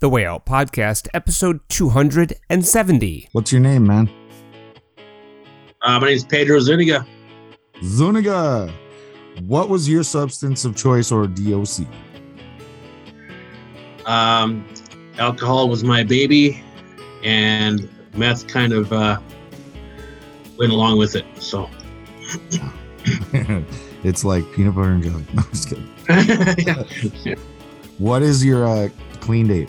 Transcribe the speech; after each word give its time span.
The 0.00 0.08
Way 0.08 0.24
Out 0.24 0.46
Podcast, 0.46 1.08
episode 1.12 1.60
270. 1.68 3.28
What's 3.32 3.52
your 3.52 3.60
name, 3.60 3.86
man? 3.86 4.08
Uh, 5.82 6.00
my 6.00 6.06
name 6.06 6.16
is 6.16 6.24
Pedro 6.24 6.58
Zuniga. 6.58 7.06
Zuniga. 7.82 8.72
What 9.42 9.68
was 9.68 9.90
your 9.90 10.02
substance 10.02 10.64
of 10.64 10.74
choice 10.74 11.12
or 11.12 11.26
DOC? 11.26 11.86
Um, 14.06 14.66
alcohol 15.18 15.68
was 15.68 15.84
my 15.84 16.02
baby, 16.02 16.62
and 17.22 17.86
meth 18.14 18.48
kind 18.48 18.72
of 18.72 18.90
uh, 18.94 19.20
went 20.56 20.72
along 20.72 20.96
with 20.96 21.14
it. 21.14 21.26
So, 21.38 21.68
it's 24.02 24.24
like 24.24 24.50
peanut 24.54 24.74
butter 24.74 24.92
and 24.92 25.02
jelly. 25.02 25.26
No, 25.34 25.42
I'm 25.42 25.50
just 25.50 25.68
kidding. 25.68 25.90
yeah. 27.26 27.34
What 27.98 28.22
is 28.22 28.42
your 28.42 28.66
uh, 28.66 28.88
clean 29.20 29.48
date? 29.48 29.68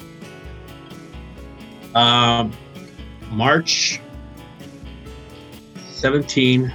Um, 1.96 2.52
March 3.30 3.99
17. 5.90 6.73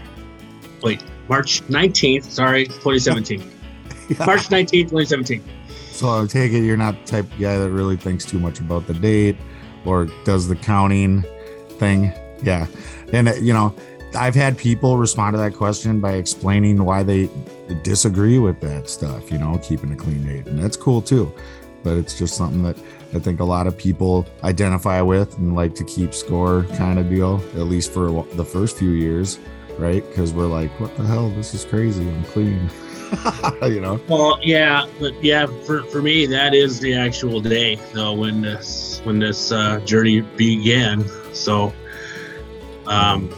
Wait, 0.83 1.03
March 1.29 1.63
19th. 1.69 2.25
Sorry, 2.25 2.67
2017. 2.67 3.39
March 4.19 4.49
19th, 4.49 4.71
2017. 4.71 5.43
So 5.91 6.23
I 6.23 6.27
take 6.27 6.53
it 6.53 6.61
you're 6.61 6.77
not 6.77 6.95
the 7.05 7.11
type 7.11 7.33
of 7.33 7.41
guy 7.41 7.57
that 7.57 7.71
really 7.71 7.97
thinks 7.97 8.25
too 8.25 8.39
much 8.39 8.61
about 8.61 8.87
the 8.87 8.95
date 8.95 9.37
or 9.85 10.07
does 10.25 10.47
the 10.47 10.57
counting 10.57 11.25
thing. 11.79 12.13
Yeah. 12.43 12.67
And, 13.13 13.29
uh, 13.29 13.35
you 13.35 13.53
know, 13.53 13.75
I've 14.15 14.35
had 14.35 14.57
people 14.57 14.99
respond 14.99 15.35
to 15.35 15.39
that 15.39 15.55
question 15.55 16.01
by 16.01 16.13
explaining 16.13 16.85
why 16.85 17.03
they 17.03 17.29
disagree 17.83 18.39
with 18.39 18.61
that 18.61 18.89
stuff, 18.89 19.31
you 19.31 19.39
know, 19.39 19.59
keeping 19.59 19.93
a 19.93 19.97
clean 19.97 20.25
date. 20.25 20.47
And 20.47 20.63
that's 20.63 20.77
cool 20.77 21.03
too. 21.03 21.33
But 21.83 21.97
it's 21.97 22.19
just 22.19 22.35
something 22.35 22.63
that 22.63 22.79
I 23.17 23.19
think 23.19 23.41
a 23.41 23.45
lot 23.45 23.67
of 23.67 23.79
people 23.79 24.27
identify 24.45 25.01
with 25.01 25.39
and 25.39 25.57
like 25.57 25.75
to 25.77 25.85
keep 25.85 26.13
score 26.13 26.65
kind 26.77 26.99
of 26.99 27.09
deal, 27.09 27.43
at 27.55 27.63
least 27.63 27.93
for 27.93 28.25
the 28.35 28.45
first 28.45 28.77
few 28.77 28.91
years, 28.91 29.39
right? 29.79 30.07
Because 30.07 30.35
we're 30.35 30.47
like, 30.47 30.71
what 30.79 30.95
the 30.99 31.05
hell? 31.07 31.31
This 31.31 31.55
is 31.55 31.65
crazy. 31.65 32.07
I'm 32.07 32.25
clean. 32.25 32.71
you 33.63 33.81
know? 33.81 33.99
Well, 34.07 34.39
yeah, 34.43 34.87
but 35.01 35.15
yeah, 35.25 35.47
for, 35.65 35.83
for 35.85 36.03
me, 36.03 36.27
that 36.27 36.55
is 36.55 36.79
the 36.79 36.95
actual 36.95 37.41
day, 37.41 37.77
though, 37.95 38.13
when 38.13 38.43
this 38.43 39.01
when 39.05 39.19
this 39.19 39.51
uh, 39.51 39.81
journey 39.81 40.21
began. 40.21 41.07
So, 41.33 41.73
um, 42.87 43.35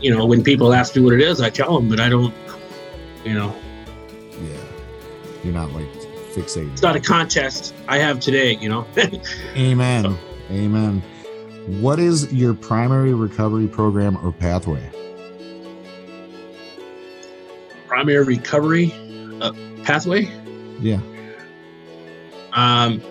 you 0.00 0.14
know, 0.14 0.26
when 0.26 0.44
people 0.44 0.72
ask 0.72 0.94
me 0.94 1.02
what 1.02 1.14
it 1.14 1.22
is, 1.22 1.40
I 1.40 1.50
tell 1.50 1.74
them, 1.74 1.88
but 1.88 1.98
I 1.98 2.08
don't, 2.08 2.34
you 3.24 3.34
know, 3.34 3.52
Yeah. 4.40 4.60
You're 5.42 5.54
not 5.54 5.72
like 5.72 5.95
fixated. 6.36 6.72
it's 6.72 6.82
not 6.82 6.96
a 6.96 7.00
contest. 7.00 7.74
I 7.88 7.98
have 7.98 8.20
today, 8.20 8.56
you 8.56 8.68
know. 8.68 8.86
Amen. 9.56 10.04
So- 10.04 10.18
Amen. 10.50 11.02
What 11.80 11.98
is 11.98 12.32
your 12.32 12.54
primary 12.54 13.12
recovery 13.14 13.66
program 13.66 14.16
or 14.24 14.30
pathway? 14.32 14.88
Primary 17.88 18.24
recovery 18.24 18.92
uh, 19.40 19.52
pathway. 19.82 20.30
Yeah. 20.80 21.00
Um, 22.52 23.02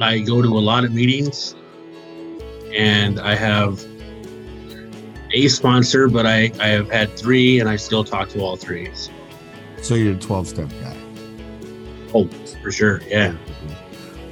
I 0.00 0.18
go 0.20 0.42
to 0.42 0.48
a 0.48 0.60
lot 0.60 0.84
of 0.84 0.92
meetings, 0.92 1.54
and 2.74 3.18
I 3.20 3.34
have 3.34 3.84
a 5.32 5.48
sponsor, 5.48 6.08
but 6.08 6.26
I 6.26 6.50
I 6.60 6.68
have 6.68 6.90
had 6.90 7.16
three, 7.16 7.60
and 7.60 7.68
I 7.68 7.76
still 7.76 8.04
talk 8.04 8.28
to 8.30 8.40
all 8.40 8.56
three. 8.56 8.90
So, 8.94 9.12
So 9.80 9.94
you're 9.94 10.14
a 10.14 10.18
12 10.18 10.48
step 10.48 10.68
guy. 10.82 10.96
oh, 12.14 12.28
for 12.64 12.72
sure, 12.72 13.02
yeah. 13.08 13.36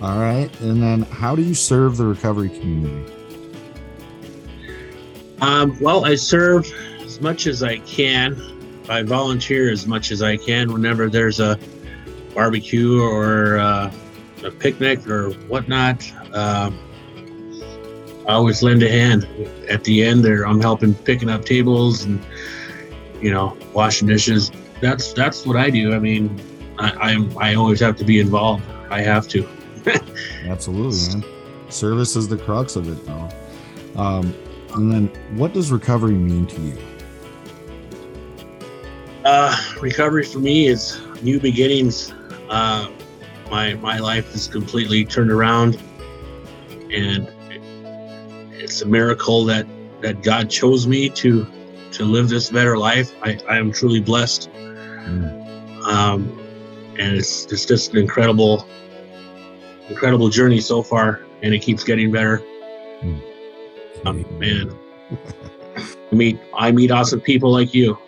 All 0.00 0.18
right. 0.18 0.50
And 0.60 0.82
then 0.82 1.02
how 1.02 1.36
do 1.36 1.42
you 1.42 1.54
serve 1.54 1.98
the 1.98 2.06
recovery 2.06 2.48
community? 2.48 3.12
Um, 5.42 5.76
well, 5.82 6.06
I 6.06 6.14
serve 6.14 6.66
as 7.02 7.20
much 7.20 7.46
as 7.46 7.62
I 7.62 7.76
can. 7.80 8.40
I 8.88 9.02
volunteer 9.02 9.70
as 9.70 9.86
much 9.86 10.10
as 10.10 10.22
I 10.22 10.38
can 10.38 10.72
whenever 10.72 11.10
there's 11.10 11.40
a 11.40 11.58
barbecue 12.34 13.02
or 13.02 13.58
uh, 13.58 13.92
a 14.42 14.50
picnic 14.50 15.06
or 15.06 15.32
whatnot. 15.48 16.10
Um, 16.32 16.78
I 18.26 18.32
always 18.32 18.62
lend 18.62 18.82
a 18.82 18.90
hand. 18.90 19.28
At 19.68 19.84
the 19.84 20.02
end, 20.02 20.24
there 20.24 20.46
I'm 20.46 20.60
helping 20.60 20.94
picking 20.94 21.28
up 21.28 21.44
tables 21.44 22.04
and 22.04 22.24
you 23.20 23.30
know 23.30 23.58
washing 23.74 24.08
dishes. 24.08 24.50
That's 24.80 25.12
that's 25.12 25.44
what 25.44 25.56
I 25.56 25.68
do. 25.68 25.92
I 25.92 25.98
mean, 25.98 26.40
I, 26.78 26.90
I'm 27.12 27.36
I 27.38 27.54
always 27.54 27.80
have 27.80 27.96
to 27.96 28.04
be 28.04 28.20
involved. 28.20 28.64
I 28.90 29.00
have 29.02 29.28
to. 29.28 29.48
Absolutely, 30.46 31.20
man. 31.20 31.24
Service 31.70 32.16
is 32.16 32.28
the 32.28 32.36
crux 32.36 32.76
of 32.76 32.88
it, 32.88 33.04
though. 33.06 33.28
Um, 33.96 34.34
and 34.74 34.90
then 34.92 35.06
what 35.36 35.52
does 35.52 35.70
recovery 35.70 36.14
mean 36.14 36.46
to 36.46 36.60
you? 36.60 36.78
Uh, 39.24 39.56
recovery 39.80 40.24
for 40.24 40.38
me 40.40 40.66
is 40.66 41.00
new 41.22 41.38
beginnings. 41.38 42.12
Uh, 42.48 42.90
my 43.50 43.74
my 43.74 43.98
life 43.98 44.34
is 44.34 44.48
completely 44.48 45.04
turned 45.04 45.30
around, 45.30 45.80
and 46.92 47.28
it's 48.52 48.82
a 48.82 48.86
miracle 48.86 49.44
that 49.44 49.66
that 50.00 50.22
God 50.22 50.50
chose 50.50 50.86
me 50.86 51.08
to 51.10 51.46
to 51.92 52.04
live 52.04 52.28
this 52.28 52.50
better 52.50 52.76
life. 52.78 53.14
I, 53.22 53.38
I 53.48 53.58
am 53.58 53.70
truly 53.72 54.00
blessed, 54.00 54.50
Mm. 54.50 55.82
um, 55.84 56.38
and 57.02 57.16
it's 57.16 57.46
it's 57.46 57.64
just 57.64 57.92
an 57.92 57.98
incredible 57.98 58.66
incredible 59.88 60.28
journey 60.28 60.60
so 60.60 60.82
far, 60.82 61.20
and 61.42 61.52
it 61.52 61.60
keeps 61.60 61.84
getting 61.84 62.10
better. 62.12 62.42
Um, 64.04 64.24
man, 64.38 64.76
I 65.76 66.14
meet 66.14 66.38
I 66.54 66.70
meet 66.72 66.90
awesome 66.90 67.20
people 67.20 67.50
like 67.50 67.74
you. 67.74 67.98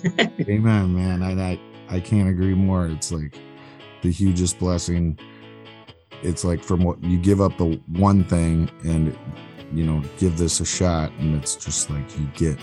Amen, 0.48 0.94
man. 0.94 1.22
I, 1.22 1.52
I 1.52 1.60
I 1.96 2.00
can't 2.00 2.28
agree 2.28 2.54
more. 2.54 2.86
It's 2.86 3.10
like 3.10 3.36
the 4.02 4.10
hugest 4.10 4.58
blessing. 4.58 5.18
It's 6.22 6.44
like 6.44 6.62
from 6.62 6.82
what 6.84 7.02
you 7.02 7.18
give 7.18 7.40
up 7.40 7.58
the 7.58 7.80
one 7.88 8.24
thing 8.24 8.70
and 8.84 9.16
you 9.72 9.84
know 9.84 10.02
give 10.18 10.38
this 10.38 10.60
a 10.60 10.64
shot, 10.64 11.10
and 11.18 11.34
it's 11.34 11.56
just 11.56 11.90
like 11.90 12.18
you 12.18 12.26
get 12.34 12.58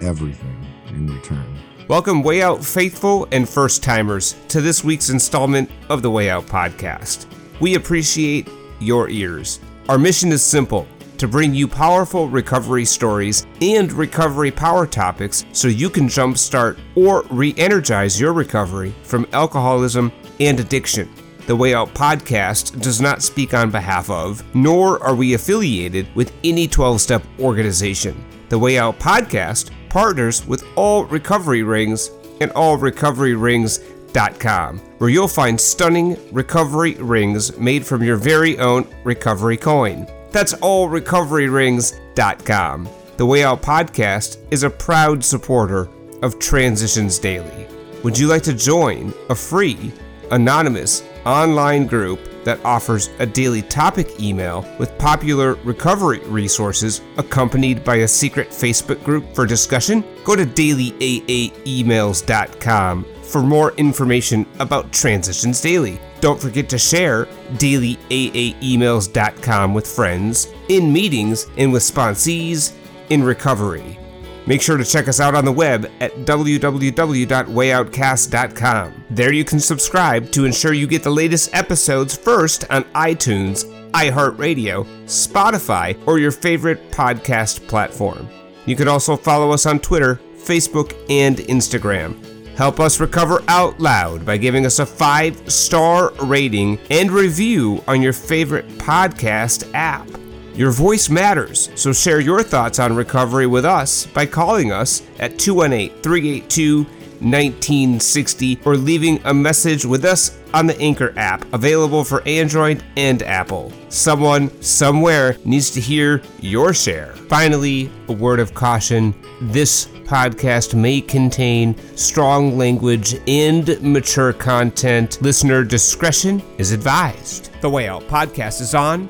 everything 0.00 0.66
in 0.88 1.06
return. 1.06 1.58
Welcome, 1.88 2.22
Way 2.22 2.42
Out 2.42 2.64
faithful 2.64 3.26
and 3.32 3.46
first 3.46 3.82
timers, 3.82 4.36
to 4.46 4.60
this 4.60 4.84
week's 4.84 5.10
installment 5.10 5.68
of 5.88 6.00
the 6.00 6.10
Way 6.10 6.30
Out 6.30 6.46
podcast. 6.46 7.26
We 7.60 7.74
appreciate 7.74 8.48
your 8.78 9.10
ears. 9.10 9.58
Our 9.88 9.98
mission 9.98 10.30
is 10.30 10.44
simple 10.44 10.86
to 11.18 11.26
bring 11.26 11.52
you 11.52 11.66
powerful 11.66 12.28
recovery 12.28 12.84
stories 12.84 13.48
and 13.60 13.92
recovery 13.92 14.52
power 14.52 14.86
topics 14.86 15.44
so 15.52 15.66
you 15.66 15.90
can 15.90 16.06
jumpstart 16.06 16.78
or 16.94 17.24
re 17.30 17.52
energize 17.58 18.18
your 18.18 18.32
recovery 18.32 18.94
from 19.02 19.26
alcoholism 19.32 20.12
and 20.38 20.60
addiction. 20.60 21.10
The 21.46 21.56
Way 21.56 21.74
Out 21.74 21.92
podcast 21.94 22.80
does 22.80 23.00
not 23.00 23.24
speak 23.24 23.54
on 23.54 23.72
behalf 23.72 24.08
of, 24.08 24.42
nor 24.54 25.02
are 25.02 25.16
we 25.16 25.34
affiliated 25.34 26.06
with 26.14 26.32
any 26.44 26.68
12 26.68 27.00
step 27.00 27.24
organization. 27.40 28.24
The 28.50 28.58
Way 28.58 28.78
Out 28.78 29.00
podcast 29.00 29.70
partners 29.92 30.44
with 30.46 30.64
All 30.74 31.04
Recovery 31.04 31.62
Rings 31.62 32.10
and 32.40 32.50
allrecoveryrings.com, 32.52 34.78
where 34.78 35.10
you'll 35.10 35.28
find 35.28 35.60
stunning 35.60 36.16
recovery 36.32 36.94
rings 36.94 37.58
made 37.58 37.84
from 37.84 38.02
your 38.02 38.16
very 38.16 38.58
own 38.58 38.88
recovery 39.04 39.58
coin. 39.58 40.08
That's 40.30 40.54
allrecoveryrings.com. 40.54 42.88
The 43.18 43.26
Way 43.26 43.44
Out 43.44 43.60
podcast 43.60 44.38
is 44.50 44.62
a 44.62 44.70
proud 44.70 45.22
supporter 45.22 45.90
of 46.22 46.38
Transitions 46.38 47.18
Daily. 47.18 47.66
Would 48.02 48.18
you 48.18 48.28
like 48.28 48.44
to 48.44 48.54
join 48.54 49.12
a 49.28 49.34
free, 49.34 49.92
anonymous 50.30 51.02
online 51.26 51.86
group 51.86 52.18
that 52.44 52.64
offers 52.64 53.10
a 53.18 53.26
daily 53.26 53.62
topic 53.62 54.20
email 54.20 54.64
with 54.78 54.96
popular 54.98 55.54
recovery 55.64 56.20
resources 56.20 57.00
accompanied 57.16 57.82
by 57.84 57.96
a 57.96 58.08
secret 58.08 58.50
Facebook 58.50 59.02
group 59.04 59.34
for 59.34 59.44
discussion? 59.46 60.04
Go 60.24 60.36
to 60.36 60.46
dailyaaemails.com 60.46 63.04
for 63.22 63.42
more 63.42 63.72
information 63.72 64.46
about 64.58 64.92
Transitions 64.92 65.60
Daily. 65.60 66.00
Don't 66.20 66.40
forget 66.40 66.68
to 66.68 66.78
share 66.78 67.26
dailyaaemails.com 67.54 69.74
with 69.74 69.86
friends, 69.86 70.52
in 70.68 70.92
meetings, 70.92 71.46
and 71.56 71.72
with 71.72 71.82
sponsees 71.82 72.74
in 73.10 73.24
recovery. 73.24 73.98
Make 74.46 74.60
sure 74.60 74.76
to 74.76 74.84
check 74.84 75.08
us 75.08 75.20
out 75.20 75.34
on 75.34 75.44
the 75.44 75.52
web 75.52 75.90
at 76.00 76.12
www.wayoutcast.com. 76.24 79.04
There 79.10 79.32
you 79.32 79.44
can 79.44 79.60
subscribe 79.60 80.30
to 80.32 80.44
ensure 80.44 80.72
you 80.72 80.86
get 80.86 81.02
the 81.02 81.10
latest 81.10 81.54
episodes 81.54 82.16
first 82.16 82.64
on 82.70 82.84
iTunes, 82.94 83.64
iHeartRadio, 83.92 84.84
Spotify, 85.04 85.98
or 86.06 86.18
your 86.18 86.32
favorite 86.32 86.90
podcast 86.90 87.66
platform. 87.68 88.28
You 88.66 88.76
can 88.76 88.88
also 88.88 89.16
follow 89.16 89.52
us 89.52 89.66
on 89.66 89.80
Twitter, 89.80 90.20
Facebook, 90.36 90.94
and 91.08 91.38
Instagram. 91.38 92.16
Help 92.56 92.80
us 92.80 93.00
recover 93.00 93.42
out 93.48 93.80
loud 93.80 94.26
by 94.26 94.36
giving 94.36 94.66
us 94.66 94.78
a 94.78 94.86
five 94.86 95.50
star 95.50 96.12
rating 96.24 96.78
and 96.90 97.10
review 97.10 97.82
on 97.88 98.02
your 98.02 98.12
favorite 98.12 98.68
podcast 98.78 99.70
app. 99.74 100.06
Your 100.54 100.70
voice 100.70 101.08
matters, 101.08 101.70
so 101.74 101.92
share 101.92 102.20
your 102.20 102.42
thoughts 102.42 102.78
on 102.78 102.94
recovery 102.94 103.46
with 103.46 103.64
us 103.64 104.06
by 104.06 104.26
calling 104.26 104.70
us 104.70 105.02
at 105.18 105.38
218 105.38 106.02
382 106.02 106.86
1960 107.22 108.60
or 108.64 108.76
leaving 108.76 109.20
a 109.24 109.32
message 109.32 109.84
with 109.84 110.04
us 110.04 110.38
on 110.52 110.66
the 110.66 110.78
Anchor 110.80 111.14
app, 111.16 111.50
available 111.54 112.04
for 112.04 112.22
Android 112.26 112.82
and 112.96 113.22
Apple. 113.22 113.72
Someone, 113.88 114.50
somewhere, 114.60 115.36
needs 115.44 115.70
to 115.70 115.80
hear 115.80 116.20
your 116.40 116.74
share. 116.74 117.14
Finally, 117.28 117.90
a 118.08 118.12
word 118.12 118.40
of 118.40 118.54
caution 118.54 119.14
this 119.40 119.86
podcast 120.04 120.74
may 120.74 121.00
contain 121.00 121.76
strong 121.96 122.58
language 122.58 123.14
and 123.26 123.80
mature 123.80 124.32
content. 124.32 125.22
Listener 125.22 125.64
discretion 125.64 126.42
is 126.58 126.72
advised. 126.72 127.50
The 127.62 127.70
Way 127.70 127.88
Out 127.88 128.02
podcast 128.02 128.60
is 128.60 128.74
on 128.74 129.08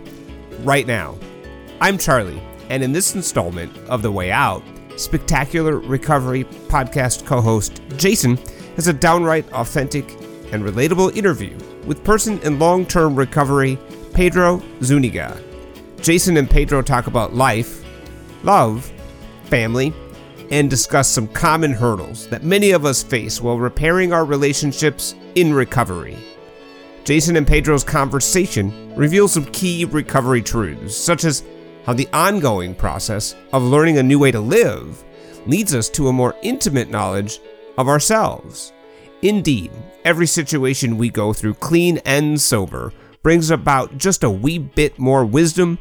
right 0.62 0.87
now. 0.87 1.19
I'm 1.82 1.99
Charlie, 1.99 2.40
and 2.70 2.81
in 2.81 2.93
this 2.93 3.17
installment 3.17 3.76
of 3.88 4.02
The 4.02 4.12
Way 4.12 4.31
Out, 4.31 4.62
Spectacular 4.94 5.81
Recovery 5.81 6.44
podcast 6.69 7.26
co 7.26 7.40
host 7.40 7.82
Jason 7.96 8.38
has 8.76 8.87
a 8.87 8.93
downright 8.93 9.52
authentic 9.52 10.08
and 10.52 10.62
relatable 10.62 11.17
interview 11.17 11.58
with 11.84 12.05
person 12.05 12.38
in 12.43 12.61
long 12.61 12.87
term 12.87 13.17
recovery, 13.17 13.81
Pedro 14.14 14.62
Zuniga. 14.84 15.43
Jason 16.00 16.37
and 16.37 16.49
Pedro 16.49 16.82
talk 16.82 17.08
about 17.08 17.34
life, 17.34 17.84
love, 18.44 18.88
family, 19.46 19.93
and 20.52 20.70
discuss 20.70 21.08
some 21.08 21.26
common 21.26 21.73
hurdles 21.73 22.29
that 22.29 22.44
many 22.44 22.70
of 22.70 22.84
us 22.84 23.02
face 23.02 23.40
while 23.40 23.58
repairing 23.58 24.12
our 24.12 24.25
relationships 24.25 25.17
in 25.34 25.52
recovery. 25.52 26.17
Jason 27.02 27.34
and 27.34 27.46
Pedro's 27.49 27.82
conversation 27.82 28.94
reveals 28.94 29.32
some 29.32 29.46
key 29.46 29.84
recovery 29.84 30.43
truths, 30.43 30.96
such 30.96 31.25
as 31.25 31.43
how 31.84 31.93
the 31.93 32.08
ongoing 32.12 32.75
process 32.75 33.34
of 33.52 33.62
learning 33.62 33.99
a 33.99 34.02
new 34.02 34.19
way 34.19 34.31
to 34.31 34.40
live 34.40 35.05
leads 35.46 35.75
us 35.75 35.88
to 35.90 36.08
a 36.08 36.12
more 36.12 36.37
intimate 36.43 36.90
knowledge 36.90 37.40
of 37.79 37.88
ourselves. 37.88 38.73
Indeed, 39.23 39.73
every 40.05 40.26
situation 40.26 40.99
we 40.99 41.11
go 41.11 41.32
through, 41.32 41.55
clean 41.55 41.99
and 42.05 42.40
sober, 42.40 42.93
brings 43.23 43.50
about 43.50 43.96
just 43.99 44.25
a 44.25 44.31
wee 44.31 44.58
bit 44.58 44.99
more 44.99 45.25
wisdom 45.25 45.79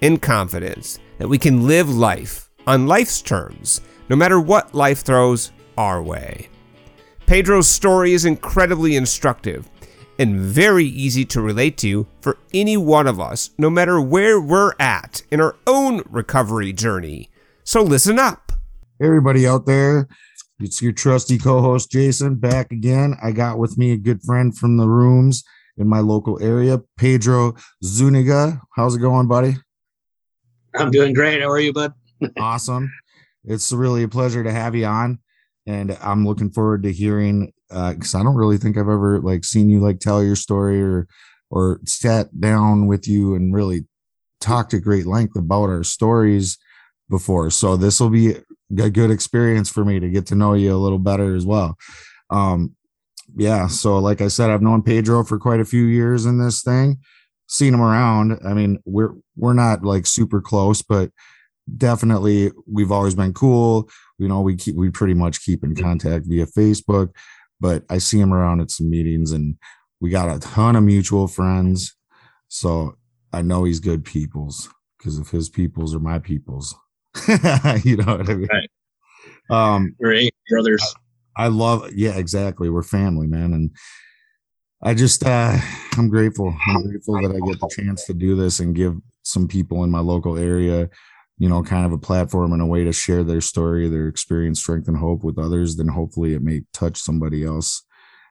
and 0.00 0.20
confidence 0.20 0.98
that 1.18 1.28
we 1.28 1.38
can 1.38 1.66
live 1.66 1.88
life 1.90 2.50
on 2.66 2.86
life's 2.86 3.20
terms, 3.20 3.80
no 4.08 4.16
matter 4.16 4.40
what 4.40 4.74
life 4.74 5.00
throws 5.00 5.52
our 5.76 6.02
way. 6.02 6.48
Pedro's 7.26 7.68
story 7.68 8.12
is 8.12 8.26
incredibly 8.26 8.96
instructive 8.96 9.68
and 10.18 10.38
very 10.38 10.84
easy 10.84 11.24
to 11.26 11.40
relate 11.40 11.76
to 11.78 12.06
for 12.20 12.38
any 12.52 12.76
one 12.76 13.06
of 13.06 13.20
us, 13.20 13.50
no 13.58 13.70
matter 13.70 14.00
where 14.00 14.40
we're 14.40 14.72
at 14.78 15.22
in 15.30 15.40
our 15.40 15.56
own 15.66 16.02
recovery 16.08 16.72
journey. 16.72 17.30
So 17.64 17.82
listen 17.82 18.18
up. 18.18 18.52
Hey, 18.98 19.06
everybody 19.06 19.46
out 19.46 19.66
there. 19.66 20.08
It's 20.60 20.80
your 20.80 20.92
trusty 20.92 21.38
co 21.38 21.60
host, 21.60 21.90
Jason, 21.90 22.36
back 22.36 22.70
again. 22.70 23.16
I 23.22 23.32
got 23.32 23.58
with 23.58 23.76
me 23.76 23.92
a 23.92 23.96
good 23.96 24.22
friend 24.22 24.56
from 24.56 24.76
the 24.76 24.86
rooms 24.86 25.42
in 25.76 25.88
my 25.88 26.00
local 26.00 26.40
area, 26.42 26.80
Pedro 26.96 27.54
Zuniga. 27.82 28.60
How's 28.76 28.96
it 28.96 29.00
going, 29.00 29.26
buddy? 29.26 29.56
I'm 30.76 30.90
doing 30.90 31.12
great. 31.12 31.40
How 31.40 31.50
are 31.50 31.58
you, 31.58 31.72
bud? 31.72 31.92
awesome. 32.38 32.92
It's 33.44 33.72
really 33.72 34.02
a 34.02 34.08
pleasure 34.08 34.44
to 34.44 34.52
have 34.52 34.74
you 34.74 34.86
on. 34.86 35.18
And 35.66 35.96
I'm 36.02 36.26
looking 36.26 36.50
forward 36.50 36.82
to 36.82 36.92
hearing 36.92 37.52
because 37.74 38.14
uh, 38.14 38.20
I 38.20 38.22
don't 38.22 38.36
really 38.36 38.58
think 38.58 38.76
I've 38.76 38.82
ever 38.82 39.20
like 39.20 39.44
seen 39.44 39.68
you 39.68 39.80
like 39.80 39.98
tell 39.98 40.22
your 40.22 40.36
story 40.36 40.80
or 40.80 41.08
or 41.50 41.80
sat 41.84 42.40
down 42.40 42.86
with 42.86 43.08
you 43.08 43.34
and 43.34 43.54
really 43.54 43.86
talked 44.40 44.74
at 44.74 44.82
great 44.82 45.06
length 45.06 45.36
about 45.36 45.70
our 45.70 45.82
stories 45.82 46.58
before. 47.10 47.50
So 47.50 47.76
this 47.76 48.00
will 48.00 48.10
be 48.10 48.36
a 48.78 48.90
good 48.90 49.10
experience 49.10 49.70
for 49.70 49.84
me 49.84 49.98
to 49.98 50.08
get 50.08 50.26
to 50.26 50.34
know 50.34 50.54
you 50.54 50.74
a 50.74 50.78
little 50.78 50.98
better 50.98 51.34
as 51.34 51.44
well. 51.44 51.76
Um, 52.30 52.74
yeah. 53.36 53.66
So 53.66 53.98
like 53.98 54.20
I 54.20 54.28
said, 54.28 54.50
I've 54.50 54.62
known 54.62 54.82
Pedro 54.82 55.24
for 55.24 55.38
quite 55.38 55.60
a 55.60 55.64
few 55.64 55.84
years 55.84 56.26
in 56.26 56.38
this 56.38 56.62
thing, 56.62 56.98
seen 57.48 57.74
him 57.74 57.82
around. 57.82 58.38
I 58.46 58.54
mean, 58.54 58.78
we're 58.84 59.14
we're 59.36 59.54
not 59.54 59.82
like 59.82 60.06
super 60.06 60.40
close, 60.40 60.82
but 60.82 61.10
definitely 61.76 62.52
we've 62.70 62.92
always 62.92 63.14
been 63.14 63.32
cool. 63.32 63.88
You 64.18 64.28
know, 64.28 64.40
we 64.42 64.56
keep 64.56 64.76
we 64.76 64.90
pretty 64.90 65.14
much 65.14 65.44
keep 65.44 65.64
in 65.64 65.74
contact 65.74 66.26
via 66.26 66.46
Facebook 66.46 67.10
but 67.64 67.82
I 67.88 67.96
see 67.96 68.20
him 68.20 68.34
around 68.34 68.60
at 68.60 68.70
some 68.70 68.90
meetings 68.90 69.32
and 69.32 69.56
we 69.98 70.10
got 70.10 70.28
a 70.28 70.38
ton 70.38 70.76
of 70.76 70.82
mutual 70.82 71.26
friends. 71.26 71.96
So 72.48 72.98
I 73.32 73.40
know 73.40 73.64
he's 73.64 73.80
good 73.80 74.04
peoples 74.04 74.68
because 74.98 75.18
if 75.18 75.30
his 75.30 75.48
peoples 75.48 75.94
are 75.94 75.98
my 75.98 76.18
peoples, 76.18 76.74
you 77.82 77.96
know 77.96 78.18
what 78.18 78.28
I 78.28 78.34
mean? 78.34 78.48
Right. 78.52 78.70
Um, 79.48 79.96
We're 79.98 80.12
eight 80.12 80.34
brothers. 80.50 80.82
I, 81.38 81.44
I 81.44 81.48
love, 81.48 81.90
yeah, 81.94 82.18
exactly. 82.18 82.68
We're 82.68 82.82
family, 82.82 83.28
man. 83.28 83.54
And 83.54 83.70
I 84.82 84.92
just, 84.92 85.24
uh, 85.24 85.56
I'm 85.96 86.10
grateful. 86.10 86.54
I'm 86.68 86.82
grateful 86.86 87.14
that 87.22 87.34
I 87.34 87.50
get 87.50 87.60
the 87.60 87.82
chance 87.82 88.04
to 88.04 88.12
do 88.12 88.36
this 88.36 88.60
and 88.60 88.76
give 88.76 88.94
some 89.22 89.48
people 89.48 89.84
in 89.84 89.90
my 89.90 90.00
local 90.00 90.36
area 90.36 90.90
you 91.38 91.48
know, 91.48 91.62
kind 91.62 91.84
of 91.84 91.92
a 91.92 91.98
platform 91.98 92.52
and 92.52 92.62
a 92.62 92.66
way 92.66 92.84
to 92.84 92.92
share 92.92 93.24
their 93.24 93.40
story, 93.40 93.88
their 93.88 94.08
experience, 94.08 94.60
strength, 94.60 94.88
and 94.88 94.96
hope 94.96 95.24
with 95.24 95.38
others, 95.38 95.76
then 95.76 95.88
hopefully 95.88 96.34
it 96.34 96.42
may 96.42 96.62
touch 96.72 96.98
somebody 96.98 97.44
else 97.44 97.84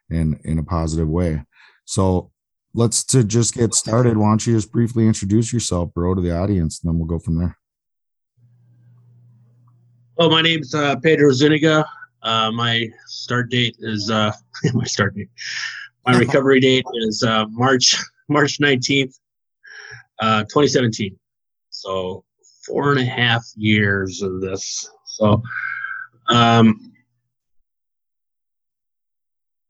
in 0.09 0.39
in 0.43 0.59
a 0.59 0.63
positive 0.63 1.07
way. 1.07 1.43
So 1.85 2.31
let's 2.73 3.03
to 3.05 3.23
just 3.23 3.53
get 3.53 3.73
started. 3.73 4.17
Why 4.17 4.29
don't 4.29 4.45
you 4.47 4.53
just 4.53 4.71
briefly 4.71 5.05
introduce 5.05 5.51
yourself, 5.51 5.93
bro, 5.93 6.15
to 6.15 6.21
the 6.21 6.35
audience, 6.35 6.81
and 6.81 6.89
then 6.89 6.99
we'll 6.99 7.07
go 7.07 7.19
from 7.19 7.37
there. 7.37 7.57
Well, 10.17 10.29
my 10.29 10.41
name's 10.41 10.73
uh, 10.73 10.95
Pedro 10.97 11.31
Zuniga. 11.31 11.85
Uh, 12.21 12.51
my 12.51 12.87
start 13.07 13.49
date 13.49 13.75
is 13.79 14.09
uh, 14.09 14.31
my 14.73 14.85
start 14.85 15.15
date. 15.15 15.29
My 16.05 16.17
recovery 16.17 16.59
date 16.61 16.85
is 17.07 17.23
uh, 17.23 17.45
March 17.49 17.97
March 18.29 18.59
nineteenth, 18.59 19.17
uh, 20.19 20.45
twenty 20.45 20.67
seventeen. 20.67 21.19
So 21.69 22.23
four 22.65 22.91
and 22.91 22.99
a 22.99 23.05
half 23.05 23.43
years 23.55 24.21
of 24.21 24.41
this. 24.41 24.89
So, 25.05 25.41
um, 26.29 26.93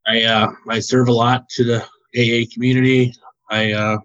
I 0.06 0.24
uh, 0.24 0.52
I 0.70 0.80
serve 0.80 1.08
a 1.08 1.14
lot 1.14 1.48
to 1.50 1.64
the 1.64 1.82
AA 2.16 2.46
community. 2.54 3.14
I 3.50 3.72
uh, 3.72 3.98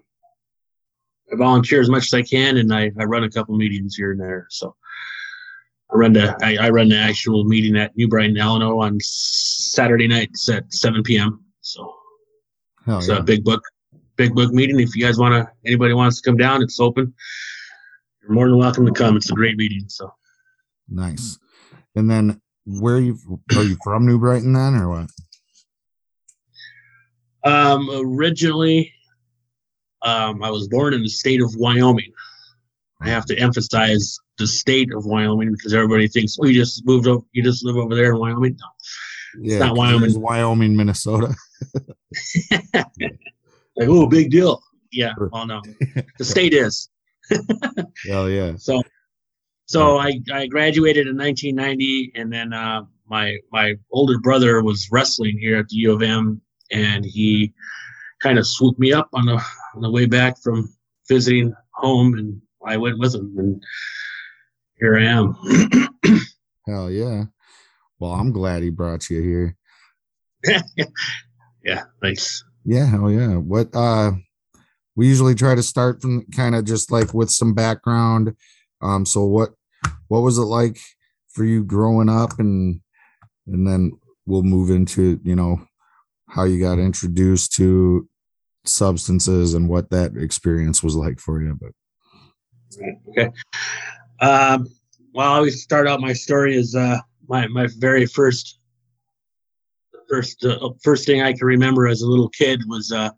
I 1.31 1.35
volunteer 1.35 1.81
as 1.81 1.89
much 1.89 2.05
as 2.05 2.13
I 2.13 2.21
can, 2.21 2.57
and 2.57 2.73
I, 2.73 2.91
I 2.99 3.03
run 3.03 3.23
a 3.23 3.29
couple 3.29 3.55
meetings 3.57 3.95
here 3.95 4.11
and 4.11 4.19
there. 4.19 4.47
So 4.49 4.75
I 5.91 5.97
run 5.97 6.13
the 6.13 6.35
I, 6.41 6.67
I 6.67 6.69
run 6.69 6.89
the 6.89 6.97
actual 6.97 7.43
meeting 7.43 7.75
at 7.75 7.95
New 7.97 8.07
Brighton, 8.07 8.37
Illinois 8.37 8.85
on 8.85 8.97
Saturday 9.01 10.07
nights 10.07 10.49
at 10.49 10.71
7 10.73 11.03
p.m. 11.03 11.43
So 11.61 11.93
Hell 12.85 12.99
it's 12.99 13.09
yeah. 13.09 13.17
a 13.17 13.23
big 13.23 13.43
book 13.43 13.61
big 14.15 14.33
book 14.33 14.53
meeting. 14.53 14.79
If 14.79 14.95
you 14.95 15.03
guys 15.03 15.17
want 15.17 15.33
to, 15.33 15.51
anybody 15.65 15.93
wants 15.93 16.21
to 16.21 16.29
come 16.29 16.37
down, 16.37 16.61
it's 16.61 16.79
open 16.79 17.13
you're 18.21 18.31
more 18.31 18.47
than 18.47 18.57
welcome 18.57 18.85
to 18.85 18.91
come. 18.91 19.17
It's 19.17 19.31
a 19.31 19.33
great 19.33 19.57
meeting. 19.57 19.85
So 19.87 20.13
nice. 20.89 21.37
And 21.95 22.09
then 22.09 22.41
where 22.65 22.95
are 22.95 23.01
you 23.01 23.17
are 23.55 23.63
you 23.63 23.77
from 23.83 24.05
New 24.05 24.19
Brighton 24.19 24.53
then 24.53 24.75
or 24.75 24.89
what? 24.89 25.09
Um 27.43 27.89
originally 27.91 28.93
um 30.01 30.43
I 30.43 30.49
was 30.49 30.67
born 30.67 30.93
in 30.93 31.01
the 31.01 31.09
state 31.09 31.41
of 31.41 31.53
Wyoming. 31.55 32.11
I 33.01 33.09
have 33.09 33.25
to 33.25 33.37
emphasize 33.37 34.17
the 34.37 34.47
state 34.47 34.93
of 34.93 35.05
Wyoming 35.05 35.51
because 35.51 35.73
everybody 35.73 36.07
thinks, 36.07 36.37
oh, 36.41 36.45
you 36.45 36.53
just 36.53 36.85
moved 36.85 37.07
over, 37.07 37.23
you 37.31 37.41
just 37.41 37.63
live 37.63 37.77
over 37.77 37.95
there 37.95 38.13
in 38.13 38.19
Wyoming. 38.19 38.57
No, 38.59 38.67
yeah, 39.41 39.53
it's 39.53 39.59
not 39.65 39.77
Wyoming. 39.77 40.19
Wyoming, 40.19 40.75
Minnesota. 40.75 41.33
like, 42.51 43.87
oh, 43.87 44.07
big 44.07 44.31
deal. 44.31 44.61
Yeah, 44.91 45.13
oh 45.31 45.45
no, 45.45 45.61
the 46.17 46.25
state 46.25 46.53
is. 46.53 46.89
Hell 48.07 48.29
yeah. 48.29 48.53
So 48.57 48.81
so 49.65 49.99
I, 49.99 50.19
I 50.33 50.47
graduated 50.47 51.07
in 51.07 51.15
1990 51.15 52.13
and 52.15 52.33
then 52.33 52.53
uh, 52.53 52.85
my 53.07 53.37
my 53.51 53.75
older 53.91 54.17
brother 54.19 54.63
was 54.63 54.89
wrestling 54.91 55.37
here 55.39 55.57
at 55.57 55.67
the 55.69 55.75
U 55.77 55.93
of 55.93 56.01
M 56.01 56.41
and 56.71 57.05
he 57.05 57.53
kind 58.19 58.39
of 58.39 58.47
swooped 58.47 58.79
me 58.79 58.93
up 58.93 59.09
on 59.13 59.25
the 59.25 59.41
on 59.75 59.81
the 59.81 59.91
way 59.91 60.05
back 60.05 60.39
from 60.41 60.73
visiting 61.07 61.53
home 61.73 62.15
and 62.15 62.41
I 62.65 62.77
went 62.77 62.97
with 62.97 63.13
him 63.13 63.35
and 63.37 63.63
here 64.79 64.97
I 64.97 65.03
am. 65.03 65.35
Hell 66.67 66.89
yeah. 66.89 67.25
Well, 67.99 68.13
I'm 68.13 68.31
glad 68.31 68.63
he 68.63 68.69
brought 68.69 69.09
you 69.09 69.21
here. 69.21 69.57
yeah, 71.63 71.83
thanks. 72.01 72.43
Yeah, 72.65 72.85
hell 72.85 73.11
yeah. 73.11 73.35
What 73.35 73.69
uh 73.73 74.11
we 74.95 75.07
usually 75.07 75.35
try 75.35 75.55
to 75.55 75.63
start 75.63 76.01
from 76.01 76.25
kind 76.35 76.55
of 76.55 76.65
just 76.65 76.91
like 76.91 77.13
with 77.13 77.29
some 77.29 77.53
background. 77.53 78.35
Um, 78.81 79.05
so 79.05 79.25
what 79.25 79.51
what 80.07 80.21
was 80.21 80.37
it 80.37 80.43
like 80.43 80.79
for 81.29 81.45
you 81.45 81.63
growing 81.63 82.09
up, 82.09 82.39
and 82.39 82.81
and 83.47 83.67
then 83.67 83.91
we'll 84.25 84.43
move 84.43 84.69
into 84.69 85.19
you 85.23 85.35
know 85.35 85.65
how 86.27 86.43
you 86.43 86.59
got 86.59 86.79
introduced 86.79 87.53
to 87.53 88.07
substances 88.65 89.53
and 89.53 89.67
what 89.67 89.89
that 89.89 90.15
experience 90.15 90.83
was 90.83 90.95
like 90.95 91.19
for 91.19 91.41
you. 91.41 91.57
But 91.59 91.71
okay, 93.09 93.29
um, 94.21 94.67
well, 95.13 95.31
I 95.31 95.37
always 95.37 95.63
start 95.63 95.87
out 95.87 96.01
my 96.01 96.13
story 96.13 96.55
is 96.55 96.75
uh, 96.75 96.99
my 97.27 97.47
my 97.47 97.67
very 97.77 98.05
first 98.05 98.59
first 100.09 100.43
uh, 100.43 100.69
first 100.83 101.05
thing 101.05 101.21
I 101.21 101.33
can 101.33 101.45
remember 101.45 101.87
as 101.87 102.01
a 102.01 102.07
little 102.07 102.29
kid 102.29 102.61
was 102.67 102.91
uh, 102.91 103.11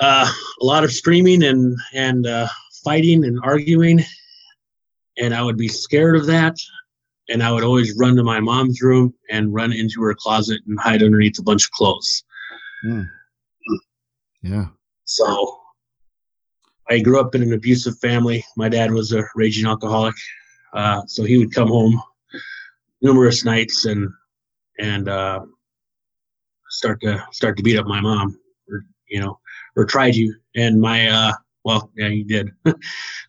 uh, 0.00 0.30
a 0.60 0.64
lot 0.64 0.84
of 0.84 0.92
screaming 0.92 1.44
and 1.44 1.76
and 1.92 2.26
uh, 2.26 2.48
fighting 2.84 3.24
and 3.24 3.38
arguing, 3.42 4.00
and 5.18 5.34
I 5.34 5.42
would 5.42 5.56
be 5.56 5.68
scared 5.68 6.16
of 6.16 6.26
that, 6.26 6.56
and 7.28 7.42
I 7.42 7.52
would 7.52 7.64
always 7.64 7.96
run 7.98 8.16
to 8.16 8.24
my 8.24 8.40
mom's 8.40 8.82
room 8.82 9.14
and 9.30 9.54
run 9.54 9.72
into 9.72 10.02
her 10.02 10.14
closet 10.14 10.60
and 10.66 10.78
hide 10.78 11.02
underneath 11.02 11.38
a 11.38 11.42
bunch 11.42 11.64
of 11.64 11.70
clothes. 11.72 12.24
mm. 12.84 13.06
yeah, 14.42 14.66
So 15.04 15.60
I 16.90 16.98
grew 17.00 17.20
up 17.20 17.34
in 17.34 17.42
an 17.42 17.52
abusive 17.52 17.98
family. 17.98 18.44
My 18.56 18.68
dad 18.68 18.92
was 18.92 19.12
a 19.12 19.24
raging 19.34 19.66
alcoholic, 19.66 20.14
uh, 20.74 21.02
so 21.06 21.24
he 21.24 21.38
would 21.38 21.54
come 21.54 21.68
home 21.68 22.00
numerous 23.00 23.44
nights 23.44 23.84
and 23.84 24.08
and 24.78 25.08
uh, 25.08 25.40
start 26.68 27.00
to 27.02 27.24
start 27.30 27.56
to 27.56 27.62
beat 27.62 27.78
up 27.78 27.86
my 27.86 28.00
mom, 28.00 28.36
or 28.68 28.84
you 29.08 29.20
know, 29.20 29.38
or 29.76 29.84
tried 29.84 30.14
you. 30.14 30.34
And 30.56 30.80
my 30.80 31.08
uh, 31.08 31.32
well, 31.64 31.90
yeah, 31.96 32.08
you 32.08 32.24
did. 32.24 32.50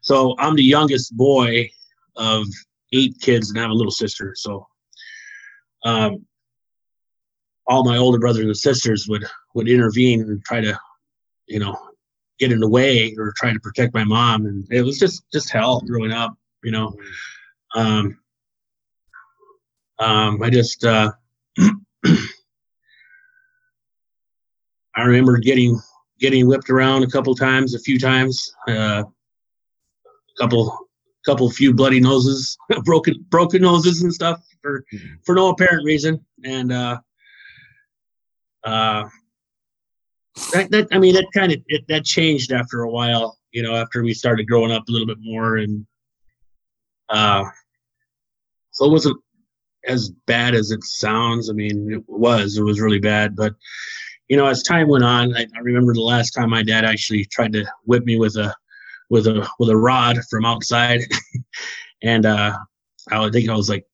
so 0.02 0.36
I'm 0.40 0.56
the 0.56 0.64
youngest 0.64 1.16
boy 1.16 1.70
of 2.16 2.46
eight 2.94 3.16
kids, 3.22 3.50
and 3.50 3.60
I 3.60 3.62
have 3.62 3.72
a 3.72 3.76
little 3.76 3.92
sister. 3.92 4.34
So 4.36 4.68
um, 5.84 6.26
all 7.68 7.84
my 7.84 7.98
older 7.98 8.20
brothers 8.20 8.46
and 8.46 8.58
sisters 8.58 9.08
would 9.08 9.26
would 9.54 9.70
intervene 9.70 10.22
and 10.22 10.44
try 10.44 10.62
to, 10.62 10.78
you 11.48 11.60
know, 11.60 11.76
get 12.40 12.52
in 12.52 12.60
the 12.60 12.70
way 12.70 13.16
or 13.18 13.34
try 13.36 13.54
to 13.54 13.60
protect 13.60 13.94
my 13.94 14.04
mom, 14.04 14.46
and 14.46 14.68
it 14.72 14.82
was 14.82 15.00
just 15.00 15.24
just 15.32 15.50
hell 15.50 15.82
growing 15.82 16.12
up. 16.12 16.36
You 16.64 16.72
know, 16.72 16.94
um, 17.76 18.18
um, 20.00 20.42
I 20.44 20.50
just 20.50 20.84
uh, 20.84 21.12
I 24.96 25.04
remember 25.04 25.38
getting 25.38 25.80
getting 26.20 26.48
whipped 26.48 26.70
around 26.70 27.04
a 27.04 27.08
couple 27.08 27.36
times, 27.36 27.74
a 27.74 27.80
few 27.80 28.00
times, 28.00 28.54
uh, 28.68 29.04
a 29.04 30.42
couple 30.42 30.78
couple 31.26 31.50
few 31.50 31.74
bloody 31.74 32.00
noses, 32.00 32.58
broken 32.84 33.26
broken 33.30 33.62
noses 33.62 34.04
and 34.04 34.14
stuff 34.14 34.42
for 34.62 34.84
for 35.26 35.36
no 35.36 35.50
apparent 35.50 35.84
reason, 35.86 36.24
and 36.44 36.72
uh, 36.72 37.00
uh, 38.64 39.04
that, 40.54 40.70
that 40.72 40.88
I 40.92 41.00
mean 41.00 41.16
that 41.16 41.28
kind 41.34 41.52
of 41.52 41.60
that 41.88 42.06
changed 42.06 42.52
after 42.52 42.82
a 42.82 42.90
while, 42.90 43.38
you 43.52 43.64
know, 43.64 43.76
after 43.76 44.04
we 44.04 44.14
started 44.14 44.48
growing 44.48 44.72
up 44.72 44.88
a 44.88 44.92
little 44.92 45.08
bit 45.08 45.20
more, 45.22 45.58
and 45.58 45.86
uh, 47.10 47.44
so 48.72 48.86
it 48.86 48.92
wasn't 48.92 49.18
as 49.88 50.10
bad 50.26 50.56
as 50.56 50.72
it 50.72 50.84
sounds. 50.84 51.50
I 51.50 51.54
mean, 51.54 51.92
it 51.92 52.04
was 52.08 52.58
it 52.58 52.64
was 52.64 52.82
really 52.82 53.00
bad, 53.00 53.36
but 53.36 53.54
you 54.28 54.38
know, 54.38 54.48
as 54.48 54.64
time 54.64 54.88
went 54.88 55.04
on, 55.04 55.36
I, 55.36 55.42
I 55.56 55.60
remember 55.62 55.94
the 55.94 56.02
last 56.02 56.32
time 56.32 56.50
my 56.50 56.64
dad 56.64 56.86
actually 56.86 57.26
tried 57.26 57.54
to 57.54 57.66
whip 57.84 58.06
me 58.06 58.18
with 58.18 58.36
a 58.36 58.54
with 59.10 59.28
a 59.28 59.48
with 59.60 59.70
a 59.70 59.78
rod 59.78 60.18
from 60.30 60.46
outside. 60.46 61.02
And 62.04 62.26
uh 62.26 62.56
i 63.10 63.30
think 63.30 63.50
i 63.50 63.56
was 63.56 63.70
like 63.70 63.86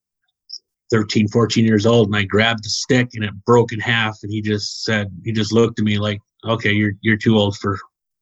13 0.89 1.27
14 1.29 1.63
years 1.63 1.85
old 1.85 2.07
and 2.07 2.15
i 2.15 2.23
grabbed 2.23 2.63
the 2.63 2.69
stick 2.69 3.09
and 3.13 3.23
it 3.23 3.31
broke 3.45 3.71
in 3.71 3.79
half 3.79 4.17
and 4.23 4.31
he 4.31 4.41
just 4.41 4.83
said 4.83 5.07
he 5.23 5.31
just 5.31 5.53
looked 5.53 5.79
at 5.79 5.85
me 5.85 5.97
like 5.97 6.19
okay 6.43 6.71
you're 6.71 6.93
you're 7.01 7.15
too 7.15 7.38
old 7.38 7.55
for 7.57 7.77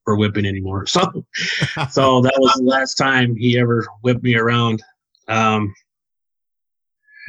for 0.09 0.15
whipping 0.15 0.45
anymore. 0.45 0.85
So 0.87 1.01
so 1.89 2.21
that 2.21 2.33
was 2.37 2.53
the 2.55 2.63
last 2.63 2.95
time 2.95 3.35
he 3.35 3.59
ever 3.59 3.85
whipped 4.01 4.23
me 4.23 4.35
around. 4.35 4.81
Um 5.27 5.73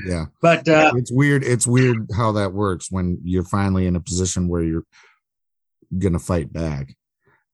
yeah. 0.07 0.27
But 0.41 0.69
uh 0.69 0.93
it's 0.97 1.13
weird 1.13 1.45
it's 1.45 1.67
weird 1.67 2.09
how 2.17 2.33
that 2.33 2.53
works 2.53 2.91
when 2.91 3.19
you're 3.25 3.45
finally 3.45 3.87
in 3.87 3.97
a 3.97 4.01
position 4.01 4.49
where 4.49 4.63
you're 4.63 4.85
gonna 5.99 6.19
fight 6.19 6.53
back 6.53 6.97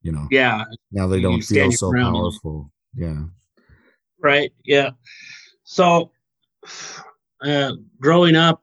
you 0.07 0.13
know? 0.13 0.29
Yeah. 0.31 0.63
Now 0.93 1.09
they 1.09 1.21
don't 1.21 1.43
feel 1.43 1.73
so 1.73 1.91
ground. 1.91 2.15
powerful. 2.15 2.71
Yeah. 2.95 3.25
Right 4.23 4.53
yeah. 4.65 4.91
So 5.65 6.13
uh 7.43 7.73
growing 8.01 8.35
up 8.35 8.63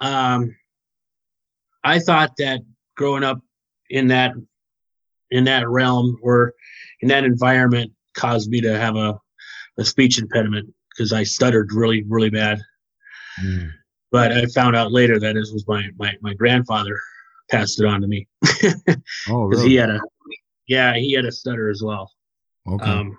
um 0.00 0.54
i 1.82 1.98
thought 1.98 2.32
that 2.38 2.60
growing 2.96 3.24
up 3.24 3.40
in 3.90 4.06
that 4.08 4.32
in 5.30 5.44
that 5.44 5.68
realm 5.68 6.16
or 6.22 6.54
in 7.00 7.08
that 7.08 7.24
environment 7.24 7.90
caused 8.14 8.48
me 8.48 8.60
to 8.60 8.78
have 8.78 8.94
a, 8.96 9.18
a 9.76 9.84
speech 9.84 10.20
impediment 10.20 10.72
because 10.90 11.12
i 11.12 11.24
stuttered 11.24 11.72
really 11.72 12.04
really 12.08 12.30
bad 12.30 12.60
Mm. 13.40 13.70
but 14.10 14.32
i 14.32 14.44
found 14.46 14.76
out 14.76 14.92
later 14.92 15.18
that 15.20 15.36
it 15.36 15.46
was 15.52 15.64
my 15.66 15.88
my, 15.98 16.14
my 16.20 16.34
grandfather 16.34 16.98
passed 17.50 17.80
it 17.80 17.86
on 17.86 18.00
to 18.00 18.06
me 18.08 18.26
oh 19.30 19.44
really 19.44 19.68
he 19.70 19.74
had 19.76 19.90
a 19.90 20.00
yeah 20.66 20.94
he 20.94 21.12
had 21.12 21.24
a 21.24 21.32
stutter 21.32 21.70
as 21.70 21.82
well 21.82 22.10
okay 22.68 22.90
Um, 22.90 23.16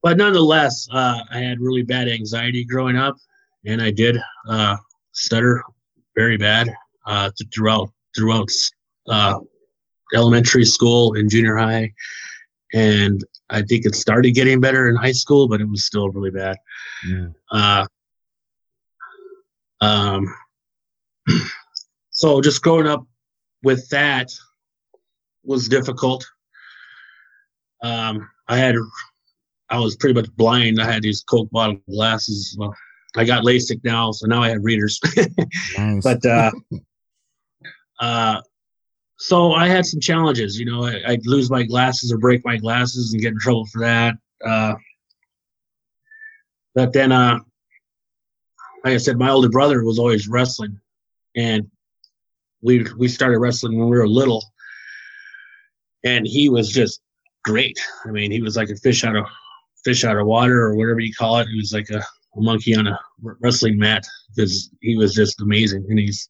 but 0.00 0.16
nonetheless, 0.16 0.86
uh, 0.92 1.20
I 1.30 1.38
had 1.40 1.58
really 1.60 1.82
bad 1.82 2.08
anxiety 2.08 2.64
growing 2.64 2.96
up, 2.96 3.16
and 3.66 3.82
I 3.82 3.90
did 3.90 4.16
uh, 4.48 4.76
stutter 5.10 5.60
very 6.14 6.36
bad 6.36 6.72
uh, 7.04 7.30
th- 7.36 7.50
throughout 7.52 7.90
throughout 8.16 8.48
uh, 9.08 9.40
elementary 10.14 10.64
school 10.64 11.14
and 11.14 11.28
junior 11.28 11.56
high, 11.56 11.92
and 12.72 13.24
I 13.50 13.62
think 13.62 13.86
it 13.86 13.96
started 13.96 14.32
getting 14.36 14.60
better 14.60 14.88
in 14.88 14.94
high 14.94 15.12
school, 15.12 15.48
but 15.48 15.60
it 15.60 15.68
was 15.68 15.84
still 15.84 16.08
really 16.10 16.30
bad. 16.30 16.56
yeah. 17.08 17.28
Um, 19.80 20.34
so 22.10 22.40
just 22.40 22.62
growing 22.62 22.86
up 22.86 23.06
with 23.62 23.88
that 23.90 24.30
was 25.44 25.68
difficult. 25.68 26.26
Um, 27.82 28.28
I 28.48 28.56
had, 28.56 28.74
I 29.70 29.78
was 29.78 29.96
pretty 29.96 30.14
much 30.14 30.30
blind. 30.36 30.80
I 30.80 30.90
had 30.90 31.02
these 31.02 31.22
Coke 31.22 31.50
bottle 31.50 31.80
glasses. 31.88 32.56
Well, 32.58 32.74
I 33.16 33.24
got 33.24 33.44
LASIK 33.44 33.80
now, 33.84 34.12
so 34.12 34.26
now 34.26 34.42
I 34.42 34.50
have 34.50 34.62
readers. 34.62 35.00
nice 35.78 36.02
but 36.02 36.24
uh, 36.26 36.52
uh, 38.00 38.40
so 39.16 39.52
I 39.52 39.68
had 39.68 39.86
some 39.86 40.00
challenges. 40.00 40.58
You 40.58 40.66
know, 40.66 40.84
I, 40.84 41.00
I'd 41.06 41.26
lose 41.26 41.50
my 41.50 41.62
glasses 41.62 42.12
or 42.12 42.18
break 42.18 42.44
my 42.44 42.56
glasses 42.56 43.12
and 43.12 43.22
get 43.22 43.32
in 43.32 43.38
trouble 43.38 43.66
for 43.66 43.80
that. 43.80 44.14
Uh, 44.44 44.74
but 46.74 46.92
then, 46.92 47.10
uh, 47.10 47.40
like 48.84 48.94
I 48.94 48.96
said, 48.98 49.18
my 49.18 49.30
older 49.30 49.48
brother 49.48 49.84
was 49.84 49.98
always 49.98 50.28
wrestling, 50.28 50.78
and 51.36 51.70
we 52.62 52.86
we 52.96 53.08
started 53.08 53.38
wrestling 53.38 53.78
when 53.78 53.88
we 53.88 53.96
were 53.96 54.08
little, 54.08 54.44
and 56.04 56.26
he 56.26 56.48
was 56.48 56.68
just 56.70 57.00
great. 57.44 57.78
I 58.04 58.10
mean, 58.10 58.30
he 58.30 58.42
was 58.42 58.56
like 58.56 58.70
a 58.70 58.76
fish 58.76 59.04
out 59.04 59.16
of 59.16 59.24
fish 59.84 60.04
out 60.04 60.16
of 60.16 60.26
water 60.26 60.60
or 60.62 60.76
whatever 60.76 61.00
you 61.00 61.14
call 61.14 61.38
it. 61.38 61.48
He 61.48 61.56
was 61.56 61.72
like 61.72 61.88
a, 61.90 61.98
a 61.98 62.40
monkey 62.40 62.76
on 62.76 62.86
a 62.86 62.98
wrestling 63.40 63.78
mat 63.78 64.04
because 64.34 64.70
he 64.80 64.96
was 64.96 65.14
just 65.14 65.40
amazing, 65.40 65.84
and 65.88 65.98
he's 65.98 66.28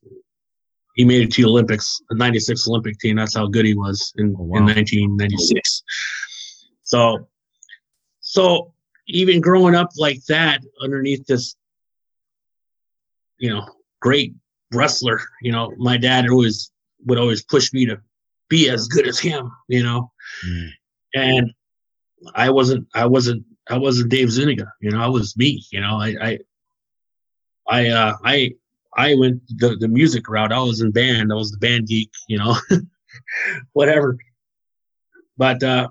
he 0.94 1.04
made 1.04 1.22
it 1.22 1.32
to 1.34 1.42
the 1.42 1.48
Olympics, 1.48 2.00
the 2.08 2.16
'96 2.16 2.66
Olympic 2.68 2.98
team. 2.98 3.16
That's 3.16 3.36
how 3.36 3.46
good 3.46 3.64
he 3.64 3.74
was 3.74 4.12
in, 4.16 4.34
Oh, 4.38 4.42
wow. 4.42 4.58
in 4.58 4.64
1996. 4.64 5.82
So, 6.82 7.28
so 8.20 8.72
even 9.06 9.40
growing 9.40 9.74
up 9.74 9.90
like 9.96 10.24
that, 10.26 10.60
underneath 10.82 11.24
this, 11.26 11.54
you 13.38 13.50
know, 13.50 13.64
great 14.00 14.34
wrestler, 14.72 15.20
you 15.42 15.52
know, 15.52 15.72
my 15.78 15.96
dad 15.96 16.28
always 16.28 16.70
would 17.06 17.18
always 17.18 17.42
push 17.42 17.72
me 17.72 17.86
to 17.86 18.00
be 18.48 18.68
as 18.68 18.88
good 18.88 19.06
as 19.06 19.18
him, 19.18 19.50
you 19.68 19.82
know, 19.82 20.10
Mm. 20.46 20.68
and 21.14 21.54
I 22.34 22.50
wasn't, 22.50 22.86
I 22.94 23.06
wasn't, 23.06 23.44
I 23.68 23.78
wasn't 23.78 24.10
Dave 24.10 24.30
Zuniga, 24.30 24.72
you 24.80 24.90
know, 24.90 25.00
I 25.02 25.08
was 25.08 25.36
me, 25.36 25.64
you 25.70 25.80
know, 25.80 25.96
I, 26.00 26.14
I, 26.20 26.38
I, 27.68 27.88
uh, 27.88 28.16
I, 28.24 28.54
I 28.96 29.14
went 29.14 29.42
the, 29.58 29.76
the 29.76 29.88
music 29.88 30.28
route. 30.28 30.52
I 30.52 30.58
was 30.60 30.80
in 30.80 30.90
band. 30.90 31.30
I 31.32 31.36
was 31.36 31.52
the 31.52 31.58
band 31.58 31.86
geek, 31.86 32.10
you 32.26 32.38
know, 32.38 32.56
whatever. 33.72 34.16
But 35.36 35.62
uh, 35.62 35.88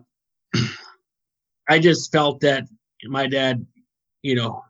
I 1.69 1.79
just 1.79 2.11
felt 2.11 2.41
that 2.41 2.65
my 3.05 3.27
dad, 3.27 3.65
you 4.23 4.35
know, 4.35 4.63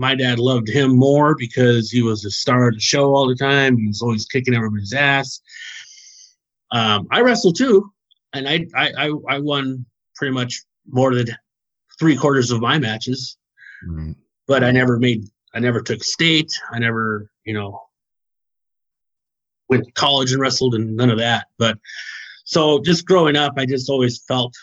my 0.00 0.14
dad 0.14 0.38
loved 0.38 0.66
him 0.66 0.96
more 0.96 1.34
because 1.36 1.90
he 1.90 2.00
was 2.00 2.22
the 2.22 2.30
star 2.30 2.68
of 2.68 2.74
the 2.74 2.80
show 2.80 3.14
all 3.14 3.28
the 3.28 3.34
time. 3.34 3.76
He 3.76 3.86
was 3.86 4.00
always 4.00 4.24
kicking 4.24 4.54
everybody's 4.54 4.94
ass. 4.94 5.42
Um, 6.72 7.06
I 7.10 7.20
wrestled 7.20 7.56
too, 7.58 7.92
and 8.32 8.48
I, 8.48 8.66
I 8.74 8.92
I 8.96 9.12
I 9.28 9.38
won 9.40 9.84
pretty 10.16 10.32
much 10.32 10.62
more 10.88 11.14
than 11.14 11.26
three 11.98 12.16
quarters 12.16 12.50
of 12.50 12.62
my 12.62 12.78
matches 12.78 13.36
Right. 13.86 14.14
but 14.46 14.64
I 14.64 14.70
never 14.70 14.98
made 14.98 15.26
I 15.54 15.58
never 15.58 15.82
took 15.82 16.02
state. 16.02 16.50
I 16.72 16.78
never, 16.78 17.30
you 17.44 17.52
know, 17.52 17.82
went 19.68 19.84
to 19.84 19.92
college 19.92 20.32
and 20.32 20.40
wrestled 20.40 20.74
and 20.76 20.96
none 20.96 21.10
of 21.10 21.18
that. 21.18 21.48
But 21.58 21.78
so 22.44 22.80
just 22.80 23.04
growing 23.04 23.36
up, 23.36 23.54
I 23.58 23.66
just 23.66 23.90
always 23.90 24.22
felt, 24.26 24.54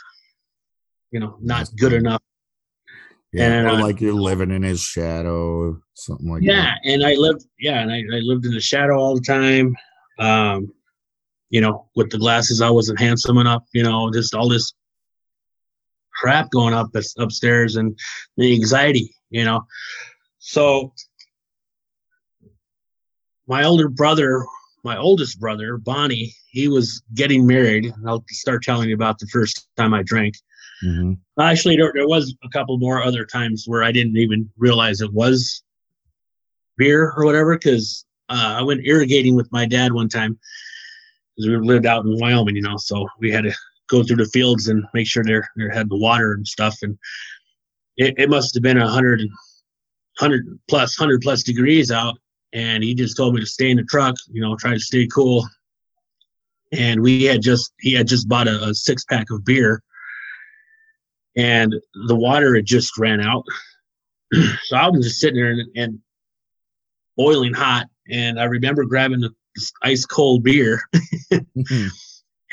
you 1.11 1.19
know, 1.19 1.37
not 1.41 1.69
good 1.77 1.93
enough. 1.93 2.21
Yeah, 3.37 3.69
And, 3.69 3.81
like 3.81 4.01
you're 4.01 4.13
living 4.13 4.51
in 4.51 4.63
his 4.63 4.81
shadow, 4.81 5.79
something 5.93 6.29
like 6.29 6.41
that. 6.41 6.45
Yeah, 6.45 6.73
and 6.83 7.05
I 7.05 7.13
lived, 7.13 7.45
yeah, 7.59 7.81
and 7.81 7.91
I, 7.91 7.97
I 7.97 8.19
lived 8.19 8.45
in 8.45 8.51
the 8.51 8.59
shadow 8.59 8.97
all 8.97 9.15
the 9.15 9.21
time. 9.21 9.75
Um, 10.19 10.71
you 11.49 11.61
know, 11.61 11.87
with 11.95 12.09
the 12.09 12.17
glasses, 12.17 12.61
I 12.61 12.69
wasn't 12.69 12.99
handsome 12.99 13.37
enough. 13.37 13.63
You 13.73 13.83
know, 13.83 14.11
just 14.11 14.33
all 14.33 14.49
this 14.49 14.73
crap 16.13 16.49
going 16.51 16.73
up 16.73 16.89
upstairs 17.17 17.75
and 17.75 17.97
the 18.37 18.53
anxiety. 18.53 19.13
You 19.29 19.45
know, 19.45 19.65
so 20.39 20.93
my 23.47 23.63
older 23.63 23.87
brother, 23.87 24.45
my 24.83 24.97
oldest 24.97 25.39
brother, 25.39 25.77
Bonnie, 25.77 26.33
he 26.49 26.67
was 26.67 27.01
getting 27.13 27.45
married. 27.45 27.93
I'll 28.05 28.23
start 28.29 28.63
telling 28.63 28.89
you 28.89 28.95
about 28.95 29.19
the 29.19 29.27
first 29.27 29.67
time 29.77 29.93
I 29.93 30.03
drank. 30.03 30.35
Mhm. 30.83 31.17
Actually, 31.39 31.77
there, 31.77 31.91
there 31.93 32.07
was 32.07 32.35
a 32.43 32.49
couple 32.49 32.77
more 32.77 33.01
other 33.01 33.25
times 33.25 33.65
where 33.67 33.83
I 33.83 33.91
didn't 33.91 34.17
even 34.17 34.49
realize 34.57 35.01
it 35.01 35.11
was 35.11 35.63
beer 36.77 37.13
or 37.17 37.25
whatever 37.25 37.55
because 37.55 38.05
uh, 38.29 38.57
I 38.59 38.61
went 38.61 38.85
irrigating 38.85 39.35
with 39.35 39.51
my 39.51 39.65
dad 39.65 39.91
one 39.91 40.09
time 40.09 40.37
because 41.35 41.49
we 41.49 41.57
lived 41.57 41.85
out 41.85 42.05
in 42.05 42.19
Wyoming, 42.19 42.55
you 42.55 42.61
know, 42.61 42.77
so 42.77 43.07
we 43.19 43.31
had 43.31 43.43
to 43.43 43.53
go 43.87 44.03
through 44.03 44.17
the 44.17 44.25
fields 44.25 44.67
and 44.67 44.83
make 44.93 45.07
sure 45.07 45.23
they 45.23 45.39
they 45.55 45.73
had 45.73 45.89
the 45.89 45.97
water 45.97 46.33
and 46.33 46.47
stuff, 46.47 46.77
and 46.81 46.97
it, 47.95 48.13
it 48.17 48.29
must 48.29 48.53
have 48.53 48.63
been 48.63 48.77
a 48.77 48.87
hundred 48.87 49.21
hundred 50.17 50.59
plus 50.67 50.95
hundred 50.95 51.21
plus 51.21 51.43
degrees 51.43 51.91
out, 51.91 52.17
and 52.53 52.83
he 52.83 52.93
just 52.93 53.17
told 53.17 53.33
me 53.33 53.39
to 53.39 53.47
stay 53.47 53.69
in 53.71 53.77
the 53.77 53.83
truck, 53.83 54.15
you 54.31 54.41
know, 54.41 54.55
try 54.55 54.73
to 54.73 54.79
stay 54.79 55.07
cool. 55.07 55.47
And 56.73 57.01
we 57.01 57.23
had 57.23 57.41
just 57.41 57.73
he 57.79 57.93
had 57.93 58.07
just 58.07 58.27
bought 58.27 58.47
a, 58.47 58.61
a 58.63 58.73
six 58.73 59.05
pack 59.05 59.31
of 59.31 59.45
beer, 59.45 59.81
and 61.37 61.73
the 62.07 62.15
water 62.15 62.55
had 62.55 62.65
just 62.65 62.97
ran 62.97 63.21
out. 63.21 63.43
so 64.65 64.75
I 64.75 64.89
was 64.89 65.05
just 65.05 65.19
sitting 65.21 65.35
there 65.39 65.51
and, 65.51 65.61
and 65.77 65.99
boiling 67.15 67.53
hot, 67.53 67.85
and 68.11 68.39
I 68.39 68.43
remember 68.45 68.83
grabbing 68.85 69.21
the 69.21 69.31
ice 69.83 70.05
cold 70.05 70.43
beer 70.43 70.81
Mhm. 71.31 71.89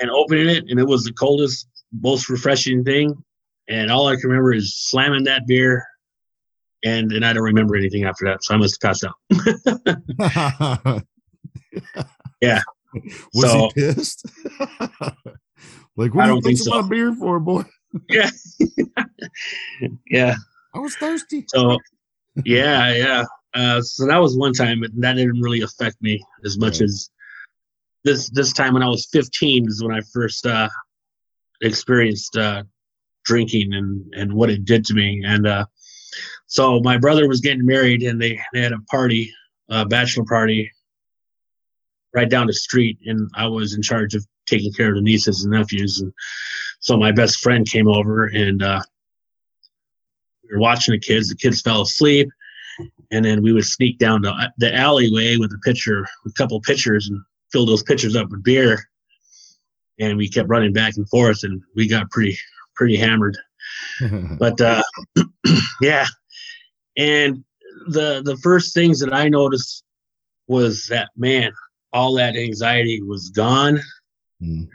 and 0.01 0.11
opening 0.11 0.49
it, 0.49 0.65
and 0.69 0.79
it 0.79 0.87
was 0.87 1.05
the 1.05 1.13
coldest, 1.13 1.67
most 2.01 2.29
refreshing 2.29 2.85
thing. 2.85 3.13
And 3.69 3.91
all 3.91 4.07
I 4.07 4.15
can 4.17 4.29
remember 4.31 4.53
is 4.55 4.77
slamming 4.77 5.25
that 5.25 5.47
beer, 5.47 5.85
and 6.85 7.11
and 7.13 7.25
I 7.25 7.33
don't 7.33 7.43
remember 7.45 7.77
anything 7.77 8.05
after 8.05 8.25
that. 8.27 8.45
So 8.45 8.55
I 8.55 8.59
must 8.59 8.81
have 8.83 8.89
passed 8.91 9.05
out. 9.05 11.03
Yeah. 12.41 12.61
Was 13.35 13.51
So- 13.51 13.71
he 13.75 13.81
pissed? 13.81 14.27
like, 15.97 16.15
what 16.15 16.25
I 16.25 16.27
you 16.27 16.33
don't 16.35 16.43
think 16.43 16.59
so. 16.59 16.83
my 16.83 16.89
beer 16.89 17.13
for, 17.15 17.41
boy? 17.41 17.63
Yeah, 18.15 18.31
yeah. 20.11 20.35
I 20.75 20.79
was 20.79 20.95
thirsty. 20.97 21.45
So 21.49 21.79
yeah, 22.45 22.95
yeah. 22.95 23.25
Uh, 23.55 23.81
so 23.81 24.07
that 24.07 24.19
was 24.19 24.37
one 24.37 24.53
time, 24.53 24.81
but 24.81 24.91
that 25.01 25.15
didn't 25.15 25.41
really 25.41 25.61
affect 25.63 25.97
me 26.03 26.21
as 26.45 26.59
much 26.59 26.75
Right. 26.75 26.83
as 26.83 27.11
this 28.05 28.29
this 28.31 28.53
time 28.53 28.75
when 28.75 28.83
I 28.83 28.89
was 28.89 29.07
15 29.13 29.67
is 29.69 29.83
when 29.83 29.95
I 29.95 30.01
first 30.13 30.47
uh, 30.47 30.69
experienced 31.63 32.37
uh, 32.37 32.65
drinking 33.25 33.73
and 33.75 34.05
and 34.15 34.33
what 34.35 34.51
it 34.51 34.65
did 34.65 34.85
to 34.87 34.95
me. 34.95 35.23
And 35.25 35.47
uh, 35.47 35.67
so 36.47 36.81
my 36.81 36.99
brother 36.99 37.29
was 37.29 37.41
getting 37.41 37.65
married, 37.65 38.03
and 38.03 38.21
they 38.21 38.39
they 38.53 38.61
had 38.61 38.73
a 38.73 38.81
party, 38.91 39.33
a 39.71 39.87
bachelor 39.87 40.25
party, 40.25 40.71
right 42.13 42.29
down 42.29 42.47
the 42.49 42.53
street, 42.53 42.99
and 43.07 43.31
I 43.35 43.47
was 43.47 43.75
in 43.75 43.83
charge 43.83 44.15
of 44.15 44.27
taking 44.47 44.73
care 44.73 44.91
of 44.91 44.97
the 44.97 45.03
nieces 45.03 45.45
and 45.45 45.53
nephews. 45.53 46.01
And 46.01 46.13
so 46.81 46.97
my 46.97 47.13
best 47.13 47.41
friend 47.41 47.67
came 47.67 47.89
over, 47.89 48.27
and 48.27 48.63
uh, 48.63 48.81
we 50.43 50.55
were 50.55 50.61
watching 50.61 50.93
the 50.93 51.01
kids. 51.01 51.29
The 51.29 51.37
kids 51.37 51.61
fell 51.61 51.83
asleep, 51.83 52.29
and 53.11 53.25
then 53.25 53.43
we 53.43 53.53
would 53.53 53.65
sneak 53.65 53.99
down 53.99 54.23
the, 54.23 54.53
the 54.59 54.75
alleyway 54.75 55.37
with 55.37 55.53
a 55.53 55.59
pitcher, 55.65 56.07
a 56.27 56.33
couple 56.33 56.61
pitchers, 56.61 57.09
and 57.09 57.21
fill 57.53 57.67
those 57.67 57.83
pitchers 57.83 58.17
up 58.17 58.31
with 58.31 58.43
beer. 58.43 58.89
And 60.01 60.19
we 60.19 60.29
kept 60.29 60.49
running 60.49 60.73
back 60.73 60.95
and 60.97 61.09
forth, 61.09 61.45
and 61.45 61.63
we 61.77 61.89
got 61.89 62.11
pretty 62.11 62.37
pretty 62.75 62.97
hammered. 62.97 63.39
But 64.39 64.61
uh, 64.61 64.83
yeah, 65.81 66.07
and 66.97 67.45
the 67.87 68.23
the 68.25 68.37
first 68.43 68.75
things 68.75 69.01
that 69.01 69.13
I 69.13 69.29
noticed 69.29 69.85
was 70.47 70.87
that 70.89 71.11
man, 71.17 71.53
all 71.93 72.15
that 72.15 72.37
anxiety 72.37 73.03
was 73.03 73.31
gone. 73.31 73.81
Mm. 74.43 74.69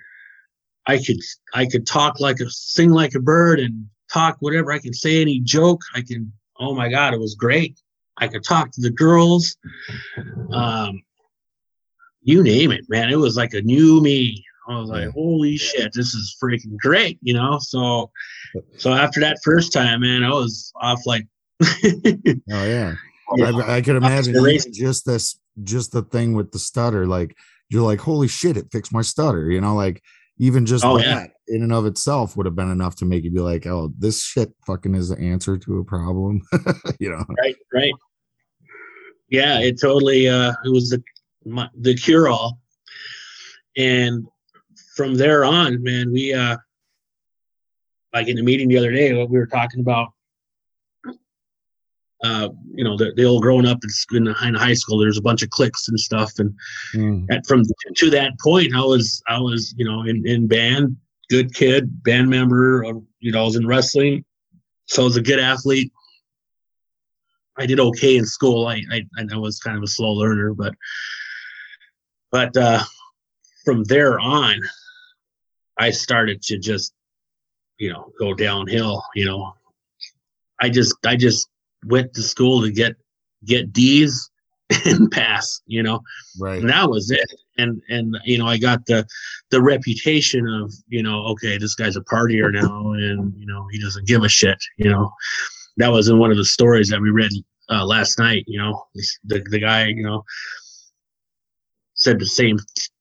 I 0.86 0.98
could 0.98 1.18
I 1.54 1.66
could 1.66 1.86
talk 1.86 2.20
like 2.20 2.40
a 2.40 2.50
sing 2.50 2.92
like 2.92 3.16
a 3.16 3.20
bird 3.20 3.60
and 3.60 3.88
talk 4.12 4.38
whatever. 4.40 4.72
I 4.72 4.80
can 4.80 4.94
say 4.94 5.22
any 5.22 5.40
joke. 5.40 5.82
I 5.94 6.02
can 6.02 6.32
oh 6.60 6.74
my 6.74 6.90
god 6.90 7.14
it 7.14 7.20
was 7.20 7.36
great. 7.36 7.80
I 8.18 8.28
could 8.28 8.44
talk 8.44 8.72
to 8.72 8.82
the 8.82 8.92
girls. 8.92 9.58
Um 10.52 11.04
you 12.22 12.44
name 12.44 12.72
it 12.72 12.86
man. 12.90 13.10
It 13.10 13.18
was 13.18 13.38
like 13.38 13.54
a 13.54 13.62
new 13.62 14.02
me. 14.02 14.44
I 14.68 14.80
was 14.80 14.90
like 14.90 15.10
holy 15.10 15.58
shit 15.58 15.94
this 15.94 16.14
is 16.14 16.36
freaking 16.42 16.78
great 16.78 17.20
you 17.22 17.34
know? 17.34 17.60
So 17.60 18.12
so 18.78 18.94
after 18.94 19.20
that 19.20 19.38
first 19.44 19.72
time 19.72 20.02
man 20.02 20.24
I 20.24 20.30
was 20.30 20.72
off 20.82 21.06
like 21.06 21.28
Oh 21.62 22.66
yeah, 22.66 22.96
I, 23.38 23.78
I 23.78 23.82
could 23.82 23.96
imagine 23.96 24.34
the 24.34 24.40
even 24.40 24.44
race. 24.44 24.66
just 24.66 25.06
this, 25.06 25.40
just 25.64 25.92
the 25.92 26.02
thing 26.02 26.34
with 26.34 26.52
the 26.52 26.60
stutter. 26.60 27.06
Like 27.06 27.36
you're 27.70 27.84
like, 27.84 28.00
holy 28.00 28.28
shit, 28.28 28.58
it 28.58 28.72
fixed 28.72 28.94
my 28.94 29.02
stutter. 29.02 29.50
You 29.50 29.62
know, 29.62 29.76
like 29.76 30.02
even 30.38 30.66
just 30.66 30.86
Oh, 30.86 30.98
that 30.98 31.06
yeah. 31.48 31.56
in 31.56 31.64
and 31.64 31.74
of 31.74 31.86
itself 31.86 32.36
would 32.38 32.46
have 32.46 32.56
been 32.56 32.72
enough 32.72 32.96
to 32.98 33.06
make 33.06 33.24
you 33.24 33.32
be 33.32 33.40
like, 33.40 33.68
oh, 33.68 33.94
this 33.98 34.24
shit 34.24 34.52
fucking 34.66 34.96
is 34.96 35.10
the 35.10 35.20
answer 35.20 35.58
to 35.58 35.80
a 35.80 35.84
problem. 35.84 36.42
you 37.00 37.10
know, 37.10 37.26
right 37.42 37.56
right 37.74 37.94
yeah 39.30 39.60
it 39.60 39.80
totally 39.80 40.28
uh 40.28 40.52
it 40.66 40.70
was 40.70 40.90
the 40.90 41.04
my, 41.46 41.70
the 41.80 41.94
cure 41.96 42.28
all 42.28 42.60
and 43.78 44.26
from 44.96 45.16
there 45.16 45.46
on 45.46 45.82
man 45.84 46.12
we 46.12 46.34
uh 46.34 46.58
like 48.14 48.28
in 48.28 48.36
the 48.36 48.42
meeting 48.44 48.68
the 48.68 48.78
other 48.78 48.92
day 48.92 49.14
what 49.14 49.30
we 49.30 49.38
were 49.38 49.46
talking 49.46 49.80
about 49.82 50.10
uh 52.24 52.50
you 52.74 52.84
know 52.84 52.98
the, 52.98 53.14
the 53.16 53.24
old 53.24 53.42
growing 53.42 53.66
up 53.66 53.80
in 54.12 54.28
in 54.44 54.56
high 54.56 54.74
school. 54.74 54.98
There's 55.00 55.18
a 55.18 55.22
bunch 55.22 55.42
of 55.44 55.50
cliques 55.50 55.88
and 55.88 56.00
stuff. 56.00 56.34
And 56.40 56.54
Mm. 56.94 57.28
at, 57.32 57.46
from 57.46 57.64
to 57.98 58.10
that 58.10 58.40
point 58.40 58.74
i 58.76 58.82
was 58.82 59.22
i 59.28 59.40
was 59.40 59.76
you 59.78 59.86
know 59.86 60.02
in 60.02 60.26
in 60.28 60.48
band 60.48 60.98
good 61.30 61.54
kid 61.54 62.04
band 62.04 62.28
member 62.30 62.84
uh, 62.84 62.94
you 63.20 63.32
know 63.32 63.42
i 63.42 63.46
was 63.46 63.56
in 63.56 63.68
wrestling. 63.68 64.26
So 64.88 65.04
i 65.04 65.06
was 65.06 65.18
a 65.18 65.22
good 65.22 65.40
athlete. 65.40 65.92
I 67.58 67.66
did 67.68 67.80
okay 67.80 68.18
in 68.18 68.26
school. 68.26 68.68
I 68.68 68.84
i, 68.92 69.06
I 69.32 69.38
was 69.38 69.60
kind 69.60 69.78
of 69.78 69.84
a 69.84 69.88
slow 69.88 70.14
learner 70.14 70.54
but 70.54 70.74
but 72.32 72.56
uh 72.58 72.84
from 73.66 73.84
there 73.86 74.20
on 74.20 74.56
i 75.78 75.92
started 75.92 76.42
to 76.44 76.58
just 76.58 76.94
you 77.78 77.92
know 77.94 78.12
go 78.20 78.34
downhill 78.34 79.04
you 79.16 79.26
know. 79.26 79.54
I 80.62 80.70
just 80.70 80.96
i 81.06 81.16
just 81.16 81.48
went 81.86 82.14
to 82.14 82.24
school 82.24 82.62
to 82.62 82.72
get 82.72 82.96
get 83.46 83.72
d's 83.72 84.30
and 84.86 85.10
pass 85.12 85.62
you 85.66 85.82
know? 85.82 86.02
Right. 86.40 86.62
and 86.62 86.70
that 86.70 86.90
was 86.90 87.10
it. 87.12 87.32
And 87.58 87.82
and 87.90 88.18
you 88.24 88.38
know 88.38 88.48
i 88.48 88.58
got 88.58 88.86
the 88.86 89.06
the 89.50 89.62
reputation 89.62 90.48
of 90.48 90.72
you 90.88 91.04
know 91.04 91.26
okay 91.28 91.58
this 91.58 91.76
guy's 91.76 91.96
a 91.96 92.02
partier 92.02 92.52
now 92.62 92.92
and 92.92 93.34
you 93.38 93.46
know 93.46 93.68
he 93.72 93.82
doesn't 93.82 94.08
give 94.08 94.24
a 94.24 94.30
shit 94.30 94.58
you 94.78 94.90
know? 94.90 95.12
That 95.78 95.92
was 95.92 96.10
in 96.10 96.20
one 96.20 96.32
of 96.32 96.38
the 96.38 96.46
stories 96.46 96.90
that 96.90 97.02
we 97.02 97.10
read 97.10 97.32
uh, 97.70 97.86
last 97.86 98.20
night 98.20 98.44
you 98.48 98.60
know? 98.60 98.86
The, 99.26 99.42
the 99.50 99.60
guy 99.60 99.88
you 99.88 100.04
know 100.04 100.24
said 101.96 102.20
the 102.20 102.26
same 102.26 102.58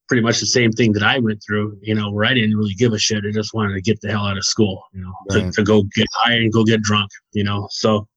pretty 0.08 0.22
much 0.22 0.40
the 0.40 0.46
same 0.46 0.72
thing 0.72 0.92
that 0.92 1.02
i 1.02 1.18
went 1.18 1.42
through 1.46 1.78
you 1.82 1.94
know 1.94 2.10
where 2.10 2.24
i 2.24 2.32
didn't 2.32 2.56
really 2.56 2.74
give 2.74 2.94
a 2.94 2.98
shit. 2.98 3.24
I 3.28 3.30
just 3.30 3.54
wanted 3.54 3.74
to 3.74 3.82
get 3.82 4.00
the 4.00 4.10
hell 4.10 4.26
out 4.26 4.38
of 4.38 4.44
school 4.44 4.82
you 4.92 5.02
know 5.02 5.12
to, 5.30 5.52
to 5.52 5.62
go 5.62 5.82
get 5.94 6.06
high 6.14 6.34
and 6.34 6.52
go 6.52 6.64
get 6.64 6.80
drunk 6.82 7.10
you 7.32 7.44
know? 7.44 7.68
So 7.70 8.08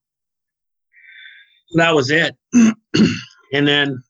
that 1.74 1.94
was 1.96 2.12
it 2.12 2.36
and 3.54 3.68
then 3.68 4.02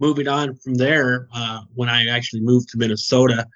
moving 0.00 0.28
on 0.28 0.54
from 0.56 0.74
there, 0.74 1.26
uh, 1.34 1.62
when 1.74 1.88
I 1.88 2.06
actually 2.06 2.40
moved 2.42 2.68
to 2.70 2.78
Minnesota 2.78 3.46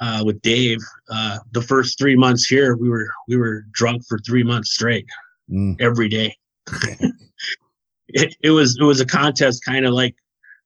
uh, 0.00 0.22
with 0.26 0.40
Dave, 0.42 0.78
uh, 1.10 1.38
the 1.52 1.62
first 1.62 1.98
three 1.98 2.16
months 2.16 2.46
here, 2.46 2.76
we 2.76 2.88
were 2.88 3.08
we 3.28 3.36
were 3.36 3.64
drunk 3.72 4.02
for 4.08 4.18
three 4.18 4.42
months 4.42 4.72
straight, 4.72 5.06
Mm. 5.50 5.80
every 5.80 6.08
day. 6.08 6.36
it, 8.08 8.34
it 8.42 8.50
was 8.50 8.76
it 8.80 8.84
was 8.84 9.00
a 9.00 9.06
contest, 9.06 9.64
kind 9.64 9.86
of 9.86 9.94
like 9.94 10.16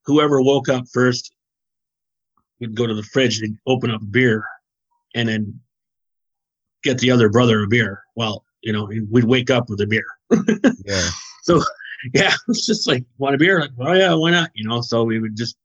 whoever 0.05 0.41
woke 0.41 0.69
up 0.69 0.85
first 0.91 1.33
would 2.59 2.75
go 2.75 2.87
to 2.87 2.95
the 2.95 3.03
fridge 3.03 3.41
and 3.41 3.57
open 3.67 3.91
up 3.91 4.01
a 4.01 4.05
beer, 4.05 4.43
and 5.13 5.29
then 5.29 5.59
get 6.83 6.97
the 6.97 7.11
other 7.11 7.29
brother 7.29 7.63
a 7.63 7.67
beer. 7.67 8.03
Well, 8.15 8.43
you 8.61 8.71
know, 8.73 8.87
and 8.87 9.07
we'd 9.11 9.23
wake 9.25 9.49
up 9.49 9.69
with 9.69 9.81
a 9.81 9.87
beer. 9.87 10.05
Yeah. 10.85 11.09
So 11.43 11.61
yeah, 12.13 12.33
it's 12.47 12.65
just 12.65 12.87
like 12.87 13.03
want 13.17 13.35
a 13.35 13.37
beer, 13.37 13.61
like 13.61 13.71
oh 13.79 13.93
yeah, 13.93 14.13
why 14.13 14.31
not? 14.31 14.49
You 14.53 14.67
know, 14.67 14.81
so 14.81 15.03
we 15.03 15.19
would 15.19 15.35
just 15.35 15.57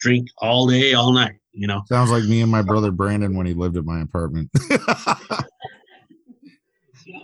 drink 0.00 0.28
all 0.38 0.66
day, 0.66 0.94
all 0.94 1.12
night. 1.12 1.36
You 1.52 1.66
know, 1.66 1.82
Sounds 1.88 2.10
like 2.10 2.24
me 2.24 2.42
and 2.42 2.50
my 2.50 2.62
brother 2.62 2.90
Brandon 2.90 3.36
when 3.36 3.46
he 3.46 3.54
lived 3.54 3.76
at 3.76 3.84
my 3.84 4.00
apartment. 4.00 4.50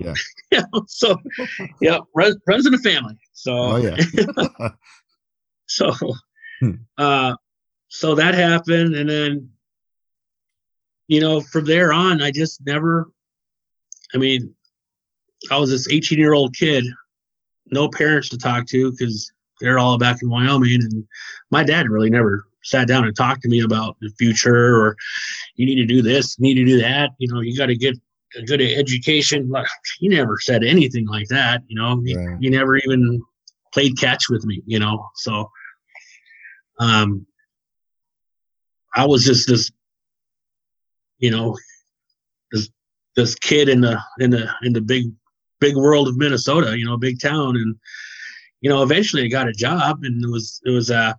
yeah. 0.01 0.15
yeah. 0.51 0.65
So 0.89 1.17
yeah, 1.81 1.99
runs, 2.15 2.37
runs 2.47 2.67
in 2.67 2.73
the 2.73 2.79
family. 2.79 3.17
So 3.33 3.53
oh 3.55 3.77
yeah. 3.77 3.97
so 5.67 5.93
Hmm. 6.61 6.71
uh 6.97 7.35
so 7.89 8.15
that 8.15 8.35
happened 8.35 8.95
and 8.95 9.11
then 9.11 9.51
you 11.07 11.21
know 11.21 11.43
from 11.43 11.67
there 11.67 11.93
on 11.93 12.23
i 12.23 12.31
just 12.31 12.65
never 12.65 13.11
i 14.15 14.17
mean 14.17 14.55
i 15.51 15.59
was 15.59 15.71
this 15.71 15.89
18 15.89 16.19
year 16.19 16.35
old 16.35 16.55
kid 16.55 16.85
no 17.71 17.89
parents 17.89 18.29
to 18.29 18.39
talk 18.39 18.67
to 18.67 18.91
because 18.93 19.31
they're 19.61 19.79
all 19.79 19.99
back 19.99 20.19
in 20.23 20.31
wyoming 20.31 20.83
and 20.83 21.05
my 21.51 21.65
dad 21.65 21.89
really 21.89 22.11
never 22.11 22.47
sat 22.63 22.89
down 22.89 23.05
and 23.05 23.17
talked 23.17 23.43
to 23.43 23.49
me 23.49 23.61
about 23.61 23.97
the 24.01 24.11
future 24.19 24.77
or 24.77 24.97
you 25.55 25.67
need 25.67 25.77
to 25.77 25.87
do 25.87 26.03
this 26.03 26.37
you 26.39 26.43
need 26.45 26.55
to 26.55 26.65
do 26.65 26.81
that 26.81 27.11
you 27.19 27.33
know 27.33 27.41
you 27.41 27.57
got 27.57 27.67
to 27.67 27.77
get 27.77 27.95
a 28.37 28.43
good 28.43 28.61
education. 28.61 29.49
Like, 29.49 29.67
he 29.99 30.09
never 30.09 30.37
said 30.39 30.65
anything 30.65 31.07
like 31.07 31.29
that 31.29 31.63
you 31.69 31.77
know? 31.77 32.03
He, 32.05 32.17
Right. 32.17 32.37
he 32.41 32.51
never 32.51 32.77
even 32.77 33.23
played 33.73 33.99
catch 33.99 34.29
with 34.29 34.45
me 34.45 34.63
you 34.67 34.79
know? 34.79 35.09
So 35.15 35.51
um 36.79 37.27
i 38.95 39.07
was 39.07 39.25
just 39.25 39.49
this 39.49 39.71
you 41.19 41.31
know 41.31 41.57
this 42.53 42.69
this 43.15 43.35
kid 43.35 43.69
in 43.69 43.81
the 43.81 43.99
in 44.19 44.31
the 44.31 44.49
in 44.63 44.73
the 44.73 44.81
big 44.83 45.07
big 45.61 45.77
world 45.77 46.09
of 46.09 46.17
minnesota 46.17 46.77
you 46.77 46.85
know 46.85 46.97
big 46.97 47.21
town. 47.21 47.57
And 47.57 47.77
you 48.61 48.71
know 48.71 48.83
eventually 48.83 49.25
i 49.25 49.29
got 49.29 49.49
a 49.49 49.53
job 49.53 50.01
and 50.03 50.23
it 50.25 50.31
was 50.31 50.61
it 50.65 50.71
was 50.71 50.91
uh 50.91 51.15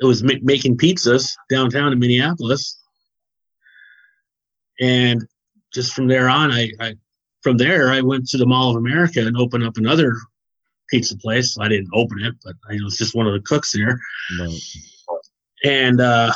it 0.00 0.04
was 0.04 0.22
ma- 0.22 0.34
making 0.42 0.76
pizzas 0.76 1.32
downtown 1.48 1.92
in 1.92 1.98
minneapolis. 1.98 2.80
And 4.80 5.22
just 5.72 5.92
from 5.92 6.08
there 6.08 6.28
on 6.28 6.50
I, 6.50 6.70
I 6.80 6.94
from 7.42 7.56
there 7.56 7.90
i 7.90 8.00
went 8.00 8.28
to 8.28 8.38
the 8.38 8.46
mall 8.46 8.70
of 8.70 8.76
america 8.76 9.20
and 9.20 9.36
opened 9.36 9.64
up 9.64 9.76
another 9.76 10.14
pizza 10.90 11.16
place. 11.16 11.56
I 11.58 11.68
didn't 11.68 11.90
open 11.94 12.20
it 12.20 12.34
but 12.44 12.54
i 12.70 12.76
was 12.82 12.98
just 12.98 13.14
one 13.14 13.26
of 13.26 13.32
the 13.32 13.40
cooks 13.40 13.72
there. 13.72 13.98
But, 14.38 14.50
and 15.64 16.00
uh, 16.00 16.32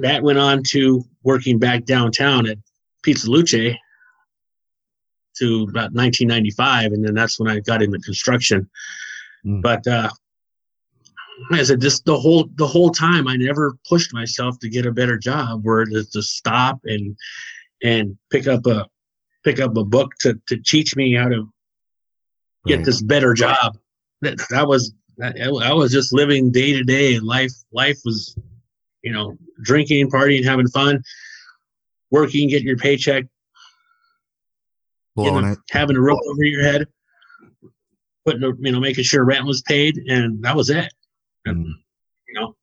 that 0.00 0.22
went 0.22 0.38
on 0.38 0.62
to 0.70 1.04
working 1.22 1.58
back 1.58 1.84
downtown 1.84 2.48
at 2.48 2.58
Pizza 3.02 3.30
Luce 3.30 3.76
to 5.38 5.62
about 5.64 5.92
1995, 5.92 6.92
and 6.92 7.04
then 7.04 7.14
that's 7.14 7.38
when 7.38 7.48
I 7.50 7.60
got 7.60 7.82
into 7.82 7.98
construction. 7.98 8.68
Mm. 9.44 9.62
But 9.62 9.86
uh, 9.86 10.10
I 11.52 11.62
said 11.62 11.80
just 11.80 12.04
the 12.04 12.18
whole 12.18 12.48
the 12.54 12.66
whole 12.66 12.90
time, 12.90 13.28
I 13.28 13.36
never 13.36 13.76
pushed 13.88 14.12
myself 14.14 14.58
to 14.60 14.68
get 14.68 14.86
a 14.86 14.92
better 14.92 15.18
job, 15.18 15.64
where 15.64 15.84
to, 15.84 16.04
to 16.04 16.22
stop 16.22 16.80
and 16.84 17.16
and 17.82 18.16
pick 18.30 18.46
up 18.46 18.66
a 18.66 18.86
pick 19.44 19.60
up 19.60 19.76
a 19.76 19.84
book 19.84 20.12
to 20.20 20.40
to 20.48 20.56
teach 20.56 20.96
me 20.96 21.14
how 21.14 21.28
to 21.28 21.48
get 22.66 22.76
Right. 22.76 22.84
this 22.86 23.02
better 23.02 23.34
job. 23.34 23.76
That 24.22 24.40
that 24.50 24.66
was 24.66 24.92
that, 25.18 25.36
I 25.40 25.72
was 25.72 25.92
just 25.92 26.12
living 26.12 26.50
day 26.50 26.72
to 26.72 26.82
day, 26.82 27.14
and 27.14 27.26
life 27.26 27.52
life 27.72 27.98
was, 28.04 28.36
you 29.02 29.12
know, 29.12 29.36
drinking, 29.62 30.10
partying, 30.10 30.44
having 30.44 30.68
fun, 30.68 31.02
working, 32.10 32.48
getting 32.48 32.66
your 32.66 32.76
paycheck, 32.76 33.24
blowing 35.14 35.46
it. 35.46 35.58
having 35.70 35.96
a 35.96 36.00
rope 36.00 36.20
over 36.28 36.44
your 36.44 36.62
head, 36.62 36.86
putting 38.24 38.42
a, 38.42 38.52
you 38.58 38.72
know, 38.72 38.80
making 38.80 39.04
sure 39.04 39.24
rent 39.24 39.46
was 39.46 39.62
paid, 39.62 39.96
and 40.08 40.42
that 40.42 40.56
was 40.56 40.70
it. 40.70 40.92
Mm. 41.46 41.72
You 42.28 42.40
know. 42.40 42.56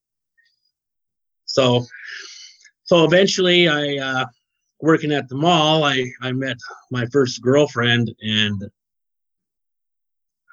So, 1.45 1.85
so 2.83 3.03
eventually, 3.03 3.67
I 3.67 3.97
uh, 3.97 4.25
working 4.79 5.11
at 5.11 5.29
the 5.29 5.35
mall, 5.35 5.83
I 5.83 6.11
I 6.21 6.31
met 6.31 6.57
my 6.89 7.05
first 7.07 7.41
girlfriend, 7.41 8.13
and 8.21 8.61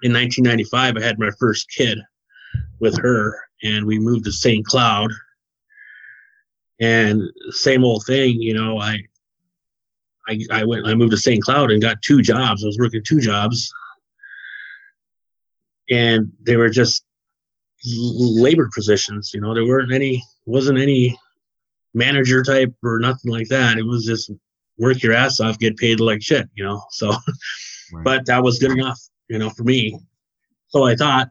in 0.02 0.12
1995, 0.12 0.96
I 0.96 1.02
had 1.02 1.18
my 1.18 1.30
first 1.38 1.70
kid 1.70 1.98
with 2.80 2.96
her, 2.98 3.36
and 3.62 3.84
we 3.84 3.98
moved 3.98 4.24
to 4.24 4.32
St. 4.32 4.64
Cloud. 4.64 5.10
And 6.80 7.22
same 7.50 7.84
old 7.84 8.04
thing, 8.06 8.40
you 8.40 8.54
know, 8.54 8.78
I 8.78 9.00
I, 10.28 10.40
I 10.50 10.64
went 10.64 10.86
I 10.86 10.94
moved 10.94 11.12
to 11.12 11.16
St. 11.16 11.42
Cloud 11.42 11.70
and 11.70 11.82
got 11.82 12.02
two 12.02 12.22
jobs. 12.22 12.62
I 12.62 12.66
was 12.66 12.78
working 12.78 13.02
two 13.02 13.20
jobs. 13.20 13.72
And 15.90 16.30
they 16.42 16.56
were 16.56 16.68
just 16.68 17.04
labor 17.86 18.68
positions, 18.74 19.32
you 19.32 19.40
know, 19.40 19.54
there 19.54 19.64
weren't 19.64 19.92
any 19.92 20.22
wasn't 20.44 20.78
any 20.78 21.18
manager 21.94 22.42
type 22.42 22.74
or 22.82 22.98
nothing 22.98 23.32
like 23.32 23.48
that. 23.48 23.78
It 23.78 23.86
was 23.86 24.04
just 24.04 24.30
work 24.76 25.02
your 25.02 25.14
ass 25.14 25.40
off, 25.40 25.58
get 25.58 25.76
paid 25.76 26.00
like 26.00 26.22
shit, 26.22 26.48
you 26.54 26.64
know. 26.64 26.82
So 26.90 27.12
Right. 27.90 28.04
but 28.04 28.26
that 28.26 28.42
was 28.42 28.58
good 28.58 28.72
enough, 28.72 29.00
you 29.28 29.38
know, 29.38 29.48
for 29.50 29.64
me. 29.64 29.98
So 30.68 30.84
I 30.84 30.94
thought, 30.94 31.30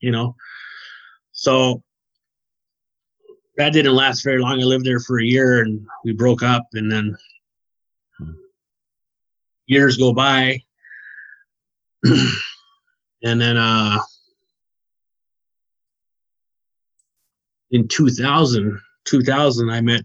you 0.00 0.12
know. 0.12 0.36
So 1.32 1.82
that 3.56 3.72
didn't 3.72 3.94
last 3.94 4.22
very 4.22 4.38
long. 4.38 4.60
I 4.60 4.64
lived 4.64 4.84
there 4.84 5.00
for 5.00 5.18
a 5.18 5.24
year 5.24 5.62
and 5.62 5.84
we 6.04 6.12
broke 6.12 6.42
up 6.42 6.66
and 6.74 6.90
then 6.90 7.16
years 9.66 9.96
go 9.96 10.12
by. 10.12 10.60
and 12.04 13.40
then 13.40 13.56
uh 13.56 13.98
in 17.70 17.88
2000, 17.88 18.80
2000 19.04 19.70
I 19.70 19.80
met 19.80 20.04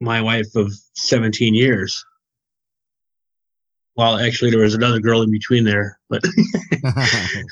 my 0.00 0.20
wife 0.20 0.54
of 0.56 0.72
17 0.94 1.54
years. 1.54 2.04
Well, 3.94 4.18
actually, 4.18 4.50
there 4.50 4.60
was 4.60 4.74
another 4.74 5.00
girl 5.00 5.22
in 5.22 5.30
between 5.30 5.64
there, 5.64 5.98
but 6.08 6.22
that 6.82 7.44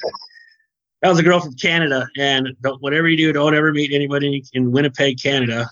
was 1.03 1.19
a 1.19 1.23
girl 1.23 1.41
from 1.41 1.55
Canada. 1.55 2.09
And 2.19 2.49
don't, 2.63 2.81
whatever 2.83 3.09
you 3.09 3.17
do, 3.17 3.33
don't 3.33 3.55
ever 3.55 3.73
meet 3.73 3.93
anybody 3.93 4.43
in 4.55 4.73
Winnipeg, 4.73 5.21
Canada, 5.23 5.69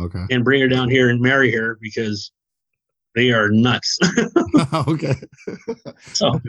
okay. 0.00 0.24
and 0.30 0.44
bring 0.44 0.60
her 0.60 0.68
down 0.68 0.90
here 0.90 1.08
and 1.08 1.20
marry 1.20 1.52
her 1.52 1.78
because 1.80 2.32
they 3.14 3.30
are 3.32 3.48
nuts. 3.50 3.98
okay. 4.88 5.14
so, 6.12 6.40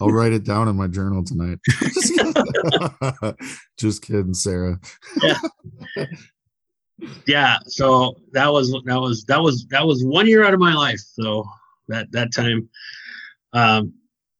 I'll 0.00 0.10
write 0.12 0.32
it 0.32 0.44
down 0.44 0.68
in 0.68 0.76
my 0.76 0.86
journal 0.86 1.24
tonight. 1.24 1.58
Just 3.78 4.02
kidding, 4.02 4.34
Sarah. 4.34 4.78
yeah, 5.22 5.38
Yeah. 7.26 7.56
so 7.66 8.16
that 8.32 8.52
was 8.52 8.72
that 8.84 9.00
was 9.00 9.24
that 9.24 9.40
was 9.42 9.66
that 9.70 9.86
was 9.86 10.04
one 10.04 10.26
year 10.26 10.44
out 10.44 10.54
of 10.54 10.60
my 10.60 10.74
life. 10.74 11.00
So 11.00 11.44
that 11.88 12.10
that 12.12 12.32
time, 12.34 12.68
um, 13.52 13.92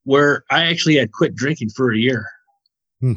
where 0.05 0.45
I 0.51 0.65
actually 0.65 0.97
had 0.97 1.13
quit 1.13 1.35
drinking 1.35 1.71
for 1.71 1.93
a 1.93 1.99
year, 1.99 2.27
Hmm. 3.01 3.15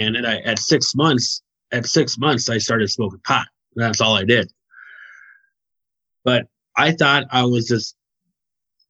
and 0.00 0.14
then 0.16 0.24
I 0.26 0.40
at 0.40 0.58
six 0.58 0.94
months 0.94 1.42
at 1.72 1.86
six 1.86 2.18
months 2.18 2.48
I 2.48 2.58
started 2.58 2.90
smoking 2.90 3.20
pot. 3.24 3.46
That's 3.74 4.00
all 4.00 4.14
I 4.16 4.24
did. 4.24 4.50
But 6.24 6.46
I 6.76 6.92
thought 6.92 7.24
I 7.30 7.44
was 7.44 7.68
this 7.68 7.94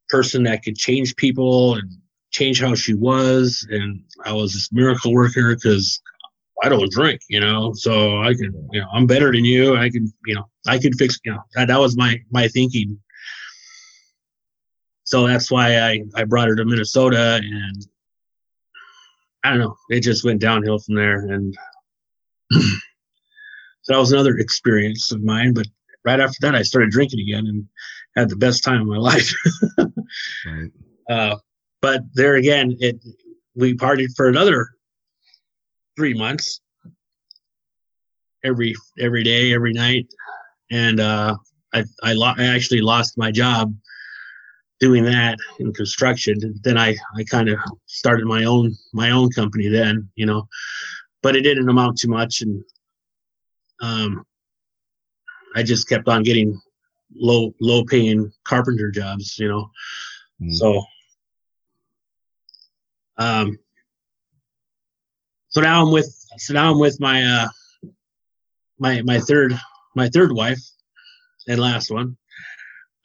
person 0.09 0.45
that 0.45 0.63
could 0.63 0.77
change 0.77 1.17
people 1.17 1.75
and 1.75 1.91
change 2.31 2.61
how 2.61 2.75
she 2.75 2.95
was, 2.95 3.67
and 3.71 4.03
I 4.25 4.33
was 4.33 4.53
this 4.53 4.73
miracle 4.73 5.13
worker 5.13 5.55
because 5.55 6.01
I 6.63 6.69
don't 6.69 6.91
drink, 6.91 7.21
you 7.29 7.41
know, 7.41 7.73
so 7.75 8.23
I 8.23 8.35
can, 8.35 8.69
you 8.73 8.81
know, 8.81 8.89
I'm 8.93 9.07
better 9.07 9.31
than 9.31 9.45
you. 9.45 9.77
I 9.77 9.91
can, 9.91 10.13
you 10.27 10.35
know, 10.35 10.49
I 10.67 10.79
could 10.79 10.95
fix, 10.97 11.19
you 11.25 11.33
know, 11.33 11.43
that, 11.55 11.69
that 11.69 11.79
was 11.81 11.97
my 11.97 12.21
my 12.31 12.49
thinking. 12.49 12.99
So 15.05 15.27
that's 15.27 15.51
why 15.51 15.79
I 15.79 16.03
I 16.15 16.25
brought 16.25 16.49
her 16.49 16.57
to 16.57 16.65
Minnesota, 16.65 17.41
and 17.43 17.87
I 19.45 19.51
don't 19.51 19.61
know, 19.61 19.77
it 19.91 20.01
just 20.01 20.25
went 20.25 20.41
downhill 20.41 20.79
from 20.79 20.95
there, 20.97 21.21
and 21.21 21.57
so 22.53 22.61
that 23.89 23.99
was 23.99 24.13
another 24.13 24.39
experience 24.39 25.13
of 25.13 25.23
mine. 25.23 25.53
But 25.53 25.67
right 26.07 26.21
after 26.21 26.39
that, 26.43 26.55
I 26.55 26.63
started 26.63 26.91
drinking 26.91 27.21
again 27.21 27.47
and 27.47 27.67
had 28.17 28.31
the 28.31 28.37
best 28.37 28.65
time 28.65 28.81
of 28.81 28.87
my 28.87 28.97
life. 29.11 29.35
Right. 30.47 30.71
Uh, 31.11 31.37
but 31.83 32.03
there 32.15 32.37
again, 32.37 32.77
it 32.81 33.05
we 33.55 33.75
partied 33.75 34.15
for 34.17 34.29
another 34.29 34.71
three 35.97 36.15
months, 36.15 36.61
every 38.45 38.75
every 38.99 39.25
day, 39.25 39.53
every 39.53 39.73
night, 39.73 40.07
and 40.71 41.01
uh, 41.01 41.37
I 41.75 41.85
I, 42.03 42.13
lo- 42.13 42.35
I 42.37 42.45
actually 42.47 42.81
lost 42.81 43.19
my 43.19 43.31
job 43.31 43.75
doing 44.79 45.05
that 45.05 45.39
in 45.59 45.73
construction. 45.73 46.39
Then 46.63 46.79
I 46.79 46.97
I 47.17 47.25
kind 47.25 47.49
of 47.49 47.59
started 47.87 48.27
my 48.27 48.45
own 48.45 48.75
my 48.93 49.11
own 49.11 49.31
company 49.31 49.69
then, 49.69 50.09
you 50.15 50.27
know, 50.27 50.49
but 51.23 51.37
it 51.37 51.43
didn't 51.43 51.69
amount 51.69 51.99
to 51.99 52.09
much, 52.09 52.43
and 52.43 52.63
um, 53.81 54.25
I 55.57 55.63
just 55.63 55.89
kept 55.89 56.07
on 56.07 56.23
getting 56.23 56.61
low 57.15 57.53
low 57.61 57.85
paying 57.85 58.31
carpenter 58.45 58.91
jobs, 58.91 59.39
you 59.39 59.49
know. 59.49 59.71
Mm. 60.41 60.55
So 60.55 60.85
Um, 63.19 63.59
so 65.49 65.61
now 65.63 65.83
I'm 65.83 65.91
with 65.91 66.13
so 66.37 66.53
now 66.53 66.71
I'm 66.71 66.79
with 66.79 67.01
my 67.01 67.25
uh 67.25 67.49
my 68.79 69.01
my 69.03 69.19
third 69.19 69.55
my 69.95 70.09
third 70.09 70.33
wife 70.33 70.61
and 71.49 71.59
last 71.59 71.91
one. 71.91 72.17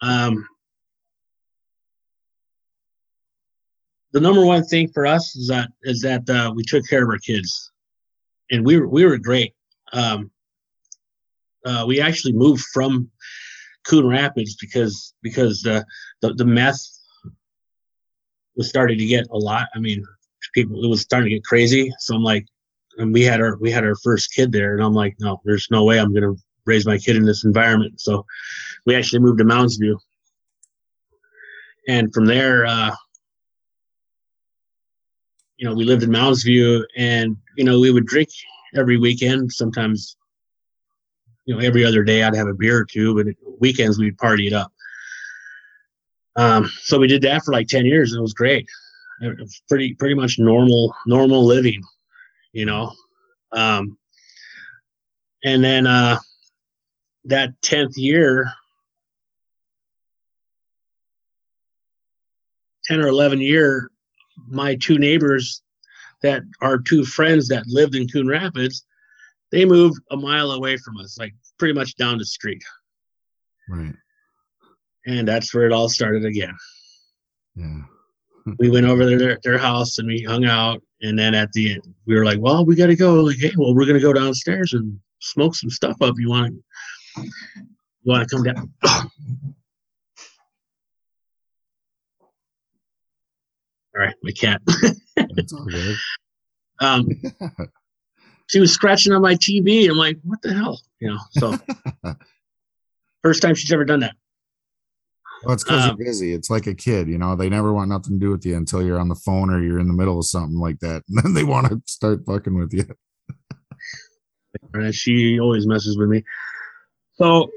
Um, 0.01 0.45
the 4.11 4.19
number 4.19 4.45
one 4.45 4.65
thing 4.65 4.89
for 4.89 5.05
us 5.05 5.35
is 5.35 5.47
that 5.47 5.69
is 5.83 6.01
that 6.01 6.29
uh, 6.29 6.51
we 6.53 6.63
took 6.63 6.85
care 6.89 7.03
of 7.03 7.09
our 7.09 7.19
kids, 7.19 7.71
and 8.49 8.65
we 8.65 8.77
were 8.77 8.87
we 8.87 9.05
were 9.05 9.17
great. 9.17 9.53
Um, 9.93 10.29
uh, 11.65 11.85
we 11.87 12.01
actually 12.01 12.33
moved 12.33 12.63
from 12.73 13.09
Coon 13.85 14.07
Rapids 14.07 14.55
because 14.55 15.13
because 15.21 15.61
the, 15.61 15.85
the 16.21 16.33
the 16.33 16.45
meth 16.45 16.81
was 18.55 18.69
starting 18.69 18.97
to 18.97 19.05
get 19.05 19.27
a 19.31 19.37
lot. 19.37 19.67
I 19.73 19.79
mean, 19.79 20.03
people 20.53 20.83
it 20.83 20.87
was 20.87 21.01
starting 21.01 21.29
to 21.29 21.35
get 21.35 21.43
crazy. 21.43 21.91
So 21.99 22.15
I'm 22.15 22.23
like, 22.23 22.45
and 22.97 23.13
we 23.13 23.23
had 23.23 23.41
our 23.41 23.57
we 23.57 23.71
had 23.71 23.83
our 23.83 23.95
first 24.03 24.33
kid 24.33 24.51
there, 24.51 24.73
and 24.73 24.83
I'm 24.83 24.93
like, 24.93 25.15
no, 25.19 25.41
there's 25.45 25.67
no 25.71 25.83
way 25.83 25.99
I'm 25.99 26.13
gonna 26.13 26.33
raise 26.65 26.85
my 26.85 26.97
kid 26.97 27.15
in 27.15 27.25
this 27.25 27.43
environment. 27.43 27.99
So 27.99 28.25
we 28.85 28.95
actually 28.95 29.19
moved 29.19 29.39
to 29.39 29.43
Mounds 29.45 29.77
View, 29.77 29.97
and 31.87 32.13
from 32.13 32.25
there, 32.25 32.65
uh, 32.65 32.95
you 35.57 35.67
know, 35.67 35.75
we 35.75 35.85
lived 35.85 36.03
in 36.03 36.11
Mounds 36.11 36.43
View, 36.43 36.85
and 36.97 37.37
you 37.57 37.63
know, 37.63 37.79
we 37.79 37.91
would 37.91 38.05
drink 38.05 38.29
every 38.75 38.97
weekend. 38.97 39.51
Sometimes, 39.51 40.17
you 41.51 41.57
know, 41.57 41.63
every 41.63 41.83
other 41.83 42.01
day 42.01 42.23
I'd 42.23 42.33
have 42.33 42.47
a 42.47 42.53
beer 42.53 42.77
or 42.77 42.85
two, 42.85 43.13
but 43.13 43.35
weekends 43.59 43.99
we'd 43.99 44.17
party 44.17 44.47
it 44.47 44.53
up. 44.53 44.71
Um, 46.37 46.71
so 46.79 46.97
we 46.97 47.07
did 47.07 47.23
that 47.23 47.43
for 47.43 47.51
like 47.51 47.67
ten 47.67 47.85
years, 47.85 48.13
and 48.13 48.19
it 48.19 48.21
was 48.21 48.33
great. 48.33 48.65
It 49.21 49.37
was 49.37 49.61
pretty 49.67 49.93
pretty 49.95 50.15
much 50.15 50.39
normal 50.39 50.95
normal 51.05 51.45
living, 51.45 51.83
you 52.53 52.65
know. 52.65 52.93
Um, 53.51 53.97
and 55.43 55.61
then 55.61 55.87
uh, 55.87 56.19
that 57.25 57.61
tenth 57.61 57.97
year, 57.97 58.49
ten 62.85 63.01
or 63.01 63.09
eleven 63.09 63.41
year, 63.41 63.91
my 64.47 64.75
two 64.75 64.97
neighbors 64.97 65.61
that 66.21 66.43
are 66.61 66.77
two 66.77 67.03
friends 67.03 67.49
that 67.49 67.67
lived 67.67 67.95
in 67.95 68.07
Coon 68.07 68.29
Rapids, 68.29 68.85
they 69.51 69.65
moved 69.65 69.99
a 70.11 70.15
mile 70.15 70.51
away 70.51 70.77
from 70.77 70.97
us, 70.97 71.17
like 71.19 71.33
pretty 71.61 71.75
much 71.75 71.95
down 71.95 72.17
the 72.17 72.25
street. 72.25 72.63
Right. 73.69 73.93
And 75.05 75.27
that's 75.27 75.53
where 75.53 75.67
it 75.67 75.71
all 75.71 75.89
started 75.89 76.25
again. 76.25 76.57
Yeah. 77.55 77.81
we 78.57 78.71
went 78.71 78.87
over 78.87 79.07
to 79.07 79.15
their, 79.15 79.37
their 79.43 79.59
house 79.59 79.99
and 79.99 80.07
we 80.07 80.23
hung 80.23 80.43
out. 80.43 80.81
And 81.03 81.19
then 81.19 81.35
at 81.35 81.51
the 81.53 81.73
end, 81.73 81.83
we 82.07 82.15
were 82.15 82.25
like, 82.25 82.39
well, 82.39 82.65
we 82.65 82.75
got 82.75 82.87
to 82.87 82.95
go. 82.95 83.21
Like, 83.21 83.37
hey, 83.37 83.51
well, 83.55 83.75
we're 83.75 83.85
going 83.85 83.99
to 83.99 84.01
go 84.01 84.11
downstairs 84.11 84.73
and 84.73 84.99
smoke 85.19 85.53
some 85.53 85.69
stuff 85.69 86.01
up. 86.01 86.15
You 86.17 86.31
want 86.31 86.55
to, 87.15 87.21
you 87.21 87.29
want 88.05 88.27
to 88.27 88.35
come 88.35 88.43
down? 88.43 88.73
All 88.83 89.11
right, 94.01 94.15
my 94.23 94.31
cat. 94.31 94.63
That's 95.35 95.53
all 95.53 95.65
good. 95.65 95.95
um, 96.79 97.07
she 98.51 98.59
was 98.59 98.73
scratching 98.73 99.13
on 99.13 99.21
my 99.21 99.35
TV. 99.35 99.89
I'm 99.89 99.95
like, 99.95 100.19
what 100.23 100.41
the 100.41 100.53
hell? 100.53 100.81
You 100.99 101.11
know, 101.11 101.19
so 101.31 101.57
first 103.23 103.41
time 103.41 103.55
she's 103.55 103.71
ever 103.71 103.85
done 103.85 104.01
that. 104.01 104.13
Well, 105.45 105.53
it's 105.53 105.63
because 105.63 105.85
Um, 105.85 105.95
you're 105.97 106.05
busy. 106.05 106.33
It's 106.33 106.49
like 106.49 106.67
a 106.67 106.73
kid, 106.73 107.07
you 107.07 107.17
know. 107.17 107.37
They 107.37 107.47
never 107.47 107.71
want 107.71 107.89
nothing 107.89 108.19
to 108.19 108.25
do 108.25 108.29
with 108.29 108.45
you 108.45 108.57
until 108.57 108.83
you're 108.83 108.99
on 108.99 109.07
the 109.07 109.15
phone 109.15 109.49
or 109.49 109.63
you're 109.63 109.79
in 109.79 109.87
the 109.87 109.93
middle 109.93 110.19
of 110.19 110.25
something 110.25 110.59
like 110.59 110.79
that, 110.79 111.03
and 111.09 111.23
then 111.23 111.33
they 111.33 111.45
want 111.45 111.67
to 111.67 111.81
start 111.85 112.25
fucking 112.25 112.53
with 112.53 112.73
you. 112.73 112.85
And 114.73 114.93
she 114.93 115.39
always 115.39 115.65
messes 115.65 115.97
with 115.97 116.09
me. 116.09 116.23
So 117.13 117.49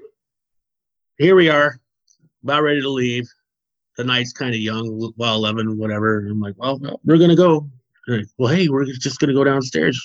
here 1.19 1.35
we 1.35 1.49
are, 1.49 1.81
about 2.45 2.63
ready 2.63 2.81
to 2.81 2.89
leave. 2.89 3.27
The 3.97 4.05
night's 4.05 4.33
kind 4.33 4.55
of 4.55 4.61
young, 4.61 5.13
well, 5.17 5.35
11, 5.35 5.77
whatever. 5.77 6.21
I'm 6.21 6.41
like, 6.41 6.55
well, 6.57 6.79
we're 7.05 7.19
going 7.19 7.31
to 7.31 7.37
go. 7.37 7.69
Like, 8.07 8.27
well, 8.39 8.55
hey, 8.55 8.69
we're 8.69 8.85
just 8.85 9.19
going 9.19 9.29
to 9.29 9.35
go 9.35 9.43
downstairs. 9.43 10.01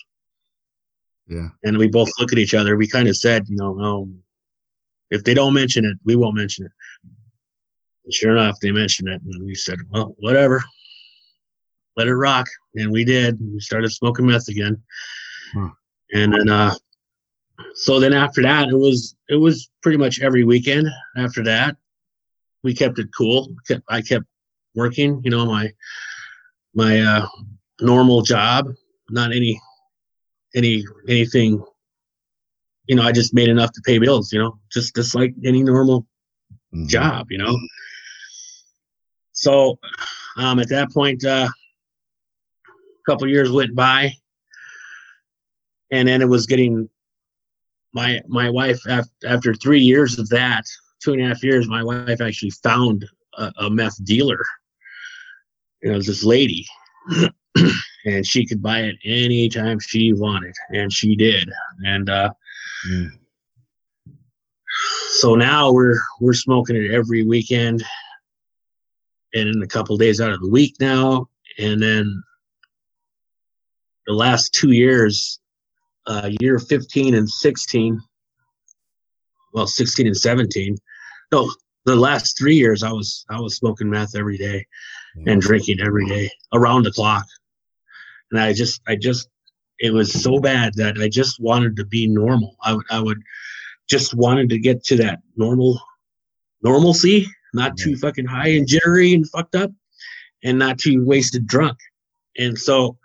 Yeah. 1.29 1.49
And 1.63 1.77
we 1.77 1.87
both 1.87 2.09
look 2.19 2.33
at 2.33 2.39
each 2.39 2.55
other. 2.55 2.75
We 2.75 2.87
kind 2.87 3.07
of 3.07 3.15
said, 3.15 3.47
you 3.47 3.55
know, 3.55 3.77
oh, 3.79 4.09
if 5.11 5.23
they 5.23 5.35
don't 5.35 5.53
mention 5.53 5.85
it, 5.85 5.97
we 6.03 6.15
won't 6.15 6.35
mention 6.35 6.65
it. 6.65 6.71
And 8.03 8.13
sure 8.13 8.31
enough, 8.35 8.59
they 8.59 8.71
mentioned 8.71 9.09
it. 9.09 9.21
And 9.21 9.45
we 9.45 9.53
said, 9.53 9.77
well, 9.91 10.15
whatever. 10.19 10.63
Let 11.95 12.07
it 12.07 12.15
rock. 12.15 12.47
And 12.75 12.91
we 12.91 13.05
did. 13.05 13.39
We 13.39 13.59
started 13.59 13.91
smoking 13.91 14.25
meth 14.25 14.47
again. 14.47 14.81
Huh. 15.53 15.69
And 16.13 16.33
then, 16.33 16.49
uh, 16.49 16.73
so 17.75 17.99
then 17.99 18.13
after 18.13 18.41
that, 18.41 18.69
it 18.69 18.77
was, 18.77 19.15
it 19.29 19.35
was 19.35 19.69
pretty 19.83 19.97
much 19.97 20.21
every 20.21 20.43
weekend 20.43 20.87
after 21.15 21.43
that. 21.43 21.77
We 22.63 22.73
kept 22.73 22.97
it 22.97 23.09
cool. 23.15 23.53
Kept, 23.67 23.83
I 23.87 24.01
kept 24.01 24.25
working, 24.73 25.21
you 25.23 25.29
know, 25.29 25.45
my, 25.45 25.71
my, 26.73 27.01
uh, 27.01 27.27
normal 27.81 28.21
job, 28.21 28.73
not 29.09 29.31
any, 29.31 29.61
any, 30.55 30.83
anything 31.07 31.63
you 32.87 32.95
know, 32.95 33.03
I 33.03 33.11
just 33.11 33.33
made 33.33 33.49
enough 33.49 33.71
to 33.73 33.81
pay 33.85 33.99
bills, 33.99 34.33
you 34.33 34.39
know, 34.39 34.57
just 34.71 34.95
just 34.95 35.13
like 35.13 35.33
any 35.45 35.63
normal 35.63 36.07
Mhm. 36.73 36.89
job, 36.89 37.27
you 37.31 37.37
know. 37.37 37.55
So 39.31 39.77
um, 40.37 40.59
at 40.59 40.69
that 40.69 40.91
point, 40.91 41.23
uh, 41.23 41.47
a 42.67 43.11
couple 43.11 43.27
years 43.27 43.51
went 43.51 43.75
by, 43.75 44.11
and 45.91 46.07
then 46.07 46.21
it 46.21 46.27
was 46.27 46.47
getting 46.47 46.89
my 47.93 48.21
my 48.27 48.49
wife 48.49 48.79
after, 48.89 49.11
after 49.27 49.53
three 49.53 49.81
years 49.81 50.17
of 50.17 50.27
that, 50.29 50.65
two 51.01 51.13
and 51.13 51.21
a 51.21 51.27
half 51.27 51.43
years, 51.43 51.67
my 51.67 51.83
wife 51.83 52.21
actually 52.21 52.51
found 52.51 53.05
a, 53.37 53.51
a 53.57 53.69
meth 53.69 54.03
dealer. 54.03 54.43
You 55.81 55.89
know, 55.89 55.93
it 55.93 55.97
was 55.97 56.07
this 56.07 56.23
lady, 56.23 56.65
and 58.05 58.25
she 58.25 58.45
could 58.45 58.61
buy 58.61 58.79
it 58.79 58.95
anytime 59.03 59.79
she 59.79 60.13
wanted, 60.13 60.55
and 60.69 60.91
she 60.91 61.15
did, 61.15 61.49
and. 61.85 62.09
uh 62.09 62.31
Mm. 62.87 63.09
so 65.19 65.35
now 65.35 65.69
we're 65.71 65.99
we're 66.21 66.33
smoking 66.33 66.77
it 66.77 66.91
every 66.91 67.25
weekend 67.25 67.83
and 69.33 69.49
in 69.49 69.61
a 69.61 69.67
couple 69.67 69.97
days 69.97 70.21
out 70.21 70.31
of 70.31 70.39
the 70.39 70.49
week 70.49 70.75
now 70.79 71.27
and 71.57 71.81
then 71.81 72.23
the 74.07 74.13
last 74.13 74.53
two 74.53 74.71
years 74.71 75.41
uh 76.07 76.29
year 76.39 76.57
15 76.57 77.15
and 77.15 77.29
16 77.29 77.99
well 79.53 79.67
16 79.67 80.07
and 80.07 80.15
17 80.15 80.77
no 81.33 81.51
the 81.85 81.95
last 81.95 82.37
three 82.37 82.55
years 82.55 82.81
i 82.81 82.91
was 82.93 83.25
i 83.29 83.37
was 83.39 83.57
smoking 83.57 83.89
meth 83.89 84.15
every 84.15 84.37
day 84.37 84.65
and 85.27 85.41
drinking 85.41 85.81
every 85.81 86.05
day 86.05 86.29
around 86.53 86.83
the 86.83 86.91
clock 86.93 87.25
and 88.31 88.39
i 88.39 88.53
just 88.53 88.81
i 88.87 88.95
just 88.95 89.29
it 89.79 89.91
was 89.91 90.11
so 90.11 90.39
bad 90.39 90.73
that 90.75 90.97
i 90.99 91.07
just 91.07 91.39
wanted 91.39 91.75
to 91.75 91.85
be 91.85 92.07
normal 92.07 92.55
i 92.63 92.73
would 92.73 92.85
i 92.91 92.99
would 92.99 93.21
just 93.89 94.13
wanted 94.13 94.49
to 94.49 94.59
get 94.59 94.83
to 94.85 94.95
that 94.97 95.19
normal 95.35 95.79
normalcy, 96.61 97.27
not 97.53 97.77
too 97.77 97.97
fucking 97.97 98.25
high 98.25 98.49
and 98.49 98.67
jittery 98.67 99.13
and 99.13 99.29
fucked 99.29 99.55
up, 99.55 99.71
and 100.43 100.59
not 100.59 100.77
too 100.77 101.03
wasted 101.03 101.47
drunk. 101.47 101.77
And 102.37 102.57
so 102.57 102.97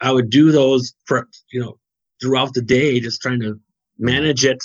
I 0.00 0.10
would 0.12 0.30
do 0.30 0.50
those 0.52 0.94
for 1.06 1.28
you 1.52 1.60
know 1.60 1.78
throughout 2.20 2.54
the 2.54 2.62
day, 2.62 3.00
just 3.00 3.22
trying 3.22 3.40
to 3.40 3.58
manage 3.98 4.44
it 4.44 4.62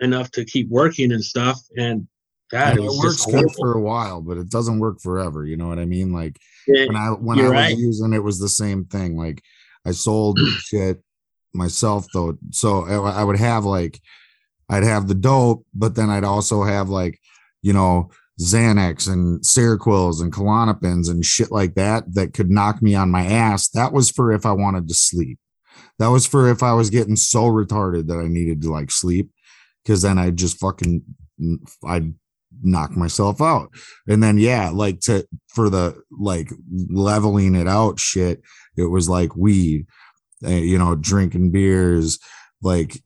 enough 0.00 0.30
to 0.32 0.44
keep 0.44 0.68
working 0.68 1.12
and 1.12 1.22
stuff. 1.22 1.60
And 1.76 2.08
God, 2.50 2.78
it 2.78 2.84
it 2.84 2.90
works 2.98 3.24
good 3.26 3.50
for 3.56 3.74
a 3.74 3.80
while, 3.80 4.20
but 4.20 4.36
it 4.36 4.50
doesn't 4.50 4.80
work 4.80 5.00
forever. 5.00 5.44
You 5.44 5.56
know 5.56 5.68
what 5.68 5.78
I 5.78 5.84
mean? 5.84 6.12
Like 6.12 6.38
when 6.66 6.96
I 6.96 7.10
when 7.10 7.38
I 7.38 7.42
was 7.42 7.52
right. 7.52 7.76
using 7.76 8.12
it 8.12 8.22
was 8.24 8.38
the 8.38 8.48
same 8.48 8.84
thing. 8.84 9.16
Like 9.16 9.42
I 9.86 9.92
sold 9.92 10.38
shit 10.58 11.02
myself 11.54 12.06
though, 12.12 12.36
so 12.50 12.84
I, 12.86 13.20
I 13.20 13.24
would 13.24 13.38
have 13.38 13.64
like 13.64 14.00
I'd 14.68 14.82
have 14.82 15.06
the 15.06 15.14
dope, 15.14 15.64
but 15.74 15.94
then 15.94 16.10
I'd 16.10 16.24
also 16.24 16.64
have 16.64 16.88
like 16.88 17.20
you 17.62 17.72
know 17.72 18.10
Xanax 18.40 19.08
and 19.08 19.40
Seroquels 19.42 20.20
and 20.20 20.32
Klonopins 20.32 21.08
and 21.08 21.24
shit 21.24 21.52
like 21.52 21.74
that 21.74 22.14
that 22.14 22.34
could 22.34 22.50
knock 22.50 22.82
me 22.82 22.94
on 22.96 23.10
my 23.10 23.26
ass. 23.26 23.68
That 23.68 23.92
was 23.92 24.10
for 24.10 24.32
if 24.32 24.44
I 24.44 24.52
wanted 24.52 24.88
to 24.88 24.94
sleep. 24.94 25.38
That 26.00 26.08
was 26.08 26.26
for 26.26 26.50
if 26.50 26.62
I 26.62 26.72
was 26.72 26.90
getting 26.90 27.16
so 27.16 27.44
retarded 27.44 28.08
that 28.08 28.18
I 28.18 28.26
needed 28.26 28.62
to 28.62 28.72
like 28.72 28.90
sleep, 28.90 29.30
because 29.84 30.02
then 30.02 30.18
I 30.18 30.30
just 30.30 30.58
fucking 30.58 31.02
I'd 31.86 32.14
knock 32.62 32.96
myself 32.96 33.40
out. 33.40 33.70
And 34.06 34.22
then 34.22 34.38
yeah, 34.38 34.70
like 34.70 35.00
to 35.00 35.26
for 35.48 35.70
the 35.70 36.00
like 36.10 36.50
leveling 36.88 37.54
it 37.54 37.68
out 37.68 37.98
shit, 37.98 38.42
it 38.76 38.90
was 38.90 39.08
like 39.08 39.36
weed, 39.36 39.86
uh, 40.44 40.50
you 40.50 40.78
know, 40.78 40.94
drinking 40.94 41.50
beers, 41.50 42.18
like 42.62 43.02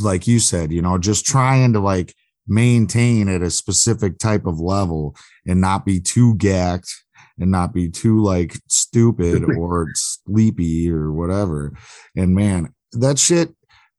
like 0.00 0.26
you 0.26 0.38
said, 0.38 0.72
you 0.72 0.82
know, 0.82 0.98
just 0.98 1.24
trying 1.24 1.72
to 1.72 1.80
like 1.80 2.14
maintain 2.46 3.28
at 3.28 3.42
a 3.42 3.50
specific 3.50 4.18
type 4.18 4.46
of 4.46 4.60
level 4.60 5.14
and 5.46 5.60
not 5.60 5.84
be 5.84 6.00
too 6.00 6.34
gacked 6.36 6.92
and 7.38 7.50
not 7.50 7.72
be 7.72 7.88
too 7.88 8.22
like 8.22 8.58
stupid 8.68 9.44
or 9.56 9.88
sleepy 9.94 10.90
or 10.90 11.12
whatever. 11.12 11.72
And 12.16 12.34
man, 12.34 12.74
that 12.92 13.18
shit, 13.18 13.54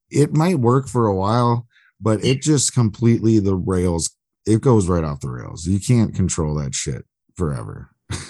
it 0.09 0.33
might 0.33 0.59
work 0.59 0.87
for 0.87 1.07
a 1.07 1.15
while, 1.15 1.67
but 1.99 2.23
it 2.23 2.41
just 2.41 2.73
completely 2.73 3.39
the 3.39 3.55
rails, 3.55 4.15
it 4.45 4.61
goes 4.61 4.87
right 4.87 5.03
off 5.03 5.19
the 5.21 5.29
rails. 5.29 5.67
You 5.67 5.79
can't 5.79 6.13
control 6.15 6.55
that 6.55 6.73
shit 6.75 7.05
forever. 7.35 7.89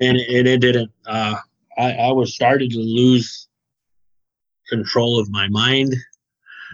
and, 0.00 0.16
and 0.16 0.46
it 0.48 0.60
didn't. 0.60 0.90
Uh, 1.06 1.36
I, 1.76 1.92
I 1.92 2.12
was 2.12 2.34
started 2.34 2.70
to 2.70 2.78
lose 2.78 3.48
control 4.68 5.18
of 5.18 5.30
my 5.30 5.48
mind. 5.48 5.94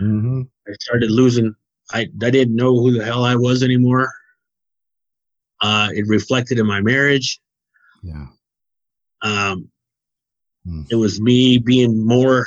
Mm-hmm. 0.00 0.42
I 0.68 0.72
started 0.80 1.10
losing. 1.10 1.54
I 1.92 2.00
I 2.22 2.30
didn't 2.30 2.56
know 2.56 2.74
who 2.78 2.92
the 2.98 3.04
hell 3.04 3.24
I 3.24 3.36
was 3.36 3.62
anymore. 3.62 4.10
Uh, 5.60 5.90
it 5.94 6.06
reflected 6.08 6.58
in 6.58 6.66
my 6.66 6.80
marriage. 6.80 7.40
Yeah. 8.02 8.26
Um, 9.22 9.70
Mm. 10.66 10.86
it 10.90 10.94
was 10.96 11.20
me 11.20 11.58
being 11.58 12.06
more. 12.06 12.46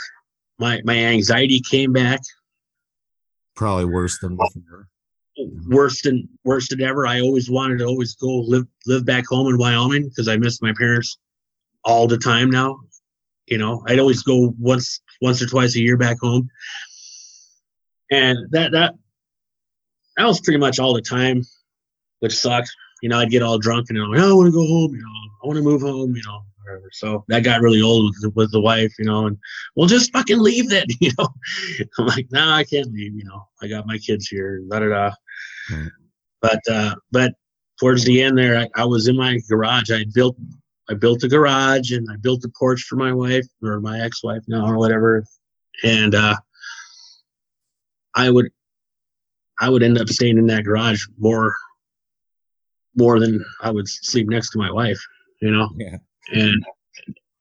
My 0.58 0.82
my 0.84 0.98
anxiety 0.98 1.60
came 1.60 1.94
back 1.94 2.20
Probably 3.56 3.86
worse 3.86 4.18
than 4.20 4.36
before. 4.36 4.88
Worse 5.67 6.02
than 6.02 6.28
worse 6.43 6.69
than 6.69 6.82
ever. 6.82 7.06
I 7.06 7.21
always 7.21 7.50
wanted 7.50 7.80
to 7.80 7.86
always 7.86 8.15
go 8.15 8.39
live 8.39 8.65
live 8.86 9.06
back 9.06 9.26
home 9.28 9.47
in 9.47 9.58
Wyoming 9.58 10.10
because 10.10 10.28
I 10.28 10.38
miss 10.38 10.62
my 10.62 10.73
parents 10.78 11.17
all 11.84 12.08
the 12.08 12.17
time 12.17 12.50
now. 12.50 12.80
You 13.45 13.58
know, 13.58 13.84
I'd 13.88 14.00
always 14.00 14.23
go 14.23 14.54
once 14.60 15.02
once 15.21 15.41
or 15.41 15.47
twice 15.47 15.76
a 15.76 15.80
year 15.80 15.97
back 15.97 16.17
home, 16.21 16.50
and 18.12 18.38
that 18.52 18.71
that 18.71 18.95
that 20.17 20.26
was 20.26 20.41
pretty 20.41 20.60
much 20.60 20.80
all 20.80 20.93
the 20.93 21.02
time, 21.02 21.43
which 22.19 22.34
sucked. 22.34 22.71
You 23.02 23.10
know, 23.10 23.19
I'd 23.19 23.30
get 23.30 23.43
all 23.43 23.60
drunk 23.60 23.88
and 23.89 23.97
I'm 24.00 24.10
like, 24.10 24.19
oh, 24.19 24.32
I 24.32 24.34
want 24.34 24.47
to 24.47 24.52
go 24.52 24.65
home. 24.65 24.93
You 24.95 25.02
know, 25.02 25.08
I 25.43 25.47
want 25.47 25.58
to 25.58 25.63
move 25.63 25.82
home. 25.82 26.15
You 26.15 26.23
know, 26.26 26.41
whatever. 26.68 26.90
So 26.94 27.26
that 27.28 27.44
got 27.44 27.62
really 27.62 27.82
old 27.82 28.06
with 28.06 28.22
the, 28.22 28.30
with 28.32 28.52
the 28.52 28.62
wife. 28.62 28.94
You 29.00 29.06
know, 29.06 29.28
and 29.28 29.38
we'll 29.76 29.88
just 29.88 30.12
fucking 30.12 30.40
leave 30.40 30.70
then. 30.70 30.86
You 31.00 31.12
know, 31.18 31.28
I'm 32.00 32.08
like, 32.08 32.28
no, 32.32 32.50
I 32.50 32.64
can't 32.64 32.92
leave. 32.92 33.16
You 33.16 33.26
know, 33.26 33.48
I 33.62 33.68
got 33.68 33.88
my 33.88 33.98
kids 33.98 34.28
here. 34.28 34.62
Da 34.70 34.80
da 34.80 34.88
da. 34.88 35.12
Right. 35.72 35.92
But 36.42 36.62
uh, 36.70 36.96
but 37.12 37.34
towards 37.80 38.04
the 38.04 38.22
end 38.22 38.38
there, 38.38 38.58
I, 38.58 38.68
I 38.76 38.86
was 38.86 39.08
in 39.08 39.16
my 39.16 39.40
garage. 39.50 39.92
I 39.92 40.06
built 40.14 40.38
I 40.90 40.94
built 40.94 41.24
a 41.24 41.28
garage 41.28 41.92
and 41.92 42.08
I 42.12 42.16
built 42.18 42.46
a 42.46 42.52
porch 42.58 42.84
for 42.84 42.96
my 42.96 43.12
wife 43.12 43.46
or 43.62 43.80
my 43.82 44.00
ex-wife 44.00 44.44
now 44.48 44.66
or 44.66 44.78
whatever. 44.78 45.26
And 45.84 46.16
uh, 46.16 46.36
I 48.16 48.30
would 48.30 48.50
I 49.60 49.70
would 49.70 49.84
end 49.84 49.98
up 49.98 50.08
staying 50.10 50.38
in 50.38 50.48
that 50.48 50.64
garage 50.64 51.04
more 51.18 51.54
more 52.96 53.20
than 53.20 53.44
I 53.62 53.70
would 53.70 53.88
sleep 53.88 54.28
next 54.28 54.52
to 54.52 54.58
my 54.58 54.72
wife, 54.72 55.00
you 55.42 55.52
know. 55.52 55.70
Yeah. 55.78 55.98
And 56.34 56.63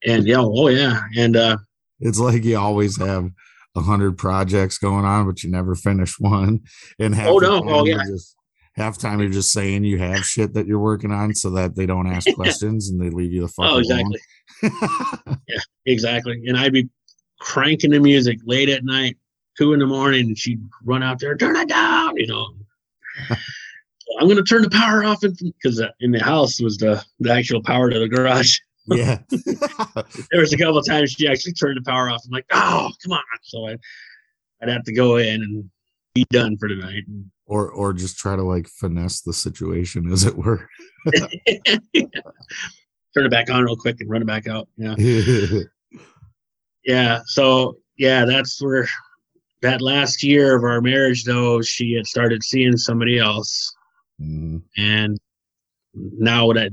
and 0.06 0.26
yeah, 0.26 0.36
oh 0.40 0.68
yeah, 0.68 1.00
and 1.16 1.36
uh, 1.36 1.56
It's 2.00 2.18
like 2.18 2.44
you 2.44 2.58
always 2.58 2.96
have 2.98 3.28
a 3.74 3.80
hundred 3.80 4.16
projects 4.18 4.78
going 4.78 5.04
on, 5.04 5.26
but 5.26 5.42
you 5.42 5.50
never 5.50 5.74
finish 5.74 6.18
one. 6.18 6.60
And 6.98 7.14
half 7.14 7.28
Oh, 7.28 7.38
no. 7.38 7.60
time 7.60 7.68
Oh, 7.68 7.84
yeah. 7.84 8.02
just 8.06 8.36
half 8.74 8.98
time 8.98 9.20
you're 9.20 9.30
just 9.30 9.52
saying 9.52 9.84
you 9.84 9.98
have 9.98 10.24
shit 10.24 10.52
that 10.54 10.66
you're 10.66 10.78
working 10.78 11.10
on 11.10 11.34
so 11.34 11.50
that 11.50 11.74
they 11.76 11.86
don't 11.86 12.06
ask 12.06 12.26
questions 12.34 12.90
and 12.90 13.00
they 13.00 13.10
leave 13.10 13.32
you 13.32 13.42
the 13.42 13.48
fuck 13.48 13.66
oh 13.66 13.78
alone. 13.80 14.12
exactly, 14.62 15.56
exactly. 15.86 16.42
And 16.46 16.56
I'd 16.56 16.72
be 16.72 16.88
cranking 17.40 17.90
the 17.90 18.00
music 18.00 18.38
late 18.46 18.68
at 18.68 18.84
night, 18.84 19.16
two 19.58 19.72
in 19.72 19.80
the 19.80 19.86
morning, 19.86 20.26
and 20.28 20.38
she'd 20.38 20.60
run 20.84 21.02
out 21.02 21.18
there, 21.18 21.36
turn 21.36 21.56
it 21.56 21.68
down, 21.68 22.16
you 22.16 22.26
know. 22.26 22.48
I'm 24.20 24.28
gonna 24.28 24.42
turn 24.42 24.62
the 24.62 24.70
power 24.70 25.04
off 25.04 25.20
because 25.20 25.82
in 26.00 26.12
the 26.12 26.22
house 26.22 26.60
was 26.60 26.76
the 26.78 27.04
the 27.18 27.32
actual 27.32 27.62
power 27.62 27.90
to 27.90 27.98
the 27.98 28.08
garage. 28.08 28.56
Yeah. 28.88 29.18
There 30.30 30.40
was 30.40 30.52
a 30.52 30.58
couple 30.58 30.78
of 30.78 30.86
times 30.86 31.12
she 31.12 31.28
actually 31.28 31.52
turned 31.54 31.76
the 31.78 31.82
power 31.88 32.10
off. 32.10 32.22
I'm 32.24 32.30
like, 32.32 32.46
oh, 32.52 32.90
come 33.02 33.12
on! 33.12 33.22
So 33.42 33.66
I, 33.68 33.76
I'd 34.62 34.68
have 34.68 34.84
to 34.84 34.92
go 34.92 35.16
in 35.16 35.42
and 35.42 35.70
be 36.14 36.24
done 36.30 36.56
for 36.58 36.68
the 36.68 36.76
night. 36.76 37.04
or 37.46 37.70
or 37.70 37.92
just 37.92 38.18
try 38.18 38.36
to 38.36 38.42
like 38.42 38.68
finesse 38.68 39.20
the 39.22 39.32
situation 39.32 40.10
as 40.12 40.24
it 40.24 40.36
were. 40.36 40.68
Turn 43.14 43.24
it 43.24 43.30
back 43.30 43.50
on 43.50 43.64
real 43.64 43.76
quick 43.76 43.96
and 44.00 44.10
run 44.10 44.22
it 44.22 44.26
back 44.26 44.46
out. 44.46 44.68
Yeah. 44.76 44.94
yeah 46.84 47.20
so 47.26 47.76
yeah 47.96 48.24
that's 48.24 48.62
where 48.62 48.86
that 49.62 49.80
last 49.80 50.22
year 50.22 50.54
of 50.56 50.62
our 50.64 50.80
marriage 50.80 51.24
though 51.24 51.60
she 51.62 51.94
had 51.94 52.06
started 52.06 52.42
seeing 52.44 52.76
somebody 52.76 53.18
else 53.18 53.74
Mhm. 54.20 54.62
and 54.76 55.18
now 55.94 56.46
when 56.46 56.58
i 56.58 56.68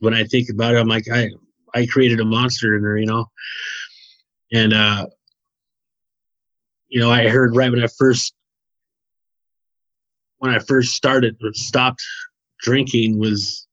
when 0.00 0.14
i 0.14 0.24
think 0.24 0.48
about 0.50 0.74
it 0.74 0.78
i'm 0.78 0.88
like 0.88 1.04
i 1.12 1.28
i 1.74 1.86
created 1.86 2.20
a 2.20 2.24
monster 2.24 2.76
in 2.76 2.82
her 2.82 2.98
you 2.98 3.06
know 3.06 3.26
and 4.52 4.72
uh 4.72 5.06
you 6.88 7.00
know 7.00 7.10
i 7.10 7.28
heard 7.28 7.56
right 7.56 7.70
when 7.70 7.82
i 7.82 7.88
first 7.98 8.34
when 10.38 10.54
i 10.54 10.58
first 10.58 10.94
started 10.94 11.36
or 11.42 11.52
stopped 11.52 12.02
drinking 12.60 13.18
was 13.18 13.66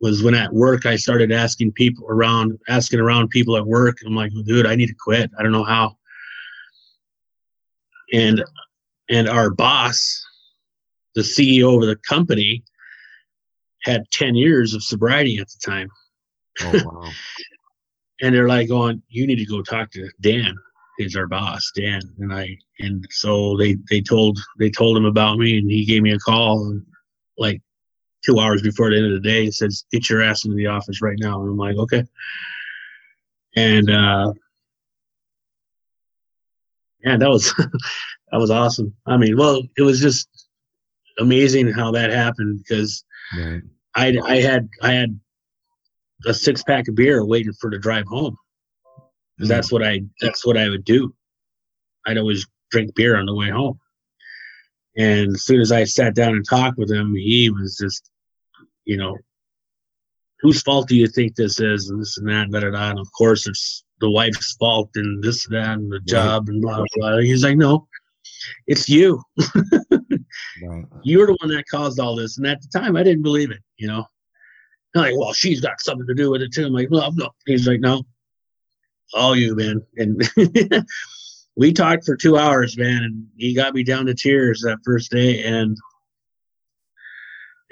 was 0.00 0.22
when 0.22 0.34
at 0.34 0.52
work 0.52 0.86
I 0.86 0.96
started 0.96 1.32
asking 1.32 1.72
people 1.72 2.06
around, 2.08 2.58
asking 2.68 3.00
around 3.00 3.28
people 3.30 3.56
at 3.56 3.66
work. 3.66 3.98
I'm 4.04 4.14
like, 4.14 4.32
dude, 4.44 4.66
I 4.66 4.74
need 4.74 4.88
to 4.88 4.94
quit. 4.94 5.30
I 5.38 5.42
don't 5.42 5.52
know 5.52 5.64
how. 5.64 5.96
And 8.12 8.44
and 9.08 9.28
our 9.28 9.50
boss, 9.50 10.24
the 11.14 11.22
CEO 11.22 11.80
of 11.80 11.88
the 11.88 11.96
company, 11.96 12.64
had 13.82 14.10
10 14.10 14.34
years 14.34 14.74
of 14.74 14.82
sobriety 14.82 15.38
at 15.38 15.48
the 15.48 15.58
time. 15.64 15.88
Oh 16.62 16.72
wow. 16.84 17.10
And 18.22 18.34
they're 18.34 18.48
like 18.48 18.68
going, 18.68 19.02
You 19.08 19.26
need 19.26 19.36
to 19.36 19.46
go 19.46 19.62
talk 19.62 19.90
to 19.92 20.08
Dan. 20.20 20.54
He's 20.98 21.16
our 21.16 21.26
boss, 21.26 21.70
Dan. 21.76 22.00
And 22.18 22.32
I 22.32 22.56
and 22.78 23.04
so 23.10 23.56
they 23.56 23.76
they 23.90 24.00
told 24.00 24.38
they 24.58 24.70
told 24.70 24.96
him 24.96 25.04
about 25.04 25.38
me 25.38 25.58
and 25.58 25.70
he 25.70 25.84
gave 25.84 26.02
me 26.02 26.12
a 26.12 26.18
call 26.18 26.66
and 26.66 26.82
like 27.36 27.60
two 28.24 28.38
hours 28.38 28.62
before 28.62 28.90
the 28.90 28.96
end 28.96 29.06
of 29.06 29.22
the 29.22 29.28
day 29.28 29.44
and 29.44 29.54
says, 29.54 29.84
Get 29.92 30.08
your 30.08 30.22
ass 30.22 30.44
into 30.44 30.56
the 30.56 30.66
office 30.66 31.02
right 31.02 31.18
now. 31.20 31.40
And 31.42 31.50
I'm 31.50 31.56
like, 31.58 31.76
Okay. 31.76 32.04
And 33.56 33.90
uh 33.90 34.32
yeah, 37.04 37.16
that 37.18 37.28
was 37.28 37.52
that 38.32 38.38
was 38.38 38.50
awesome. 38.50 38.94
I 39.06 39.16
mean, 39.16 39.36
well, 39.36 39.62
it 39.76 39.82
was 39.82 40.00
just 40.00 40.28
amazing 41.18 41.70
how 41.72 41.90
that 41.92 42.10
happened 42.10 42.58
because 42.58 43.04
Right. 43.36 43.62
I 43.94 44.16
I 44.24 44.36
had 44.36 44.68
I 44.82 44.92
had 44.92 45.18
a 46.24 46.32
six 46.34 46.62
pack 46.62 46.88
of 46.88 46.94
beer 46.94 47.24
waiting 47.24 47.52
for 47.60 47.70
the 47.70 47.78
drive 47.78 48.06
home. 48.06 48.36
'Cause 49.38 49.48
that's 49.48 49.70
what 49.70 49.82
I 49.82 50.00
that's 50.20 50.46
what 50.46 50.56
I 50.56 50.68
would 50.68 50.84
do. 50.84 51.14
I'd 52.06 52.16
always 52.16 52.46
drink 52.70 52.94
beer 52.94 53.16
on 53.16 53.26
the 53.26 53.34
way 53.34 53.50
home. 53.50 53.78
And 54.96 55.34
as 55.34 55.44
soon 55.44 55.60
as 55.60 55.72
I 55.72 55.84
sat 55.84 56.14
down 56.14 56.34
and 56.34 56.44
talked 56.48 56.78
with 56.78 56.90
him, 56.90 57.14
he 57.14 57.50
was 57.50 57.76
just, 57.76 58.10
you 58.86 58.96
know, 58.96 59.18
whose 60.40 60.62
fault 60.62 60.88
do 60.88 60.96
you 60.96 61.06
think 61.06 61.34
this 61.34 61.60
is? 61.60 61.90
And 61.90 62.00
this 62.00 62.16
and 62.16 62.26
that, 62.28 62.44
and 62.44 62.52
da 62.52 62.60
da 62.60 62.70
da. 62.70 62.90
And 62.90 62.98
of 62.98 63.08
course, 63.12 63.46
it's 63.46 63.84
the 64.00 64.10
wife's 64.10 64.56
fault 64.56 64.90
and 64.94 65.22
this, 65.22 65.46
and 65.46 65.54
that, 65.54 65.72
and 65.78 65.92
the 65.92 66.00
job 66.00 66.48
and 66.48 66.62
blah, 66.62 66.76
blah, 66.76 66.86
blah. 66.94 67.18
He's 67.18 67.44
like, 67.44 67.58
no, 67.58 67.86
it's 68.66 68.88
you. 68.88 69.22
Right. 70.62 70.84
You're 71.02 71.26
the 71.26 71.36
one 71.40 71.50
that 71.54 71.64
caused 71.70 72.00
all 72.00 72.16
this. 72.16 72.38
And 72.38 72.46
at 72.46 72.60
the 72.60 72.68
time, 72.78 72.96
I 72.96 73.02
didn't 73.02 73.22
believe 73.22 73.50
it, 73.50 73.60
you 73.76 73.86
know. 73.88 74.04
I'm 74.96 75.02
like, 75.02 75.18
well, 75.18 75.32
she's 75.32 75.60
got 75.60 75.80
something 75.80 76.06
to 76.06 76.14
do 76.14 76.30
with 76.30 76.42
it 76.42 76.52
too. 76.52 76.66
I'm 76.66 76.72
like, 76.72 76.90
well, 76.90 77.12
no. 77.12 77.30
He's 77.46 77.66
like, 77.66 77.80
no, 77.80 78.02
all 79.14 79.36
you, 79.36 79.54
man. 79.54 79.82
And 79.96 80.22
we 81.56 81.72
talked 81.72 82.04
for 82.04 82.16
two 82.16 82.36
hours, 82.36 82.76
man, 82.76 83.02
and 83.02 83.26
he 83.36 83.54
got 83.54 83.74
me 83.74 83.82
down 83.82 84.06
to 84.06 84.14
tears 84.14 84.62
that 84.62 84.78
first 84.84 85.10
day. 85.10 85.42
And 85.42 85.76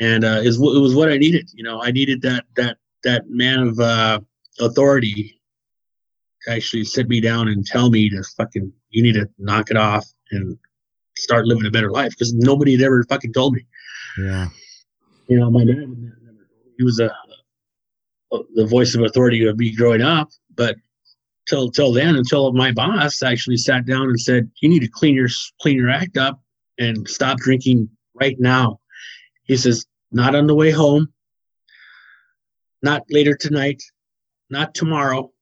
and 0.01 0.25
uh, 0.25 0.41
is 0.43 0.57
it 0.57 0.61
was 0.61 0.95
what 0.95 1.11
I 1.11 1.19
needed. 1.19 1.51
You 1.55 1.65
know, 1.65 1.83
I 1.83 1.91
needed 1.91 2.23
that 2.23 2.45
that 2.57 2.79
that 3.05 3.29
man 3.29 3.61
of 3.61 3.79
uh, 3.79 4.21
authority 4.61 5.41
to 6.43 6.53
actually 6.53 6.85
sit 6.85 7.09
me 7.09 7.21
down 7.21 7.49
and 7.49 7.65
tell 7.65 7.91
me 7.91 8.11
to 8.11 8.23
fucking 8.37 8.73
you 8.91 9.03
need 9.03 9.15
to 9.15 9.29
knock 9.39 9.71
it 9.71 9.77
off 9.77 10.07
and 10.31 10.59
start 11.17 11.47
living 11.47 11.67
a 11.67 11.71
better 11.71 11.91
life 11.91 12.11
because 12.11 12.35
nobody 12.35 12.73
had 12.73 12.83
ever 12.83 13.05
fucking 13.05 13.33
told 13.33 13.55
me. 13.55 13.67
Yeah. 14.19 14.49
You 15.29 15.39
know, 15.39 15.51
my 15.51 15.65
dad 15.65 16.13
he 16.77 16.85
was 16.85 17.01
a, 17.01 17.07
a 17.07 18.37
uh, 18.37 18.43
the 18.55 18.67
voice 18.67 18.95
of 18.95 19.03
authority 19.03 19.47
of 19.47 19.59
me 19.59 19.75
growing 19.75 20.03
up, 20.03 20.29
but 20.57 20.77
till 21.49 21.71
till 21.71 21.93
then, 21.93 22.17
until 22.17 22.53
my 22.53 22.73
boss 22.73 23.23
actually 23.23 23.57
sat 23.57 23.87
down 23.87 24.09
and 24.09 24.21
said, 24.21 24.51
"You 24.61 24.69
need 24.69 24.81
to 24.81 24.89
clean 24.89 25.15
your 25.15 25.29
clean 25.61 25.77
your 25.77 25.91
act 25.91 26.17
up 26.17 26.41
and 26.79 27.09
stop 27.09 27.39
drinking 27.39 27.89
right 28.15 28.39
now." 28.39 28.81
He 29.45 29.57
says, 29.57 29.87
"Not 30.11 30.35
on 30.35 30.47
the 30.47 30.55
way 30.55 30.71
home, 30.71 31.13
not 32.83 33.03
later 33.11 33.37
tonight, 33.37 33.83
not 34.51 34.75
tomorrow, 34.75 35.33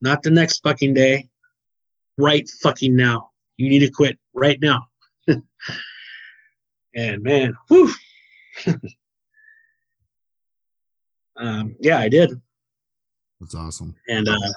not 0.00 0.22
the 0.22 0.30
next 0.30 0.60
fucking 0.62 0.94
day, 0.94 1.28
right 2.16 2.48
fucking 2.62 2.96
now. 2.96 3.30
You 3.56 3.68
need 3.68 3.80
to 3.80 3.90
quit 3.90 4.18
right 4.34 4.58
now." 4.60 4.88
and 6.94 7.22
man, 7.22 7.54
whew. 7.68 7.92
um, 11.40 11.76
yeah, 11.80 11.98
I 11.98 12.08
did. 12.08 12.40
That's 13.40 13.54
awesome. 13.54 13.94
And 14.08 14.28
uh, 14.28 14.52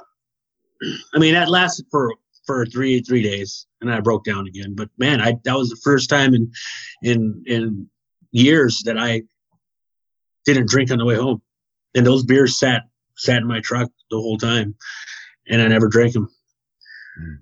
I 1.16 1.20
mean, 1.20 1.34
that 1.34 1.50
lasted 1.50 1.86
for 1.90 2.14
for 2.46 2.66
three 2.66 3.02
three 3.02 3.24
days, 3.24 3.66
and 3.82 3.92
I 3.92 4.00
broke 4.02 4.26
down 4.26 4.48
again. 4.48 4.76
But 4.76 4.90
man, 4.98 5.22
I 5.22 5.36
that 5.46 5.56
was 5.56 5.70
the 5.70 5.80
first 5.84 6.10
time 6.10 6.34
in 6.34 6.52
in 7.02 7.44
in 7.48 7.90
years 8.32 8.84
that 8.86 8.98
I 8.98 9.24
didn't 10.46 10.70
drink 10.70 10.92
on 10.92 10.98
the 10.98 11.06
way 11.06 11.16
home, 11.16 11.42
and 11.96 12.06
those 12.06 12.24
beers 12.24 12.60
sat 12.60 12.84
sat 13.16 13.38
in 13.38 13.48
my 13.48 13.62
truck 13.62 13.90
the 14.12 14.18
whole 14.18 14.38
time, 14.38 14.76
and 15.48 15.62
I 15.62 15.68
never 15.68 15.88
drank 15.88 16.14
them. 16.14 16.30
Mm. 17.22 17.38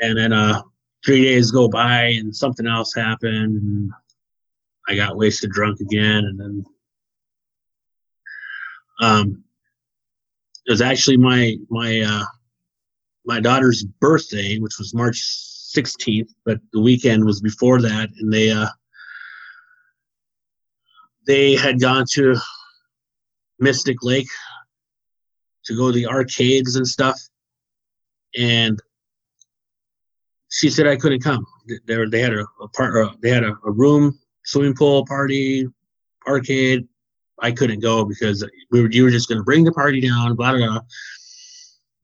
And 0.00 0.18
then 0.18 0.32
uh, 0.32 0.62
three 1.04 1.24
days 1.24 1.50
go 1.50 1.68
by, 1.68 2.04
and 2.04 2.34
something 2.34 2.66
else 2.66 2.94
happened, 2.94 3.56
and 3.56 3.90
I 4.88 4.94
got 4.94 5.16
wasted 5.16 5.50
drunk 5.50 5.80
again, 5.80 6.24
and 6.24 6.40
then 6.40 6.64
um, 9.00 9.44
it 10.66 10.70
was 10.70 10.82
actually 10.82 11.16
my 11.16 11.56
my 11.70 12.00
uh, 12.00 12.24
my 13.24 13.40
daughter's 13.40 13.84
birthday, 13.84 14.58
which 14.58 14.78
was 14.78 14.94
March 14.94 15.20
16th, 15.76 16.30
but 16.44 16.58
the 16.72 16.80
weekend 16.80 17.24
was 17.24 17.40
before 17.40 17.80
that, 17.82 18.08
and 18.18 18.32
they 18.32 18.50
uh, 18.50 18.68
they 21.26 21.54
had 21.54 21.80
gone 21.80 22.04
to 22.12 22.36
Mystic 23.58 24.02
Lake 24.02 24.28
to 25.64 25.76
go 25.76 25.88
to 25.88 25.92
the 25.92 26.06
arcades 26.06 26.76
and 26.76 26.86
stuff, 26.86 27.20
and 28.36 28.80
she 30.50 30.70
said 30.70 30.86
I 30.86 30.96
couldn't 30.96 31.22
come. 31.22 31.46
They, 31.86 32.04
they 32.06 32.20
had 32.20 32.32
a, 32.32 32.46
a 32.60 32.68
part, 32.68 32.96
uh, 32.96 33.14
they 33.20 33.30
had 33.30 33.44
a, 33.44 33.54
a 33.66 33.70
room, 33.70 34.18
swimming 34.44 34.74
pool 34.74 35.04
party, 35.06 35.66
arcade. 36.26 36.88
I 37.40 37.52
couldn't 37.52 37.80
go 37.80 38.04
because 38.04 38.48
we 38.70 38.82
were 38.82 38.90
you 38.90 39.04
were 39.04 39.10
just 39.10 39.28
going 39.28 39.38
to 39.38 39.44
bring 39.44 39.64
the 39.64 39.72
party 39.72 40.00
down, 40.00 40.34
blah 40.34 40.52
blah 40.52 40.66
blah. 40.66 40.80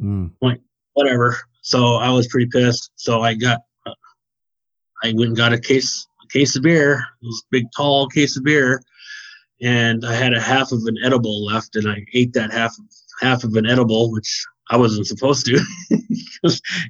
Mm. 0.00 0.30
Point, 0.40 0.60
whatever. 0.94 1.36
So 1.62 1.96
I 1.96 2.10
was 2.10 2.28
pretty 2.28 2.46
pissed. 2.46 2.90
So 2.96 3.22
I 3.22 3.34
got, 3.34 3.60
uh, 3.86 3.94
I 5.02 5.12
went 5.14 5.28
and 5.28 5.36
got 5.36 5.52
a 5.52 5.58
case, 5.58 6.06
a 6.22 6.26
case 6.28 6.56
of 6.56 6.62
beer, 6.62 7.04
this 7.22 7.42
big 7.50 7.64
tall 7.76 8.08
case 8.08 8.36
of 8.36 8.44
beer, 8.44 8.82
and 9.62 10.04
I 10.04 10.14
had 10.14 10.34
a 10.34 10.40
half 10.40 10.72
of 10.72 10.82
an 10.86 10.96
edible 11.04 11.44
left, 11.44 11.76
and 11.76 11.88
I 11.88 12.04
ate 12.12 12.32
that 12.34 12.52
half 12.52 12.74
half 13.20 13.44
of 13.44 13.54
an 13.54 13.66
edible, 13.66 14.12
which 14.12 14.44
I 14.70 14.76
wasn't 14.76 15.06
supposed 15.06 15.46
to. 15.46 15.60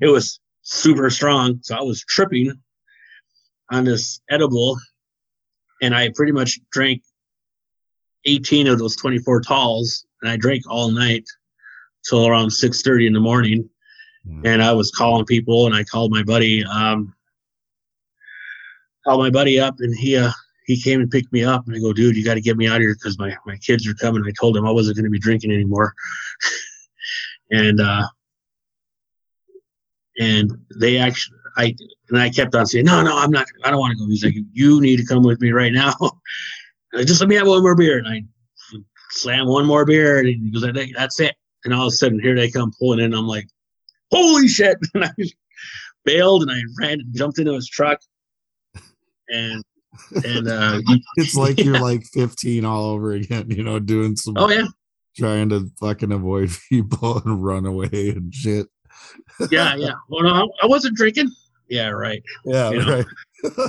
it 0.01 0.11
was 0.11 0.41
super 0.63 1.11
strong, 1.11 1.61
so 1.63 1.77
I 1.77 1.83
was 1.83 2.05
tripping 2.05 2.53
on 3.71 3.85
this 3.85 4.21
edible, 4.31 4.79
and 5.83 5.95
I 5.95 6.11
pretty 6.15 6.33
much 6.33 6.59
drank 6.73 7.03
18 8.27 8.67
of 8.67 8.79
those 8.79 8.97
24 8.97 9.41
talls, 9.43 10.07
and 10.23 10.31
I 10.31 10.37
drank 10.37 10.63
all 10.69 10.91
night 10.91 11.25
till 12.09 12.27
around 12.27 12.51
6:30 12.51 13.07
in 13.07 13.13
the 13.13 13.21
morning. 13.21 13.69
Mm. 14.27 14.47
And 14.47 14.63
I 14.63 14.73
was 14.73 14.91
calling 14.91 15.27
people, 15.27 15.67
and 15.67 15.75
I 15.75 15.85
called 15.85 16.11
my 16.11 16.23
buddy, 16.23 16.65
um, 16.65 17.15
called 19.05 19.21
my 19.21 19.31
buddy 19.31 19.61
up, 19.61 19.77
and 19.81 19.95
he 19.95 20.17
uh, 20.17 20.33
he 20.67 20.81
came 20.81 21.01
and 21.01 21.11
picked 21.11 21.33
me 21.33 21.45
up, 21.45 21.67
and 21.67 21.77
I 21.77 21.79
go, 21.79 21.93
dude, 21.93 22.17
you 22.17 22.25
got 22.25 22.35
to 22.35 22.41
get 22.41 22.57
me 22.57 22.67
out 22.67 22.77
of 22.77 22.83
here 22.83 22.95
because 22.95 23.19
my 23.19 23.37
my 23.47 23.57
kids 23.59 23.87
are 23.87 23.95
coming. 23.95 24.25
I 24.27 24.33
told 24.39 24.57
him 24.57 24.67
I 24.67 24.71
wasn't 24.71 24.97
going 24.97 25.05
to 25.05 25.11
be 25.11 25.19
drinking 25.19 25.53
anymore, 25.53 25.93
and 27.51 27.81
uh, 27.81 28.07
and 30.19 30.51
they 30.81 30.97
actually 30.97 31.37
I 31.57 31.75
and 32.09 32.19
I 32.19 32.31
kept 32.31 32.55
on 32.55 32.67
saying, 32.67 32.85
no, 32.85 33.03
no, 33.03 33.17
I'm 33.17 33.31
not. 33.31 33.47
I 33.65 33.71
don't 33.71 33.81
want 33.81 33.93
to 33.93 33.99
go. 33.99 34.09
He's 34.09 34.25
like, 34.25 34.35
you 34.53 34.81
need 34.81 34.97
to 34.97 35.07
come 35.07 35.23
with 35.23 35.41
me 35.41 35.51
right 35.53 35.73
now. 35.73 35.95
just 37.03 37.21
let 37.21 37.29
me 37.29 37.35
have 37.37 37.47
one 37.47 37.63
more 37.63 37.75
beer. 37.75 37.99
And 37.99 38.09
I 38.09 38.25
slam 39.11 39.47
one 39.47 39.67
more 39.67 39.85
beer, 39.85 40.19
and 40.19 40.29
he 40.29 40.35
goes, 40.51 40.65
that's 40.97 41.21
it. 41.21 41.35
And 41.65 41.73
all 41.73 41.87
of 41.87 41.93
a 41.93 41.97
sudden, 41.97 42.21
here 42.21 42.35
they 42.35 42.51
come 42.51 42.73
pulling 42.79 43.01
in. 43.01 43.15
I'm 43.15 43.27
like, 43.27 43.49
holy 44.11 44.49
shit! 44.49 44.77
And 44.95 45.05
I 45.05 45.11
bailed, 46.05 46.43
and 46.43 46.51
I 46.51 46.61
ran, 46.79 47.01
and 47.01 47.15
jumped 47.15 47.39
into 47.39 47.55
his 47.55 47.69
truck, 47.69 47.99
and 49.29 49.65
and 50.25 50.49
uh, 50.49 50.81
it's 51.17 51.35
like 51.35 51.59
yeah. 51.59 51.65
you're 51.65 51.81
like 51.81 52.05
15 52.13 52.65
all 52.65 52.85
over 52.91 53.13
again. 53.13 53.51
You 53.51 53.63
know, 53.63 53.79
doing 53.79 54.17
some. 54.17 54.35
Oh 54.37 54.51
yeah. 54.51 54.67
Trying 55.17 55.51
to 55.51 55.71
fucking 55.79 56.11
avoid 56.11 56.51
people 56.69 57.23
and 57.25 57.43
run 57.43 57.67
away 57.67 58.11
and 58.17 58.35
shit. 58.35 58.67
yeah, 59.51 59.77
yeah. 59.77 59.93
Well, 60.09 60.25
no, 60.25 60.53
I 60.61 60.67
wasn't 60.67 60.97
drinking. 60.97 61.31
Yeah, 61.69 61.91
right. 61.91 62.23
Yeah, 62.45 62.71
you 62.71 62.85
know? 62.85 63.05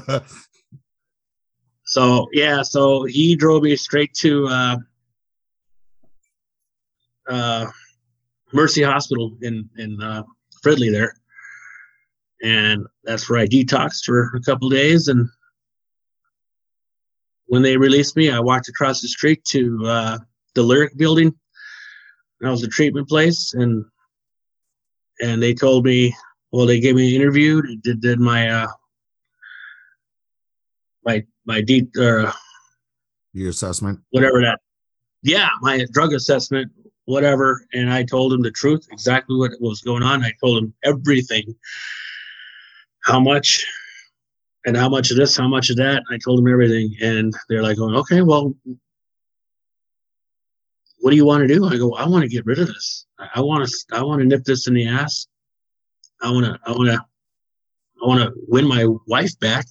right. 0.07 0.21
So 1.85 2.27
yeah, 2.33 2.63
so 2.63 3.03
he 3.03 3.35
drove 3.35 3.63
me 3.63 3.75
straight 3.75 4.13
to 4.15 4.47
uh, 4.47 4.77
uh, 7.29 7.67
Mercy 8.53 8.81
Hospital 8.81 9.37
in 9.41 9.69
in 9.77 10.01
uh, 10.01 10.23
Fridley 10.63 10.91
there, 10.91 11.15
and 12.43 12.85
that's 13.03 13.29
where 13.29 13.39
I 13.39 13.45
detoxed 13.45 14.05
for 14.05 14.31
a 14.35 14.41
couple 14.41 14.67
days. 14.69 15.07
And 15.07 15.29
when 17.45 17.61
they 17.61 17.77
released 17.77 18.15
me, 18.15 18.31
I 18.31 18.39
walked 18.39 18.67
across 18.67 19.01
the 19.01 19.07
street 19.07 19.45
to 19.45 19.79
uh, 19.85 20.17
the 20.55 20.63
Lyric 20.63 20.97
Building. 20.97 21.33
That 22.41 22.49
was 22.49 22.61
the 22.61 22.67
treatment 22.67 23.07
place, 23.07 23.53
and 23.53 23.85
and 25.21 25.41
they 25.41 25.53
told 25.53 25.85
me, 25.85 26.15
well, 26.51 26.65
they 26.65 26.79
gave 26.79 26.95
me 26.95 27.15
an 27.15 27.21
interview, 27.21 27.61
did 27.83 28.01
did 28.01 28.19
my 28.19 28.49
uh, 28.49 28.67
my 31.05 31.23
my 31.45 31.61
deep 31.61 31.91
uh, 31.99 32.31
your 33.33 33.49
assessment, 33.49 33.99
whatever 34.11 34.41
that. 34.41 34.59
Yeah, 35.21 35.49
my 35.61 35.85
drug 35.91 36.13
assessment, 36.13 36.71
whatever, 37.05 37.65
and 37.73 37.91
I 37.91 38.03
told 38.03 38.33
him 38.33 38.41
the 38.41 38.51
truth, 38.51 38.87
exactly 38.91 39.35
what 39.37 39.51
was 39.59 39.81
going 39.81 40.03
on. 40.03 40.23
I 40.23 40.31
told 40.43 40.63
him 40.63 40.73
everything, 40.83 41.55
how 43.03 43.19
much, 43.19 43.65
and 44.65 44.77
how 44.77 44.89
much 44.89 45.11
of 45.11 45.17
this, 45.17 45.35
how 45.35 45.47
much 45.47 45.69
of 45.69 45.77
that. 45.77 46.03
I 46.11 46.17
told 46.17 46.39
him 46.39 46.51
everything, 46.51 46.95
and 47.01 47.33
they're 47.49 47.63
like, 47.63 47.77
going, 47.77 47.95
okay, 47.95 48.21
well, 48.21 48.55
what 50.99 51.11
do 51.11 51.17
you 51.17 51.25
want 51.25 51.47
to 51.47 51.53
do? 51.53 51.65
I 51.65 51.77
go, 51.77 51.93
I 51.95 52.07
want 52.07 52.23
to 52.23 52.29
get 52.29 52.45
rid 52.45 52.59
of 52.59 52.67
this. 52.67 53.05
I 53.19 53.41
want 53.41 53.67
to, 53.67 53.95
I 53.95 54.03
want 54.03 54.21
to 54.21 54.27
nip 54.27 54.43
this 54.43 54.67
in 54.67 54.73
the 54.73 54.87
ass. 54.87 55.27
I 56.21 56.31
want 56.31 56.45
to, 56.45 56.59
I 56.65 56.71
want 56.71 56.89
to, 56.89 56.99
I 58.03 58.07
want 58.07 58.21
to 58.21 58.33
win 58.47 58.67
my 58.67 58.87
wife 59.07 59.37
back 59.39 59.65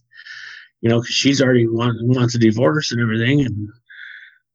you 0.84 0.90
know, 0.90 1.00
because 1.00 1.14
she's 1.14 1.40
already 1.40 1.66
want, 1.66 1.96
wants 2.02 2.34
a 2.34 2.38
divorce 2.38 2.92
and 2.92 3.00
everything. 3.00 3.40
And 3.40 3.70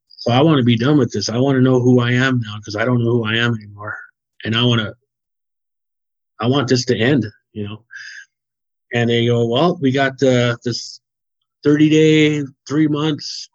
so 0.09 0.32
I 0.32 0.43
want 0.43 0.59
to 0.59 0.63
be 0.63 0.77
done 0.77 0.99
with 0.99 1.11
this. 1.11 1.27
I 1.27 1.38
want 1.39 1.55
to 1.55 1.61
know 1.61 1.80
who 1.80 1.99
I 1.99 2.11
am 2.11 2.39
now 2.39 2.55
because 2.59 2.75
I 2.75 2.86
don't 2.86 3.03
know 3.03 3.09
who 3.09 3.25
I 3.25 3.38
am 3.38 3.55
anymore. 3.55 3.97
And 4.45 4.55
I 4.55 4.63
want 4.63 4.80
to, 4.80 4.93
I 6.39 6.45
want 6.45 6.67
this 6.67 6.86
to 6.86 6.95
end, 6.95 7.25
you 7.51 7.67
know. 7.67 7.84
And 8.93 9.09
they 9.09 9.25
go, 9.25 9.47
well, 9.47 9.80
we 9.82 9.91
got 9.91 10.21
uh, 10.21 10.55
this 10.63 11.01
30 11.63 11.89
day, 11.89 12.43
three 12.67 12.88
months, 12.88 13.49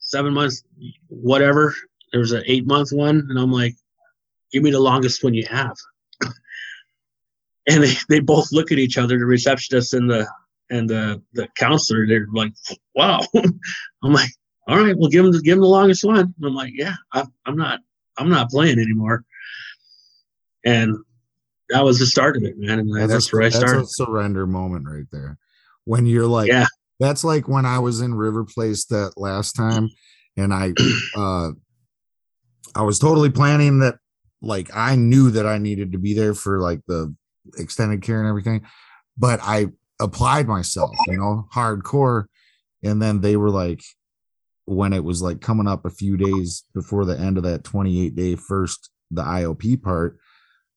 seven 0.00 0.34
months, 0.34 0.64
whatever. 1.06 1.72
There 2.10 2.20
was 2.20 2.32
an 2.32 2.42
eight 2.46 2.66
month 2.66 2.90
one. 2.90 3.28
And 3.30 3.38
I'm 3.38 3.52
like, 3.52 3.76
give 4.50 4.64
me 4.64 4.72
the 4.72 4.80
longest 4.80 5.22
one 5.22 5.34
you 5.34 5.46
have. 5.48 5.76
and 7.68 7.84
they, 7.84 7.94
they 8.08 8.18
both 8.18 8.50
look 8.50 8.72
at 8.72 8.78
each 8.80 8.98
other, 8.98 9.20
the 9.20 9.24
receptionist 9.24 9.94
and 9.94 10.10
the 10.10 10.26
and 10.70 10.88
the 10.88 11.22
the 11.32 11.48
counselor 11.56 12.06
they're 12.06 12.26
like 12.32 12.52
wow. 12.94 13.20
I'm 13.34 14.12
like 14.12 14.30
all 14.68 14.78
right 14.78 14.96
well 14.96 15.10
give 15.10 15.24
him 15.24 15.32
the 15.32 15.42
give 15.42 15.54
him 15.54 15.62
the 15.62 15.68
longest 15.68 16.04
one. 16.04 16.18
And 16.18 16.34
i'm 16.44 16.54
like 16.54 16.72
yeah 16.74 16.94
I, 17.12 17.26
i'm 17.46 17.56
not 17.56 17.80
i'm 18.16 18.28
not 18.28 18.50
playing 18.50 18.78
anymore. 18.78 19.24
And 20.64 20.96
that 21.70 21.84
was 21.84 21.98
the 21.98 22.06
start 22.06 22.36
of 22.36 22.42
it 22.44 22.58
man 22.58 22.78
and 22.78 22.94
that's, 22.94 23.12
that's 23.12 23.32
a, 23.32 23.36
where 23.36 23.46
i 23.46 23.48
started 23.48 23.80
that's 23.80 24.00
a 24.00 24.04
surrender 24.04 24.46
moment 24.46 24.86
right 24.88 25.06
there. 25.12 25.38
When 25.84 26.06
you're 26.06 26.26
like 26.26 26.48
yeah. 26.48 26.66
that's 26.98 27.24
like 27.24 27.48
when 27.48 27.66
i 27.66 27.78
was 27.78 28.00
in 28.00 28.14
river 28.14 28.44
place 28.44 28.84
that 28.86 29.14
last 29.16 29.52
time 29.52 29.88
and 30.36 30.52
i 30.52 30.72
uh 31.16 31.50
i 32.74 32.82
was 32.82 32.98
totally 32.98 33.30
planning 33.30 33.80
that 33.80 33.96
like 34.42 34.68
i 34.74 34.94
knew 34.94 35.30
that 35.30 35.46
i 35.46 35.58
needed 35.58 35.92
to 35.92 35.98
be 35.98 36.14
there 36.14 36.34
for 36.34 36.60
like 36.60 36.80
the 36.86 37.14
extended 37.56 38.02
care 38.02 38.20
and 38.20 38.28
everything 38.28 38.62
but 39.16 39.40
i 39.42 39.66
applied 40.00 40.48
myself, 40.48 40.94
you 41.06 41.18
know, 41.18 41.46
hardcore. 41.54 42.24
And 42.82 43.00
then 43.00 43.20
they 43.20 43.36
were 43.36 43.50
like, 43.50 43.82
when 44.64 44.92
it 44.92 45.04
was 45.04 45.20
like 45.20 45.40
coming 45.40 45.68
up 45.68 45.84
a 45.84 45.90
few 45.90 46.16
days 46.16 46.64
before 46.74 47.04
the 47.04 47.18
end 47.18 47.36
of 47.36 47.42
that 47.44 47.64
28 47.64 48.14
day 48.14 48.36
first, 48.36 48.90
the 49.10 49.22
IOP 49.22 49.82
part, 49.82 50.18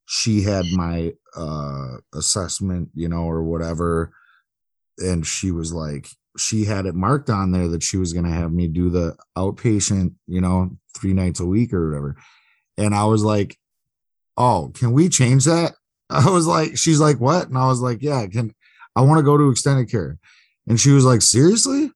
she 0.06 0.42
had 0.42 0.66
my 0.74 1.14
uh 1.36 1.98
assessment, 2.14 2.90
you 2.94 3.08
know, 3.08 3.24
or 3.24 3.44
whatever. 3.44 4.12
And 4.98 5.26
she 5.26 5.52
was 5.52 5.74
like, 5.74 6.08
she 6.38 6.66
had 6.66 6.86
it 6.86 6.96
marked 6.96 7.30
on 7.30 7.52
there 7.52 7.68
that 7.70 7.84
she 7.84 7.98
was 7.98 8.14
going 8.14 8.26
to 8.26 8.32
have 8.32 8.52
me 8.52 8.68
do 8.68 8.90
the 8.90 9.16
outpatient, 9.38 10.14
you 10.28 10.42
know, 10.42 10.72
three 10.98 11.14
nights 11.14 11.40
a 11.40 11.46
week 11.46 11.74
or 11.74 11.90
whatever. 11.90 12.16
And 12.78 12.96
I 12.96 13.06
was 13.06 13.24
like, 13.24 13.58
oh, 14.38 14.72
can 14.74 14.92
we 14.92 15.10
change 15.10 15.46
that? 15.46 15.74
I 16.10 16.30
was 16.30 16.48
like, 16.48 16.78
she's 16.78 17.00
like, 17.00 17.20
what? 17.20 17.48
And 17.48 17.58
I 17.58 17.68
was 17.68 17.82
like, 17.82 18.02
yeah, 18.02 18.26
can 18.28 18.54
I 18.96 19.02
want 19.02 19.20
to 19.20 19.24
go 19.24 19.38
to 19.38 19.50
extended 19.50 19.90
care. 19.90 20.18
And 20.68 20.80
she 20.80 20.92
was 20.92 21.06
like, 21.06 21.22
seriously? 21.22 21.92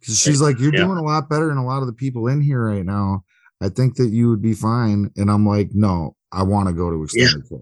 Because 0.00 0.20
she's 0.20 0.40
like, 0.40 0.58
you're 0.60 0.74
yeah. 0.74 0.84
doing 0.84 0.98
a 0.98 1.02
lot 1.02 1.28
better 1.28 1.48
than 1.48 1.56
a 1.56 1.66
lot 1.66 1.80
of 1.80 1.86
the 1.86 1.92
people 1.92 2.28
in 2.28 2.40
here 2.40 2.66
right 2.66 2.84
now. 2.84 3.24
I 3.62 3.70
think 3.70 3.96
that 3.96 4.08
you 4.08 4.28
would 4.28 4.42
be 4.42 4.52
fine. 4.52 5.10
And 5.16 5.30
I'm 5.30 5.46
like, 5.46 5.70
no, 5.72 6.16
I 6.30 6.42
want 6.42 6.68
to 6.68 6.74
go 6.74 6.90
to 6.90 7.02
extended 7.04 7.48
care. 7.48 7.58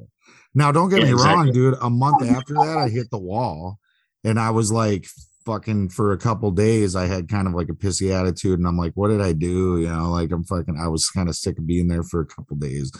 Now, 0.55 0.73
don't 0.73 0.91
get 0.91 1.01
Yeah, 1.01 1.07
me 1.07 1.13
wrong, 1.13 1.53
dude. 1.53 1.77
A 1.81 1.89
month 1.89 2.23
after 2.23 2.55
that, 2.55 2.77
I 2.77 2.89
hit 2.89 3.11
the 3.11 3.19
wall 3.19 3.79
and 4.25 4.39
I 4.39 4.51
was 4.51 4.73
like, 4.73 5.07
fucking 5.47 5.89
for 5.89 6.13
a 6.13 6.19
couple 6.19 6.51
days, 6.51 6.95
I 6.95 7.07
had 7.07 7.29
kind 7.29 7.49
of 7.49 7.55
like 7.55 7.69
a 7.69 7.75
pissy 7.75 8.11
attitude. 8.11 8.59
And 8.59 8.67
I'm 8.69 8.77
like, 8.77 8.93
what 8.95 9.09
did 9.09 9.21
I 9.21 9.33
do? 9.33 9.81
You 9.81 9.89
know, 9.89 10.11
like 10.11 10.31
I'm 10.31 10.45
fucking, 10.45 10.79
I 10.79 10.89
was 10.89 11.09
kind 11.11 11.29
of 11.29 11.37
sick 11.37 11.59
of 11.59 11.67
being 11.67 11.89
there 11.89 12.03
for 12.03 12.21
a 12.21 12.27
couple 12.27 12.57
days. 12.57 12.93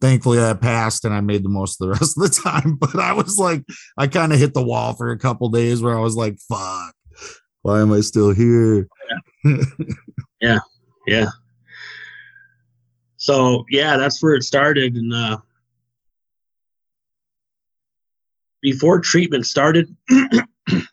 Thankfully, 0.00 0.38
that 0.38 0.60
passed 0.60 1.04
and 1.04 1.12
I 1.12 1.20
made 1.20 1.44
the 1.44 1.48
most 1.48 1.80
of 1.80 1.88
the 1.88 1.92
rest 2.00 2.16
of 2.16 2.22
the 2.22 2.40
time. 2.40 2.76
But 2.76 2.96
I 2.96 3.12
was 3.12 3.38
like, 3.38 3.64
I 3.96 4.06
kind 4.06 4.32
of 4.32 4.38
hit 4.38 4.54
the 4.54 4.62
wall 4.62 4.94
for 4.94 5.10
a 5.10 5.18
couple 5.18 5.48
days 5.48 5.82
where 5.82 5.96
I 5.96 6.00
was 6.00 6.14
like, 6.14 6.38
fuck, 6.48 6.94
why 7.62 7.80
am 7.80 7.92
I 7.92 8.00
still 8.00 8.32
here? 8.32 8.88
Yeah. 10.40 10.58
Yeah. 11.06 11.28
So 13.16 13.64
yeah, 13.70 13.96
that's 13.96 14.22
where 14.22 14.34
it 14.34 14.44
started. 14.44 14.94
And 14.94 15.12
uh, 15.12 15.38
before 18.62 19.00
treatment 19.00 19.46
started, 19.46 19.94
I 20.10 20.86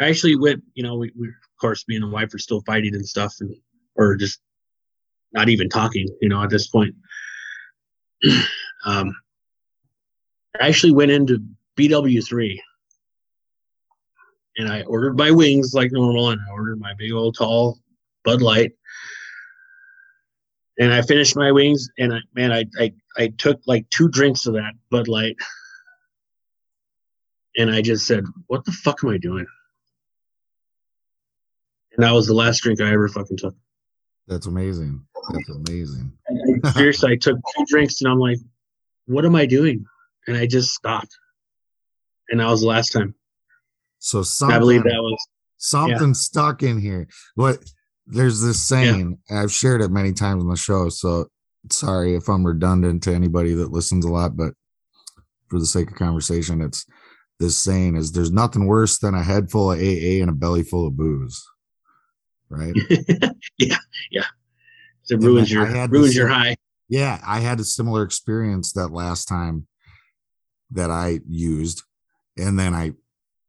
actually 0.00 0.36
went. 0.36 0.62
You 0.74 0.82
know, 0.82 0.96
we, 0.96 1.12
we 1.18 1.28
of 1.28 1.34
course 1.60 1.84
me 1.86 1.96
and 1.96 2.04
the 2.04 2.08
wife 2.08 2.32
are 2.32 2.38
still 2.38 2.62
fighting 2.62 2.94
and 2.94 3.06
stuff, 3.06 3.34
and 3.40 3.54
or 3.96 4.16
just 4.16 4.40
not 5.32 5.48
even 5.50 5.68
talking. 5.68 6.08
You 6.20 6.30
know, 6.30 6.42
at 6.42 6.50
this 6.50 6.68
point. 6.68 6.94
um, 8.84 9.14
I 10.60 10.68
actually 10.68 10.92
went 10.92 11.10
into 11.10 11.42
BW 11.76 12.26
three. 12.26 12.62
And 14.58 14.68
I 14.70 14.82
ordered 14.82 15.16
my 15.16 15.30
wings 15.30 15.72
like 15.74 15.92
normal, 15.92 16.30
and 16.30 16.40
I 16.46 16.52
ordered 16.52 16.80
my 16.80 16.92
big 16.94 17.12
old 17.12 17.36
tall 17.36 17.78
Bud 18.24 18.42
Light. 18.42 18.72
And 20.78 20.92
I 20.92 21.02
finished 21.02 21.36
my 21.36 21.52
wings, 21.52 21.88
and 21.98 22.12
I, 22.12 22.18
man, 22.34 22.52
I, 22.52 22.64
I 22.78 22.92
I 23.16 23.28
took 23.38 23.60
like 23.66 23.88
two 23.90 24.08
drinks 24.08 24.46
of 24.46 24.54
that 24.54 24.72
Bud 24.90 25.08
Light, 25.08 25.36
and 27.56 27.70
I 27.70 27.82
just 27.82 28.06
said, 28.06 28.24
"What 28.48 28.64
the 28.64 28.72
fuck 28.72 29.04
am 29.04 29.10
I 29.10 29.18
doing?" 29.18 29.46
And 31.92 32.04
that 32.04 32.12
was 32.12 32.26
the 32.26 32.34
last 32.34 32.60
drink 32.60 32.80
I 32.80 32.92
ever 32.92 33.08
fucking 33.08 33.36
took. 33.36 33.54
That's 34.30 34.46
amazing. 34.46 35.04
That's 35.32 35.48
amazing. 35.68 36.12
I- 36.64 36.70
seriously, 36.72 37.12
I 37.12 37.16
took 37.16 37.36
two 37.36 37.64
drinks, 37.66 38.00
and 38.00 38.10
I'm 38.10 38.18
like, 38.18 38.38
"What 39.06 39.26
am 39.26 39.34
I 39.34 39.44
doing?" 39.44 39.84
And 40.26 40.36
I 40.36 40.46
just 40.46 40.72
stopped, 40.72 41.14
and 42.30 42.40
that 42.40 42.46
was 42.46 42.60
the 42.62 42.68
last 42.68 42.92
time. 42.92 43.14
So 43.98 44.22
something, 44.22 44.56
I 44.56 44.58
believe 44.60 44.84
that 44.84 45.02
was 45.02 45.26
something 45.58 46.14
stuck 46.14 46.62
in 46.62 46.80
here. 46.80 47.08
What 47.34 47.58
there's 48.06 48.40
this 48.40 48.64
saying, 48.64 49.18
and 49.28 49.38
I've 49.38 49.52
shared 49.52 49.82
it 49.82 49.90
many 49.90 50.12
times 50.12 50.42
on 50.42 50.48
the 50.48 50.56
show. 50.56 50.88
So 50.88 51.26
sorry 51.70 52.14
if 52.14 52.28
I'm 52.28 52.46
redundant 52.46 53.02
to 53.02 53.14
anybody 53.14 53.52
that 53.54 53.72
listens 53.72 54.04
a 54.04 54.10
lot, 54.10 54.36
but 54.36 54.54
for 55.48 55.58
the 55.58 55.66
sake 55.66 55.90
of 55.90 55.96
conversation, 55.96 56.60
it's 56.60 56.86
this 57.40 57.58
saying 57.58 57.96
is 57.96 58.12
there's 58.12 58.30
nothing 58.32 58.66
worse 58.66 58.98
than 58.98 59.14
a 59.14 59.22
head 59.24 59.50
full 59.50 59.72
of 59.72 59.78
AA 59.78 60.20
and 60.22 60.30
a 60.30 60.34
belly 60.34 60.62
full 60.62 60.86
of 60.86 60.96
booze. 60.96 61.44
Right. 62.50 62.74
yeah, 63.58 63.76
yeah. 64.10 64.24
It 65.08 65.14
And 65.14 65.24
ruins 65.24 65.50
your 65.50 65.66
ruins 65.88 66.16
your 66.16 66.28
high. 66.28 66.56
Yeah, 66.88 67.20
I 67.24 67.38
had 67.40 67.60
a 67.60 67.64
similar 67.64 68.02
experience 68.02 68.72
that 68.72 68.88
last 68.88 69.26
time 69.26 69.68
that 70.72 70.90
I 70.90 71.20
used. 71.28 71.82
And 72.36 72.58
then 72.58 72.74
I, 72.74 72.92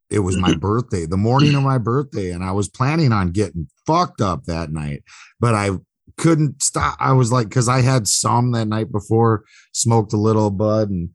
it 0.10 0.20
was 0.20 0.38
my 0.38 0.54
birthday, 0.60 1.06
the 1.06 1.18
morning 1.18 1.56
of 1.56 1.64
my 1.64 1.78
birthday, 1.78 2.32
and 2.32 2.43
I 2.43 2.52
was 2.52 2.70
planning 2.70 3.12
on 3.12 3.32
getting 3.32 3.68
fucked 3.88 4.22
up 4.22 4.45
that 4.45 4.72
night, 4.72 5.04
but 5.39 5.56
I 5.56 5.72
couldn't 6.18 6.62
stop. 6.62 6.97
I 6.99 7.14
was 7.14 7.32
like, 7.32 7.49
because 7.49 7.68
I 7.68 7.82
had 7.82 8.08
some 8.08 8.52
that 8.52 8.68
night 8.68 8.91
before, 8.91 9.43
smoked 9.74 10.14
a 10.14 10.18
little 10.18 10.52
bud 10.52 10.89
and 10.89 11.10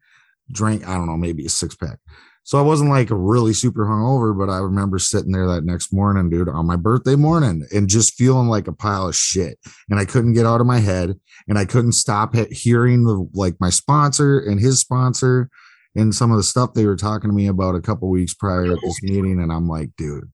drank, 0.51 0.87
I 0.87 0.95
don't 0.95 1.07
know, 1.07 1.17
maybe 1.17 1.47
a 1.47 1.49
six 1.49 1.77
pack. 1.77 1.99
So 2.47 2.59
I 2.59 2.63
wasn't 2.63 2.91
like 2.91 3.09
really 3.11 3.53
super 3.53 3.87
hungover, 3.87 4.39
but 4.39 4.49
I 4.49 4.59
remember 4.59 5.01
sitting 5.01 5.33
there 5.33 5.49
that 5.49 5.65
next 5.65 5.93
morning, 5.93 6.31
dude, 6.31 6.49
on 6.49 6.65
my 6.65 6.77
birthday 6.77 7.17
morning 7.17 7.67
and 7.75 7.89
just 7.89 8.15
feeling 8.15 8.47
like 8.47 8.69
a 8.69 8.73
pile 8.73 9.09
of 9.09 9.17
shit. 9.17 9.59
And 9.91 9.99
I 9.99 10.05
couldn't 10.05 10.35
get 10.35 10.47
out 10.47 10.61
of 10.61 10.67
my 10.67 10.79
head 10.79 11.19
and 11.49 11.59
I 11.59 11.65
couldn't 11.65 11.95
stop 11.95 12.37
hearing 12.53 13.03
the 13.03 13.29
like 13.35 13.57
my 13.59 13.69
sponsor 13.71 14.39
and 14.39 14.61
his 14.61 14.79
sponsor 14.79 15.51
and 15.97 16.15
some 16.15 16.31
of 16.31 16.37
the 16.37 16.45
stuff 16.45 16.73
they 16.73 16.87
were 16.87 16.95
talking 16.95 17.29
to 17.31 17.35
me 17.35 17.49
about 17.49 17.75
a 17.75 17.81
couple 17.81 18.09
weeks 18.09 18.33
prior 18.33 18.73
at 18.73 18.79
this 18.81 19.03
meeting. 19.03 19.43
And 19.43 19.53
I'm 19.53 19.67
like, 19.67 19.91
dude. 19.99 20.31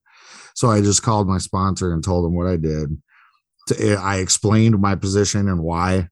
So 0.53 0.69
I 0.69 0.81
just 0.81 1.01
called 1.01 1.27
my 1.27 1.39
sponsor 1.39 1.93
and 1.93 2.03
told 2.03 2.27
him 2.27 2.35
what 2.35 2.45
I 2.45 2.57
did. 2.57 2.95
Eh, 3.79 3.95
I 3.95 4.17
explained 4.17 4.79
my 4.79 4.93
position 4.93 5.49
and 5.49 5.63
why, 5.63 6.09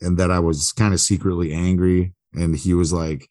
and 0.00 0.18
that 0.18 0.32
I 0.32 0.40
was 0.40 0.72
kind 0.72 0.92
of 0.92 0.98
secretly 0.98 1.52
angry. 1.52 2.12
And 2.32 2.56
he 2.56 2.74
was 2.74 2.92
like, 2.92 3.28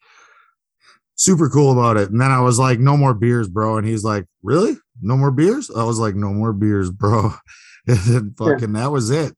super 1.16 1.48
cool 1.48 1.72
about 1.72 1.96
it. 1.96 2.10
And 2.10 2.20
then 2.20 2.30
I 2.30 2.40
was 2.40 2.58
like, 2.58 2.78
no 2.78 2.96
more 2.96 3.14
beers, 3.14 3.48
bro. 3.48 3.78
And 3.78 3.86
he's 3.86 4.04
like, 4.04 4.26
really? 4.42 4.76
No 5.02 5.16
more 5.16 5.30
beers? 5.30 5.70
I 5.70 5.84
was 5.84 5.98
like, 5.98 6.14
no 6.14 6.32
more 6.32 6.52
beers, 6.52 6.90
bro. 6.90 7.32
And 7.88 7.98
then 7.98 8.34
fucking 8.36 8.72
that 8.72 8.90
was 8.90 9.10
it. 9.10 9.32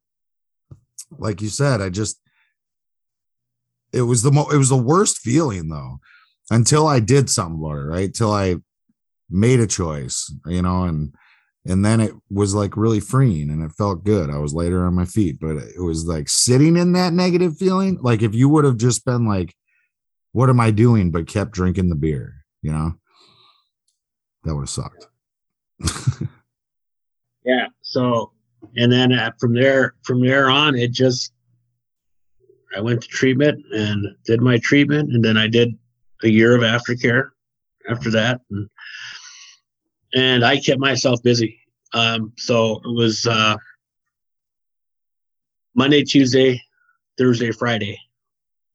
Like 1.19 1.39
you 1.39 1.49
said, 1.49 1.81
I 1.81 1.89
just 1.89 2.19
it 3.93 4.01
was 4.01 4.23
the 4.23 4.31
mo- 4.31 4.49
it 4.49 4.57
was 4.57 4.69
the 4.69 4.75
worst 4.75 5.19
feeling 5.19 5.69
though 5.69 5.99
until 6.49 6.87
I 6.87 6.99
did 6.99 7.29
something 7.29 7.59
about 7.59 7.77
it, 7.77 7.83
right? 7.83 8.11
Till 8.11 8.31
I 8.31 8.55
made 9.29 9.59
a 9.59 9.67
choice, 9.67 10.33
you 10.47 10.63
know, 10.63 10.85
and 10.85 11.13
and 11.65 11.85
then 11.85 11.99
it 11.99 12.13
was 12.31 12.55
like 12.55 12.75
really 12.75 12.99
freeing 12.99 13.51
and 13.51 13.61
it 13.61 13.71
felt 13.73 14.03
good. 14.03 14.29
I 14.29 14.39
was 14.39 14.53
later 14.53 14.83
on 14.83 14.95
my 14.95 15.05
feet, 15.05 15.39
but 15.39 15.57
it 15.57 15.79
was 15.79 16.05
like 16.05 16.27
sitting 16.29 16.75
in 16.75 16.93
that 16.93 17.13
negative 17.13 17.57
feeling. 17.57 17.99
Like 18.01 18.23
if 18.23 18.33
you 18.33 18.49
would 18.49 18.65
have 18.65 18.77
just 18.77 19.05
been 19.05 19.27
like, 19.27 19.53
what 20.31 20.49
am 20.49 20.59
I 20.59 20.71
doing? 20.71 21.11
But 21.11 21.27
kept 21.27 21.51
drinking 21.51 21.89
the 21.89 21.95
beer, 21.95 22.45
you 22.61 22.71
know, 22.71 22.93
that 24.43 24.55
would 24.55 24.61
have 24.61 24.69
sucked. 24.69 25.07
Yeah. 27.49 27.67
So, 27.81 28.31
and 28.75 28.91
then 28.91 29.11
uh, 29.11 29.31
from 29.39 29.53
there, 29.53 29.95
from 30.03 30.21
there 30.21 30.51
on, 30.51 30.75
it 30.75 30.91
just, 30.91 31.33
I 32.75 32.79
went 32.79 33.01
to 33.01 33.07
treatment 33.07 33.65
and 33.71 34.05
did 34.25 34.39
my 34.39 34.59
treatment, 34.61 35.11
and 35.13 35.25
then 35.25 35.35
I 35.35 35.47
did 35.47 35.75
a 36.23 36.29
year 36.29 36.55
of 36.55 36.61
aftercare 36.61 37.29
after 37.89 38.11
that, 38.11 38.41
and, 38.51 38.69
and 40.13 40.45
I 40.45 40.59
kept 40.59 40.79
myself 40.79 41.23
busy. 41.23 41.59
Um, 41.93 42.33
so 42.37 42.81
it 42.85 42.93
was 42.93 43.25
uh, 43.25 43.57
Monday, 45.73 46.03
Tuesday, 46.03 46.61
Thursday, 47.17 47.49
Friday, 47.51 47.97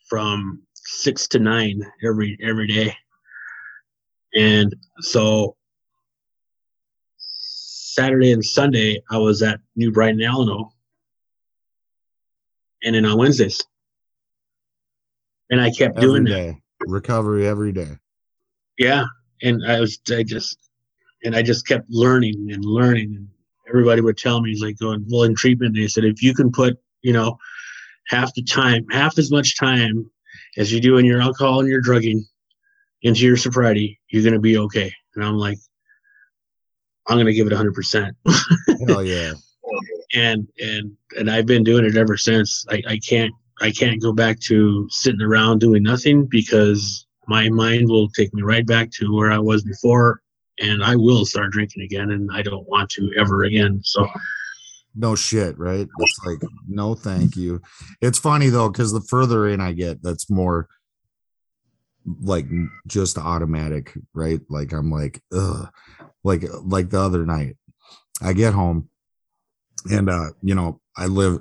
from 0.09 0.64
six 0.85 1.28
to 1.28 1.39
nine 1.39 1.80
every 2.05 2.39
every 2.43 2.66
day, 2.66 2.97
and 4.35 4.74
so 5.01 5.57
Saturday 7.16 8.32
and 8.32 8.45
Sunday, 8.45 9.03
I 9.11 9.18
was 9.18 9.43
at 9.43 9.61
New 9.76 9.93
Brighton, 9.93 10.20
Alano, 10.20 10.70
and 12.82 12.95
then 12.95 13.05
on 13.05 13.18
Wednesdays, 13.18 13.62
and 15.51 15.61
I 15.61 15.70
kept 15.70 15.97
Every 15.97 16.09
doing 16.09 16.24
that. 16.24 16.57
recovery 16.87 17.47
every 17.47 17.72
day. 17.72 17.99
Yeah, 18.78 19.05
and 19.43 19.64
I 19.66 19.80
was 19.80 20.01
I 20.11 20.22
just 20.22 20.59
and 21.22 21.35
I 21.35 21.43
just 21.43 21.66
kept 21.66 21.89
learning 21.89 22.49
and 22.51 22.64
learning, 22.64 23.14
and 23.16 23.28
everybody 23.68 24.01
would 24.01 24.18
tell 24.18 24.41
me, 24.41 24.57
like 24.61 24.78
going, 24.78 25.05
well, 25.09 25.22
in 25.22 25.35
treatment, 25.35 25.74
they 25.74 25.87
said 25.87 26.05
if 26.05 26.22
you 26.22 26.35
can 26.35 26.51
put, 26.51 26.76
you 27.03 27.12
know, 27.12 27.39
half 28.09 28.35
the 28.35 28.43
time, 28.43 28.85
half 28.91 29.18
as 29.18 29.30
much 29.30 29.57
time 29.59 30.11
as 30.57 30.72
you 30.72 30.80
do 30.80 30.99
in 30.99 31.05
your 31.05 31.20
alcohol 31.20 31.61
and 31.61 31.68
your 31.68 31.80
drugging 31.80 32.24
into 33.03 33.20
your 33.20 33.37
sobriety, 33.37 34.01
you're 34.09 34.24
gonna 34.24 34.41
be 34.41 34.59
okay. 34.59 34.93
And 35.14 35.24
I'm 35.24 35.37
like, 35.37 35.59
I'm 37.07 37.18
gonna 37.18 37.32
give 37.32 37.47
it 37.47 37.53
hundred 37.53 37.74
percent. 37.74 38.16
Hell 38.89 39.05
yeah. 39.05 39.32
and 40.14 40.49
and 40.61 40.97
and 41.18 41.30
I've 41.30 41.47
been 41.47 41.64
doing 41.64 41.85
it 41.85 41.97
ever 41.97 42.16
since. 42.16 42.64
I, 42.70 42.82
I 42.89 42.99
can't 42.99 43.32
I 43.61 43.70
can't 43.70 44.03
go 44.03 44.12
back 44.12 44.41
to 44.41 44.89
sitting 44.91 45.22
around 45.22 45.61
doing 45.61 45.82
nothing 45.82 46.26
because 46.26 47.07
my 47.26 47.49
mind 47.49 47.89
will 47.89 48.09
take 48.09 48.32
me 48.35 48.43
right 48.43 48.66
back 48.66 48.91
to 48.93 49.14
where 49.14 49.32
I 49.32 49.39
was 49.39 49.62
before, 49.62 50.20
and 50.61 50.82
I 50.82 50.97
will 50.97 51.24
start 51.24 51.53
drinking 51.53 51.82
again, 51.82 52.11
and 52.11 52.30
I 52.32 52.43
don't 52.43 52.68
want 52.68 52.91
to 52.91 53.12
ever 53.18 53.45
again. 53.45 53.80
So 53.85 54.07
no 54.95 55.15
shit, 55.15 55.59
right? 55.59 55.89
It's 55.99 56.21
like, 56.25 56.39
no, 56.69 56.95
thank 56.95 57.37
you. 57.37 57.61
It's 58.01 58.19
funny 58.19 58.49
though, 58.49 58.69
because 58.69 58.93
the 58.93 59.01
further 59.01 59.49
in 59.49 59.61
I 59.61 59.73
get, 59.73 60.03
that's 60.03 60.31
more 60.31 60.69
like 62.21 62.47
just 62.87 63.19
automatic, 63.19 63.97
right? 64.13 64.41
Like 64.49 64.73
I'm 64.73 64.91
like, 64.91 65.23
ugh, 65.33 65.69
like 66.23 66.45
like 66.63 66.91
the 66.91 67.01
other 67.01 67.27
night, 67.27 67.57
I 68.23 68.33
get 68.33 68.55
home, 68.55 68.89
and 69.91 70.09
uh, 70.09 70.31
you 70.43 70.55
know, 70.55 70.81
I 70.97 71.07
live 71.07 71.41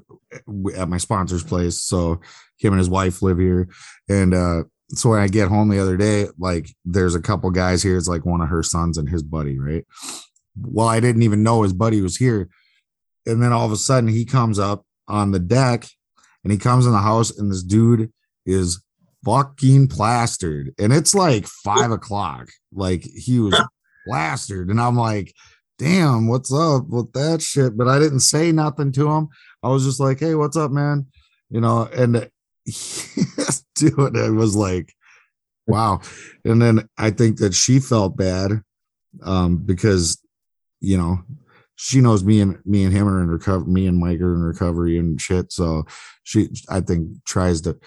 at 0.76 0.90
my 0.90 0.98
sponsor's 0.98 1.44
place, 1.44 1.82
so 1.82 2.22
him 2.58 2.74
and 2.74 2.80
his 2.80 2.90
wife 2.90 3.22
live 3.22 3.40
here, 3.40 3.70
and 4.10 4.34
uh, 4.34 4.64
so 4.90 5.10
when 5.10 5.20
I 5.20 5.28
get 5.28 5.50
home 5.50 5.70
the 5.70 5.82
other 5.82 5.98
day, 5.98 6.28
like 6.38 6.70
there's 6.86 7.16
a 7.16 7.22
couple 7.22 7.50
guys 7.52 7.84
here. 7.84 7.98
It's 7.98 8.08
like 8.08 8.26
one 8.26 8.42
of 8.42 8.50
her 8.50 8.64
sons 8.64 8.98
and 8.98 9.10
his 9.10 9.24
buddy, 9.24 9.60
right? 9.60 9.86
Well, 10.60 10.88
I 10.88 11.00
didn't 11.00 11.24
even 11.24 11.44
know 11.44 11.64
his 11.64 11.74
buddy 11.74 12.02
was 12.02 12.18
here 12.18 12.50
and 13.26 13.42
then 13.42 13.52
all 13.52 13.66
of 13.66 13.72
a 13.72 13.78
sudden 13.78 14.10
he 14.10 14.26
comes 14.26 14.60
up 14.60 14.86
on 15.08 15.32
the 15.32 15.40
deck 15.40 15.88
and 16.44 16.52
he 16.52 16.58
comes 16.58 16.86
in 16.86 16.92
the 16.92 17.00
house 17.00 17.38
and 17.38 17.52
this 17.52 17.64
dude 17.64 18.12
is 18.46 18.82
fucking 19.26 19.88
plastered. 19.88 20.74
And 20.78 20.92
it's 20.92 21.16
like 21.16 21.46
five 21.48 21.92
o'clock. 22.00 22.50
Like 22.74 23.04
he 23.04 23.40
was 23.40 23.60
plastered. 24.06 24.70
And 24.70 24.82
i'm 24.82 24.98
like 24.98 25.34
damn 25.80 26.28
what's 26.28 26.54
up 26.54 26.88
with 26.88 27.12
that 27.14 27.42
shit? 27.42 27.78
But 27.78 27.88
i 27.88 28.00
didn't 28.00 28.22
say 28.22 28.52
nothing 28.52 28.92
to 28.94 29.10
him. 29.10 29.30
I 29.62 29.70
was 29.70 29.86
just 29.86 30.00
like 30.00 30.20
hey 30.20 30.36
what's 30.36 30.58
up 30.58 30.72
man? 30.72 31.08
You 31.50 31.62
know 31.62 31.90
and 31.94 32.30
dude 33.76 34.16
it 34.16 34.34
was 34.34 34.56
like 34.56 34.94
wow. 35.68 36.02
And 36.44 36.62
then 36.62 36.90
i 36.98 37.12
think 37.12 37.38
that 37.38 37.54
she 37.54 37.80
felt 37.80 38.18
bad 38.18 38.62
um 39.24 39.58
because 39.58 40.20
you 40.80 40.98
know 40.98 41.20
she 41.84 42.00
knows 42.00 42.24
me 42.24 42.40
and 42.40 42.58
me 42.66 42.86
and 42.86 42.94
him 42.94 43.08
are 43.08 43.22
in 43.22 43.30
recovery 43.30 43.68
me 43.68 43.88
and 43.88 43.98
mike 43.98 44.22
are 44.22 44.34
in 44.34 44.42
recovery 44.42 44.98
and 44.98 45.20
shit. 45.20 45.52
So 45.52 45.86
she 46.24 46.50
i 46.70 46.80
think 46.80 47.24
tries 47.26 47.62
to 47.62 47.78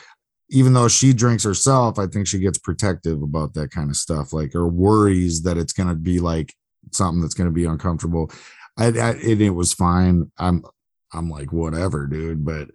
even 0.51 0.75
though 0.75 0.89
she 0.89 1.13
drinks 1.13 1.45
herself 1.45 1.99
i 1.99 2.07
think 2.07 2.27
she 2.27 2.39
gets 2.39 2.59
protective 2.59 3.23
about 3.23 3.55
that 3.55 3.71
kind 3.71 3.91
of 3.91 3.97
stuff 3.97 4.33
like 4.33 4.55
or 4.55 4.69
worries 4.69 5.43
that 5.43 5.57
it's 5.57 5.73
to 5.89 5.95
be 5.95 6.21
like 6.21 6.55
something 6.93 7.21
that's 7.21 7.35
to 7.49 7.55
be 7.55 7.65
uncomfortable. 7.65 8.31
I, 8.79 8.87
I 8.87 9.11
it, 9.23 9.41
it 9.41 9.51
was 9.51 9.73
fine. 9.73 10.31
I'm 10.39 10.65
i'm 11.13 11.31
like 11.31 11.53
whatever 11.53 12.07
dude. 12.07 12.45
But 12.45 12.71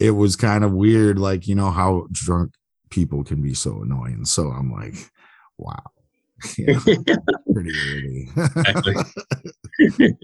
it 0.00 0.10
was 0.10 0.36
kind 0.36 0.64
of 0.64 0.72
weird 0.72 1.18
like 1.18 1.46
you 1.46 1.54
know 1.54 1.70
how 1.70 2.08
drunk 2.12 2.54
people 2.90 3.24
can 3.24 3.42
be 3.42 3.54
so 3.54 3.82
annoying. 3.82 4.24
So 4.24 4.48
i'm 4.48 4.72
like 4.72 4.94
wow 5.58 5.82
yeah, 6.58 6.78
pretty 7.52 7.72
early 7.92 8.28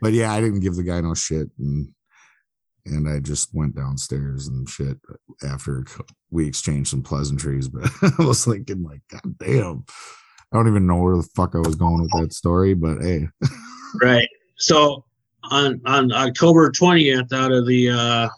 but 0.00 0.12
yeah 0.12 0.32
i 0.32 0.40
didn't 0.40 0.60
give 0.60 0.74
the 0.76 0.82
guy 0.82 1.00
no 1.00 1.14
shit 1.14 1.48
and 1.58 1.88
and 2.86 3.08
i 3.08 3.18
just 3.18 3.54
went 3.54 3.74
downstairs 3.74 4.46
and 4.48 4.68
shit 4.68 4.98
after 5.46 5.84
we 6.30 6.46
exchanged 6.46 6.90
some 6.90 7.02
pleasantries 7.02 7.68
but 7.68 7.88
i 8.18 8.24
was 8.24 8.44
thinking 8.44 8.82
like 8.82 9.00
god 9.10 9.38
damn. 9.38 9.84
I 10.52 10.56
don't 10.56 10.68
even 10.68 10.86
know 10.86 10.96
where 10.96 11.16
the 11.16 11.28
fuck 11.34 11.54
i 11.54 11.58
was 11.58 11.74
going 11.74 12.02
with 12.02 12.12
that 12.20 12.32
story 12.32 12.74
but 12.74 13.02
hey. 13.02 13.28
Right. 14.00 14.28
So 14.58 15.04
on 15.50 15.80
on 15.86 16.12
october 16.12 16.70
20th 16.70 17.32
out 17.32 17.52
of 17.52 17.66
the 17.66 17.90
uh 17.90 18.28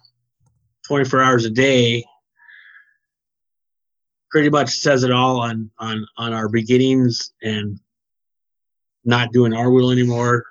24 0.87 1.23
hours 1.23 1.45
a 1.45 1.51
day 1.51 2.03
pretty 4.31 4.51
much 4.51 4.71
says 4.71 5.05
it 5.05 5.11
all 5.11 5.41
on 5.41 5.71
on 5.79 6.07
on 6.17 6.33
our 6.33 6.49
beginnings 6.49 7.33
and 7.43 7.79
not 9.05 9.33
doing 9.33 9.55
our 9.55 9.71
will 9.71 9.91
anymore 9.91 10.45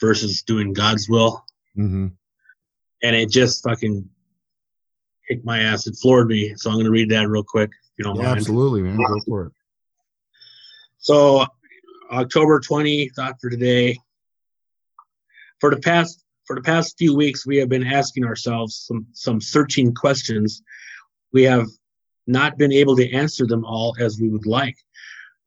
versus 0.00 0.42
doing 0.42 0.72
God's 0.72 1.08
will. 1.08 1.44
mm-hmm. 1.76 2.08
And 3.02 3.16
it 3.16 3.30
just 3.30 3.62
fucking 3.62 4.08
kicked 5.28 5.44
my 5.44 5.60
ass. 5.60 5.86
It 5.86 5.96
floored 6.00 6.28
me. 6.28 6.54
So 6.56 6.70
I'm 6.70 6.76
going 6.76 6.86
to 6.86 6.90
read 6.90 7.10
that 7.10 7.28
real 7.28 7.44
quick, 7.44 7.70
if 7.70 7.98
you 7.98 8.04
don't 8.04 8.16
yeah, 8.16 8.24
mind. 8.24 8.38
absolutely 8.38 8.82
man 8.82 8.96
go 8.96 9.20
for 9.26 9.46
it 9.46 9.52
So 10.98 11.46
October 12.10 12.60
20, 12.60 13.10
thought 13.10 13.36
for 13.40 13.50
today. 13.50 13.98
For 15.60 15.70
the 15.70 15.80
past 15.80 16.24
for 16.46 16.56
the 16.56 16.62
past 16.62 16.98
few 16.98 17.14
weeks, 17.16 17.46
we 17.46 17.56
have 17.56 17.70
been 17.70 17.86
asking 17.86 18.24
ourselves 18.24 18.84
some 18.86 19.06
some 19.12 19.40
searching 19.40 19.94
questions. 19.94 20.62
We 21.32 21.44
have 21.44 21.66
not 22.26 22.58
been 22.58 22.72
able 22.72 22.96
to 22.96 23.12
answer 23.12 23.46
them 23.46 23.64
all 23.64 23.94
as 23.98 24.20
we 24.20 24.28
would 24.28 24.46
like. 24.46 24.76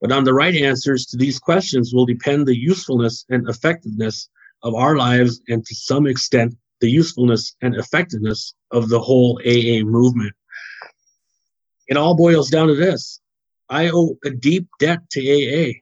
But 0.01 0.11
on 0.11 0.23
the 0.23 0.33
right 0.33 0.55
answers 0.55 1.05
to 1.07 1.17
these 1.17 1.39
questions 1.39 1.93
will 1.93 2.05
depend 2.05 2.45
the 2.45 2.57
usefulness 2.57 3.25
and 3.29 3.49
effectiveness 3.49 4.29
of 4.63 4.75
our 4.75 4.95
lives 4.95 5.41
and 5.47 5.65
to 5.65 5.75
some 5.75 6.07
extent 6.07 6.55
the 6.81 6.89
usefulness 6.89 7.55
and 7.61 7.75
effectiveness 7.75 8.53
of 8.71 8.89
the 8.89 8.99
whole 8.99 9.39
AA 9.43 9.83
movement. 9.83 10.33
It 11.87 11.97
all 11.97 12.15
boils 12.15 12.49
down 12.49 12.67
to 12.67 12.75
this. 12.75 13.21
I 13.69 13.89
owe 13.89 14.17
a 14.23 14.29
deep 14.29 14.67
debt 14.79 14.99
to 15.11 15.21
AA 15.21 15.73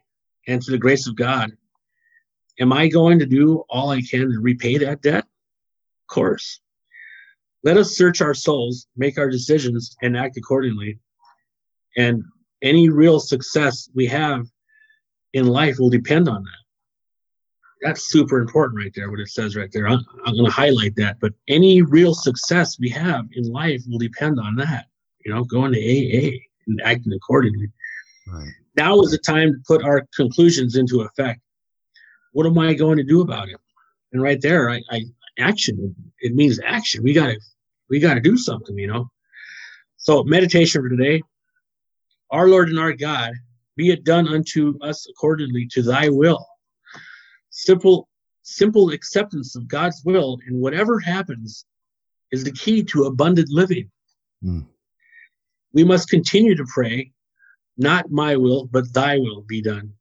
and 0.47 0.61
to 0.61 0.71
the 0.71 0.77
grace 0.77 1.07
of 1.07 1.15
God. 1.15 1.51
Am 2.59 2.71
I 2.71 2.87
going 2.87 3.19
to 3.19 3.25
do 3.25 3.63
all 3.69 3.89
I 3.89 4.01
can 4.01 4.31
to 4.31 4.39
repay 4.39 4.77
that 4.77 5.01
debt? 5.01 5.25
Of 5.25 6.07
course. 6.07 6.61
Let 7.65 7.77
us 7.77 7.97
search 7.97 8.21
our 8.21 8.35
souls, 8.35 8.85
make 8.95 9.17
our 9.17 9.27
decisions, 9.27 9.97
and 10.03 10.15
act 10.15 10.37
accordingly. 10.37 10.99
And 11.97 12.23
any 12.61 12.89
real 12.89 13.19
success 13.19 13.89
we 13.95 14.05
have 14.05 14.45
in 15.33 15.47
life 15.47 15.79
will 15.79 15.89
depend 15.89 16.29
on 16.29 16.43
that. 16.43 17.81
That's 17.81 18.11
super 18.11 18.39
important 18.39 18.79
right 18.79 18.91
there, 18.95 19.09
what 19.09 19.19
it 19.19 19.29
says 19.29 19.55
right 19.55 19.71
there. 19.73 19.87
I'm, 19.87 20.05
I'm 20.25 20.35
going 20.35 20.45
to 20.45 20.51
highlight 20.51 20.95
that. 20.97 21.19
But 21.19 21.33
any 21.47 21.81
real 21.81 22.13
success 22.13 22.77
we 22.79 22.89
have 22.89 23.25
in 23.33 23.51
life 23.51 23.81
will 23.89 23.99
depend 23.99 24.39
on 24.39 24.55
that. 24.57 24.85
You 25.25 25.33
know, 25.33 25.43
going 25.43 25.73
to 25.73 25.79
AA 25.79 26.37
and 26.67 26.79
acting 26.83 27.13
accordingly. 27.13 27.71
right 28.27 28.47
Now 28.77 29.01
is 29.01 29.09
the 29.09 29.17
time 29.17 29.53
to 29.53 29.59
put 29.67 29.83
our 29.83 30.05
conclusions 30.15 30.75
into 30.75 31.01
effect. 31.01 31.41
What 32.31 32.45
am 32.45 32.59
I 32.59 32.75
going 32.75 32.97
to 32.97 33.03
do 33.03 33.21
about 33.21 33.49
it? 33.49 33.57
And 34.13 34.21
right 34.21 34.39
there, 34.39 34.69
I, 34.69 34.81
I 34.91 35.01
action. 35.39 35.95
It 36.19 36.35
means 36.35 36.59
action. 36.63 37.03
We 37.03 37.13
got 37.13 37.27
to 37.27 37.39
we 37.89 37.99
got 37.99 38.15
to 38.15 38.21
do 38.21 38.37
something, 38.37 38.77
you 38.77 38.87
know. 38.87 39.09
So 39.97 40.23
meditation 40.23 40.81
for 40.81 40.89
today. 40.89 41.21
Our 42.31 42.47
Lord 42.47 42.69
and 42.69 42.79
our 42.79 42.93
God, 42.93 43.33
be 43.75 43.91
it 43.91 44.03
done 44.03 44.27
unto 44.27 44.77
us 44.81 45.07
accordingly 45.09 45.67
to 45.71 45.81
Thy 45.81 46.09
will. 46.09 46.45
Simple, 47.49 48.09
simple 48.43 48.89
acceptance 48.89 49.55
of 49.55 49.67
God's 49.67 50.01
will 50.03 50.39
in 50.47 50.59
whatever 50.59 50.99
happens 50.99 51.65
is 52.31 52.43
the 52.43 52.51
key 52.51 52.83
to 52.83 53.05
abundant 53.05 53.49
living. 53.49 53.89
Mm. 54.43 54.65
We 55.73 55.83
must 55.83 56.09
continue 56.09 56.55
to 56.55 56.65
pray, 56.73 57.11
not 57.77 58.11
my 58.11 58.35
will, 58.35 58.65
but 58.65 58.93
Thy 58.93 59.17
will 59.17 59.41
be 59.41 59.61
done. 59.61 59.93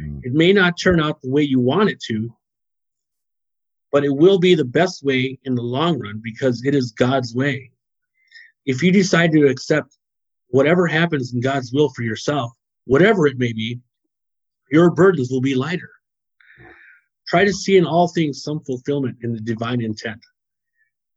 Mm. 0.00 0.20
It 0.22 0.32
may 0.32 0.52
not 0.52 0.78
turn 0.78 1.00
out 1.00 1.20
the 1.20 1.30
way 1.30 1.42
you 1.42 1.60
want 1.60 1.90
it 1.90 2.00
to, 2.08 2.34
but 3.92 4.04
it 4.04 4.14
will 4.14 4.38
be 4.38 4.54
the 4.54 4.64
best 4.64 5.02
way 5.02 5.38
in 5.44 5.54
the 5.54 5.62
long 5.62 5.98
run 5.98 6.20
because 6.22 6.64
it 6.64 6.74
is 6.74 6.92
God's 6.92 7.34
way. 7.34 7.70
If 8.66 8.82
you 8.82 8.92
decide 8.92 9.32
to 9.32 9.48
accept 9.48 9.96
whatever 10.48 10.86
happens 10.86 11.32
in 11.32 11.40
God's 11.40 11.72
will 11.72 11.88
for 11.90 12.02
yourself, 12.02 12.52
whatever 12.84 13.26
it 13.26 13.38
may 13.38 13.52
be, 13.52 13.80
your 14.70 14.90
burdens 14.90 15.30
will 15.30 15.40
be 15.40 15.54
lighter. 15.54 15.90
Try 17.28 17.44
to 17.44 17.52
see 17.52 17.76
in 17.76 17.86
all 17.86 18.08
things 18.08 18.42
some 18.42 18.60
fulfillment 18.60 19.18
in 19.22 19.32
the 19.32 19.40
divine 19.40 19.82
intent. 19.82 20.20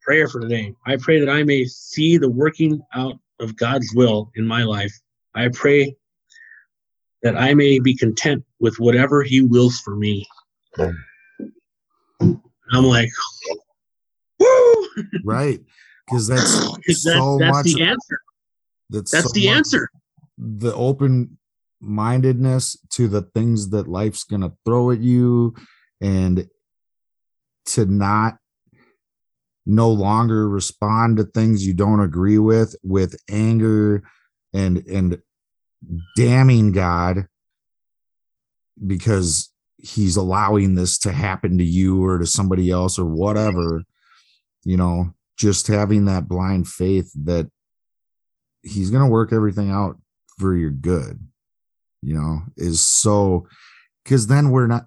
Prayer 0.01 0.27
for 0.27 0.41
today. 0.41 0.73
I 0.85 0.97
pray 0.97 1.19
that 1.19 1.29
I 1.29 1.43
may 1.43 1.65
see 1.65 2.17
the 2.17 2.29
working 2.29 2.81
out 2.93 3.19
of 3.39 3.55
God's 3.55 3.93
will 3.93 4.31
in 4.35 4.45
my 4.45 4.63
life. 4.63 4.93
I 5.35 5.49
pray 5.49 5.95
that 7.23 7.37
I 7.37 7.53
may 7.53 7.79
be 7.79 7.95
content 7.95 8.43
with 8.59 8.79
whatever 8.79 9.23
He 9.23 9.41
wills 9.41 9.79
for 9.79 9.95
me. 9.95 10.25
I'm 12.71 12.85
like, 12.85 13.09
woo! 14.39 14.87
right 15.25 15.59
because 16.07 16.27
that's 16.27 16.59
'Cause 16.87 17.03
that- 17.03 17.17
so 17.17 17.37
that's 17.39 17.55
much 17.57 17.65
the 17.65 17.83
answer. 17.83 18.19
that's, 18.89 19.11
That's 19.11 19.27
so 19.27 19.31
the 19.33 19.49
answer. 19.49 19.89
the 20.37 20.73
open 20.73 21.37
mindedness 21.79 22.77
to 22.91 23.07
the 23.07 23.21
things 23.33 23.69
that 23.69 23.87
life's 23.87 24.23
going 24.23 24.41
to 24.41 24.53
throw 24.65 24.91
at 24.91 24.99
you 24.99 25.55
and 26.01 26.47
to 27.65 27.85
not 27.85 28.37
no 29.65 29.89
longer 29.89 30.49
respond 30.49 31.17
to 31.17 31.23
things 31.23 31.65
you 31.65 31.73
don't 31.73 31.99
agree 32.01 32.37
with 32.39 32.75
with 32.83 33.15
anger 33.29 34.03
and 34.53 34.77
and 34.87 35.19
damning 36.15 36.71
god 36.71 37.27
because 38.85 39.50
he's 39.83 40.15
allowing 40.15 40.75
this 40.75 40.97
to 40.97 41.11
happen 41.11 41.57
to 41.57 41.63
you 41.63 42.03
or 42.03 42.19
to 42.19 42.25
somebody 42.25 42.69
else 42.69 42.99
or 42.99 43.05
whatever 43.05 43.83
you 44.63 44.77
know 44.77 45.13
just 45.37 45.67
having 45.67 46.05
that 46.05 46.27
blind 46.27 46.67
faith 46.67 47.11
that 47.15 47.49
he's 48.63 48.91
going 48.91 49.03
to 49.03 49.09
work 49.09 49.33
everything 49.33 49.71
out 49.71 49.97
for 50.37 50.55
your 50.55 50.71
good 50.71 51.19
you 52.01 52.13
know 52.13 52.41
is 52.57 52.81
so 52.81 53.47
because 54.03 54.27
then 54.27 54.51
we're 54.51 54.67
not 54.67 54.85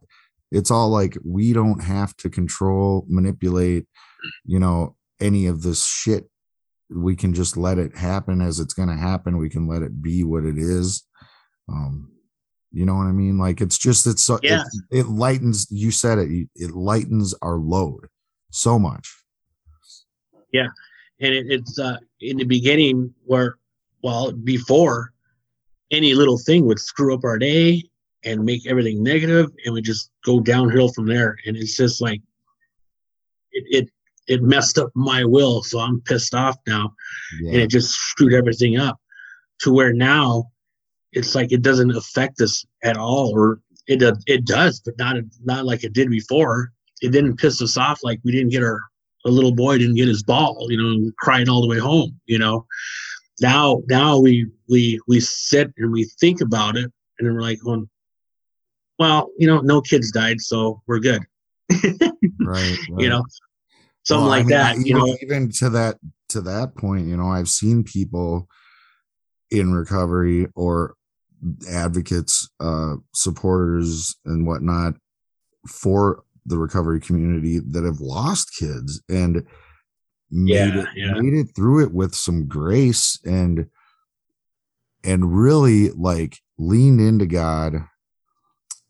it's 0.50 0.70
all 0.70 0.88
like 0.88 1.16
we 1.24 1.52
don't 1.52 1.82
have 1.82 2.16
to 2.16 2.30
control 2.30 3.04
manipulate 3.08 3.86
you 4.44 4.58
know 4.58 4.94
any 5.20 5.46
of 5.46 5.62
this 5.62 5.86
shit. 5.86 6.28
We 6.90 7.16
can 7.16 7.34
just 7.34 7.56
let 7.56 7.78
it 7.78 7.96
happen 7.96 8.40
as 8.40 8.60
it's 8.60 8.74
going 8.74 8.88
to 8.88 8.96
happen. 8.96 9.38
We 9.38 9.48
can 9.48 9.66
let 9.66 9.82
it 9.82 10.02
be 10.02 10.22
what 10.22 10.44
it 10.44 10.58
is. 10.58 11.04
Um 11.68 12.10
you 12.74 12.84
know 12.84 12.94
what 12.96 13.06
i 13.06 13.12
mean 13.12 13.38
like 13.38 13.60
it's 13.60 13.78
just 13.78 14.06
it's 14.06 14.22
so 14.22 14.38
Yeah. 14.42 14.64
it, 14.90 15.00
it 15.00 15.06
lightens 15.06 15.66
you 15.70 15.90
said 15.90 16.18
it 16.18 16.48
it 16.56 16.72
lightens 16.72 17.32
our 17.40 17.56
load 17.56 18.08
so 18.50 18.78
much 18.78 19.06
Yeah, 20.52 20.68
and 21.20 21.32
it, 21.34 21.46
it's 21.50 21.78
uh, 21.78 21.96
in 22.20 22.36
the 22.38 22.44
beginning 22.44 23.14
where 23.24 23.56
well 24.02 24.32
before 24.32 25.12
any 25.90 26.14
little 26.14 26.38
thing 26.38 26.66
would 26.66 26.78
screw 26.80 27.14
up 27.14 27.24
our 27.24 27.38
day 27.38 27.82
and 28.24 28.44
make 28.44 28.66
everything 28.66 29.02
negative 29.02 29.50
and 29.64 29.74
we 29.74 29.80
just 29.82 30.10
go 30.24 30.40
downhill 30.40 30.88
from 30.92 31.06
there 31.06 31.36
and 31.46 31.56
it's 31.56 31.76
just 31.76 32.00
like 32.00 32.20
it, 33.52 33.64
it 33.84 33.88
it 34.26 34.42
messed 34.42 34.78
up 34.78 34.90
my 34.94 35.22
will, 35.22 35.62
so 35.62 35.78
I'm 35.78 36.00
pissed 36.00 36.34
off 36.34 36.56
now, 36.66 36.94
Yeah. 37.42 37.50
and 37.52 37.60
it 37.60 37.68
just 37.68 37.90
screwed 37.92 38.32
everything 38.32 38.78
up. 38.78 38.98
To 39.60 39.70
where 39.72 39.92
now, 39.92 40.50
it's 41.14 41.34
like 41.34 41.52
it 41.52 41.62
doesn't 41.62 41.90
affect 41.96 42.40
us 42.40 42.64
at 42.82 42.96
all, 42.96 43.30
or 43.36 43.60
it 43.86 44.00
does, 44.00 44.22
it 44.26 44.44
does, 44.44 44.80
but 44.80 44.96
not 44.98 45.16
not 45.44 45.64
like 45.64 45.84
it 45.84 45.92
did 45.92 46.10
before. 46.10 46.72
It 47.02 47.10
didn't 47.12 47.36
piss 47.38 47.60
us 47.62 47.76
off 47.76 48.00
like 48.02 48.20
we 48.24 48.32
didn't 48.32 48.50
get 48.50 48.62
our 48.62 48.80
a 49.26 49.30
little 49.30 49.54
boy 49.54 49.78
didn't 49.78 49.94
get 49.96 50.06
his 50.08 50.22
ball, 50.22 50.66
you 50.68 50.76
know, 50.76 51.10
crying 51.18 51.48
all 51.48 51.62
the 51.62 51.68
way 51.68 51.78
home, 51.78 52.18
you 52.26 52.38
know. 52.38 52.66
Now 53.40 53.82
now 53.88 54.18
we 54.18 54.46
we 54.68 55.00
we 55.08 55.20
sit 55.20 55.72
and 55.78 55.90
we 55.92 56.04
think 56.20 56.40
about 56.40 56.76
it, 56.76 56.92
and 57.18 57.32
we're 57.34 57.40
like, 57.42 57.60
going, 57.60 57.88
well, 58.98 59.30
you 59.38 59.46
know, 59.46 59.60
no 59.60 59.80
kids 59.80 60.10
died, 60.12 60.40
so 60.40 60.82
we're 60.86 61.00
good, 61.00 61.22
right, 62.40 62.78
you 62.98 63.08
know, 63.08 63.24
something 64.04 64.24
Well, 64.26 64.32
I 64.32 64.38
like 64.38 64.46
mean, 64.46 64.48
that, 64.50 64.76
I- 64.76 64.80
you 64.80 64.94
know. 64.94 65.16
even 65.22 65.50
to 65.52 65.70
that 65.70 65.98
to 66.28 66.40
that 66.40 66.74
point 66.74 67.06
you 67.06 67.16
know 67.16 67.28
i've 67.28 67.48
seen 67.48 67.84
people 67.84 68.48
in 69.52 69.72
recovery 69.72 70.48
or 70.56 70.96
advocates 71.70 72.48
uh 72.60 72.94
supporters 73.12 74.16
and 74.24 74.46
whatnot 74.46 74.94
for 75.68 76.22
the 76.46 76.58
recovery 76.58 77.00
community 77.00 77.58
that 77.58 77.84
have 77.84 78.00
lost 78.00 78.54
kids 78.58 79.02
and 79.08 79.46
made, 80.30 80.74
Yeah, 80.74 80.80
it, 80.80 80.88
yeah. 80.94 81.12
made 81.14 81.34
it 81.34 81.48
through 81.54 81.84
it 81.84 81.92
with 81.92 82.14
some 82.14 82.46
grace 82.46 83.18
and 83.24 83.66
and 85.02 85.36
really 85.36 85.90
like 85.90 86.38
leaned 86.58 87.00
into 87.00 87.26
god 87.26 87.74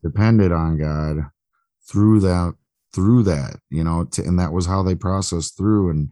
depended 0.02 0.52
on 0.52 0.78
god 0.78 1.26
through 1.88 2.20
that 2.20 2.54
through 2.94 3.22
that 3.24 3.56
you 3.70 3.82
know 3.82 4.04
to, 4.04 4.22
and 4.22 4.38
that 4.38 4.52
was 4.52 4.66
how 4.66 4.82
they 4.82 4.94
processed 4.94 5.56
through 5.56 5.90
and 5.90 6.10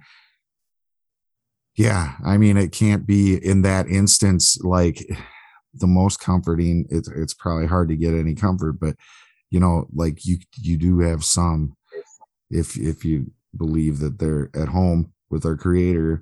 yeah 1.76 2.14
i 2.24 2.36
mean 2.36 2.56
it 2.56 2.72
can't 2.72 3.06
be 3.06 3.36
in 3.36 3.62
that 3.62 3.86
instance 3.86 4.58
like 4.62 5.06
the 5.74 5.86
most 5.86 6.20
comforting 6.20 6.86
it's 6.90 7.08
it's 7.08 7.34
probably 7.34 7.66
hard 7.66 7.88
to 7.88 7.96
get 7.96 8.12
any 8.14 8.34
comfort 8.34 8.72
but 8.78 8.94
you 9.50 9.58
know 9.58 9.86
like 9.94 10.24
you 10.26 10.36
you 10.58 10.76
do 10.76 10.98
have 11.00 11.24
some 11.24 11.74
if 12.50 12.76
if 12.78 13.04
you 13.04 13.30
believe 13.56 13.98
that 14.00 14.18
they're 14.18 14.50
at 14.54 14.68
home 14.68 15.12
with 15.30 15.42
their 15.44 15.56
creator 15.56 16.20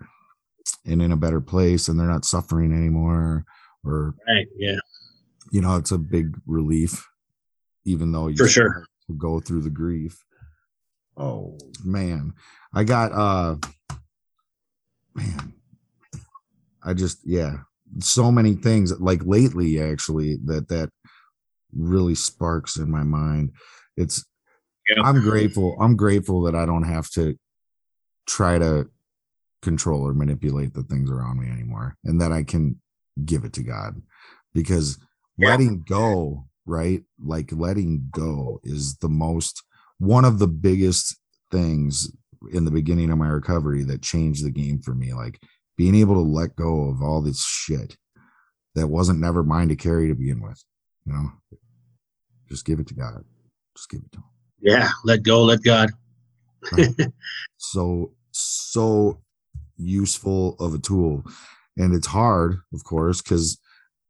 and 0.86 1.02
in 1.02 1.10
a 1.12 1.16
better 1.16 1.40
place 1.40 1.88
and 1.88 1.98
they're 1.98 2.06
not 2.06 2.24
suffering 2.24 2.72
anymore 2.72 3.44
or 3.84 4.14
Right. 4.28 4.46
Yeah. 4.56 4.76
you 5.50 5.60
know 5.60 5.76
it's 5.76 5.90
a 5.90 5.98
big 5.98 6.36
relief 6.46 7.08
even 7.84 8.12
though 8.12 8.28
you 8.28 8.36
For 8.36 8.46
sure. 8.48 8.84
to 9.08 9.14
go 9.14 9.40
through 9.40 9.62
the 9.62 9.70
grief 9.70 10.22
oh 11.16 11.58
man 11.84 12.34
i 12.72 12.84
got 12.84 13.10
uh 13.12 13.56
man 15.14 15.54
i 16.84 16.94
just 16.94 17.18
yeah 17.24 17.58
so 17.98 18.30
many 18.30 18.54
things 18.54 18.98
like 19.00 19.20
lately 19.24 19.80
actually 19.80 20.38
that 20.44 20.68
that 20.68 20.90
really 21.74 22.14
sparks 22.14 22.76
in 22.76 22.90
my 22.90 23.02
mind 23.02 23.52
it's 23.96 24.24
Yeah. 24.88 25.02
i'm 25.02 25.20
grateful 25.20 25.76
i'm 25.80 25.96
grateful 25.96 26.42
that 26.42 26.54
i 26.54 26.64
don't 26.66 26.84
have 26.84 27.10
to 27.10 27.36
try 28.26 28.58
to 28.58 28.88
control 29.62 30.06
or 30.06 30.14
manipulate 30.14 30.72
the 30.74 30.82
things 30.84 31.10
around 31.10 31.38
me 31.40 31.48
anymore 31.48 31.96
and 32.04 32.20
that 32.20 32.32
i 32.32 32.42
can 32.42 32.80
give 33.24 33.44
it 33.44 33.52
to 33.54 33.62
god 33.62 34.00
because 34.54 34.98
Yeah. 35.36 35.50
letting 35.50 35.82
go 35.88 36.46
right 36.66 37.02
like 37.22 37.50
letting 37.52 38.08
go 38.10 38.60
is 38.62 38.96
the 38.98 39.08
most 39.08 39.62
one 39.98 40.24
of 40.24 40.38
the 40.38 40.48
biggest 40.48 41.16
things 41.50 42.10
in 42.52 42.64
the 42.64 42.70
beginning 42.70 43.10
of 43.10 43.18
my 43.18 43.28
recovery 43.28 43.82
that 43.84 44.00
changed 44.02 44.44
the 44.44 44.50
game 44.50 44.80
for 44.80 44.94
me 44.94 45.12
like 45.12 45.40
being 45.80 45.94
able 45.94 46.12
to 46.14 46.20
let 46.20 46.54
go 46.56 46.90
of 46.90 47.00
all 47.00 47.22
this 47.22 47.42
shit 47.42 47.96
that 48.74 48.88
wasn't 48.88 49.18
never 49.18 49.42
mine 49.42 49.66
to 49.66 49.74
carry 49.74 50.08
to 50.08 50.14
begin 50.14 50.42
with 50.42 50.62
you 51.06 51.12
know 51.14 51.30
just 52.50 52.66
give 52.66 52.78
it 52.78 52.86
to 52.86 52.92
god 52.92 53.24
just 53.74 53.88
give 53.88 54.02
it 54.04 54.12
to 54.12 54.18
him 54.18 54.24
Yeah. 54.60 54.90
Let 55.04 55.22
go. 55.22 55.42
Let 55.42 55.62
God. 55.62 55.88
so 57.56 58.12
so 58.32 59.22
useful 59.78 60.54
of 60.60 60.74
a 60.74 60.78
tool 60.78 61.24
and 61.78 61.94
it's 61.94 62.08
hard 62.08 62.58
of 62.74 62.84
course 62.84 63.22
because 63.22 63.58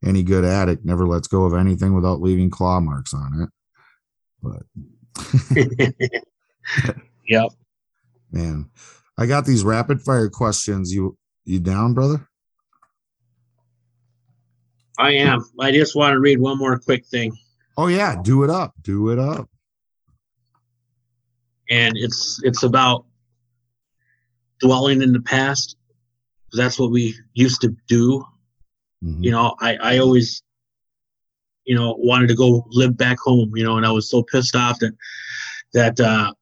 any 0.05 0.25
good 0.25 0.45
addict 0.45 0.85
never 0.85 1.07
lets 1.07 1.29
go 1.29 1.45
of 1.45 1.55
anything 1.55 1.95
without 1.95 2.21
leaving 2.21 2.51
claw 2.51 2.81
marks 2.81 3.15
on 3.15 3.43
it 3.43 3.51
but 4.43 4.63
yep. 7.29 7.51
man 8.33 8.69
i 9.17 9.25
got 9.25 9.45
these 9.45 9.63
rapid 9.63 10.03
fire 10.03 10.29
questions 10.29 10.93
you 10.93 11.17
you 11.51 11.61
down 11.61 11.93
brother 11.95 12.27
I 14.99 15.13
am. 15.13 15.43
I 15.59 15.73
just 15.73 15.97
want 15.97 16.13
to 16.13 16.21
read 16.21 16.39
one 16.41 16.59
more 16.59 16.79
quick 16.79 17.07
thing. 17.07 17.33
oh 17.79 17.87
yeah 17.87 18.17
do 18.23 18.45
it 18.45 18.51
up 18.51 18.75
do 18.83 19.11
it 19.11 19.19
up 19.19 19.49
and 21.71 21.95
it's 21.97 22.41
it's 22.45 22.63
about 22.65 23.07
dwelling 24.61 25.01
in 25.03 25.13
the 25.13 25.21
past 25.21 25.77
that's 26.53 26.79
what 26.79 26.91
we 26.91 27.15
used 27.35 27.61
to 27.63 27.75
do 27.89 28.25
Mhm. 29.03 29.25
you 29.25 29.31
know 29.31 29.55
i 29.61 29.77
i 29.77 29.99
always 29.99 30.43
you 31.65 31.75
know 31.75 31.95
wanted 31.99 32.27
to 32.29 32.35
go 32.35 32.67
live 32.71 32.97
back 32.99 33.19
home 33.19 33.51
you 33.57 33.65
know 33.65 33.77
and 33.79 33.87
i 33.87 33.91
was 33.91 34.11
so 34.11 34.23
pissed 34.23 34.55
off 34.57 34.79
that 34.81 34.93
that 35.73 35.99
uh 36.01 36.33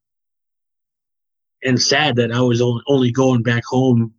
and 1.63 1.81
sad 1.81 2.17
that 2.17 2.33
i 2.33 2.41
was 2.41 2.61
only, 2.61 2.83
only 2.89 3.13
going 3.13 3.43
back 3.43 3.63
home 3.65 4.13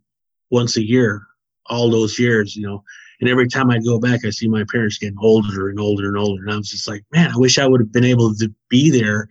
once 0.50 0.76
a 0.76 0.86
year 0.86 1.26
all 1.66 1.90
those 1.90 2.18
years 2.18 2.56
you 2.56 2.66
know. 2.66 2.82
And 3.20 3.28
every 3.28 3.48
time 3.48 3.70
i 3.70 3.78
go 3.78 3.98
back 3.98 4.24
i 4.24 4.30
see 4.30 4.48
my 4.48 4.64
parents 4.70 4.98
getting 4.98 5.18
older 5.20 5.68
and 5.68 5.80
older 5.80 6.08
and 6.08 6.16
older. 6.16 6.42
And 6.42 6.52
i 6.52 6.56
was 6.56 6.70
just 6.70 6.88
like 6.88 7.04
man 7.12 7.30
i 7.30 7.36
wish 7.36 7.58
i 7.58 7.66
would 7.66 7.80
have 7.80 7.92
been 7.92 8.04
able 8.04 8.34
to 8.34 8.52
be 8.68 8.90
there 8.90 9.28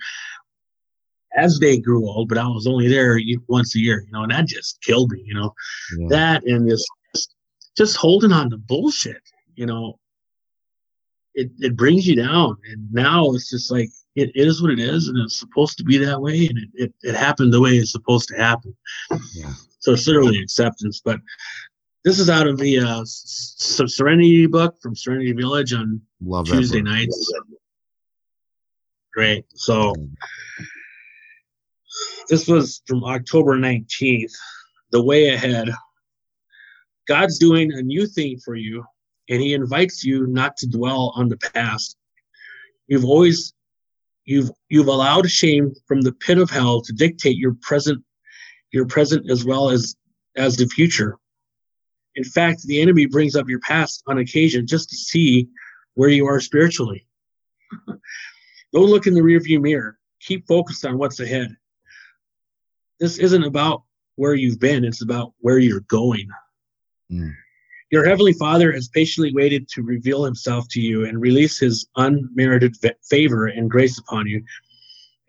as 1.36 1.60
they 1.60 1.78
grew 1.78 2.08
old 2.08 2.30
but 2.30 2.38
i 2.38 2.48
was 2.48 2.68
only 2.68 2.88
there 2.88 3.20
once 3.48 3.76
a 3.76 3.80
year 3.80 4.04
you 4.06 4.12
know 4.12 4.24
and 4.24 4.32
that 4.32 4.48
just 4.48 4.82
killed 4.82 5.12
me 5.12 5.24
you 5.26 5.34
know. 5.34 5.54
Yeah. 5.98 6.08
that 6.10 6.44
and 6.46 6.70
this 6.70 6.86
just 7.78 7.96
holding 7.96 8.32
on 8.32 8.50
to 8.50 8.58
bullshit 8.58 9.22
you 9.56 9.66
know. 9.66 10.00
It, 11.36 11.52
it 11.60 11.78
brings 11.78 12.08
you 12.08 12.16
down 12.16 12.58
and 12.72 12.92
now 12.92 13.32
it's 13.34 13.50
just 13.50 13.72
like 13.72 13.90
it 14.16 14.32
is 14.36 14.62
what 14.62 14.72
it 14.72 14.80
is 14.80 15.08
and 15.08 15.18
it's 15.20 15.40
supposed 15.40 15.78
to 15.78 15.84
be 15.84 15.98
that 15.98 16.20
way 16.20 16.48
and 16.48 16.58
it, 16.58 16.70
it, 16.74 16.94
it 17.02 17.16
happened 17.16 17.54
the 17.54 17.62
way 17.62 17.72
it's 17.72 17.92
supposed 17.92 18.28
to 18.30 18.36
happen. 18.36 18.76
Yeah. 19.34 19.54
So 19.80 19.94
it's 19.94 20.08
literally 20.08 20.40
acceptance 20.40 21.02
but 21.04 21.20
this 22.06 22.20
is 22.20 22.30
out 22.30 22.48
of 22.48 22.58
the 22.58 22.80
uh, 22.80 23.02
serenity 23.06 24.46
book 24.46 24.76
from 24.82 24.96
serenity 24.96 25.34
village 25.34 25.74
on 25.74 26.02
love 26.24 26.48
tuesday 26.48 26.82
nights 26.82 27.34
great 29.14 29.46
so 29.56 29.94
this 32.30 32.48
was 32.48 32.82
from 32.86 33.04
October 33.04 33.58
19th. 33.58 34.32
The 34.92 35.04
way 35.04 35.30
ahead. 35.30 35.70
God's 37.08 37.40
doing 37.40 37.74
a 37.74 37.82
new 37.82 38.06
thing 38.06 38.38
for 38.46 38.56
you, 38.56 38.86
and 39.30 39.42
He 39.42 39.54
invites 39.54 40.04
you 40.04 40.28
not 40.28 40.56
to 40.58 40.68
dwell 40.68 41.12
on 41.16 41.28
the 41.28 41.38
past. 41.38 41.98
You've 42.88 43.06
always 43.06 43.54
you've 44.26 44.52
you've 44.70 44.88
allowed 44.88 45.30
shame 45.30 45.74
from 45.88 46.02
the 46.02 46.14
pit 46.14 46.38
of 46.38 46.52
hell 46.52 46.82
to 46.82 46.94
dictate 46.94 47.38
your 47.38 47.56
present 47.62 48.04
your 48.72 48.86
present 48.86 49.30
as 49.30 49.46
well 49.46 49.70
as 49.70 49.96
as 50.36 50.56
the 50.56 50.68
future. 50.68 51.18
In 52.16 52.24
fact, 52.24 52.64
the 52.64 52.82
enemy 52.82 53.06
brings 53.06 53.36
up 53.36 53.48
your 53.48 53.60
past 53.60 54.04
on 54.08 54.18
occasion 54.18 54.68
just 54.68 54.90
to 54.90 54.96
see 54.96 55.48
where 55.94 56.10
you 56.10 56.26
are 56.26 56.40
spiritually. 56.40 57.06
Don't 57.88 58.90
look 58.90 59.08
in 59.08 59.14
the 59.14 59.22
rearview 59.22 59.62
mirror. 59.62 59.98
Keep 60.22 60.48
focused 60.48 60.86
on 60.86 60.98
what's 60.98 61.20
ahead 61.20 61.56
this 63.00 63.18
isn't 63.18 63.44
about 63.44 63.84
where 64.16 64.34
you've 64.34 64.60
been, 64.60 64.84
it's 64.84 65.02
about 65.02 65.34
where 65.40 65.58
you're 65.58 65.80
going. 65.82 66.28
Mm. 67.12 67.34
Your 67.92 68.06
Heavenly 68.06 68.34
Father 68.34 68.72
has 68.72 68.90
patiently 68.90 69.34
waited 69.34 69.68
to 69.70 69.82
reveal 69.82 70.24
Himself 70.24 70.68
to 70.72 70.82
you 70.82 71.06
and 71.06 71.20
release 71.20 71.60
His 71.60 71.88
unmerited 71.96 72.76
fa- 72.78 72.96
favor 73.10 73.48
and 73.48 73.70
grace 73.70 73.98
upon 73.98 74.28
you 74.28 74.44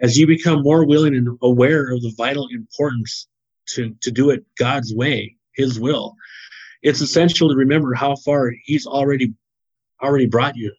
as 0.01 0.18
you 0.18 0.26
become 0.26 0.62
more 0.62 0.84
willing 0.84 1.14
and 1.14 1.38
aware 1.43 1.91
of 1.91 2.03
the 2.03 2.12
vital 2.16 2.49
importance 2.49 3.28
to, 3.74 3.94
to 4.02 4.10
do 4.10 4.30
it 4.30 4.44
God's 4.58 4.94
way, 4.94 5.36
His 5.54 5.78
will. 5.78 6.14
It's 6.82 7.00
essential 7.00 7.48
to 7.48 7.54
remember 7.54 7.94
how 7.94 8.16
far 8.16 8.52
He's 8.64 8.86
already 8.86 9.34
already 10.02 10.26
brought 10.26 10.56
you. 10.56 10.72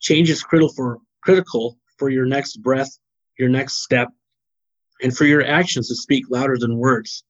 Change 0.00 0.30
is 0.30 0.42
critical 0.42 0.72
for 0.74 0.98
critical 1.22 1.78
for 1.98 2.10
your 2.10 2.26
next 2.26 2.56
breath, 2.56 2.98
your 3.38 3.48
next 3.48 3.82
step, 3.82 4.08
and 5.00 5.16
for 5.16 5.24
your 5.24 5.44
actions 5.44 5.88
to 5.88 5.94
speak 5.94 6.24
louder 6.28 6.58
than 6.58 6.76
words. 6.76 7.24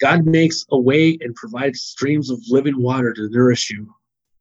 God 0.00 0.24
makes 0.24 0.64
a 0.70 0.78
way 0.78 1.18
and 1.20 1.34
provides 1.34 1.82
streams 1.82 2.30
of 2.30 2.40
living 2.48 2.80
water 2.80 3.12
to 3.12 3.28
nourish 3.30 3.70
you. 3.70 3.92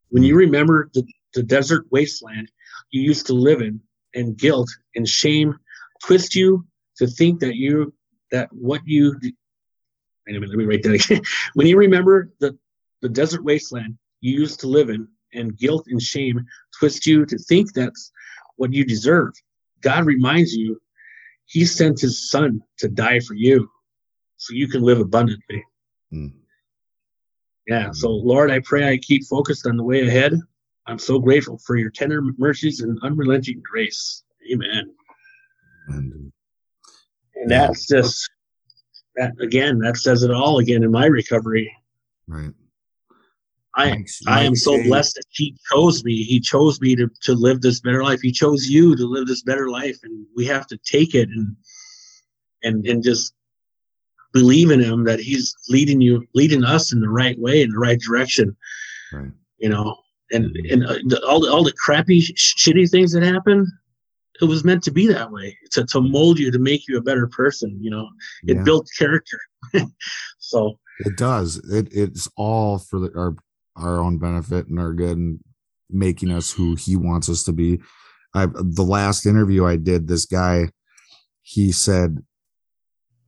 When 0.09 0.23
you 0.23 0.35
remember 0.35 0.89
the, 0.93 1.03
the 1.33 1.43
desert 1.43 1.85
wasteland 1.91 2.49
you 2.91 3.01
used 3.01 3.27
to 3.27 3.33
live 3.33 3.61
in, 3.61 3.81
and 4.15 4.37
guilt 4.37 4.69
and 4.95 5.07
shame 5.07 5.55
twist 6.03 6.35
you 6.35 6.65
to 6.99 7.07
think 7.07 7.39
that 7.39 7.55
you 7.55 7.93
that 8.31 8.49
what 8.51 8.81
you 8.85 9.19
wait 9.21 9.33
a 10.27 10.39
minute, 10.39 10.49
let 10.49 10.57
me 10.57 10.65
write 10.65 10.83
that 10.83 10.93
again. 10.93 11.21
when 11.55 11.65
you 11.65 11.77
remember 11.77 12.31
the, 12.39 12.55
the 13.01 13.09
desert 13.09 13.43
wasteland 13.43 13.97
you 14.21 14.39
used 14.39 14.59
to 14.59 14.67
live 14.67 14.89
in, 14.89 15.07
and 15.33 15.57
guilt 15.57 15.85
and 15.87 16.01
shame 16.01 16.45
twist 16.77 17.05
you 17.05 17.25
to 17.25 17.37
think 17.37 17.73
that's 17.73 18.11
what 18.57 18.73
you 18.73 18.83
deserve, 18.83 19.33
God 19.81 20.05
reminds 20.05 20.53
you 20.53 20.79
He 21.45 21.65
sent 21.65 22.01
His 22.01 22.29
Son 22.29 22.61
to 22.77 22.87
die 22.87 23.19
for 23.21 23.33
you 23.33 23.69
so 24.37 24.53
you 24.53 24.67
can 24.67 24.81
live 24.81 24.99
abundantly. 24.99 25.63
Mm. 26.13 26.33
Yeah, 27.67 27.91
so 27.91 28.09
Lord, 28.09 28.49
I 28.49 28.59
pray 28.59 28.89
I 28.89 28.97
keep 28.97 29.23
focused 29.25 29.67
on 29.67 29.77
the 29.77 29.83
way 29.83 30.07
ahead. 30.07 30.33
I'm 30.87 30.97
so 30.97 31.19
grateful 31.19 31.59
for 31.59 31.77
your 31.77 31.91
tender 31.91 32.21
mercies 32.37 32.81
and 32.81 32.97
unrelenting 33.03 33.61
grace. 33.63 34.23
Amen. 34.51 34.91
And, 35.89 36.31
and 37.39 37.51
that's 37.51 37.87
just 37.87 38.29
that 39.15 39.33
again, 39.41 39.79
that 39.79 39.97
says 39.97 40.23
it 40.23 40.31
all 40.31 40.59
again 40.59 40.83
in 40.83 40.91
my 40.91 41.05
recovery. 41.05 41.71
Right. 42.27 42.53
I 43.75 44.03
I 44.27 44.43
am 44.43 44.55
so 44.55 44.81
blessed 44.83 45.15
that 45.15 45.25
he 45.29 45.55
chose 45.71 46.03
me. 46.03 46.23
He 46.23 46.39
chose 46.39 46.81
me 46.81 46.95
to, 46.95 47.09
to 47.21 47.33
live 47.33 47.61
this 47.61 47.79
better 47.79 48.03
life. 48.03 48.19
He 48.21 48.31
chose 48.31 48.67
you 48.67 48.95
to 48.95 49.05
live 49.05 49.27
this 49.27 49.43
better 49.43 49.69
life. 49.69 49.97
And 50.03 50.25
we 50.35 50.45
have 50.47 50.67
to 50.67 50.77
take 50.77 51.15
it 51.15 51.29
and 51.29 51.55
and 52.63 52.85
and 52.85 53.03
just 53.03 53.33
believe 54.33 54.71
in 54.71 54.79
him 54.79 55.03
that 55.05 55.19
he's 55.19 55.55
leading 55.69 56.01
you 56.01 56.25
leading 56.33 56.63
us 56.63 56.93
in 56.93 56.99
the 56.99 57.09
right 57.09 57.39
way 57.39 57.61
in 57.61 57.71
the 57.71 57.79
right 57.79 57.99
direction 57.99 58.55
right 59.11 59.31
you 59.57 59.67
know 59.67 59.95
and 60.31 60.45
mm-hmm. 60.45 60.73
and 60.73 60.85
uh, 60.85 60.99
the, 61.05 61.25
all 61.27 61.39
the 61.39 61.51
all 61.51 61.63
the 61.63 61.73
crappy 61.73 62.21
sh- 62.21 62.55
shitty 62.55 62.89
things 62.89 63.11
that 63.11 63.23
happen 63.23 63.65
it 64.41 64.45
was 64.45 64.63
meant 64.63 64.83
to 64.83 64.91
be 64.91 65.07
that 65.07 65.31
way 65.31 65.57
to, 65.71 65.85
to 65.85 66.01
mold 66.01 66.39
you 66.39 66.51
to 66.51 66.59
make 66.59 66.87
you 66.87 66.97
a 66.97 67.01
better 67.01 67.27
person 67.27 67.77
you 67.81 67.89
know 67.89 68.07
it 68.43 68.57
yeah. 68.57 68.63
built 68.63 68.87
character 68.97 69.39
so 70.39 70.77
it 70.99 71.15
does 71.17 71.57
it 71.71 71.87
it's 71.91 72.27
all 72.35 72.77
for 72.77 72.99
the, 72.99 73.11
our 73.17 73.35
our 73.75 73.99
own 73.99 74.17
benefit 74.17 74.67
and 74.67 74.79
our 74.79 74.93
good 74.93 75.17
and 75.17 75.39
making 75.89 76.31
us 76.31 76.51
who 76.51 76.75
he 76.75 76.95
wants 76.95 77.29
us 77.29 77.43
to 77.43 77.51
be 77.51 77.79
i 78.33 78.45
the 78.45 78.83
last 78.83 79.25
interview 79.25 79.65
i 79.65 79.75
did 79.75 80.07
this 80.07 80.25
guy 80.25 80.69
he 81.41 81.71
said 81.71 82.17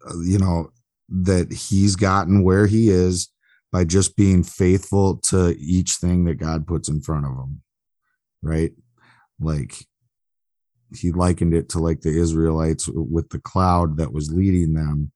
uh, 0.07 0.19
you 0.21 0.37
know 0.37 0.71
that 1.09 1.51
he's 1.51 1.95
gotten 1.95 2.43
where 2.43 2.67
he 2.67 2.89
is 2.89 3.29
by 3.71 3.83
just 3.83 4.15
being 4.15 4.43
faithful 4.43 5.17
to 5.17 5.55
each 5.59 5.93
thing 5.93 6.25
that 6.25 6.35
God 6.35 6.67
puts 6.67 6.89
in 6.89 7.01
front 7.01 7.25
of 7.25 7.31
him. 7.31 7.61
Right? 8.41 8.71
Like 9.39 9.85
he 10.93 11.11
likened 11.11 11.53
it 11.53 11.69
to 11.69 11.79
like 11.79 12.01
the 12.01 12.09
Israelites 12.09 12.89
with 12.93 13.29
the 13.29 13.39
cloud 13.39 13.97
that 13.97 14.13
was 14.13 14.31
leading 14.31 14.73
them 14.73 15.11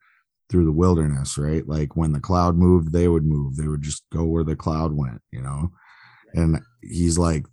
through 0.49 0.65
the 0.65 0.71
wilderness, 0.71 1.37
right? 1.37 1.67
Like 1.67 1.95
when 1.95 2.11
the 2.11 2.19
cloud 2.19 2.55
moved, 2.55 2.91
they 2.91 3.07
would 3.07 3.25
move. 3.25 3.55
They 3.55 3.67
would 3.67 3.81
just 3.81 4.03
go 4.13 4.23
where 4.23 4.43
the 4.43 4.55
cloud 4.55 4.93
went, 4.93 5.21
you 5.31 5.41
know? 5.41 5.71
And 6.33 6.59
he's 6.81 7.17
like, 7.17 7.45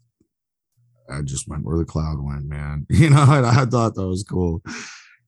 I 1.11 1.23
just 1.23 1.49
went 1.49 1.65
where 1.65 1.79
the 1.79 1.85
cloud 1.85 2.19
went, 2.21 2.45
man. 2.45 2.87
You 2.91 3.11
know, 3.11 3.27
and 3.29 3.47
I 3.47 3.65
thought 3.65 3.95
that 3.95 4.07
was 4.07 4.25
cool, 4.25 4.63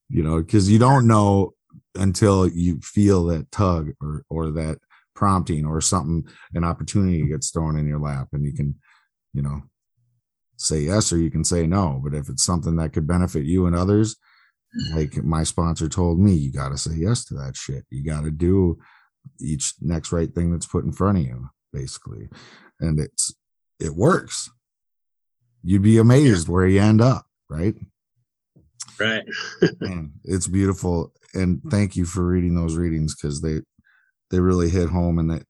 you 0.09 0.23
know, 0.23 0.41
because 0.41 0.71
you 0.71 0.79
don't 0.79 1.07
know 1.07 1.55
until 1.97 2.49
you 2.49 2.81
feel 2.81 3.25
that 3.27 3.51
tug 3.51 3.91
or 4.01 4.25
or 4.29 4.51
that 4.51 4.79
prompting 5.15 5.65
or 5.65 5.81
something 5.81 6.27
an 6.55 6.65
opportunity 6.65 7.23
gets 7.27 7.51
thrown 7.51 7.79
in 7.79 7.87
your 7.87 8.01
lap 8.01 8.29
and 8.33 8.45
you 8.45 8.53
can 8.53 8.75
you 9.33 9.43
know 9.43 9.63
say 10.57 10.81
yes 10.81 11.13
or 11.13 11.19
you 11.19 11.31
can 11.31 11.45
say 11.45 11.67
no 11.67 12.01
but 12.03 12.15
if 12.15 12.29
it's 12.29 12.45
something 12.45 12.77
that 12.77 12.93
could 12.93 13.07
benefit 13.07 13.45
you 13.45 13.67
and 13.67 13.75
others 13.75 14.17
mm-hmm. 14.77 14.99
like 14.99 15.25
my 15.25 15.43
sponsor 15.43 15.89
told 15.89 16.19
me 16.19 16.33
you 16.33 16.53
got 16.53 16.71
to 16.71 16.79
say 16.79 16.95
yes 16.97 17.25
to 17.27 17.35
that 17.35 17.57
shit. 17.57 17.85
You 17.91 18.05
got 18.05 18.25
to 18.25 18.31
do 18.31 18.79
each 19.41 19.75
next 19.81 20.13
right 20.13 20.33
thing 20.35 20.53
that's 20.53 20.67
put 20.67 20.85
in 20.85 20.93
front 20.93 21.19
of 21.19 21.25
you 21.25 21.49
basically. 21.73 22.29
And 22.81 23.01
it's 23.01 23.35
it 23.81 23.95
works. 23.95 24.51
You'd 25.63 25.83
be 25.83 25.99
amazed 25.99 26.49
where 26.49 26.67
you 26.67 26.81
end 26.81 27.01
up 27.01 27.27
right? 27.49 27.75
Right. 28.99 29.25
It's 30.25 30.47
beautiful. 30.47 31.13
And 31.35 31.61
thank 31.71 31.97
you 31.97 32.05
for 32.05 32.25
reading 32.25 32.55
those 32.55 32.77
readings 32.77 33.15
because 33.15 33.41
they 33.41 33.61
they 34.31 34.41
really 34.41 34.71
hit 34.71 34.89
home 34.89 35.19
and 35.19 35.31
that 35.31 35.45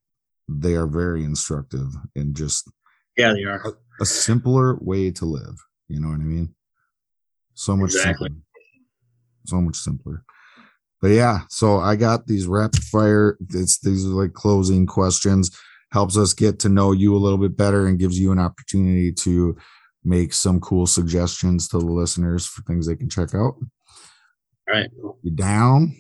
they 0.48 0.74
are 0.74 0.86
very 0.86 1.24
instructive 1.24 1.88
and 2.14 2.36
just 2.36 2.70
yeah 3.16 3.32
they 3.32 3.44
are 3.44 3.78
a, 4.01 4.05
simpler 4.05 4.76
way 4.80 5.11
to 5.11 5.24
live 5.24 5.57
you 5.88 6.01
know 6.01 6.09
what 6.09 6.20
i 6.20 6.24
mean 6.24 6.55
so 7.55 7.76
much 7.76 7.90
exactly. 7.90 8.28
simpler 8.28 8.42
so 9.47 9.61
much 9.61 9.76
simpler 9.76 10.24
but 11.01 11.09
yeah 11.09 11.40
so 11.49 11.78
i 11.78 11.97
got 11.97 12.26
these 12.26 12.47
rapid 12.47 12.82
fire 12.84 13.36
it's 13.51 13.78
these 13.80 14.05
are 14.05 14.09
like 14.09 14.32
closing 14.32 14.86
questions 14.86 15.57
helps 15.92 16.16
us 16.16 16.32
get 16.32 16.59
to 16.59 16.68
know 16.68 16.92
you 16.92 17.14
a 17.14 17.18
little 17.18 17.38
bit 17.38 17.57
better 17.57 17.86
and 17.86 17.99
gives 17.99 18.18
you 18.18 18.32
an 18.32 18.38
opportunity 18.38 19.12
to 19.12 19.57
make 20.05 20.32
some 20.32 20.61
cool 20.61 20.86
suggestions 20.86 21.68
to 21.68 21.78
the 21.78 21.84
listeners 21.84 22.47
for 22.47 22.62
things 22.62 22.86
they 22.86 22.97
can 22.97 23.09
check 23.09 23.34
out 23.34 23.55
all 24.68 24.74
right. 24.74 24.90
You 25.22 25.30
down? 25.30 25.97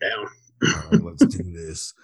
Down. 0.00 0.26
All 0.64 0.90
right, 0.90 1.02
let's 1.02 1.26
do 1.26 1.42
this. 1.52 1.94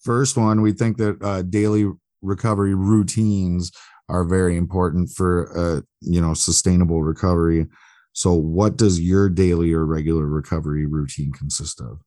First 0.00 0.36
one, 0.36 0.62
we 0.62 0.72
think 0.72 0.98
that 0.98 1.20
uh, 1.22 1.42
daily 1.42 1.90
recovery 2.22 2.74
routines 2.74 3.72
are 4.08 4.24
very 4.24 4.56
important 4.56 5.10
for 5.10 5.56
uh, 5.56 5.80
you 6.00 6.20
know 6.20 6.34
sustainable 6.34 7.02
recovery. 7.02 7.66
So, 8.12 8.32
what 8.32 8.76
does 8.76 9.00
your 9.00 9.28
daily 9.28 9.72
or 9.72 9.84
regular 9.84 10.26
recovery 10.26 10.86
routine 10.86 11.32
consist 11.32 11.80
of? 11.80 12.00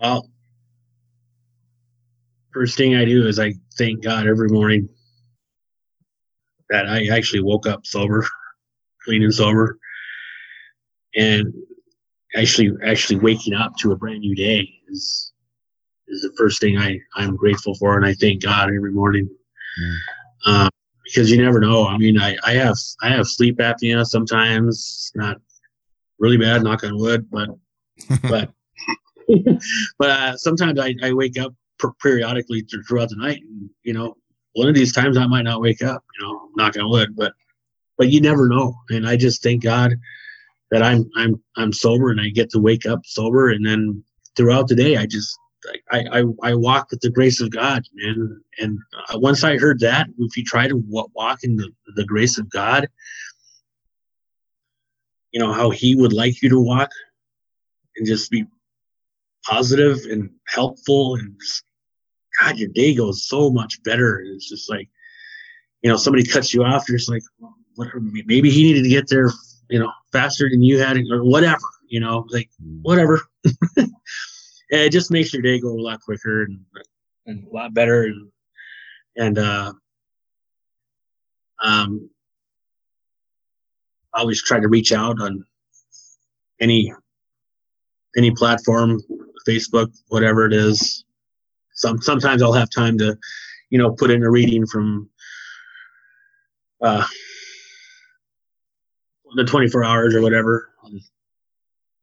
Well, 0.00 0.30
first 2.52 2.76
thing 2.76 2.96
I 2.96 3.04
do 3.04 3.26
is 3.26 3.38
I 3.38 3.54
thank 3.76 4.02
God 4.02 4.26
every 4.26 4.48
morning 4.48 4.88
that 6.70 6.86
I 6.86 7.06
actually 7.08 7.42
woke 7.42 7.66
up 7.66 7.86
sober 7.86 8.26
clean 9.04 9.22
and 9.22 9.34
sober, 9.34 9.78
and 11.14 11.52
actually 12.34 12.72
actually 12.84 13.18
waking 13.18 13.54
up 13.54 13.76
to 13.78 13.92
a 13.92 13.96
brand 13.96 14.20
new 14.20 14.34
day 14.34 14.68
is 14.88 15.32
is 16.08 16.22
the 16.22 16.32
first 16.36 16.60
thing 16.60 16.78
I 16.78 16.98
I'm 17.14 17.36
grateful 17.36 17.74
for, 17.74 17.96
and 17.96 18.06
I 18.06 18.14
thank 18.14 18.42
God 18.42 18.68
every 18.68 18.92
morning. 18.92 19.28
Mm. 19.80 19.96
Um, 20.46 20.70
because 21.04 21.30
you 21.30 21.42
never 21.42 21.58
know. 21.58 21.86
I 21.86 21.96
mean, 21.96 22.20
I, 22.20 22.36
I 22.44 22.52
have 22.52 22.76
I 23.02 23.08
have 23.08 23.26
sleep 23.26 23.58
apnea 23.58 24.04
sometimes, 24.04 25.10
not 25.14 25.38
really 26.18 26.36
bad, 26.36 26.62
knock 26.62 26.84
on 26.84 26.98
wood, 26.98 27.28
but 27.30 27.48
but 28.22 28.50
but 29.98 30.10
uh, 30.10 30.36
sometimes 30.36 30.78
I, 30.78 30.94
I 31.02 31.12
wake 31.12 31.38
up 31.38 31.54
per- 31.78 31.92
periodically 32.02 32.66
throughout 32.86 33.10
the 33.10 33.16
night, 33.16 33.40
and 33.42 33.70
you 33.82 33.92
know, 33.92 34.16
one 34.52 34.68
of 34.68 34.74
these 34.74 34.92
times 34.92 35.16
I 35.16 35.26
might 35.26 35.42
not 35.42 35.60
wake 35.60 35.82
up, 35.82 36.04
you 36.18 36.26
know, 36.26 36.48
knock 36.56 36.76
on 36.76 36.90
wood, 36.90 37.16
but 37.16 37.32
but 37.96 38.08
you 38.08 38.20
never 38.20 38.48
know. 38.48 38.74
And 38.90 39.08
I 39.08 39.16
just 39.16 39.42
thank 39.42 39.62
God 39.62 39.94
that 40.70 40.82
I'm 40.82 41.08
I'm 41.16 41.42
I'm 41.56 41.72
sober 41.72 42.10
and 42.10 42.20
I 42.20 42.28
get 42.28 42.50
to 42.50 42.60
wake 42.60 42.86
up 42.86 43.00
sober, 43.04 43.50
and 43.50 43.64
then 43.64 44.02
throughout 44.36 44.68
the 44.68 44.74
day 44.74 44.96
I 44.96 45.06
just 45.06 45.36
I 45.90 46.04
I, 46.12 46.24
I 46.42 46.54
walk 46.54 46.90
with 46.90 47.00
the 47.00 47.10
grace 47.10 47.40
of 47.40 47.50
God, 47.50 47.82
man. 47.94 48.40
And 48.58 48.78
uh, 49.08 49.18
once 49.18 49.44
I 49.44 49.56
heard 49.58 49.80
that, 49.80 50.08
if 50.18 50.36
you 50.36 50.44
try 50.44 50.68
to 50.68 50.82
walk 50.88 51.40
in 51.42 51.56
the, 51.56 51.70
the 51.96 52.04
grace 52.04 52.38
of 52.38 52.50
God, 52.50 52.88
you 55.32 55.40
know 55.40 55.52
how 55.52 55.70
He 55.70 55.94
would 55.94 56.12
like 56.12 56.42
you 56.42 56.48
to 56.50 56.60
walk, 56.60 56.90
and 57.96 58.06
just 58.06 58.30
be 58.30 58.44
positive 59.44 59.98
and 60.10 60.30
helpful, 60.46 61.16
and 61.16 61.36
just, 61.40 61.64
God, 62.40 62.58
your 62.58 62.68
day 62.68 62.94
goes 62.94 63.26
so 63.26 63.50
much 63.50 63.82
better. 63.82 64.18
And 64.18 64.34
it's 64.34 64.48
just 64.48 64.70
like, 64.70 64.88
you 65.82 65.90
know, 65.90 65.96
somebody 65.96 66.24
cuts 66.24 66.54
you 66.54 66.64
off, 66.64 66.88
you're 66.88 66.98
just 66.98 67.10
like, 67.10 67.22
whatever. 67.74 68.00
maybe 68.00 68.50
he 68.50 68.64
needed 68.64 68.82
to 68.82 68.88
get 68.88 69.08
there, 69.08 69.30
you 69.70 69.78
know, 69.78 69.92
faster 70.12 70.48
than 70.50 70.62
you 70.62 70.78
had, 70.78 70.98
or 71.10 71.24
whatever, 71.24 71.58
you 71.88 72.00
know, 72.00 72.26
like 72.30 72.50
mm. 72.62 73.20
it 74.70 74.90
just 74.90 75.10
makes 75.10 75.32
your 75.32 75.42
day 75.42 75.60
go 75.60 75.68
a 75.68 75.80
lot 75.80 76.00
quicker 76.00 76.42
and, 76.42 76.60
and 77.26 77.46
a 77.46 77.54
lot 77.54 77.74
better. 77.74 78.04
And, 78.04 78.30
and, 79.16 79.38
uh, 79.38 79.72
um, 81.62 82.10
I 84.14 84.20
always 84.20 84.42
try 84.42 84.60
to 84.60 84.68
reach 84.68 84.92
out 84.92 85.20
on 85.20 85.44
any, 86.60 86.92
any 88.16 88.30
platform, 88.30 89.00
Facebook, 89.46 89.92
whatever 90.08 90.46
it 90.46 90.52
is. 90.52 91.04
Some, 91.74 92.00
sometimes 92.00 92.42
I'll 92.42 92.52
have 92.52 92.70
time 92.70 92.98
to, 92.98 93.16
you 93.70 93.78
know, 93.78 93.92
put 93.92 94.10
in 94.10 94.22
a 94.22 94.30
reading 94.30 94.66
from, 94.66 95.08
uh, 96.82 97.04
the 99.34 99.44
24 99.44 99.84
hours 99.84 100.14
or 100.14 100.22
whatever, 100.22 100.70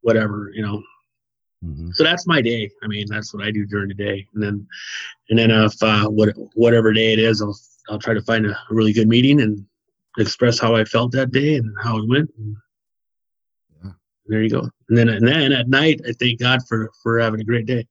whatever, 0.01 0.51
you 0.53 0.61
know. 0.61 0.81
Mm-hmm. 1.63 1.91
So 1.93 2.03
that's 2.03 2.27
my 2.27 2.41
day. 2.41 2.69
I 2.83 2.87
mean, 2.87 3.05
that's 3.09 3.33
what 3.33 3.43
I 3.43 3.51
do 3.51 3.65
during 3.65 3.87
the 3.87 3.95
day. 3.95 4.27
And 4.33 4.43
then, 4.43 4.67
and 5.29 5.39
then 5.39 5.51
if, 5.51 5.81
uh, 5.81 6.07
what, 6.07 6.29
whatever 6.53 6.93
day 6.93 7.13
it 7.13 7.19
is, 7.19 7.41
I'll, 7.41 7.57
I'll 7.89 7.99
try 7.99 8.13
to 8.13 8.21
find 8.21 8.45
a 8.45 8.57
really 8.69 8.93
good 8.93 9.07
meeting 9.07 9.41
and 9.41 9.65
express 10.17 10.59
how 10.59 10.75
I 10.75 10.85
felt 10.85 11.11
that 11.13 11.31
day 11.31 11.55
and 11.55 11.73
how 11.81 11.97
it 11.97 12.07
went. 12.07 12.29
And 12.37 12.55
there 14.27 14.41
you 14.41 14.49
go. 14.49 14.69
And 14.89 14.97
then 14.97 15.09
and 15.09 15.27
then 15.27 15.51
at 15.51 15.67
night, 15.67 16.01
I 16.07 16.13
thank 16.13 16.39
God 16.39 16.59
for 16.67 16.91
for 17.03 17.19
having 17.19 17.41
a 17.41 17.43
great 17.43 17.65
day, 17.65 17.87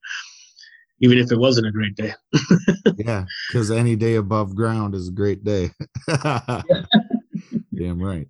even 1.01 1.19
if 1.19 1.31
it 1.31 1.39
wasn't 1.39 1.67
a 1.67 1.73
great 1.73 1.95
day. 1.95 2.12
yeah, 2.97 3.25
because 3.49 3.71
any 3.71 3.97
day 3.97 4.17
above 4.17 4.55
ground 4.55 4.95
is 4.95 5.09
a 5.09 5.12
great 5.12 5.45
day. 5.45 5.71
Damn 7.75 8.03
right. 8.03 8.27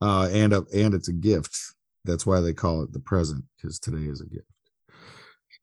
Uh, 0.00 0.28
and 0.32 0.52
uh, 0.52 0.62
and 0.74 0.94
it's 0.94 1.08
a 1.08 1.12
gift. 1.12 1.56
That's 2.04 2.26
why 2.26 2.40
they 2.40 2.52
call 2.52 2.82
it 2.82 2.92
the 2.92 3.00
present 3.00 3.44
because 3.56 3.78
today 3.78 4.08
is 4.10 4.20
a 4.20 4.26
gift. 4.26 4.51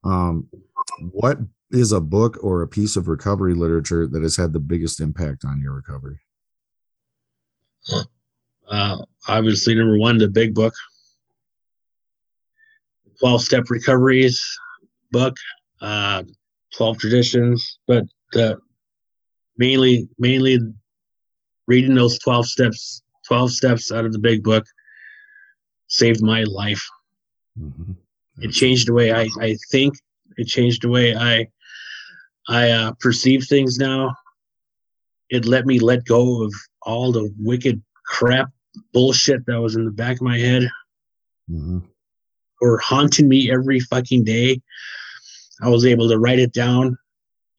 Um, 0.04 0.48
what 1.12 1.38
is 1.72 1.92
a 1.92 2.02
book 2.02 2.38
or 2.42 2.62
a 2.62 2.68
piece 2.68 2.96
of 2.96 3.08
recovery 3.08 3.54
literature 3.54 4.08
that 4.08 4.24
has 4.24 4.36
had 4.36 4.54
the 4.54 4.60
biggest 4.60 5.00
impact 5.00 5.46
on 5.46 5.62
your 5.62 5.74
recovery? 5.74 6.20
Uh, 8.68 8.98
obviously, 9.28 9.76
number 9.76 9.98
one, 9.98 10.18
the 10.18 10.28
big 10.28 10.54
book, 10.54 10.74
12 13.20 13.42
step 13.42 13.70
recoveries 13.70 14.44
book, 15.12 15.36
uh, 15.82 16.24
12 16.76 16.98
traditions, 17.00 17.80
but 17.88 18.06
uh, 18.36 18.56
mainly, 19.58 20.08
mainly 20.18 20.60
reading 21.68 21.96
those 21.96 22.20
12 22.20 22.48
steps, 22.48 23.02
12 23.28 23.52
steps 23.52 23.92
out 23.92 24.06
of 24.06 24.14
the 24.14 24.20
big 24.20 24.44
book 24.44 24.66
saved 25.88 26.22
my 26.22 26.44
life. 26.44 26.88
Mm-hmm. 27.60 27.94
It 28.42 28.52
changed 28.52 28.88
the 28.88 28.94
way 28.94 29.12
I, 29.12 29.28
I 29.40 29.58
think. 29.72 29.96
It 30.38 30.46
changed 30.46 30.84
the 30.84 30.90
way 30.90 31.16
I 31.16 31.48
I 32.48 32.72
uh, 32.72 32.94
perceive 33.00 33.46
things 33.46 33.78
now. 33.78 34.16
It 35.30 35.46
let 35.46 35.66
me 35.66 35.80
let 35.80 36.06
go 36.06 36.44
of 36.44 36.54
all 36.82 37.12
the 37.12 37.34
wicked 37.38 37.82
crap 38.06 38.50
bullshit 38.94 39.46
that 39.46 39.62
was 39.62 39.76
in 39.76 39.86
the 39.86 39.92
back 39.92 40.16
of 40.16 40.22
my 40.22 40.38
head 40.38 40.64
mm-hmm. 41.50 41.80
or 42.62 42.78
haunting 42.80 43.28
me 43.28 43.52
every 43.52 43.80
fucking 43.80 44.24
day. 44.24 44.62
I 45.62 45.70
was 45.70 45.86
able 45.86 46.10
to 46.10 46.18
write 46.18 46.40
it 46.40 46.54
down 46.54 46.98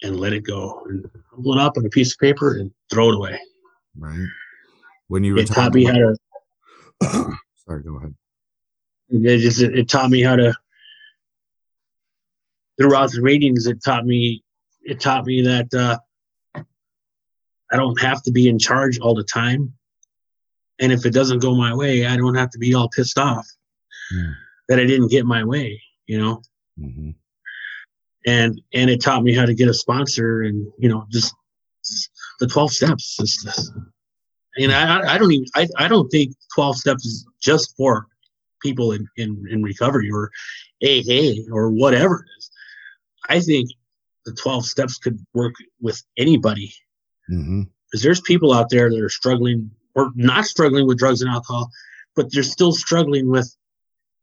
and 0.02 0.18
let 0.18 0.32
it 0.32 0.40
go 0.40 0.82
and 0.86 1.08
pull 1.32 1.54
it 1.54 1.60
up 1.60 1.76
on 1.76 1.84
a 1.84 1.90
piece 1.90 2.12
of 2.12 2.18
paper 2.18 2.56
and 2.56 2.72
throw 2.90 3.10
it 3.10 3.16
away. 3.16 3.38
Right. 3.96 4.26
When 5.08 5.24
you 5.24 5.36
it 5.38 5.46
taught 5.46 5.74
me 5.74 5.84
how 5.84 5.92
to. 5.92 6.16
sorry, 7.66 7.82
go 7.82 7.96
ahead. 7.96 8.14
It 9.10 9.38
just 9.38 9.60
it 9.60 9.88
taught 9.88 10.10
me 10.10 10.22
how 10.22 10.36
to. 10.36 10.54
Throughout 12.80 13.12
the 13.12 13.20
readings, 13.20 13.66
it 13.66 13.84
taught 13.84 14.06
me 14.06 14.42
it 14.82 15.00
taught 15.00 15.26
me 15.26 15.42
that 15.42 15.74
uh, 15.74 15.98
I 17.70 17.76
don't 17.76 18.00
have 18.00 18.22
to 18.22 18.32
be 18.32 18.48
in 18.48 18.58
charge 18.58 18.98
all 18.98 19.14
the 19.14 19.24
time. 19.24 19.72
And 20.80 20.92
if 20.92 21.04
it 21.04 21.12
doesn't 21.12 21.40
go 21.40 21.54
my 21.54 21.74
way, 21.74 22.06
I 22.06 22.16
don't 22.16 22.34
have 22.34 22.50
to 22.50 22.58
be 22.58 22.74
all 22.74 22.88
pissed 22.88 23.18
off 23.18 23.46
yeah. 24.10 24.32
that 24.68 24.80
I 24.80 24.86
didn't 24.86 25.10
get 25.10 25.26
my 25.26 25.44
way, 25.44 25.80
you 26.06 26.18
know? 26.18 26.42
Mm-hmm. 26.78 27.10
And, 28.26 28.60
and 28.72 28.90
it 28.90 29.02
taught 29.02 29.22
me 29.22 29.34
how 29.34 29.46
to 29.46 29.54
get 29.54 29.68
a 29.68 29.74
sponsor 29.74 30.42
and, 30.42 30.70
you 30.78 30.88
know, 30.88 31.06
just 31.10 31.34
the 32.38 32.46
12 32.46 32.72
steps. 32.72 33.16
Just, 33.16 33.72
and 34.56 34.72
I, 34.72 35.14
I 35.14 35.18
don't 35.18 35.32
even, 35.32 35.46
I, 35.54 35.68
I 35.76 35.88
don't 35.88 36.08
think 36.08 36.34
12 36.54 36.76
steps 36.76 37.04
is 37.04 37.26
just 37.40 37.76
for 37.76 38.06
people 38.62 38.92
in, 38.92 39.06
in, 39.16 39.46
in 39.50 39.62
recovery 39.62 40.10
or 40.10 40.30
AA 40.82 41.52
or 41.52 41.70
whatever. 41.70 42.24
I 43.28 43.40
think 43.40 43.70
the 44.24 44.32
12 44.32 44.66
steps 44.66 44.98
could 44.98 45.18
work 45.34 45.54
with 45.80 46.02
anybody. 46.16 46.72
Because 47.28 47.44
mm-hmm. 47.44 47.62
there's 48.02 48.20
people 48.20 48.52
out 48.52 48.70
there 48.70 48.90
that 48.90 49.00
are 49.00 49.08
struggling 49.08 49.70
or 49.94 50.10
not 50.14 50.44
struggling 50.44 50.86
with 50.86 50.98
drugs 50.98 51.22
and 51.22 51.30
alcohol, 51.30 51.70
but 52.14 52.32
they're 52.32 52.42
still 52.42 52.72
struggling 52.72 53.28
with 53.28 53.54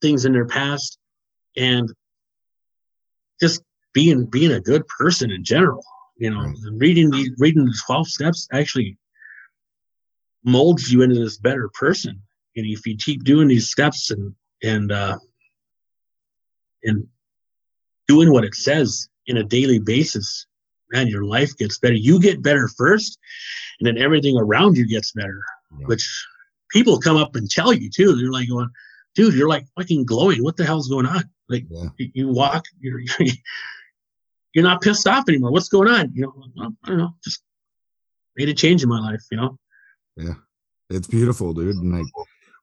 things 0.01 0.25
in 0.25 0.33
their 0.33 0.45
past 0.45 0.97
and 1.55 1.91
just 3.41 3.61
being 3.93 4.25
being 4.25 4.51
a 4.51 4.61
good 4.61 4.87
person 4.87 5.31
in 5.31 5.43
general. 5.43 5.83
You 6.17 6.31
know, 6.31 6.41
right. 6.41 6.55
reading 6.73 7.09
the 7.09 7.31
reading 7.37 7.65
the 7.65 7.77
12 7.85 8.07
steps 8.07 8.47
actually 8.51 8.97
molds 10.43 10.91
you 10.91 11.01
into 11.01 11.19
this 11.19 11.37
better 11.37 11.69
person. 11.73 12.21
And 12.55 12.65
if 12.65 12.85
you 12.87 12.97
keep 12.97 13.23
doing 13.23 13.47
these 13.47 13.69
steps 13.69 14.11
and 14.11 14.33
and 14.63 14.91
uh 14.91 15.17
and 16.83 17.07
doing 18.07 18.31
what 18.31 18.43
it 18.43 18.55
says 18.55 19.07
in 19.27 19.37
a 19.37 19.43
daily 19.43 19.79
basis, 19.79 20.47
man, 20.91 21.07
your 21.07 21.23
life 21.23 21.55
gets 21.57 21.79
better. 21.79 21.95
You 21.95 22.19
get 22.19 22.41
better 22.41 22.67
first, 22.67 23.17
and 23.79 23.87
then 23.87 23.97
everything 23.97 24.37
around 24.37 24.77
you 24.77 24.87
gets 24.87 25.11
better. 25.11 25.41
Yeah. 25.79 25.87
Which 25.87 26.25
people 26.71 26.99
come 26.99 27.17
up 27.17 27.35
and 27.35 27.49
tell 27.49 27.73
you 27.73 27.89
too. 27.89 28.15
They're 28.15 28.31
like 28.31 28.49
going, 28.49 28.69
"Dude, 29.15 29.33
you're 29.33 29.49
like 29.49 29.65
fucking 29.77 30.05
glowing. 30.05 30.43
What 30.43 30.57
the 30.57 30.65
hell's 30.65 30.87
going 30.87 31.05
on?" 31.05 31.23
Like 31.49 31.65
yeah. 31.69 31.89
you 31.97 32.29
walk, 32.29 32.65
you're 32.79 33.01
you're 34.53 34.63
not 34.63 34.81
pissed 34.81 35.07
off 35.07 35.25
anymore. 35.27 35.51
What's 35.51 35.69
going 35.69 35.89
on? 35.89 36.11
You 36.13 36.23
know, 36.23 36.73
I 36.83 36.89
don't 36.89 36.97
know. 36.97 37.15
Just 37.23 37.41
made 38.35 38.49
a 38.49 38.53
change 38.53 38.83
in 38.83 38.89
my 38.89 38.99
life. 38.99 39.21
You 39.31 39.37
know. 39.37 39.59
Yeah, 40.15 40.33
it's 40.89 41.07
beautiful, 41.07 41.53
dude. 41.53 41.75
And 41.75 41.93
like 41.93 42.07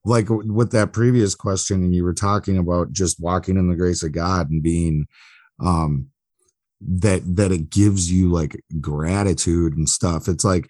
like 0.04 0.28
with 0.28 0.70
that 0.72 0.92
previous 0.92 1.34
question 1.34 1.82
and 1.82 1.94
you 1.94 2.04
were 2.04 2.14
talking 2.14 2.58
about 2.58 2.92
just 2.92 3.20
walking 3.20 3.56
in 3.56 3.68
the 3.68 3.74
grace 3.74 4.02
of 4.02 4.12
god 4.12 4.50
and 4.50 4.62
being 4.62 5.06
um 5.60 6.08
that 6.80 7.22
that 7.36 7.52
it 7.52 7.70
gives 7.70 8.10
you 8.10 8.30
like 8.30 8.62
gratitude 8.80 9.76
and 9.76 9.88
stuff. 9.88 10.28
It's 10.28 10.44
like 10.44 10.68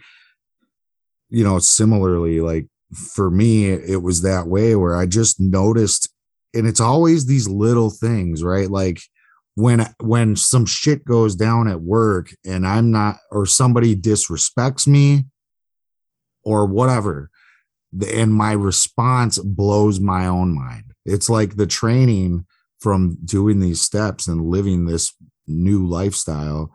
you 1.30 1.42
know 1.42 1.58
similarly 1.58 2.40
like 2.40 2.66
for 2.94 3.30
me 3.30 3.70
it 3.70 4.02
was 4.02 4.22
that 4.22 4.46
way 4.46 4.76
where 4.76 4.94
i 4.94 5.04
just 5.04 5.40
noticed 5.40 6.08
and 6.52 6.66
it's 6.66 6.80
always 6.80 7.26
these 7.26 7.48
little 7.48 7.90
things 7.90 8.44
right? 8.44 8.70
Like 8.70 9.00
when 9.56 9.86
when 10.00 10.36
some 10.36 10.66
shit 10.66 11.04
goes 11.04 11.34
down 11.34 11.68
at 11.68 11.80
work 11.80 12.34
and 12.44 12.66
i'm 12.66 12.90
not 12.90 13.16
or 13.30 13.46
somebody 13.46 13.94
disrespects 13.96 14.86
me 14.86 15.24
or 16.44 16.66
whatever 16.66 17.30
and 18.12 18.34
my 18.34 18.52
response 18.52 19.38
blows 19.38 20.00
my 20.00 20.26
own 20.26 20.54
mind. 20.54 20.92
It's 21.04 21.28
like 21.28 21.56
the 21.56 21.66
training 21.66 22.46
from 22.84 23.16
doing 23.24 23.60
these 23.60 23.80
steps 23.80 24.28
and 24.28 24.50
living 24.50 24.84
this 24.84 25.14
new 25.46 25.86
lifestyle 25.86 26.70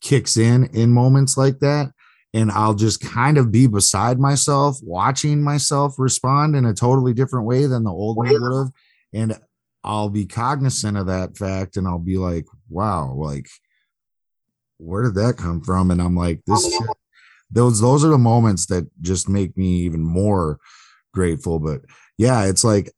kicks 0.00 0.36
in 0.36 0.66
in 0.66 0.92
moments 0.92 1.36
like 1.36 1.58
that. 1.58 1.90
And 2.32 2.50
I'll 2.50 2.74
just 2.74 3.00
kind 3.00 3.36
of 3.36 3.50
be 3.50 3.66
beside 3.66 4.20
myself 4.20 4.78
watching 4.82 5.42
myself 5.42 5.96
respond 5.98 6.54
in 6.54 6.64
a 6.64 6.72
totally 6.72 7.12
different 7.12 7.44
way 7.44 7.66
than 7.66 7.82
the 7.82 7.90
old 7.90 8.24
me 8.24 8.38
would 8.38 8.56
have. 8.56 8.70
And 9.12 9.38
I'll 9.82 10.08
be 10.08 10.26
cognizant 10.26 10.96
of 10.96 11.06
that 11.08 11.36
fact 11.36 11.76
and 11.76 11.88
I'll 11.88 11.98
be 11.98 12.18
like 12.18 12.46
wow 12.70 13.12
like 13.12 13.48
where 14.78 15.02
did 15.02 15.16
that 15.16 15.36
come 15.36 15.60
from? 15.60 15.90
And 15.90 16.00
I'm 16.00 16.16
like 16.16 16.40
this 16.46 16.64
oh, 16.64 16.70
shit, 16.70 16.96
those 17.50 17.80
those 17.80 18.04
are 18.04 18.10
the 18.10 18.18
moments 18.18 18.66
that 18.66 18.88
just 19.02 19.28
make 19.28 19.56
me 19.56 19.80
even 19.80 20.02
more 20.02 20.60
grateful. 21.12 21.58
But 21.58 21.80
yeah 22.16 22.44
it's 22.44 22.62
like 22.62 22.92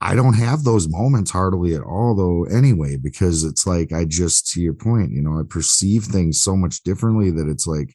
I 0.00 0.14
don't 0.14 0.34
have 0.34 0.62
those 0.64 0.88
moments 0.88 1.30
hardly 1.30 1.74
at 1.74 1.82
all, 1.82 2.14
though, 2.14 2.44
anyway, 2.44 2.96
because 2.96 3.44
it's 3.44 3.66
like 3.66 3.92
I 3.92 4.04
just, 4.04 4.50
to 4.52 4.60
your 4.60 4.74
point, 4.74 5.10
you 5.12 5.22
know, 5.22 5.38
I 5.38 5.42
perceive 5.48 6.04
things 6.04 6.40
so 6.40 6.54
much 6.54 6.82
differently 6.82 7.30
that 7.30 7.48
it's 7.48 7.66
like 7.66 7.94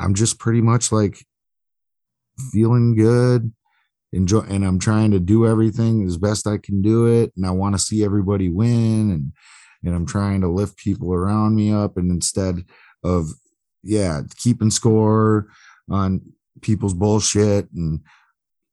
I'm 0.00 0.14
just 0.14 0.38
pretty 0.38 0.60
much 0.60 0.92
like 0.92 1.24
feeling 2.52 2.94
good, 2.94 3.52
enjoy, 4.12 4.40
and 4.40 4.64
I'm 4.64 4.78
trying 4.78 5.10
to 5.10 5.20
do 5.20 5.46
everything 5.46 6.06
as 6.06 6.16
best 6.16 6.46
I 6.46 6.58
can 6.58 6.82
do 6.82 7.06
it. 7.06 7.32
And 7.36 7.44
I 7.44 7.50
want 7.50 7.74
to 7.74 7.78
see 7.80 8.04
everybody 8.04 8.48
win, 8.48 9.10
and 9.10 9.32
and 9.84 9.94
I'm 9.94 10.06
trying 10.06 10.40
to 10.40 10.48
lift 10.48 10.78
people 10.78 11.12
around 11.12 11.54
me 11.54 11.72
up. 11.72 11.96
And 11.96 12.10
instead 12.10 12.64
of, 13.04 13.28
yeah, 13.82 14.22
keeping 14.36 14.70
score 14.70 15.48
on 15.90 16.20
people's 16.62 16.94
bullshit 16.94 17.70
and 17.72 18.00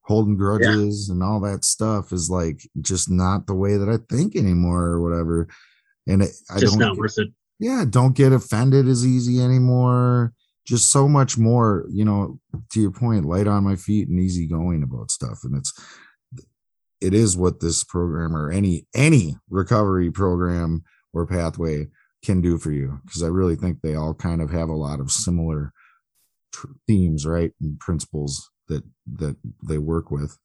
holding 0.06 0.38
grudges 0.38 1.08
yeah. 1.08 1.14
and 1.14 1.24
all 1.24 1.40
that 1.40 1.66
stuff 1.66 2.12
is 2.12 2.30
like 2.30 2.62
just 2.82 3.10
not 3.10 3.48
the 3.48 3.56
way 3.56 3.76
that 3.76 3.90
I 3.90 3.98
think 4.14 4.36
anymore 4.36 4.84
or 4.84 5.02
whatever. 5.02 5.48
And 6.08 6.22
it, 6.22 6.32
I 6.50 6.60
just 6.60 6.78
don't, 6.78 6.88
not 6.88 6.98
worth 6.98 7.18
it. 7.18 7.30
Yeah, 7.60 7.86
don't 7.90 8.16
get 8.16 8.32
offended 8.32 8.88
as 8.88 9.06
easy 9.06 9.42
anymore. 9.42 10.34
Just 10.66 10.92
so 10.92 11.08
much 11.08 11.38
more, 11.38 11.86
you 11.90 12.06
know, 12.06 12.40
to 12.72 12.82
your 12.82 12.92
point, 12.92 13.26
light 13.26 13.48
on 13.48 13.64
my 13.64 13.76
feet 13.76 14.08
and 14.08 14.20
easy 14.20 14.48
going 14.48 14.84
about 14.84 15.12
stuff. 15.12 15.40
And 15.44 15.56
it's 15.58 15.74
it 17.02 17.14
is 17.14 17.38
what 17.38 17.60
this 17.60 17.84
program 17.84 18.36
or 18.36 18.52
any 18.52 18.88
any 18.96 19.36
recovery 19.50 20.12
program 20.12 20.84
or 21.14 21.28
pathway 21.28 21.88
can 22.24 22.42
do 22.42 22.58
for 22.58 22.72
you 22.72 23.00
because 23.06 23.22
I 23.22 23.28
really 23.28 23.56
think 23.56 23.82
they 23.82 23.96
all 23.96 24.14
kind 24.14 24.42
of 24.42 24.52
have 24.52 24.70
a 24.70 24.76
lot 24.76 25.00
of 25.00 25.12
similar 25.12 25.72
tr- 26.52 26.68
themes, 26.88 27.26
right, 27.26 27.52
and 27.62 27.80
principles 27.80 28.50
that 28.68 28.84
that 29.14 29.36
they 29.68 29.78
work 29.78 30.12
with 30.12 30.38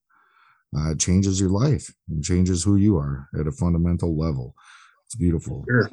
uh, 0.76 0.94
changes 0.94 1.40
your 1.40 1.50
life 1.50 1.92
and 2.08 2.22
changes 2.22 2.62
who 2.64 2.76
you 2.76 2.96
are 2.96 3.28
at 3.38 3.46
a 3.46 3.52
fundamental 3.52 4.16
level. 4.18 4.54
It's 5.06 5.16
beautiful. 5.16 5.64
Sure. 5.68 5.90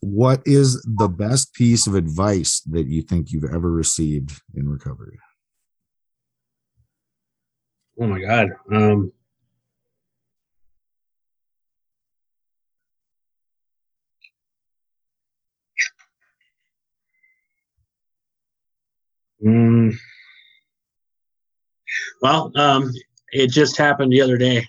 What 0.00 0.42
is 0.44 0.80
the 0.82 1.08
best 1.08 1.54
piece 1.54 1.88
of 1.88 1.94
advice 1.96 2.60
that 2.70 2.86
you 2.86 3.02
think 3.02 3.32
you've 3.32 3.52
ever 3.52 3.70
received 3.70 4.40
in 4.54 4.68
recovery? 4.68 5.18
Oh 8.00 8.06
my 8.06 8.20
God. 8.20 8.48
Um, 8.72 9.12
mm. 19.44 19.96
Well, 22.20 22.52
um, 22.56 22.92
it 23.32 23.50
just 23.50 23.76
happened 23.76 24.12
the 24.12 24.22
other 24.22 24.36
day. 24.36 24.66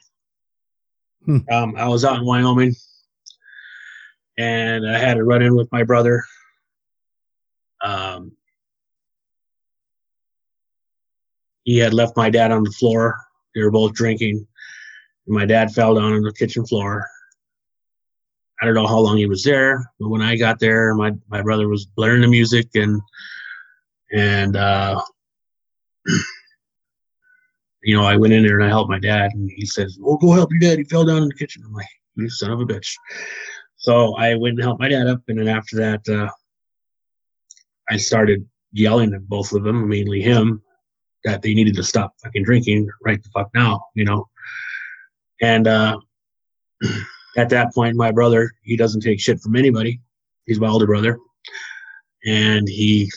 Hmm. 1.25 1.39
Um, 1.51 1.75
I 1.77 1.87
was 1.87 2.05
out 2.05 2.17
in 2.17 2.25
Wyoming, 2.25 2.75
and 4.37 4.87
I 4.87 4.97
had 4.97 5.17
a 5.17 5.23
run 5.23 5.41
in 5.41 5.55
with 5.55 5.71
my 5.71 5.83
brother. 5.83 6.23
Um, 7.83 8.33
he 11.63 11.77
had 11.77 11.93
left 11.93 12.17
my 12.17 12.29
dad 12.29 12.51
on 12.51 12.63
the 12.63 12.71
floor. 12.71 13.17
They 13.55 13.61
were 13.61 13.71
both 13.71 13.93
drinking. 13.93 14.45
My 15.27 15.45
dad 15.45 15.71
fell 15.71 15.95
down 15.95 16.13
on 16.13 16.21
the 16.23 16.33
kitchen 16.33 16.65
floor. 16.65 17.05
I 18.61 18.65
don't 18.65 18.73
know 18.73 18.87
how 18.87 18.99
long 18.99 19.17
he 19.17 19.25
was 19.25 19.43
there, 19.43 19.89
but 19.99 20.09
when 20.09 20.21
I 20.21 20.35
got 20.35 20.59
there, 20.59 20.93
my, 20.95 21.13
my 21.29 21.41
brother 21.41 21.69
was 21.69 21.85
blaring 21.85 22.21
the 22.21 22.27
music 22.27 22.67
and 22.75 23.01
and 24.11 24.55
uh, 24.57 24.99
you 27.83 27.95
know, 27.95 28.03
I 28.03 28.15
went 28.15 28.33
in 28.33 28.43
there 28.43 28.59
and 28.59 28.65
I 28.65 28.69
helped 28.69 28.89
my 28.89 28.99
dad, 28.99 29.31
and 29.33 29.49
he 29.55 29.65
says, 29.65 29.97
"Well, 29.99 30.17
go 30.17 30.33
help 30.33 30.51
your 30.51 30.59
dad. 30.59 30.77
He 30.77 30.83
fell 30.83 31.05
down 31.05 31.23
in 31.23 31.29
the 31.29 31.35
kitchen." 31.35 31.63
I'm 31.65 31.73
like, 31.73 31.87
"You 32.15 32.29
son 32.29 32.51
of 32.51 32.59
a 32.59 32.65
bitch!" 32.65 32.93
So 33.77 34.15
I 34.15 34.35
went 34.35 34.55
and 34.55 34.63
helped 34.63 34.81
my 34.81 34.89
dad 34.89 35.07
up, 35.07 35.21
and 35.27 35.39
then 35.39 35.47
after 35.47 35.77
that, 35.77 36.07
uh, 36.09 36.29
I 37.89 37.97
started 37.97 38.45
yelling 38.71 39.13
at 39.13 39.27
both 39.27 39.53
of 39.53 39.63
them, 39.63 39.87
mainly 39.87 40.21
him, 40.21 40.61
that 41.23 41.41
they 41.41 41.53
needed 41.53 41.75
to 41.75 41.83
stop 41.83 42.13
fucking 42.21 42.43
drinking 42.43 42.89
right 43.03 43.21
the 43.21 43.29
fuck 43.29 43.49
now, 43.55 43.85
you 43.95 44.05
know. 44.05 44.27
And 45.41 45.67
uh, 45.67 45.97
at 47.37 47.49
that 47.49 47.73
point, 47.73 47.95
my 47.95 48.11
brother, 48.11 48.51
he 48.63 48.75
doesn't 48.75 49.01
take 49.01 49.19
shit 49.19 49.39
from 49.39 49.55
anybody. 49.55 50.01
He's 50.45 50.59
my 50.59 50.67
older 50.67 50.87
brother, 50.87 51.17
and 52.25 52.67
he 52.67 53.09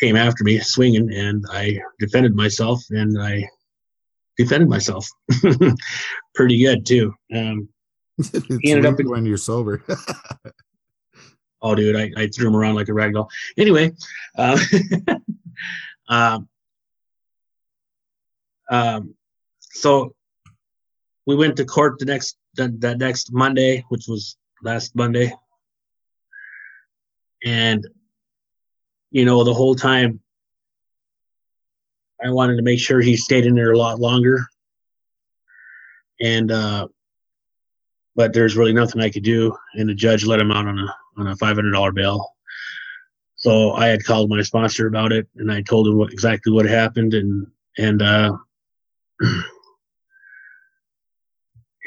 came 0.00 0.16
after 0.16 0.42
me 0.42 0.58
swinging, 0.58 1.12
and 1.12 1.44
I 1.50 1.78
defended 1.98 2.34
myself, 2.34 2.82
and 2.90 3.20
I 3.20 3.48
defended 4.38 4.68
myself 4.68 5.06
pretty 6.34 6.62
good 6.62 6.86
too. 6.86 7.12
Um, 7.34 7.68
it's 8.18 8.58
ended 8.64 8.86
up 8.86 8.98
in- 8.98 9.08
when 9.08 9.26
you're 9.26 9.36
sober. 9.36 9.82
oh, 11.62 11.74
dude, 11.74 11.96
I, 11.96 12.10
I 12.16 12.28
threw 12.28 12.48
him 12.48 12.56
around 12.56 12.74
like 12.74 12.88
a 12.88 12.94
rag 12.94 13.12
doll. 13.12 13.28
Anyway, 13.58 13.92
um, 14.36 14.58
um, 16.08 16.48
um, 18.70 19.14
so 19.60 20.14
we 21.26 21.36
went 21.36 21.56
to 21.56 21.64
court 21.64 21.98
the 21.98 22.06
next 22.06 22.36
that, 22.54 22.80
that 22.80 22.98
next 22.98 23.32
Monday, 23.32 23.84
which 23.90 24.06
was 24.08 24.36
last 24.62 24.96
Monday, 24.96 25.32
and 27.44 27.86
you 29.10 29.24
know 29.24 29.44
the 29.44 29.54
whole 29.54 29.74
time 29.74 30.20
I 32.22 32.30
wanted 32.30 32.56
to 32.56 32.62
make 32.62 32.80
sure 32.80 33.00
he 33.00 33.16
stayed 33.16 33.46
in 33.46 33.54
there 33.54 33.72
a 33.72 33.78
lot 33.78 33.98
longer, 33.98 34.46
and 36.20 36.50
uh, 36.50 36.88
but 38.14 38.32
there's 38.32 38.56
really 38.56 38.72
nothing 38.72 39.00
I 39.00 39.10
could 39.10 39.22
do, 39.24 39.56
and 39.74 39.88
the 39.88 39.94
judge 39.94 40.26
let 40.26 40.40
him 40.40 40.50
out 40.50 40.66
on 40.66 40.78
a 40.78 40.94
on 41.16 41.26
a 41.28 41.36
five 41.36 41.56
hundred 41.56 41.72
dollar 41.72 41.92
bail. 41.92 42.34
So 43.36 43.72
I 43.72 43.86
had 43.86 44.04
called 44.04 44.28
my 44.28 44.42
sponsor 44.42 44.86
about 44.86 45.12
it, 45.12 45.26
and 45.36 45.50
I 45.50 45.62
told 45.62 45.88
him 45.88 45.96
what 45.96 46.12
exactly 46.12 46.52
what 46.52 46.66
happened, 46.66 47.14
and 47.14 47.46
and 47.78 48.02
uh, 48.02 48.36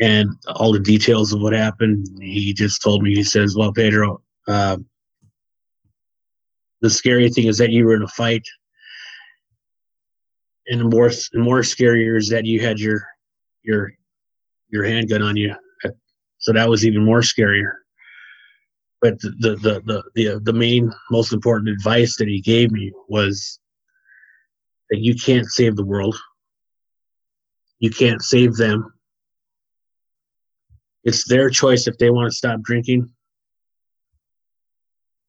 and 0.02 0.30
all 0.48 0.74
the 0.74 0.80
details 0.80 1.32
of 1.32 1.42
what 1.42 1.54
happened. 1.54 2.08
He 2.20 2.54
just 2.54 2.82
told 2.82 3.04
me. 3.04 3.14
He 3.14 3.24
says, 3.24 3.56
"Well, 3.56 3.72
Pedro, 3.72 4.22
uh, 4.48 4.78
the 6.84 6.90
scary 6.90 7.30
thing 7.30 7.48
is 7.48 7.58
that 7.58 7.72
you 7.72 7.86
were 7.86 7.96
in 7.96 8.04
a 8.04 8.08
fight, 8.10 8.44
and 10.68 10.92
more 10.92 11.10
more 11.34 11.62
scarier 11.62 12.18
is 12.18 12.30
that 12.30 12.46
you 12.46 12.60
had 12.60 12.78
your 12.78 13.02
your 13.64 13.92
your 14.70 14.84
handgun 14.84 15.24
on 15.24 15.36
you. 15.36 15.56
So 16.38 16.52
that 16.52 16.70
was 16.70 16.86
even 16.86 17.04
more 17.04 17.22
scarier." 17.22 17.72
but 19.04 19.20
the 19.20 19.58
the 19.62 19.82
the, 19.86 20.04
the, 20.16 20.40
the 20.44 20.54
main 20.54 20.92
most 21.12 21.34
important 21.34 21.70
advice 21.70 22.16
that 22.18 22.30
he 22.30 22.40
gave 22.40 22.72
me 22.72 22.92
was 23.10 23.60
that 24.90 25.00
you 25.00 25.14
can't 25.14 25.46
save 25.46 25.76
the 25.76 25.86
world. 25.86 26.16
You 27.80 27.90
can't 27.90 28.22
save 28.22 28.56
them. 28.56 28.94
It's 31.04 31.28
their 31.28 31.50
choice 31.50 31.86
if 31.86 31.98
they 31.98 32.10
want 32.10 32.32
to 32.32 32.36
stop 32.36 32.62
drinking. 32.62 33.10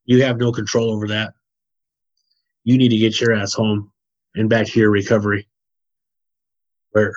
You 0.05 0.23
have 0.23 0.39
no 0.39 0.53
control 0.53 0.93
over 0.93 1.09
that 1.09 1.35
you 2.65 2.79
need 2.79 2.89
to 2.91 2.97
get 2.97 3.21
your 3.21 3.35
ass 3.35 3.55
home 3.55 3.93
and 4.35 4.49
back 4.49 4.67
to 4.67 4.81
your 4.81 4.91
recovery 4.91 5.47
where 6.91 7.13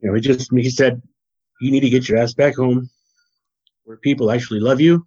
You 0.00 0.08
know, 0.08 0.14
he 0.14 0.20
just 0.22 0.50
he 0.52 0.70
said, 0.70 1.02
you 1.60 1.70
need 1.70 1.80
to 1.80 1.90
get 1.90 2.08
your 2.08 2.18
ass 2.18 2.32
back 2.32 2.56
home 2.56 2.88
where 3.84 3.98
people 3.98 4.30
actually 4.30 4.60
love 4.60 4.80
you. 4.80 5.06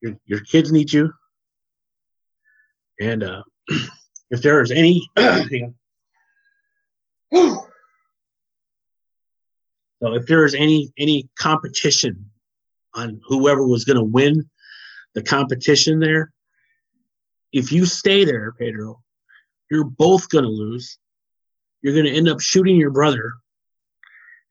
Your 0.00 0.16
your 0.26 0.40
kids 0.40 0.72
need 0.72 0.92
you. 0.92 1.12
And 3.00 3.22
uh, 3.22 3.42
if 4.30 4.42
there 4.42 4.60
is 4.62 4.70
any 4.70 5.08
so 5.16 5.72
if 10.02 10.26
there 10.26 10.44
is 10.44 10.54
any 10.54 10.92
any 10.98 11.28
competition 11.38 12.30
on 12.94 13.20
whoever 13.26 13.66
was 13.66 13.84
going 13.84 13.98
to 13.98 14.04
win 14.04 14.48
the 15.14 15.22
competition 15.22 16.00
there, 16.00 16.32
if 17.52 17.72
you 17.72 17.86
stay 17.86 18.24
there, 18.24 18.52
Pedro, 18.52 19.00
you're 19.70 19.84
both 19.84 20.28
going 20.28 20.44
to 20.44 20.50
lose. 20.50 20.98
You're 21.82 21.94
going 21.94 22.06
to 22.06 22.14
end 22.14 22.28
up 22.28 22.40
shooting 22.40 22.76
your 22.76 22.90
brother 22.90 23.32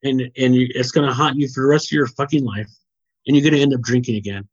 and 0.03 0.22
and 0.22 0.56
it's 0.56 0.91
going 0.91 1.07
to 1.07 1.14
haunt 1.14 1.38
you 1.38 1.48
for 1.48 1.61
the 1.61 1.68
rest 1.68 1.88
of 1.88 1.95
your 1.95 2.07
fucking 2.07 2.44
life 2.44 2.69
and 3.26 3.35
you're 3.35 3.44
going 3.44 3.53
to 3.53 3.61
end 3.61 3.73
up 3.73 3.81
drinking 3.81 4.15
again 4.15 4.48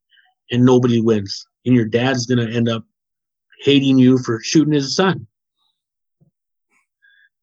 and 0.50 0.64
nobody 0.64 1.00
wins 1.00 1.46
and 1.66 1.74
your 1.74 1.84
dad's 1.84 2.26
going 2.26 2.46
to 2.46 2.54
end 2.54 2.68
up 2.68 2.84
hating 3.60 3.98
you 3.98 4.18
for 4.18 4.40
shooting 4.42 4.74
his 4.74 4.94
son 4.94 5.26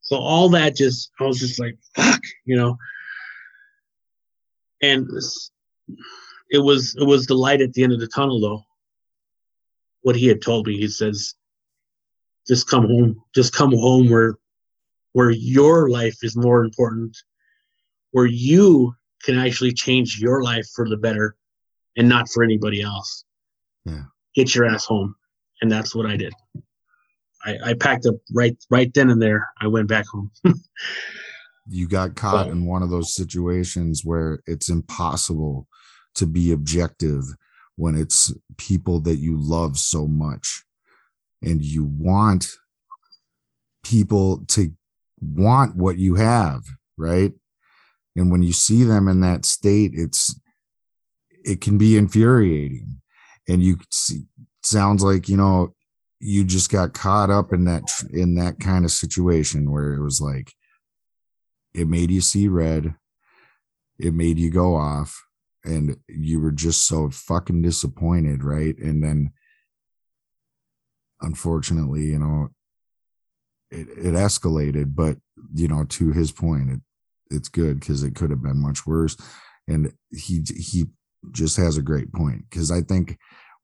so 0.01 0.17
all 0.17 0.49
that 0.49 0.75
just 0.75 1.11
i 1.19 1.23
was 1.23 1.39
just 1.39 1.59
like 1.59 1.77
fuck 1.95 2.21
you 2.45 2.55
know 2.55 2.77
and 4.81 5.07
it 6.49 6.59
was 6.59 6.95
it 6.99 7.05
was 7.05 7.25
the 7.25 7.35
light 7.35 7.61
at 7.61 7.73
the 7.73 7.83
end 7.83 7.93
of 7.93 7.99
the 7.99 8.07
tunnel 8.07 8.39
though 8.39 8.63
what 10.01 10.15
he 10.15 10.27
had 10.27 10.41
told 10.41 10.67
me 10.67 10.77
he 10.77 10.87
says 10.87 11.35
just 12.47 12.67
come 12.67 12.87
home 12.87 13.21
just 13.33 13.53
come 13.53 13.71
home 13.71 14.09
where 14.09 14.35
where 15.13 15.31
your 15.31 15.89
life 15.89 16.23
is 16.23 16.35
more 16.35 16.63
important, 16.63 17.17
where 18.11 18.25
you 18.25 18.93
can 19.23 19.37
actually 19.37 19.73
change 19.73 20.19
your 20.19 20.41
life 20.41 20.67
for 20.73 20.87
the 20.87 20.97
better 20.97 21.35
and 21.97 22.07
not 22.07 22.29
for 22.29 22.43
anybody 22.43 22.81
else. 22.81 23.25
Yeah. 23.85 24.03
Get 24.35 24.55
your 24.55 24.65
ass 24.65 24.85
home. 24.85 25.15
And 25.61 25.71
that's 25.71 25.95
what 25.95 26.05
I 26.05 26.17
did. 26.17 26.33
I, 27.45 27.57
I 27.65 27.73
packed 27.73 28.05
up 28.05 28.15
right 28.33 28.55
right 28.69 28.93
then 28.93 29.09
and 29.09 29.21
there. 29.21 29.49
I 29.59 29.67
went 29.67 29.87
back 29.87 30.05
home. 30.07 30.31
you 31.67 31.87
got 31.87 32.15
caught 32.15 32.47
Well- 32.47 32.51
in 32.51 32.65
one 32.65 32.83
of 32.83 32.89
those 32.89 33.15
situations 33.15 34.01
where 34.03 34.41
it's 34.45 34.69
impossible 34.69 35.67
to 36.15 36.25
be 36.25 36.51
objective 36.51 37.23
when 37.77 37.95
it's 37.95 38.33
people 38.57 38.99
that 39.01 39.17
you 39.17 39.37
love 39.37 39.77
so 39.77 40.07
much 40.07 40.63
and 41.41 41.63
you 41.63 41.85
want 41.85 42.49
people 43.83 44.43
to 44.47 44.71
want 45.19 45.75
what 45.75 45.97
you 45.97 46.15
have 46.15 46.61
right 46.97 47.31
and 48.15 48.31
when 48.31 48.43
you 48.43 48.53
see 48.53 48.83
them 48.83 49.07
in 49.07 49.21
that 49.21 49.45
state 49.45 49.91
it's 49.93 50.39
it 51.43 51.61
can 51.61 51.77
be 51.77 51.97
infuriating 51.97 53.01
and 53.47 53.63
you 53.63 53.77
see 53.89 54.23
sounds 54.63 55.03
like 55.03 55.27
you 55.27 55.37
know 55.37 55.73
you 56.19 56.43
just 56.43 56.71
got 56.71 56.93
caught 56.93 57.29
up 57.29 57.51
in 57.53 57.65
that 57.65 57.83
in 58.11 58.35
that 58.35 58.59
kind 58.59 58.85
of 58.85 58.91
situation 58.91 59.71
where 59.71 59.93
it 59.93 60.01
was 60.01 60.21
like 60.21 60.53
it 61.73 61.87
made 61.87 62.11
you 62.11 62.21
see 62.21 62.47
red 62.47 62.93
it 63.99 64.13
made 64.13 64.37
you 64.37 64.49
go 64.49 64.75
off 64.75 65.23
and 65.63 65.97
you 66.07 66.39
were 66.39 66.51
just 66.51 66.87
so 66.87 67.09
fucking 67.09 67.61
disappointed 67.61 68.43
right? 68.43 68.77
And 68.77 69.03
then 69.03 69.31
unfortunately 71.21 72.05
you 72.05 72.19
know 72.19 72.49
it, 73.69 73.87
it 73.89 74.13
escalated 74.13 74.95
but 74.95 75.17
you 75.53 75.67
know 75.67 75.85
to 75.85 76.11
his 76.11 76.31
point 76.31 76.69
it 76.69 76.81
it's 77.31 77.49
good 77.49 77.79
because 77.79 78.03
it 78.03 78.15
could 78.15 78.29
have 78.29 78.43
been 78.43 78.61
much 78.61 78.85
worse. 78.85 79.17
And 79.67 79.93
he 80.11 80.43
he 80.55 80.85
just 81.31 81.57
has 81.57 81.77
a 81.77 81.83
great 81.83 82.11
point 82.11 82.43
because 82.49 82.71
i 82.71 82.81
think 82.81 83.15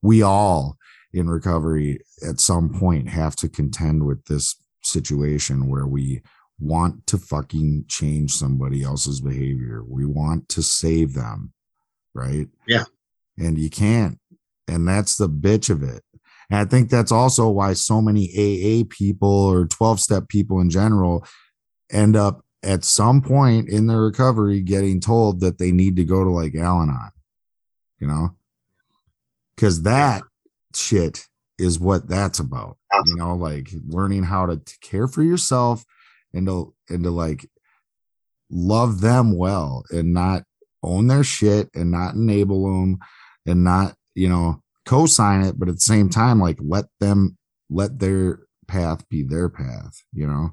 we 0.02 0.22
all 0.22 0.78
in 1.14 1.30
recovery 1.30 2.00
at 2.28 2.40
some 2.40 2.70
point 2.70 3.10
have 3.10 3.36
to 3.38 3.50
contend 3.50 4.06
with 4.06 4.24
this 4.26 4.56
situation 4.84 5.70
where 5.70 5.88
we 5.88 6.22
want 6.60 7.06
to 7.08 7.18
fucking 7.18 7.86
change 7.88 8.32
somebody 8.32 8.84
else's 8.84 9.22
behavior. 9.22 9.84
We 9.88 10.06
want 10.06 10.50
to 10.50 10.64
save 10.64 11.14
them, 11.14 11.54
right? 12.14 12.48
Yeah. 12.68 12.86
And 13.38 13.58
you 13.58 13.70
can't. 13.70 14.20
And 14.68 14.88
that's 14.88 15.18
the 15.18 15.30
bitch 15.30 15.70
of 15.70 15.84
it. 15.84 16.04
And 16.50 16.60
I 16.60 16.66
think 16.66 16.90
that's 16.90 17.12
also 17.12 17.50
why 17.50 17.74
so 17.74 18.02
many 18.02 18.30
AA 18.30 18.86
people 18.90 19.30
or 19.30 19.66
12 19.66 20.00
step 20.00 20.30
people 20.30 20.60
in 20.62 20.70
general 20.70 21.26
end 21.92 22.16
up 22.16 22.44
at 22.64 22.84
some 22.84 23.22
point 23.22 23.70
in 23.70 23.88
their 23.88 24.02
recovery 24.02 24.62
getting 24.62 25.00
told 25.00 25.42
that 25.42 25.58
they 25.58 25.72
need 25.72 25.96
to 25.98 26.06
go 26.06 26.24
to 26.24 26.30
like 26.30 26.56
Al 26.56 26.82
Anon, 26.82 27.12
you 28.00 28.08
know? 28.08 28.37
Because 29.58 29.82
that 29.82 30.22
shit 30.74 31.26
is 31.58 31.80
what 31.80 32.08
that's 32.08 32.38
about, 32.40 32.78
you 33.08 33.16
know, 33.16 33.36
like 33.36 33.70
learning 33.88 34.24
how 34.24 34.46
to 34.46 34.58
t- 34.58 34.76
care 34.82 35.08
for 35.08 35.24
yourself 35.24 35.84
and 36.34 36.46
to, 36.46 36.74
and 36.88 37.04
to 37.04 37.10
like 37.10 37.50
love 38.52 39.02
them 39.02 39.36
well 39.36 39.84
and 39.90 40.14
not 40.14 40.44
own 40.84 41.08
their 41.08 41.24
shit 41.24 41.70
and 41.74 41.90
not 41.90 42.14
enable 42.14 42.66
them 42.72 43.00
and 43.48 43.64
not, 43.64 43.96
you 44.14 44.30
know, 44.30 44.62
co-sign 44.86 45.44
it, 45.44 45.60
but 45.60 45.68
at 45.68 45.76
the 45.76 45.82
same 45.82 46.10
time, 46.10 46.40
like 46.40 46.60
let 46.62 46.86
them 47.00 47.36
let 47.70 48.00
their 48.00 48.40
path 48.68 49.08
be 49.10 49.24
their 49.24 49.50
path, 49.50 50.04
you 50.14 50.28
know. 50.28 50.52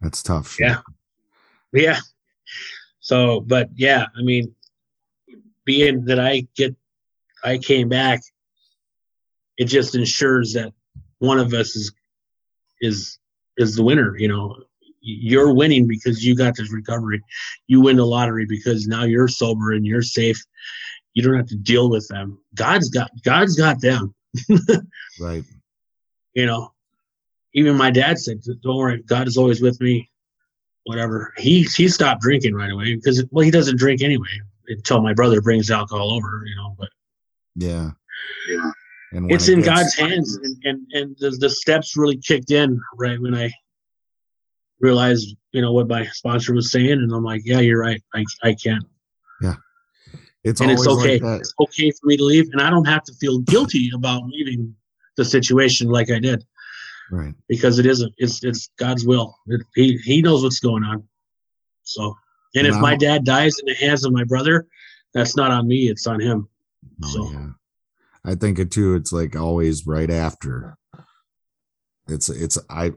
That's 0.00 0.22
tough. 0.22 0.52
Shit. 0.52 0.68
Yeah. 0.68 0.80
Yeah. 1.72 1.98
So, 3.00 3.40
but 3.40 3.70
yeah, 3.74 4.06
I 4.16 4.22
mean, 4.22 4.54
being 5.66 6.06
that 6.06 6.18
I 6.18 6.46
get, 6.56 6.74
I 7.44 7.58
came 7.58 7.90
back, 7.90 8.22
it 9.58 9.66
just 9.66 9.94
ensures 9.94 10.54
that 10.54 10.72
one 11.18 11.38
of 11.38 11.52
us 11.52 11.76
is, 11.76 11.92
is, 12.80 13.18
is 13.58 13.76
the 13.76 13.82
winner. 13.82 14.16
You 14.16 14.28
know, 14.28 14.56
you're 15.02 15.52
winning 15.52 15.86
because 15.86 16.24
you 16.24 16.34
got 16.34 16.56
this 16.56 16.72
recovery. 16.72 17.22
You 17.66 17.82
win 17.82 17.96
the 17.96 18.06
lottery 18.06 18.46
because 18.46 18.86
now 18.86 19.04
you're 19.04 19.28
sober 19.28 19.72
and 19.72 19.84
you're 19.84 20.02
safe. 20.02 20.42
You 21.12 21.22
don't 21.22 21.36
have 21.36 21.48
to 21.48 21.56
deal 21.56 21.90
with 21.90 22.08
them. 22.08 22.38
God's 22.54 22.88
got, 22.88 23.10
God's 23.22 23.56
got 23.56 23.80
them. 23.80 24.14
right. 25.20 25.44
You 26.34 26.46
know, 26.46 26.72
even 27.54 27.74
my 27.74 27.90
dad 27.90 28.18
said, 28.18 28.42
"Don't 28.62 28.76
worry, 28.76 29.02
God 29.06 29.26
is 29.26 29.38
always 29.38 29.62
with 29.62 29.80
me." 29.80 30.10
Whatever. 30.84 31.32
He 31.38 31.62
he 31.62 31.88
stopped 31.88 32.20
drinking 32.20 32.54
right 32.54 32.70
away 32.70 32.94
because 32.94 33.24
well, 33.30 33.46
he 33.46 33.50
doesn't 33.50 33.78
drink 33.78 34.02
anyway 34.02 34.28
until 34.68 35.02
my 35.02 35.12
brother 35.12 35.40
brings 35.40 35.70
alcohol 35.70 36.12
over, 36.12 36.42
you 36.46 36.56
know. 36.56 36.74
But 36.78 36.88
yeah, 37.54 37.90
yeah, 38.48 38.70
and 39.12 39.30
it's 39.30 39.48
in 39.48 39.60
gets- 39.60 39.68
God's 39.68 39.94
hands, 39.94 40.36
and 40.36 40.56
and 40.64 40.86
and 40.92 41.16
the, 41.18 41.36
the 41.40 41.50
steps 41.50 41.96
really 41.96 42.18
kicked 42.18 42.50
in 42.50 42.80
right 42.96 43.20
when 43.20 43.34
I 43.34 43.50
realized, 44.80 45.36
you 45.52 45.62
know, 45.62 45.72
what 45.72 45.88
my 45.88 46.06
sponsor 46.06 46.54
was 46.54 46.70
saying, 46.70 46.92
and 46.92 47.12
I'm 47.12 47.24
like, 47.24 47.42
yeah, 47.44 47.60
you're 47.60 47.80
right. 47.80 48.02
I 48.14 48.24
I 48.42 48.54
can't. 48.54 48.84
Yeah. 49.40 49.54
It's 50.44 50.60
and 50.60 50.70
it's 50.70 50.86
okay. 50.86 51.18
Like 51.18 51.40
it's 51.40 51.54
okay 51.60 51.90
for 51.90 52.06
me 52.06 52.16
to 52.16 52.24
leave, 52.24 52.48
and 52.52 52.60
I 52.60 52.70
don't 52.70 52.86
have 52.86 53.04
to 53.04 53.14
feel 53.14 53.40
guilty 53.40 53.90
about 53.94 54.22
leaving 54.26 54.74
the 55.16 55.24
situation 55.24 55.88
like 55.88 56.10
I 56.10 56.18
did 56.18 56.44
right 57.10 57.34
because 57.48 57.78
it 57.78 57.86
isn't 57.86 58.12
it's 58.18 58.42
it's 58.42 58.70
god's 58.78 59.06
will 59.06 59.36
it, 59.46 59.60
he 59.74 59.96
he 59.98 60.22
knows 60.22 60.42
what's 60.42 60.60
going 60.60 60.82
on 60.82 61.02
so 61.82 62.16
and 62.56 62.66
if 62.66 62.76
my 62.76 62.96
dad 62.96 63.24
dies 63.24 63.58
in 63.58 63.66
the 63.66 63.74
hands 63.74 64.04
of 64.04 64.12
my 64.12 64.24
brother 64.24 64.66
that's 65.14 65.36
not 65.36 65.50
on 65.50 65.66
me 65.66 65.88
it's 65.88 66.06
on 66.06 66.20
him. 66.20 66.48
Oh, 67.04 67.08
so. 67.08 67.30
yeah. 67.32 67.48
i 68.24 68.34
think 68.34 68.58
it 68.58 68.70
too 68.70 68.94
it's 68.94 69.12
like 69.12 69.36
always 69.36 69.86
right 69.86 70.10
after. 70.10 70.76
It's 72.08 72.28
it's 72.28 72.58
i 72.70 72.92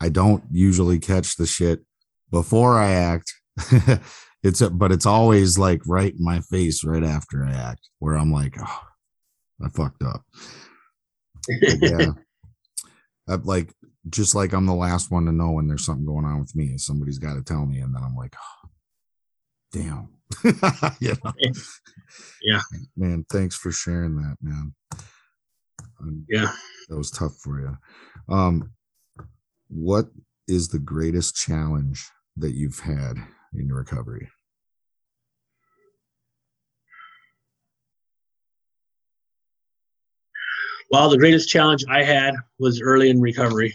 i 0.00 0.08
don't 0.08 0.44
usually 0.50 0.98
catch 0.98 1.36
the 1.36 1.46
shit 1.46 1.80
before 2.30 2.78
i 2.78 2.90
act. 2.90 3.32
It's 4.42 4.60
a, 4.60 4.70
but 4.70 4.92
it's 4.92 5.06
always 5.06 5.58
like 5.58 5.80
right 5.88 6.12
in 6.12 6.22
my 6.22 6.38
face 6.38 6.84
right 6.84 7.02
after 7.02 7.44
i 7.44 7.50
act 7.50 7.88
where 7.98 8.16
i'm 8.16 8.30
like 8.30 8.54
oh 8.60 8.80
i 9.64 9.68
fucked 9.70 10.04
up. 10.04 10.22
Yeah. 11.48 12.12
I'm 12.12 12.16
uh, 13.28 13.38
like 13.44 13.72
just 14.08 14.34
like 14.34 14.52
I'm 14.52 14.66
the 14.66 14.74
last 14.74 15.10
one 15.10 15.26
to 15.26 15.32
know 15.32 15.50
when 15.50 15.66
there's 15.66 15.84
something 15.84 16.06
going 16.06 16.24
on 16.24 16.40
with 16.40 16.54
me. 16.54 16.78
Somebody's 16.78 17.18
got 17.18 17.34
to 17.34 17.42
tell 17.42 17.66
me, 17.66 17.80
and 17.80 17.94
then 17.94 18.02
I'm 18.02 18.16
like, 18.16 18.34
oh, 18.36 18.65
damn. 19.72 20.08
you 21.00 21.14
know? 21.24 21.32
Yeah. 22.42 22.60
Man, 22.96 23.24
thanks 23.30 23.56
for 23.56 23.72
sharing 23.72 24.16
that, 24.16 24.36
man. 24.40 24.74
yeah. 26.28 26.52
That 26.88 26.96
was 26.96 27.10
tough 27.10 27.36
for 27.42 27.60
you. 27.60 27.76
Um, 28.34 28.70
what 29.68 30.06
is 30.48 30.68
the 30.68 30.78
greatest 30.78 31.34
challenge 31.36 32.06
that 32.36 32.52
you've 32.52 32.78
had 32.78 33.16
in 33.54 33.66
your 33.66 33.78
recovery? 33.78 34.28
Well, 40.90 41.10
the 41.10 41.18
greatest 41.18 41.48
challenge 41.48 41.84
I 41.90 42.04
had 42.04 42.34
was 42.60 42.80
early 42.80 43.10
in 43.10 43.20
recovery. 43.20 43.74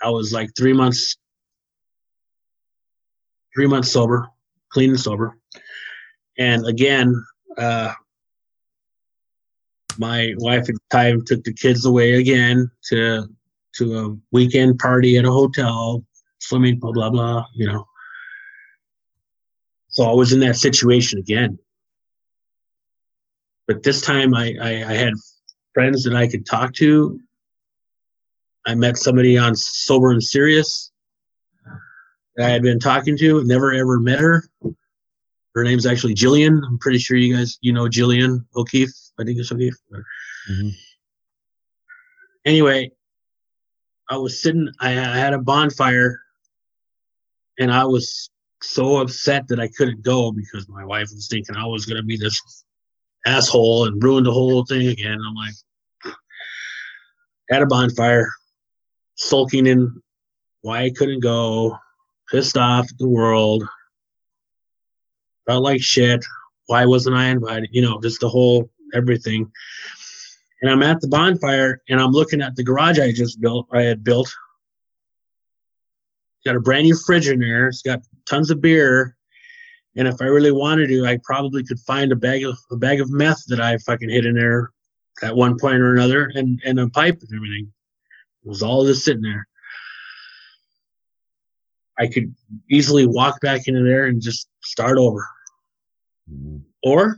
I 0.00 0.10
was 0.10 0.32
like 0.32 0.50
three 0.56 0.72
months, 0.72 1.16
three 3.54 3.66
months 3.66 3.90
sober, 3.90 4.28
clean 4.74 4.90
and 4.90 5.00
sober. 5.00 5.38
And 6.36 6.66
again, 6.66 7.14
uh, 7.56 7.92
my 9.96 10.34
wife 10.38 10.68
at 10.68 10.74
the 10.74 10.80
time 10.90 11.24
took 11.24 11.44
the 11.44 11.54
kids 11.54 11.86
away 11.86 12.14
again 12.14 12.70
to 12.90 13.28
to 13.76 13.98
a 13.98 14.16
weekend 14.32 14.78
party 14.78 15.16
at 15.16 15.24
a 15.24 15.30
hotel, 15.30 16.04
swimming 16.40 16.80
pool, 16.80 16.92
blah 16.92 17.10
blah, 17.10 17.46
you 17.54 17.66
know. 17.66 17.86
So 19.88 20.04
I 20.04 20.12
was 20.12 20.32
in 20.32 20.40
that 20.40 20.56
situation 20.56 21.20
again. 21.20 21.58
But 23.68 23.82
this 23.84 24.00
time 24.00 24.34
I, 24.34 24.54
I, 24.60 24.70
I 24.90 24.94
had 24.94 25.14
friends 25.72 26.02
that 26.04 26.14
I 26.14 26.26
could 26.26 26.44
talk 26.44 26.74
to. 26.74 27.18
I 28.66 28.74
met 28.74 28.98
somebody 28.98 29.38
on 29.38 29.54
Sober 29.54 30.10
and 30.10 30.22
Serious 30.22 30.92
I 32.38 32.48
had 32.48 32.62
been 32.62 32.80
talking 32.80 33.16
to, 33.18 33.44
never 33.44 33.72
ever 33.72 34.00
met 34.00 34.18
her. 34.18 34.44
Her 35.54 35.62
name's 35.62 35.86
actually 35.86 36.14
Jillian. 36.14 36.60
I'm 36.66 36.78
pretty 36.78 36.98
sure 36.98 37.16
you 37.16 37.36
guys, 37.36 37.58
you 37.60 37.72
know 37.72 37.84
Jillian 37.84 38.44
O'Keefe. 38.56 38.92
I 39.18 39.24
think 39.24 39.38
it's 39.38 39.52
O'Keefe. 39.52 39.76
Mm-hmm. 39.92 40.68
Anyway, 42.44 42.90
I 44.10 44.16
was 44.16 44.42
sitting, 44.42 44.68
I, 44.80 44.90
I 44.90 45.16
had 45.16 45.32
a 45.32 45.38
bonfire 45.38 46.20
and 47.58 47.72
I 47.72 47.84
was 47.84 48.30
so 48.62 48.96
upset 48.96 49.48
that 49.48 49.60
I 49.60 49.68
couldn't 49.68 50.02
go 50.02 50.32
because 50.32 50.68
my 50.68 50.84
wife 50.84 51.08
was 51.14 51.28
thinking 51.30 51.56
I 51.56 51.66
was 51.66 51.86
going 51.86 51.98
to 51.98 52.02
be 52.02 52.16
this 52.16 52.64
asshole 53.26 53.86
and 53.86 54.02
ruin 54.02 54.24
the 54.24 54.32
whole 54.32 54.64
thing 54.64 54.88
again. 54.88 55.18
I'm 55.26 55.34
like, 55.34 56.14
at 57.50 57.62
a 57.62 57.66
bonfire, 57.66 58.28
sulking 59.16 59.66
in 59.66 60.02
why 60.62 60.82
I 60.82 60.90
couldn't 60.90 61.20
go, 61.20 61.78
pissed 62.30 62.56
off 62.56 62.86
at 62.90 62.98
the 62.98 63.08
world, 63.08 63.64
felt 65.46 65.62
like 65.62 65.80
shit. 65.80 66.24
Why 66.66 66.86
wasn't 66.86 67.16
I 67.16 67.26
invited? 67.26 67.70
You 67.72 67.82
know, 67.82 68.00
just 68.00 68.20
the 68.20 68.28
whole 68.28 68.70
everything. 68.94 69.50
And 70.62 70.70
I'm 70.70 70.82
at 70.82 71.00
the 71.00 71.08
bonfire 71.08 71.82
and 71.88 72.00
I'm 72.00 72.12
looking 72.12 72.40
at 72.40 72.56
the 72.56 72.64
garage 72.64 72.98
I 72.98 73.12
just 73.12 73.40
built, 73.40 73.66
I 73.72 73.82
had 73.82 74.02
built. 74.02 74.32
Got 76.46 76.56
a 76.56 76.60
brand 76.60 76.84
new 76.84 76.96
fridge 76.96 77.28
in 77.28 77.40
there. 77.40 77.68
It's 77.68 77.82
got 77.82 78.00
tons 78.26 78.50
of 78.50 78.60
beer. 78.60 79.16
And 79.96 80.08
if 80.08 80.16
I 80.20 80.24
really 80.24 80.52
wanted 80.52 80.88
to, 80.88 81.06
I 81.06 81.18
probably 81.22 81.64
could 81.64 81.78
find 81.80 82.12
a 82.12 82.16
bag 82.16 82.44
of 82.44 82.58
a 82.70 82.76
bag 82.76 83.00
of 83.00 83.10
meth 83.10 83.44
that 83.48 83.60
I 83.60 83.78
fucking 83.78 84.10
hid 84.10 84.26
in 84.26 84.34
there 84.34 84.70
at 85.22 85.36
one 85.36 85.58
point 85.58 85.80
or 85.80 85.92
another, 85.92 86.30
and 86.34 86.60
and 86.64 86.80
a 86.80 86.88
pipe 86.88 87.18
and 87.20 87.34
everything. 87.34 87.72
It 88.44 88.48
was 88.48 88.62
all 88.62 88.84
just 88.84 89.04
sitting 89.04 89.22
there. 89.22 89.46
I 91.98 92.06
could 92.06 92.34
easily 92.70 93.06
walk 93.06 93.40
back 93.40 93.68
into 93.68 93.82
there 93.82 94.06
and 94.06 94.20
just 94.20 94.48
start 94.62 94.98
over. 94.98 95.26
Mm-hmm. 96.30 96.58
Or 96.82 97.16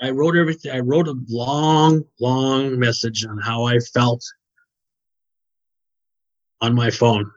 I 0.00 0.10
wrote 0.10 0.36
everything. 0.36 0.72
I 0.72 0.80
wrote 0.80 1.08
a 1.08 1.14
long, 1.28 2.04
long 2.20 2.78
message 2.78 3.24
on 3.24 3.38
how 3.38 3.64
I 3.64 3.78
felt 3.78 4.24
on 6.60 6.74
my 6.74 6.90
phone. 6.90 7.30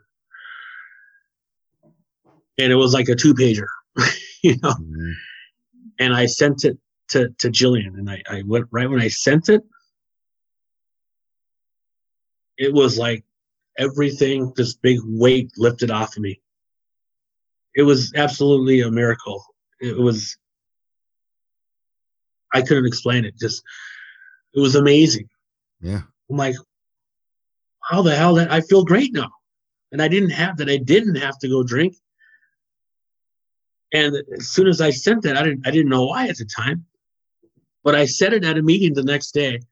And 2.58 2.70
it 2.70 2.76
was 2.76 2.92
like 2.94 3.08
a 3.08 3.14
two 3.14 3.34
pager. 3.34 3.66
you 4.42 4.56
know. 4.62 4.70
Mm-hmm. 4.70 5.10
And 6.00 6.14
I 6.14 6.26
sent 6.26 6.64
it 6.64 6.78
to 7.08 7.28
to 7.38 7.50
Jillian, 7.50 7.98
and 7.98 8.10
I, 8.10 8.22
I 8.28 8.42
went 8.46 8.66
right 8.70 8.88
when 8.88 9.00
I 9.00 9.08
sent 9.08 9.48
it. 9.48 9.62
It 12.58 12.72
was 12.72 12.98
like 12.98 13.24
everything, 13.78 14.52
this 14.56 14.74
big 14.74 14.98
weight 15.04 15.50
lifted 15.56 15.90
off 15.90 16.16
of 16.16 16.22
me. 16.22 16.40
It 17.74 17.82
was 17.82 18.12
absolutely 18.14 18.82
a 18.82 18.90
miracle. 18.90 19.44
It 19.80 19.98
was. 19.98 20.36
I 22.52 22.62
couldn't 22.62 22.86
explain 22.86 23.24
it. 23.24 23.36
Just, 23.36 23.62
it 24.54 24.60
was 24.60 24.76
amazing. 24.76 25.28
Yeah. 25.80 26.02
I'm 26.30 26.36
like, 26.36 26.54
how 27.82 28.00
the 28.02 28.14
hell 28.14 28.34
that 28.34 28.52
I 28.52 28.60
feel 28.60 28.84
great 28.84 29.12
now. 29.12 29.30
and 29.94 30.02
I 30.02 30.08
didn't 30.08 30.30
have 30.30 30.56
that. 30.56 30.68
I 30.68 30.78
didn't 30.78 31.14
have 31.14 31.38
to 31.38 31.48
go 31.48 31.62
drink. 31.62 31.94
And 33.92 34.16
as 34.36 34.48
soon 34.48 34.66
as 34.66 34.80
I 34.80 34.90
sent 34.90 35.22
that, 35.22 35.36
I 35.36 35.44
didn't 35.44 35.66
I 35.66 35.70
didn't 35.70 35.88
know 35.88 36.06
why 36.06 36.26
at 36.26 36.36
the 36.36 36.44
time, 36.44 36.84
but 37.84 37.94
I 37.94 38.06
said 38.06 38.32
it 38.32 38.44
at 38.44 38.58
a 38.58 38.62
meeting 38.62 38.92
the 38.92 39.04
next 39.04 39.30
day. 39.32 39.54
It 39.54 39.64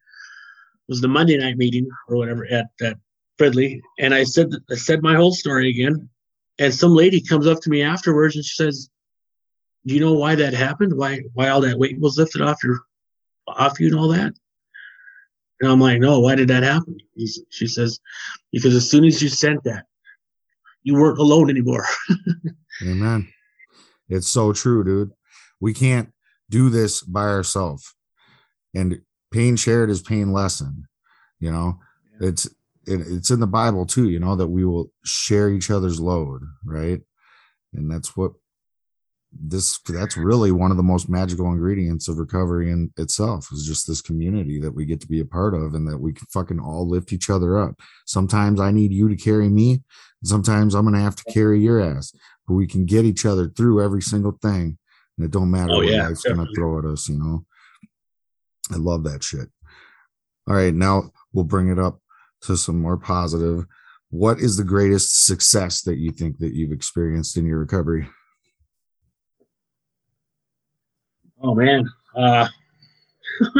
was 0.88 1.00
the 1.00 1.08
Monday 1.08 1.36
night 1.36 1.56
meeting 1.56 1.88
or 2.08 2.16
whatever 2.16 2.46
at 2.46 2.66
at 2.80 2.98
Fridley, 3.42 3.80
and 3.98 4.14
I 4.14 4.24
said 4.24 4.50
I 4.70 4.74
said 4.74 5.02
my 5.02 5.16
whole 5.16 5.32
story 5.32 5.70
again. 5.70 6.08
And 6.58 6.72
some 6.72 6.94
lady 6.94 7.20
comes 7.20 7.46
up 7.46 7.60
to 7.60 7.70
me 7.70 7.82
afterwards 7.82 8.36
and 8.36 8.44
she 8.44 8.54
says, 8.54 8.88
"Do 9.86 9.94
you 9.94 10.00
know 10.00 10.12
why 10.12 10.34
that 10.36 10.54
happened? 10.54 10.96
Why 10.96 11.22
why 11.34 11.48
all 11.48 11.60
that 11.62 11.78
weight 11.78 11.98
was 11.98 12.18
lifted 12.18 12.42
off 12.42 12.62
your 12.62 12.80
off 13.48 13.80
you 13.80 13.88
and 13.88 13.96
all 13.96 14.08
that?" 14.08 14.32
And 15.60 15.70
I'm 15.70 15.80
like, 15.80 15.98
"No, 15.98 16.20
why 16.20 16.34
did 16.34 16.48
that 16.48 16.62
happen?" 16.62 16.98
He's, 17.14 17.40
she 17.50 17.66
says, 17.66 17.98
"Because 18.52 18.74
as 18.74 18.88
soon 18.88 19.04
as 19.04 19.20
you 19.20 19.28
sent 19.28 19.64
that, 19.64 19.86
you 20.82 20.94
weren't 20.94 21.18
alone 21.18 21.50
anymore." 21.50 21.86
Amen. 22.82 23.28
It's 24.08 24.28
so 24.28 24.52
true, 24.52 24.84
dude. 24.84 25.12
We 25.58 25.72
can't 25.72 26.12
do 26.50 26.68
this 26.68 27.02
by 27.02 27.22
ourselves. 27.22 27.94
And 28.74 29.00
pain 29.32 29.56
shared 29.56 29.90
is 29.90 30.02
pain 30.02 30.32
lessened. 30.32 30.84
You 31.40 31.50
know, 31.50 31.80
it's 32.20 32.48
it, 32.86 33.00
it's 33.06 33.30
in 33.30 33.40
the 33.40 33.46
Bible 33.46 33.86
too, 33.86 34.08
you 34.08 34.18
know, 34.18 34.36
that 34.36 34.48
we 34.48 34.64
will 34.64 34.90
share 35.04 35.48
each 35.50 35.70
other's 35.70 36.00
load, 36.00 36.42
right? 36.64 37.00
And 37.74 37.90
that's 37.90 38.16
what 38.16 38.32
this 39.32 39.78
that's 39.88 40.16
really 40.16 40.52
one 40.52 40.70
of 40.70 40.76
the 40.76 40.82
most 40.82 41.08
magical 41.08 41.46
ingredients 41.46 42.06
of 42.06 42.18
recovery 42.18 42.70
in 42.70 42.92
itself 42.98 43.48
is 43.50 43.66
just 43.66 43.86
this 43.86 44.02
community 44.02 44.60
that 44.60 44.74
we 44.74 44.84
get 44.84 45.00
to 45.00 45.06
be 45.06 45.20
a 45.20 45.24
part 45.24 45.54
of 45.54 45.72
and 45.74 45.88
that 45.88 45.96
we 45.98 46.12
can 46.12 46.26
fucking 46.26 46.60
all 46.60 46.86
lift 46.86 47.12
each 47.12 47.30
other 47.30 47.58
up. 47.58 47.80
Sometimes 48.04 48.60
I 48.60 48.70
need 48.70 48.92
you 48.92 49.08
to 49.08 49.16
carry 49.16 49.48
me, 49.48 49.82
sometimes 50.22 50.74
I'm 50.74 50.84
gonna 50.84 51.00
have 51.00 51.16
to 51.16 51.32
carry 51.32 51.60
your 51.60 51.80
ass, 51.80 52.14
but 52.46 52.54
we 52.54 52.66
can 52.66 52.84
get 52.84 53.06
each 53.06 53.24
other 53.24 53.48
through 53.48 53.82
every 53.82 54.02
single 54.02 54.38
thing. 54.42 54.76
And 55.16 55.24
it 55.24 55.30
don't 55.30 55.50
matter 55.50 55.72
Oh, 55.72 55.76
what 55.78 55.88
yeah, 55.88 56.08
life's 56.08 56.24
gonna 56.24 56.46
throw 56.54 56.78
at 56.78 56.84
us, 56.84 57.08
you 57.08 57.18
know. 57.18 57.46
I 58.70 58.76
love 58.76 59.04
that 59.04 59.24
shit. 59.24 59.48
All 60.46 60.54
right, 60.54 60.74
now 60.74 61.10
we'll 61.32 61.44
bring 61.44 61.68
it 61.68 61.78
up 61.78 62.01
to 62.42 62.56
some 62.56 62.80
more 62.80 62.96
positive. 62.96 63.66
What 64.10 64.38
is 64.38 64.56
the 64.56 64.64
greatest 64.64 65.26
success 65.26 65.82
that 65.82 65.98
you 65.98 66.10
think 66.10 66.38
that 66.38 66.54
you've 66.54 66.72
experienced 66.72 67.36
in 67.36 67.46
your 67.46 67.58
recovery? 67.58 68.08
Oh 71.42 71.54
man. 71.54 71.88
Uh, 72.16 72.48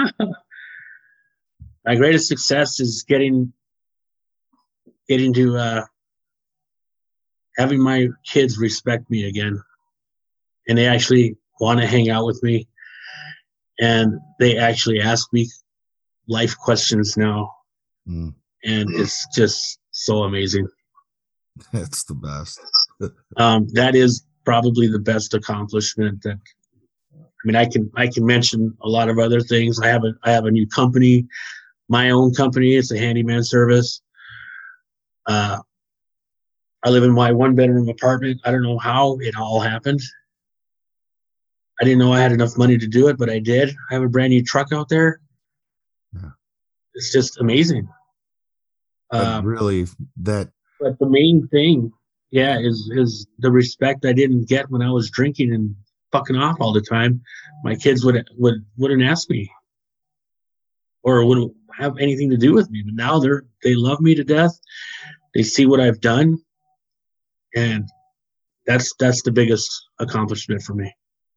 my 1.85 1.97
greatest 1.97 2.29
success 2.29 2.81
is 2.81 3.05
getting 3.09 3.53
getting 5.09 5.33
to 5.35 5.57
uh, 5.57 5.85
having 7.57 7.83
my 7.83 8.09
kids 8.27 8.59
respect 8.59 9.11
me 9.11 9.27
again, 9.27 9.61
and 10.69 10.77
they 10.77 10.87
actually 10.87 11.37
want 11.61 11.81
to 11.81 11.87
hang 11.87 12.11
out 12.11 12.27
with 12.27 12.43
me, 12.43 12.69
and 13.81 14.21
they 14.39 14.59
actually 14.59 15.01
ask 15.01 15.33
me 15.33 15.49
life 16.29 16.57
questions 16.57 17.17
now, 17.17 17.51
Mm, 18.09 18.35
and 18.65 18.89
it's 18.95 19.27
just 19.35 19.79
so 19.91 20.23
amazing. 20.23 20.67
that's 21.73 22.05
the 22.05 22.15
best. 22.15 22.61
um, 23.37 23.69
that 23.73 23.95
is 23.95 24.25
probably 24.45 24.89
the 24.89 24.99
best 24.99 25.35
accomplishment 25.35 26.23
that 26.23 26.39
I 27.15 27.45
mean 27.45 27.57
I 27.57 27.67
can 27.67 27.91
I 27.97 28.07
can 28.09 28.25
mention 28.25 28.77
a 28.83 28.89
lot 28.89 29.09
of 29.09 29.19
other 29.19 29.41
things. 29.41 29.81
I 29.81 29.89
have 29.89 30.05
a 30.05 30.15
I 30.23 30.31
have 30.31 30.47
a 30.47 30.51
new 30.51 30.67
company, 30.67 31.27
my 31.89 32.11
own 32.11 32.35
company. 32.35 32.77
It's 32.77 32.93
a 32.93 32.99
handyman 32.99 33.45
service. 33.45 34.03
Uh, 35.27 35.59
I 36.85 36.91
live 36.91 37.05
in 37.05 37.13
my 37.13 37.31
one 37.31 37.55
bedroom 37.55 37.89
apartment. 37.89 38.41
I 38.45 38.51
don't 38.51 38.63
know 38.63 38.79
how 38.79 39.19
it 39.21 39.37
all 39.37 39.61
happened. 39.61 40.01
I 41.81 41.85
didn't 41.85 41.99
know 41.99 42.13
I 42.13 42.21
had 42.21 42.33
enough 42.33 42.57
money 42.57 42.79
to 42.79 42.87
do 42.87 43.09
it, 43.09 43.19
but 43.19 43.31
I 43.31 43.39
did. 43.39 43.75
I 43.91 43.95
have 43.95 44.03
a 44.03 44.09
brand 44.09 44.31
new 44.31 44.43
truck 44.43 44.73
out 44.73 44.89
there. 44.89 45.21
Yeah. 46.15 46.31
It's 46.95 47.13
just 47.13 47.41
amazing. 47.41 47.89
Um, 49.13 49.45
really, 49.45 49.87
that 50.23 50.51
but 50.81 50.99
the 50.99 51.09
main 51.09 51.47
thing, 51.49 51.93
yeah, 52.31 52.59
is 52.59 52.91
is 52.95 53.27
the 53.39 53.51
respect 53.51 54.05
I 54.05 54.13
didn't 54.13 54.49
get 54.49 54.71
when 54.71 54.83
I 54.83 54.91
was 54.91 55.11
drinking 55.11 55.53
and 55.53 55.75
fucking 56.11 56.37
off 56.37 56.57
all 56.61 56.73
the 56.73 56.81
time. 56.81 57.23
My 57.63 57.75
kids 57.75 58.05
would 58.05 58.27
would 58.37 58.65
wouldn't 58.77 59.03
ask 59.03 59.31
me, 59.31 59.51
or 61.03 61.25
wouldn't 61.25 61.55
have 61.79 61.99
anything 61.99 62.31
to 62.31 62.37
do 62.37 62.53
with 62.53 62.71
me. 62.71 62.83
But 62.85 62.95
now 62.95 63.19
they're 63.19 63.45
they 63.63 63.75
love 63.75 64.01
me 64.01 64.15
to 64.15 64.25
death. 64.25 64.59
They 65.35 65.43
see 65.43 65.67
what 65.67 65.81
I've 65.81 66.01
done, 66.01 66.39
and 67.55 67.89
that's 68.67 68.95
that's 68.99 69.23
the 69.23 69.33
biggest 69.33 69.71
accomplishment 69.99 70.63
for 70.63 70.75
me. 70.75 70.93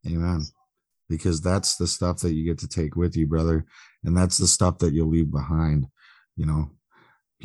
Amen. 0.08 0.44
Because 1.08 1.42
that's 1.42 1.76
the 1.76 1.88
stuff 1.88 2.20
that 2.22 2.34
you 2.34 2.46
get 2.46 2.58
to 2.60 2.68
take 2.68 2.96
with 2.96 3.16
you, 3.16 3.28
brother. 3.28 3.66
And 4.04 4.18
that's 4.18 4.38
the 4.38 4.48
stuff 4.48 4.80
that 4.80 4.94
you'll 4.94 5.10
leave 5.10 5.32
behind. 5.32 5.86
You 6.36 6.46
know, 6.46 6.72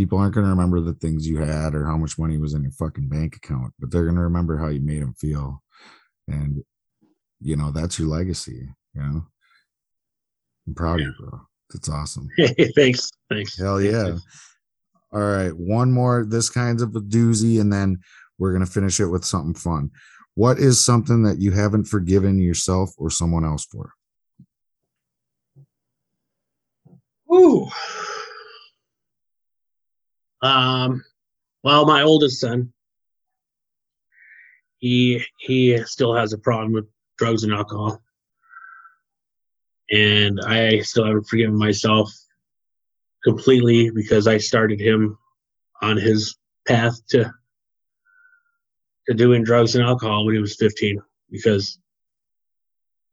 people 0.00 0.16
aren't 0.16 0.32
going 0.32 0.46
to 0.46 0.50
remember 0.50 0.80
the 0.80 0.94
things 0.94 1.28
you 1.28 1.36
had 1.36 1.74
or 1.74 1.84
how 1.84 1.94
much 1.94 2.18
money 2.18 2.38
was 2.38 2.54
in 2.54 2.62
your 2.62 2.72
fucking 2.72 3.06
bank 3.06 3.36
account, 3.36 3.70
but 3.78 3.90
they're 3.90 4.04
going 4.04 4.16
to 4.16 4.22
remember 4.22 4.56
how 4.56 4.68
you 4.68 4.80
made 4.80 5.02
them 5.02 5.12
feel. 5.12 5.62
And, 6.26 6.64
you 7.42 7.54
know, 7.54 7.70
that's 7.70 7.98
your 7.98 8.08
legacy. 8.08 8.66
You 8.94 9.02
know, 9.02 9.26
I'm 10.66 10.74
proud 10.74 11.00
of 11.00 11.06
you, 11.06 11.14
bro. 11.20 11.38
That's 11.70 11.90
awesome. 11.90 12.30
Hey, 12.38 12.72
thanks, 12.76 13.10
thanks. 13.28 13.58
Hell 13.58 13.78
yeah. 13.78 14.16
All 15.12 15.20
right. 15.20 15.52
One 15.54 15.92
more, 15.92 16.24
this 16.24 16.48
kind 16.48 16.80
of 16.80 16.96
a 16.96 17.00
doozy, 17.02 17.60
and 17.60 17.70
then 17.70 17.98
we're 18.38 18.52
going 18.54 18.64
to 18.64 18.72
finish 18.72 19.00
it 19.00 19.06
with 19.08 19.26
something 19.26 19.52
fun. 19.52 19.90
What 20.34 20.58
is 20.58 20.82
something 20.82 21.24
that 21.24 21.40
you 21.40 21.50
haven't 21.50 21.88
forgiven 21.88 22.38
yourself 22.38 22.94
or 22.96 23.10
someone 23.10 23.44
else 23.44 23.66
for? 23.66 23.92
Ooh. 27.30 27.68
Um, 30.42 31.04
well, 31.62 31.86
my 31.86 32.02
oldest 32.02 32.40
son, 32.40 32.72
he 34.78 35.22
he 35.38 35.82
still 35.84 36.14
has 36.14 36.32
a 36.32 36.38
problem 36.38 36.72
with 36.72 36.86
drugs 37.18 37.44
and 37.44 37.52
alcohol, 37.52 38.00
and 39.90 40.40
I 40.40 40.80
still 40.80 41.04
haven't 41.04 41.28
forgiven 41.28 41.58
myself 41.58 42.10
completely 43.22 43.90
because 43.90 44.26
I 44.26 44.38
started 44.38 44.80
him 44.80 45.18
on 45.82 45.96
his 45.96 46.36
path 46.66 46.98
to 47.08 47.32
to 49.06 49.14
doing 49.14 49.44
drugs 49.44 49.74
and 49.74 49.84
alcohol 49.84 50.24
when 50.24 50.34
he 50.34 50.40
was 50.40 50.56
15 50.56 51.00
because 51.30 51.78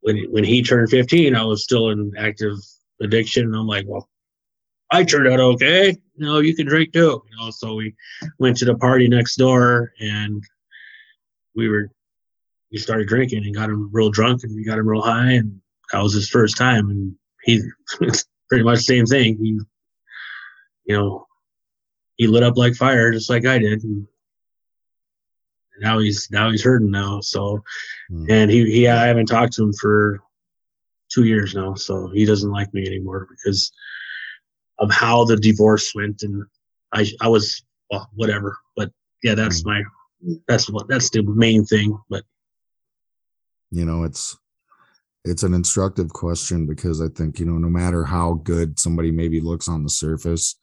when 0.02 0.18
when 0.32 0.44
he 0.44 0.64
turned 0.64 0.90
15 0.90 1.36
I 1.36 1.44
was 1.44 1.64
still 1.64 1.90
in 1.90 2.12
active 2.18 2.56
addiction. 3.02 3.46
And 3.46 3.56
I'm 3.56 3.68
like 3.68 3.86
well 3.88 4.08
I 4.92 5.04
turned 5.04 5.28
out 5.28 5.40
okay. 5.40 5.90
You 6.16 6.26
know 6.26 6.40
you 6.40 6.56
can 6.56 6.66
drink 6.68 6.94
too. 6.94 7.24
You 7.30 7.38
know 7.38 7.52
so 7.52 7.76
we 7.76 7.94
went 8.40 8.58
to 8.58 8.66
the 8.66 8.76
party 8.76 9.08
next 9.08 9.36
door 9.36 9.92
and 10.00 10.44
we 11.56 11.68
were 11.70 11.90
we 12.72 12.78
started 12.78 13.08
drinking 13.08 13.44
and 13.46 13.56
got 13.56 13.70
him 13.70 13.90
real 13.92 14.10
drunk 14.12 14.44
and 14.44 14.56
we 14.56 14.64
got 14.64 14.78
him 14.80 14.88
real 14.88 15.02
high 15.02 15.32
and 15.34 15.60
that 15.92 16.02
was 16.04 16.14
his 16.14 16.30
first 16.30 16.58
time 16.58 16.90
and 16.90 17.16
he 17.44 17.62
it's 18.02 18.26
pretty 18.50 18.64
much 18.64 18.78
the 18.80 18.84
same 18.84 19.06
thing. 19.06 19.38
He 19.42 19.60
you 20.86 20.96
know 20.96 21.28
he 22.16 22.28
lit 22.28 22.44
up 22.44 22.58
like 22.58 22.76
fire 22.76 23.12
just 23.12 23.30
like 23.30 23.46
I 23.46 23.60
did 23.60 23.84
and 23.84 24.08
now 25.80 26.00
he's 26.00 26.30
now 26.32 26.50
he's 26.50 26.64
hurting 26.64 26.92
now. 26.92 27.20
So 27.22 27.64
Hmm. 28.10 28.26
and 28.30 28.50
he 28.52 28.66
he 28.72 28.88
I 28.88 29.06
haven't 29.08 29.26
talked 29.28 29.54
to 29.54 29.64
him 29.64 29.74
for 29.74 30.22
two 31.10 31.26
years 31.26 31.54
now 31.56 31.74
so 31.74 32.10
he 32.14 32.26
doesn't 32.26 32.52
like 32.52 32.74
me 32.74 32.86
anymore 32.86 33.28
because 33.30 33.72
of 34.80 34.92
how 34.92 35.26
the 35.26 35.38
divorce 35.38 35.94
went 35.96 36.24
and 36.24 36.44
I 36.94 37.06
I 37.22 37.28
was 37.28 37.64
well 37.92 38.10
whatever 38.16 38.58
but 38.76 38.92
yeah 39.24 39.36
that's 39.36 39.66
my 39.66 39.82
that's 40.48 40.70
what 40.70 40.88
that's 40.88 41.10
the 41.10 41.24
main 41.24 41.66
thing 41.66 41.98
but 42.10 42.24
You 43.72 43.86
know, 43.86 44.04
it's 44.04 44.38
it's 45.26 45.44
an 45.44 45.54
instructive 45.54 46.10
question 46.10 46.66
because 46.66 47.02
I 47.02 47.10
think, 47.10 47.40
you 47.40 47.46
know, 47.46 47.58
no 47.58 47.70
matter 47.70 48.06
how 48.06 48.36
good 48.44 48.80
somebody 48.80 49.12
maybe 49.12 49.42
looks 49.42 49.68
on 49.68 49.84
the 49.84 49.90
surface, 49.90 50.56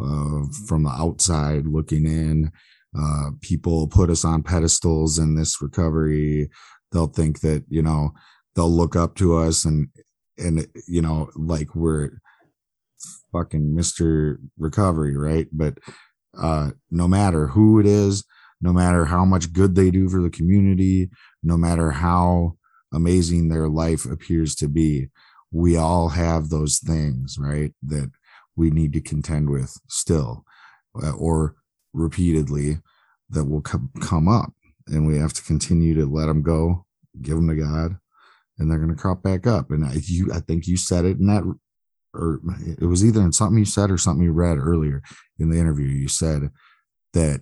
uh, 0.00 0.40
from 0.66 0.84
the 0.84 0.90
outside 0.90 1.66
looking 1.66 2.06
in, 2.06 2.50
uh, 2.98 3.30
people 3.42 3.88
put 3.88 4.08
us 4.08 4.24
on 4.24 4.42
pedestals 4.42 5.18
in 5.18 5.34
this 5.34 5.60
recovery. 5.60 6.48
They'll 6.92 7.08
think 7.08 7.40
that, 7.40 7.64
you 7.68 7.82
know, 7.82 8.14
they'll 8.54 8.70
look 8.70 8.96
up 8.96 9.16
to 9.16 9.36
us 9.36 9.66
and, 9.66 9.88
and, 10.38 10.66
you 10.88 11.02
know, 11.02 11.28
like 11.34 11.74
we're 11.74 12.12
fucking 13.36 13.74
Mr. 13.76 14.36
Recovery, 14.58 15.16
right? 15.16 15.48
But, 15.52 15.78
uh, 16.38 16.70
no 16.90 17.08
matter 17.08 17.48
who 17.48 17.80
it 17.80 17.86
is, 17.86 18.24
no 18.60 18.72
matter 18.72 19.04
how 19.06 19.24
much 19.24 19.52
good 19.52 19.74
they 19.74 19.90
do 19.90 20.08
for 20.08 20.22
the 20.22 20.30
community, 20.30 21.10
no 21.42 21.56
matter 21.56 21.90
how 21.90 22.56
amazing 22.92 23.48
their 23.48 23.68
life 23.68 24.04
appears 24.04 24.54
to 24.56 24.68
be, 24.68 25.08
we 25.52 25.76
all 25.76 26.10
have 26.10 26.48
those 26.48 26.78
things, 26.78 27.36
right? 27.38 27.72
That 27.82 28.10
we 28.56 28.70
need 28.70 28.92
to 28.94 29.00
contend 29.00 29.50
with 29.50 29.76
still 29.88 30.44
uh, 31.02 31.12
or 31.12 31.54
repeatedly. 31.92 32.78
that 33.30 33.44
will 33.44 33.60
come 33.60 33.90
come 34.00 34.28
up 34.28 34.52
and 34.88 35.06
we 35.06 35.18
have 35.18 35.32
to 35.32 35.42
continue 35.42 35.94
to 35.94 36.06
let 36.06 36.26
them 36.26 36.42
go 36.42 36.84
give 37.22 37.36
them 37.36 37.48
to 37.48 37.56
god 37.56 37.96
and 38.58 38.70
they're 38.70 38.78
going 38.78 38.94
to 38.94 39.02
crop 39.02 39.22
back 39.22 39.46
up 39.46 39.70
and 39.70 39.84
I, 39.84 39.94
you 40.04 40.30
i 40.32 40.40
think 40.40 40.66
you 40.66 40.76
said 40.76 41.04
it 41.04 41.18
in 41.18 41.26
that 41.26 41.42
or 42.16 42.40
it 42.80 42.86
was 42.86 43.04
either 43.04 43.20
in 43.20 43.32
something 43.32 43.58
you 43.58 43.64
said 43.64 43.90
or 43.90 43.98
something 43.98 44.24
you 44.24 44.32
read 44.32 44.58
earlier 44.58 45.02
in 45.38 45.50
the 45.50 45.58
interview. 45.58 45.86
You 45.86 46.08
said 46.08 46.50
that 47.12 47.40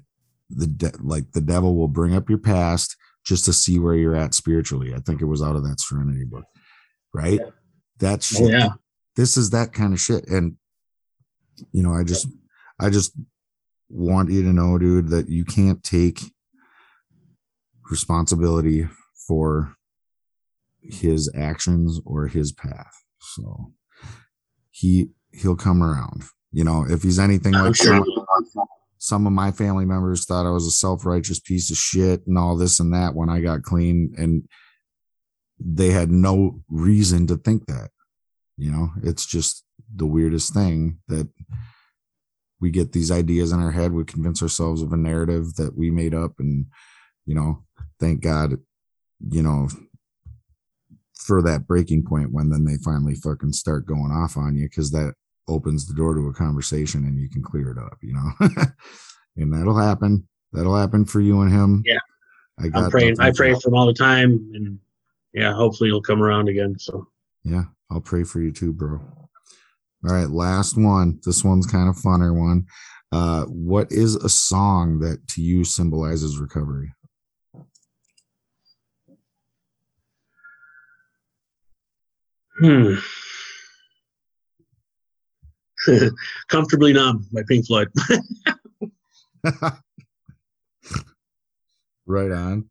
the 0.51 0.67
de- 0.67 0.93
like 1.01 1.33
the 1.33 1.41
devil 1.41 1.77
will 1.77 1.89
bring 1.89 2.15
up 2.15 2.29
your 2.29 2.39
past 2.39 2.97
just 3.25 3.45
to 3.47 3.53
see 3.53 3.79
where 3.79 3.95
you're 3.95 4.17
at 4.17 4.35
spiritually. 4.35 4.93
I 4.95 4.99
think 4.99 5.23
it 5.23 5.27
was 5.27 5.43
out 5.43 5.57
of 5.57 5.65
that 5.65 5.81
serenity 5.81 6.25
book 6.25 6.45
right? 7.15 7.41
Yeah. 7.41 7.51
that 8.01 8.19
oh, 8.19 8.21
shit 8.21 8.55
Oh, 8.55 8.59
yeah. 8.59 8.69
this 9.17 9.39
is 9.39 9.51
that 9.51 9.73
kind 9.73 9.95
of 9.95 10.01
shit. 10.01 10.29
And 10.29 10.57
you 11.71 11.85
know 11.85 11.95
i 11.95 12.03
just 12.03 12.27
i 12.81 12.91
just 12.91 13.17
want 13.89 14.29
you 14.29 14.43
to 14.43 14.53
know 14.53 14.77
dude 14.77 15.09
that 15.11 15.29
you 15.29 15.45
can't 15.45 15.85
take 15.85 16.21
responsibility 17.89 18.89
for 19.29 19.77
his 20.83 21.31
actions 21.37 22.01
or 22.05 22.27
his 22.27 22.51
path. 22.51 22.93
So 23.21 23.73
he 24.75 25.09
he'll 25.33 25.57
come 25.57 25.83
around 25.83 26.25
you 26.51 26.65
know 26.65 26.85
if 26.89 27.03
he's 27.03 27.21
anything 27.21 27.53
like 27.53 27.77
sure. 27.77 28.05
some, 28.53 28.67
some 28.99 29.27
of 29.27 29.33
my 29.33 29.53
family 29.53 29.85
members 29.85 30.25
thought 30.25 30.47
i 30.47 30.51
was 30.51 30.67
a 30.67 30.71
self-righteous 30.71 31.39
piece 31.39 31.71
of 31.71 31.77
shit 31.77 32.27
and 32.27 32.37
all 32.37 32.57
this 32.57 32.81
and 32.81 32.93
that 32.93 33.15
when 33.15 33.29
i 33.29 33.41
got 33.41 33.63
clean 33.63 34.13
and 34.19 34.43
they 35.61 35.91
had 35.91 36.11
no 36.11 36.61
reason 36.69 37.25
to 37.25 37.37
think 37.37 37.65
that 37.67 37.91
you 38.57 38.71
know 38.71 38.91
it's 39.05 39.25
just 39.25 39.65
the 39.95 40.07
weirdest 40.07 40.53
thing 40.53 40.99
that 41.07 41.29
we 42.61 42.69
get 42.71 42.91
these 42.91 43.13
ideas 43.13 43.53
in 43.53 43.61
our 43.61 43.71
head 43.71 43.93
we 43.93 44.05
convince 44.05 44.43
ourselves 44.43 44.83
of 44.83 44.93
a 44.93 44.97
narrative 44.97 45.55
that 45.55 45.77
we 45.77 45.89
made 45.89 46.15
up 46.15 46.33
and 46.41 46.67
you 47.27 47.35
know 47.35 47.63
thank 48.01 48.21
god 48.21 48.55
you 49.31 49.43
know 49.43 49.69
for 51.25 51.41
that 51.43 51.67
breaking 51.67 52.05
point 52.05 52.31
when 52.33 52.51
then 52.51 52.65
they 52.65 52.77
finally 52.85 53.15
fucking 53.15 53.53
start 53.53 53.87
going 53.87 54.13
off 54.13 54.37
on 54.37 54.55
you 54.57 54.69
because 54.69 54.91
that 54.91 55.15
opens 55.49 55.87
the 55.87 55.95
door 55.95 56.15
to 56.15 56.27
a 56.29 56.35
conversation 56.35 57.05
and 57.05 57.19
you 57.19 57.29
can 57.31 57.43
clear 57.43 57.71
it 57.71 57.79
up 57.79 57.97
you 58.03 58.13
know 58.13 58.47
and 59.37 59.53
that'll 59.53 59.77
happen 59.79 60.27
that'll 60.53 60.77
happen 60.77 61.05
for 61.05 61.21
you 61.21 61.41
and 61.41 61.51
him 61.53 61.83
Yeah. 61.87 61.99
i 62.61 62.69
I'm 62.75 62.91
praying. 62.91 63.17
I 63.21 63.31
pray 63.33 63.55
for- 63.55 63.61
for 63.61 63.69
him 63.69 63.75
all 63.75 63.87
the 63.87 63.95
time, 63.95 64.31
and 64.55 64.79
yeah, 65.33 65.53
hopefully 65.53 65.89
he'll 65.91 66.01
come 66.01 66.23
around 66.23 66.49
again. 66.49 66.79
So 66.79 67.09
Yeah, 67.43 67.65
I'll 67.91 68.01
pray 68.01 68.23
for 68.25 68.41
you 68.41 68.53
too, 68.53 68.73
bro. 68.73 69.01
All 70.07 70.15
right, 70.15 70.29
last 70.31 70.77
one. 70.77 71.19
This 71.25 71.43
one's 71.43 71.67
kind 71.67 71.89
of 71.89 71.97
funner 71.97 72.33
one. 72.39 72.67
Uh, 73.11 73.45
what 73.47 73.91
is 73.91 74.15
a 74.17 74.29
song 74.29 75.01
that 75.01 75.27
to 75.29 75.43
you 75.43 75.65
symbolizes 75.65 76.39
recovery? 76.39 76.93
Hmm. 82.59 82.95
Comfortably 86.49 86.93
Numb 86.93 87.27
by 87.33 87.43
Pink 87.49 87.67
Floyd. 87.67 87.89
right 92.07 92.31
on. 92.31 92.71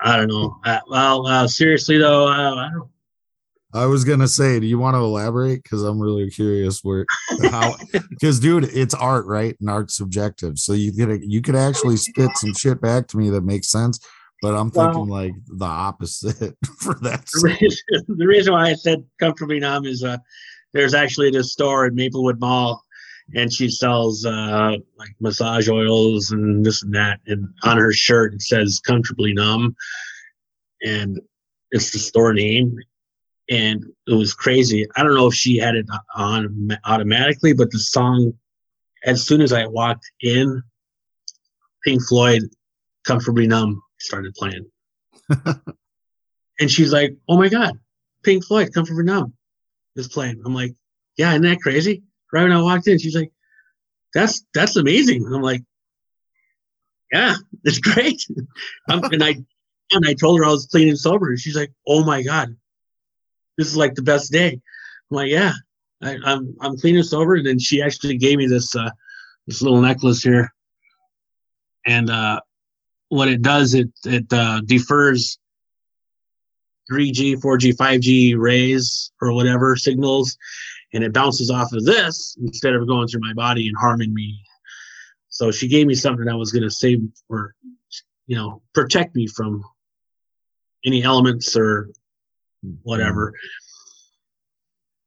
I 0.00 0.16
don't 0.16 0.28
know. 0.28 0.56
Uh, 0.64 0.80
well, 0.88 1.26
uh, 1.26 1.46
seriously 1.48 1.98
though, 1.98 2.28
uh, 2.28 2.54
I 2.54 2.70
don't. 2.72 2.88
I 3.74 3.86
was 3.86 4.04
gonna 4.04 4.28
say, 4.28 4.60
do 4.60 4.66
you 4.66 4.78
want 4.78 4.94
to 4.94 5.00
elaborate? 5.00 5.64
Because 5.64 5.82
I'm 5.82 5.98
really 5.98 6.30
curious 6.30 6.84
where 6.84 7.04
how 7.50 7.74
because 8.10 8.38
dude, 8.38 8.64
it's 8.64 8.94
art, 8.94 9.26
right? 9.26 9.56
And 9.60 9.68
art's 9.68 9.96
subjective. 9.96 10.60
So 10.60 10.74
you 10.74 10.92
could 10.92 11.22
you 11.24 11.42
could 11.42 11.56
actually 11.56 11.96
spit 11.96 12.30
some 12.36 12.54
shit 12.54 12.80
back 12.80 13.08
to 13.08 13.16
me 13.16 13.30
that 13.30 13.42
makes 13.42 13.68
sense, 13.68 13.98
but 14.44 14.54
I'm 14.54 14.70
Well- 14.74 14.92
thinking 14.92 15.08
like 15.08 15.32
the 15.46 15.64
opposite 15.64 16.54
for 16.78 16.92
that. 17.00 17.24
The 17.32 17.56
reason, 17.58 18.04
the 18.18 18.26
reason 18.26 18.52
why 18.52 18.68
I 18.68 18.74
said 18.74 19.02
comfortably 19.18 19.58
numb 19.58 19.86
is 19.86 20.04
uh, 20.04 20.18
there's 20.74 20.92
actually 20.92 21.30
this 21.30 21.52
store 21.52 21.86
at 21.86 21.94
Maplewood 21.94 22.38
Mall, 22.38 22.84
and 23.34 23.50
she 23.50 23.70
sells 23.70 24.26
uh, 24.26 24.76
like 24.98 25.14
massage 25.18 25.70
oils 25.70 26.30
and 26.30 26.62
this 26.62 26.82
and 26.82 26.94
that. 26.94 27.20
And 27.26 27.48
on 27.62 27.78
her 27.78 27.90
shirt 27.90 28.34
it 28.34 28.42
says 28.42 28.82
comfortably 28.84 29.32
numb, 29.32 29.74
and 30.82 31.18
it's 31.70 31.90
the 31.90 31.98
store 31.98 32.34
name. 32.34 32.76
And 33.48 33.82
it 34.06 34.12
was 34.12 34.34
crazy. 34.34 34.86
I 34.94 35.02
don't 35.02 35.14
know 35.14 35.26
if 35.28 35.34
she 35.34 35.56
had 35.56 35.74
it 35.74 35.86
on 36.14 36.68
automatically, 36.84 37.54
but 37.54 37.70
the 37.70 37.78
song, 37.78 38.34
as 39.04 39.26
soon 39.26 39.40
as 39.40 39.54
I 39.54 39.64
walked 39.66 40.04
in, 40.20 40.62
Pink 41.82 42.02
Floyd, 42.06 42.42
"Comfortably 43.06 43.46
Numb" 43.46 43.80
started 44.04 44.34
playing. 44.34 44.66
And 46.60 46.70
she's 46.70 46.92
like, 46.92 47.16
"Oh 47.28 47.36
my 47.36 47.48
god, 47.48 47.78
Pink 48.22 48.44
Floyd, 48.44 48.72
Comfortably 48.72 49.04
Numb 49.04 49.34
is 49.96 50.08
playing." 50.08 50.40
I'm 50.44 50.54
like, 50.54 50.74
"Yeah, 51.16 51.30
isn't 51.30 51.42
that 51.42 51.60
crazy?" 51.60 52.02
Right 52.32 52.42
when 52.42 52.52
I 52.52 52.62
walked 52.62 52.86
in, 52.86 52.98
she's 52.98 53.16
like, 53.16 53.32
"That's 54.14 54.44
that's 54.54 54.76
amazing." 54.76 55.24
I'm 55.26 55.42
like, 55.42 55.62
"Yeah, 57.12 57.34
it's 57.64 57.78
great." 57.80 58.24
and 58.88 59.22
I 59.22 59.36
and 59.90 60.06
I 60.06 60.14
told 60.14 60.38
her 60.38 60.44
I 60.44 60.50
was 60.50 60.66
clean 60.66 60.88
and 60.88 60.98
sober, 60.98 61.30
and 61.30 61.40
she's 61.40 61.56
like, 61.56 61.72
"Oh 61.86 62.04
my 62.04 62.22
god, 62.22 62.56
this 63.58 63.68
is 63.68 63.76
like 63.76 63.94
the 63.94 64.02
best 64.02 64.30
day." 64.30 64.52
I'm 65.10 65.16
like, 65.16 65.30
"Yeah, 65.30 65.52
I, 66.02 66.18
I'm 66.24 66.54
I'm 66.60 66.76
clean 66.78 66.96
and 66.96 67.06
sober." 67.06 67.34
And 67.34 67.46
then 67.46 67.58
she 67.58 67.82
actually 67.82 68.16
gave 68.16 68.38
me 68.38 68.46
this 68.46 68.76
uh, 68.76 68.90
this 69.48 69.60
little 69.60 69.80
necklace 69.80 70.22
here, 70.22 70.52
and 71.84 72.10
uh, 72.10 72.40
what 73.14 73.28
it 73.28 73.42
does, 73.42 73.74
it 73.74 73.90
it 74.04 74.30
uh, 74.32 74.60
defers 74.64 75.38
3G, 76.90 77.36
4G, 77.40 77.76
5G 77.76 78.36
rays 78.36 79.12
or 79.22 79.32
whatever 79.32 79.76
signals, 79.76 80.36
and 80.92 81.04
it 81.04 81.12
bounces 81.12 81.50
off 81.50 81.72
of 81.72 81.84
this 81.84 82.36
instead 82.42 82.74
of 82.74 82.86
going 82.86 83.06
through 83.06 83.20
my 83.20 83.32
body 83.34 83.68
and 83.68 83.76
harming 83.76 84.12
me. 84.12 84.38
So 85.28 85.50
she 85.50 85.68
gave 85.68 85.86
me 85.86 85.94
something 85.94 86.26
that 86.26 86.36
was 86.36 86.52
going 86.52 86.64
to 86.64 86.70
save 86.70 87.00
or, 87.28 87.54
you 88.26 88.36
know, 88.36 88.62
protect 88.74 89.14
me 89.14 89.26
from 89.26 89.62
any 90.84 91.02
elements 91.02 91.56
or 91.56 91.90
whatever. 92.82 93.32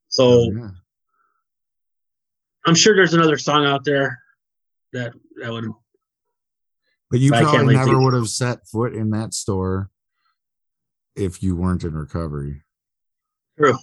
So 0.07 0.51
Yeah. 0.51 0.69
I'm 2.65 2.75
sure 2.75 2.95
there's 2.95 3.13
another 3.13 3.37
song 3.37 3.65
out 3.65 3.85
there 3.85 4.19
that 4.93 5.13
that 5.41 5.51
would 5.51 5.71
But 7.09 7.19
you 7.19 7.33
I 7.33 7.43
probably 7.43 7.75
never 7.75 7.99
would 7.99 8.13
have 8.13 8.27
set 8.27 8.67
foot 8.67 8.93
in 8.93 9.11
that 9.11 9.33
store 9.33 9.89
if 11.15 11.41
you 11.41 11.55
weren't 11.55 11.83
in 11.83 11.93
recovery. 11.93 12.63
True. 13.57 13.77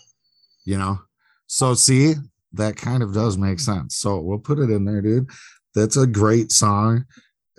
You 0.64 0.78
know? 0.78 1.01
So 1.46 1.74
see, 1.74 2.14
that 2.52 2.76
kind 2.76 3.02
of 3.02 3.12
does 3.12 3.36
make 3.36 3.60
sense. 3.60 3.96
So 3.96 4.20
we'll 4.20 4.38
put 4.38 4.59
it 4.59 4.70
in 4.70 4.84
there, 4.84 5.01
dude. 5.01 5.28
That's 5.74 5.96
a 5.96 6.06
great 6.06 6.52
song. 6.52 7.05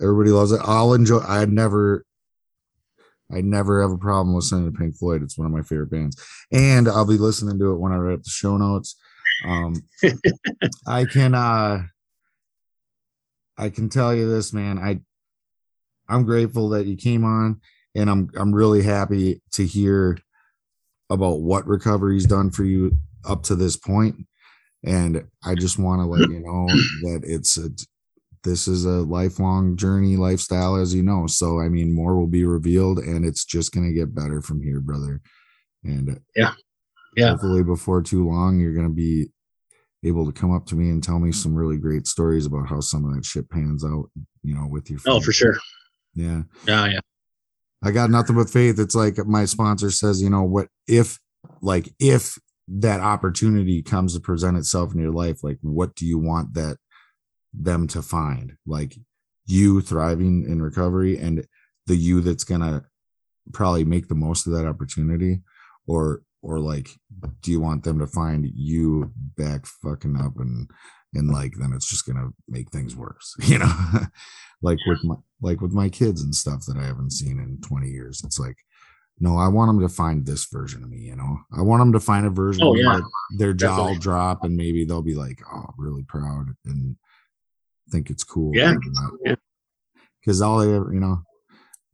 Everybody 0.00 0.30
loves 0.30 0.52
it. 0.52 0.60
I'll 0.64 0.94
enjoy 0.94 1.20
I'd 1.20 1.52
never 1.52 2.04
I 3.30 3.40
never 3.40 3.82
have 3.82 3.90
a 3.90 3.98
problem 3.98 4.34
listening 4.34 4.70
to 4.70 4.78
Pink 4.78 4.96
Floyd. 4.96 5.22
It's 5.22 5.36
one 5.36 5.46
of 5.46 5.52
my 5.52 5.62
favorite 5.62 5.90
bands. 5.90 6.22
And 6.52 6.88
I'll 6.88 7.06
be 7.06 7.18
listening 7.18 7.58
to 7.58 7.72
it 7.72 7.78
when 7.78 7.92
I 7.92 7.96
write 7.96 8.14
up 8.14 8.22
the 8.22 8.30
show 8.30 8.56
notes. 8.56 8.96
Um 9.44 9.74
I 10.86 11.04
can 11.04 11.34
uh 11.34 11.82
I 13.58 13.70
can 13.70 13.88
tell 13.88 14.14
you 14.14 14.28
this, 14.28 14.52
man. 14.52 14.78
I 14.78 15.00
I'm 16.08 16.24
grateful 16.24 16.68
that 16.70 16.86
you 16.86 16.96
came 16.96 17.24
on, 17.24 17.60
and 17.94 18.10
I'm 18.10 18.30
I'm 18.36 18.54
really 18.54 18.82
happy 18.82 19.42
to 19.52 19.66
hear 19.66 20.18
about 21.10 21.40
what 21.40 21.66
recovery's 21.66 22.26
done 22.26 22.50
for 22.50 22.64
you 22.64 22.96
up 23.24 23.42
to 23.44 23.56
this 23.56 23.76
point. 23.76 24.16
And 24.84 25.24
I 25.44 25.54
just 25.54 25.78
want 25.78 26.00
to 26.00 26.06
let 26.06 26.28
you 26.28 26.40
know 26.40 26.68
that 27.02 27.22
it's 27.24 27.58
a 27.58 27.70
this 28.44 28.68
is 28.68 28.84
a 28.84 29.02
lifelong 29.02 29.76
journey 29.76 30.16
lifestyle, 30.16 30.76
as 30.76 30.94
you 30.94 31.02
know. 31.02 31.26
So 31.26 31.60
I 31.60 31.68
mean, 31.68 31.92
more 31.92 32.16
will 32.16 32.28
be 32.28 32.44
revealed, 32.44 32.98
and 32.98 33.24
it's 33.24 33.44
just 33.44 33.72
gonna 33.72 33.92
get 33.92 34.14
better 34.14 34.40
from 34.40 34.62
here, 34.62 34.80
brother. 34.80 35.20
And 35.82 36.20
Yeah. 36.34 36.52
Yeah. 37.16 37.30
hopefully 37.30 37.62
before 37.62 38.02
too 38.02 38.28
long, 38.28 38.60
you're 38.60 38.74
gonna 38.74 38.90
be 38.90 39.28
able 40.04 40.26
to 40.26 40.32
come 40.32 40.52
up 40.54 40.66
to 40.66 40.76
me 40.76 40.90
and 40.90 41.02
tell 41.02 41.18
me 41.18 41.32
some 41.32 41.54
really 41.54 41.78
great 41.78 42.06
stories 42.06 42.46
about 42.46 42.68
how 42.68 42.80
some 42.80 43.04
of 43.04 43.14
that 43.14 43.24
shit 43.24 43.48
pans 43.50 43.84
out, 43.84 44.10
you 44.42 44.54
know, 44.54 44.66
with 44.68 44.90
your 44.90 45.00
oh 45.06 45.20
for 45.20 45.32
sure. 45.32 45.56
Yeah. 46.16 46.42
Yeah, 46.66 46.86
yeah. 46.86 47.00
I 47.84 47.92
got 47.92 48.10
nothing 48.10 48.34
but 48.34 48.50
faith. 48.50 48.80
It's 48.80 48.96
like 48.96 49.18
my 49.26 49.44
sponsor 49.44 49.90
says, 49.90 50.20
you 50.20 50.30
know, 50.30 50.42
what 50.42 50.68
if 50.88 51.20
like 51.60 51.90
if 52.00 52.38
that 52.68 53.00
opportunity 53.00 53.82
comes 53.82 54.14
to 54.14 54.20
present 54.20 54.56
itself 54.56 54.92
in 54.92 55.00
your 55.00 55.12
life, 55.12 55.44
like 55.44 55.58
what 55.60 55.94
do 55.94 56.06
you 56.06 56.18
want 56.18 56.54
that 56.54 56.78
them 57.52 57.86
to 57.88 58.02
find? 58.02 58.54
Like 58.66 58.96
you 59.46 59.80
thriving 59.80 60.44
in 60.48 60.62
recovery 60.62 61.18
and 61.18 61.46
the 61.86 61.96
you 61.96 62.20
that's 62.20 62.44
gonna 62.44 62.84
probably 63.52 63.84
make 63.84 64.08
the 64.08 64.14
most 64.14 64.46
of 64.46 64.52
that 64.54 64.66
opportunity 64.66 65.40
or 65.86 66.22
or 66.42 66.58
like 66.58 66.88
do 67.42 67.52
you 67.52 67.60
want 67.60 67.84
them 67.84 67.98
to 67.98 68.06
find 68.06 68.48
you 68.52 69.12
back 69.36 69.66
fucking 69.66 70.16
up 70.16 70.32
and 70.38 70.68
and 71.14 71.30
like 71.30 71.52
then 71.58 71.72
it's 71.72 71.88
just 71.88 72.06
gonna 72.06 72.28
make 72.48 72.70
things 72.70 72.96
worse 72.96 73.34
you 73.42 73.58
know 73.58 73.72
like 74.62 74.78
with 74.86 75.02
my 75.04 75.14
like 75.40 75.60
with 75.60 75.72
my 75.72 75.88
kids 75.88 76.22
and 76.22 76.34
stuff 76.34 76.64
that 76.66 76.76
i 76.76 76.84
haven't 76.84 77.12
seen 77.12 77.38
in 77.38 77.58
20 77.66 77.88
years 77.88 78.22
it's 78.24 78.38
like 78.38 78.56
no 79.20 79.36
i 79.38 79.48
want 79.48 79.68
them 79.68 79.80
to 79.80 79.88
find 79.94 80.26
this 80.26 80.46
version 80.52 80.82
of 80.82 80.90
me 80.90 80.98
you 80.98 81.16
know 81.16 81.38
i 81.56 81.62
want 81.62 81.80
them 81.80 81.92
to 81.92 82.00
find 82.00 82.26
a 82.26 82.30
version 82.30 82.62
Oh, 82.64 82.74
yeah. 82.74 82.94
that 82.96 83.10
their 83.38 83.52
jaw 83.52 83.86
will 83.88 83.98
drop 83.98 84.44
and 84.44 84.56
maybe 84.56 84.84
they'll 84.84 85.02
be 85.02 85.14
like 85.14 85.40
oh 85.52 85.66
really 85.78 86.02
proud 86.04 86.46
and 86.64 86.96
think 87.90 88.10
it's 88.10 88.24
cool 88.24 88.52
Yeah. 88.54 88.74
Yeah. 89.24 89.36
because 90.20 90.42
all 90.42 90.58
they 90.58 90.74
ever 90.74 90.92
you 90.92 91.00
know 91.00 91.22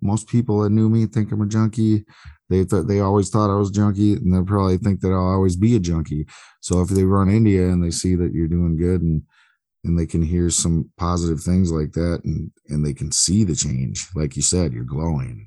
most 0.02 0.28
people 0.28 0.60
that 0.62 0.70
knew 0.70 0.88
me 0.90 1.06
think 1.06 1.32
i'm 1.32 1.40
a 1.42 1.46
junkie. 1.46 2.04
They 2.50 2.64
thought 2.64 2.86
they 2.88 3.00
always 3.00 3.30
thought 3.30 3.50
i 3.50 3.56
was 3.58 3.70
junkie 3.70 4.12
and 4.14 4.34
they 4.34 4.42
probably 4.42 4.76
think 4.76 5.00
that 5.00 5.12
i'll 5.12 5.32
always 5.32 5.56
be 5.56 5.74
a 5.76 5.80
junkie. 5.80 6.26
So 6.60 6.82
if 6.82 6.88
they 6.88 7.04
run 7.04 7.46
you 7.46 7.68
and 7.70 7.82
they 7.82 7.90
see 7.90 8.14
that 8.16 8.32
you're 8.34 8.48
doing 8.48 8.76
good 8.76 9.00
and 9.00 9.22
and 9.84 9.98
they 9.98 10.06
can 10.06 10.22
hear 10.22 10.48
some 10.50 10.90
positive 10.98 11.40
things 11.40 11.72
like 11.72 11.92
that 11.92 12.20
and 12.24 12.50
and 12.68 12.84
they 12.84 12.92
can 12.94 13.10
see 13.10 13.42
the 13.44 13.54
change 13.56 14.08
like 14.14 14.36
you 14.36 14.42
said 14.42 14.72
you're 14.72 14.84
glowing. 14.84 15.46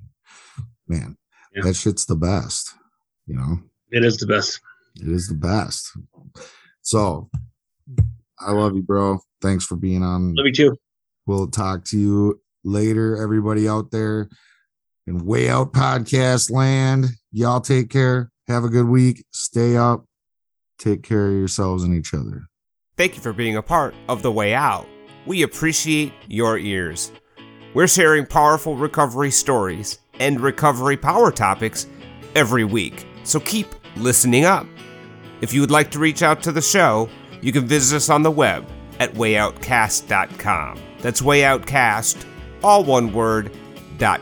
Man 0.88 1.18
Yeah. 1.54 1.64
that 1.64 1.76
shit's 1.76 2.06
the 2.06 2.16
best 2.16 2.74
you 3.28 3.36
know? 3.36 3.60
It 3.92 4.04
is 4.06 4.18
the 4.18 4.28
best. 4.28 4.60
it 5.02 5.08
is 5.08 5.28
the 5.28 5.36
best. 5.36 5.92
So 6.82 7.30
i 8.40 8.52
love 8.52 8.76
you 8.76 8.82
bro. 8.84 9.20
Thanks 9.42 9.66
for 9.66 9.76
being 9.76 10.02
on. 10.04 10.34
Love 10.36 10.48
you 10.48 10.54
too. 10.54 10.78
we'll 11.28 11.48
talk 11.48 11.86
to 11.86 11.98
you 12.00 12.42
later 12.66 13.22
everybody 13.22 13.68
out 13.68 13.92
there 13.92 14.28
in 15.08 15.24
way 15.26 15.50
out 15.50 15.72
podcast 15.72 16.52
land 16.52 17.06
y'all 17.32 17.62
take 17.62 17.90
care 17.90 18.32
have 18.48 18.64
a 18.64 18.70
good 18.70 18.88
week 18.88 19.24
stay 19.32 19.78
up 19.78 20.06
take 20.80 21.04
care 21.04 21.28
of 21.28 21.34
yourselves 21.34 21.84
and 21.84 21.96
each 21.96 22.14
other 22.14 22.48
Thank 22.98 23.16
you 23.16 23.22
for 23.22 23.34
being 23.34 23.58
a 23.58 23.62
part 23.62 23.94
of 24.08 24.22
The 24.22 24.32
Way 24.32 24.54
Out. 24.54 24.88
We 25.26 25.42
appreciate 25.42 26.14
your 26.30 26.58
ears. 26.58 27.12
We're 27.74 27.88
sharing 27.88 28.26
powerful 28.26 28.78
recovery 28.78 29.32
stories 29.32 30.00
and 30.20 30.40
recovery 30.40 30.96
power 30.96 31.30
topics 31.30 31.88
every 32.36 32.64
week, 32.64 33.06
so 33.26 33.42
keep 33.42 33.68
listening 33.98 34.46
up. 34.46 34.66
If 35.42 35.54
you 35.54 35.60
would 35.60 35.72
like 35.72 35.92
to 35.92 36.00
reach 36.00 36.24
out 36.24 36.42
to 36.44 36.54
the 36.54 36.62
show, 36.62 37.10
you 37.42 37.52
can 37.52 37.68
visit 37.68 37.98
us 37.98 38.10
on 38.10 38.24
the 38.24 38.32
web 38.32 38.66
at 39.02 39.12
wayoutcast.com. 39.14 40.80
That's 41.02 41.22
wayoutcast, 41.22 42.26
all 42.66 42.84
one 42.84 43.14
word, 43.14 43.52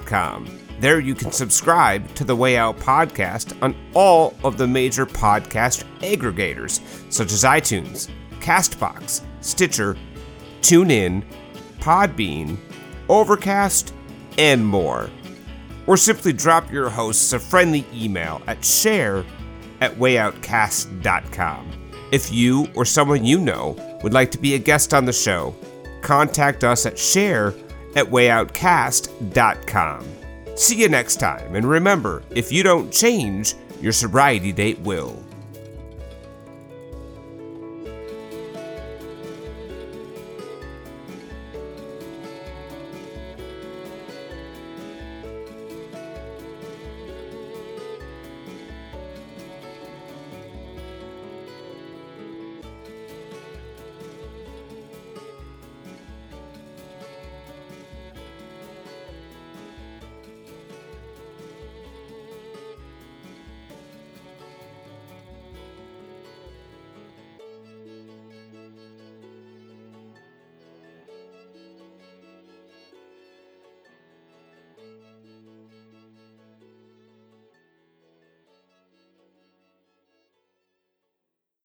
com. 0.05 0.45
There 0.81 0.99
you 0.99 1.15
can 1.15 1.31
subscribe 1.31 2.13
to 2.15 2.25
the 2.25 2.35
Way 2.35 2.57
Out 2.57 2.77
podcast 2.77 3.57
on 3.63 3.73
all 3.93 4.35
of 4.43 4.57
the 4.57 4.67
major 4.67 5.05
podcast 5.05 5.85
aggregators, 6.01 6.81
such 7.09 7.31
as 7.31 7.45
iTunes, 7.45 8.09
Castbox, 8.41 9.21
Stitcher, 9.39 9.95
TuneIn, 10.59 11.23
Podbean, 11.79 12.57
Overcast, 13.07 13.93
and 14.37 14.67
more. 14.67 15.09
Or 15.87 15.95
simply 15.95 16.33
drop 16.33 16.69
your 16.69 16.89
hosts 16.89 17.31
a 17.31 17.39
friendly 17.39 17.85
email 17.93 18.41
at 18.47 18.65
share 18.65 19.23
at 19.79 19.95
wayoutcast.com. 19.95 21.71
If 22.11 22.29
you 22.29 22.67
or 22.75 22.83
someone 22.83 23.23
you 23.23 23.39
know 23.39 23.99
would 24.03 24.13
like 24.13 24.31
to 24.31 24.37
be 24.37 24.55
a 24.55 24.59
guest 24.59 24.93
on 24.93 25.05
the 25.05 25.13
show, 25.13 25.55
contact 26.01 26.65
us 26.65 26.85
at 26.85 26.99
share 26.99 27.53
at 27.95 28.05
wayoutcast.com. 28.07 30.05
See 30.55 30.75
you 30.79 30.87
next 30.89 31.15
time, 31.17 31.55
and 31.55 31.67
remember 31.67 32.21
if 32.29 32.51
you 32.51 32.61
don't 32.63 32.91
change, 32.91 33.55
your 33.81 33.91
sobriety 33.91 34.51
date 34.51 34.79
will. 34.81 35.21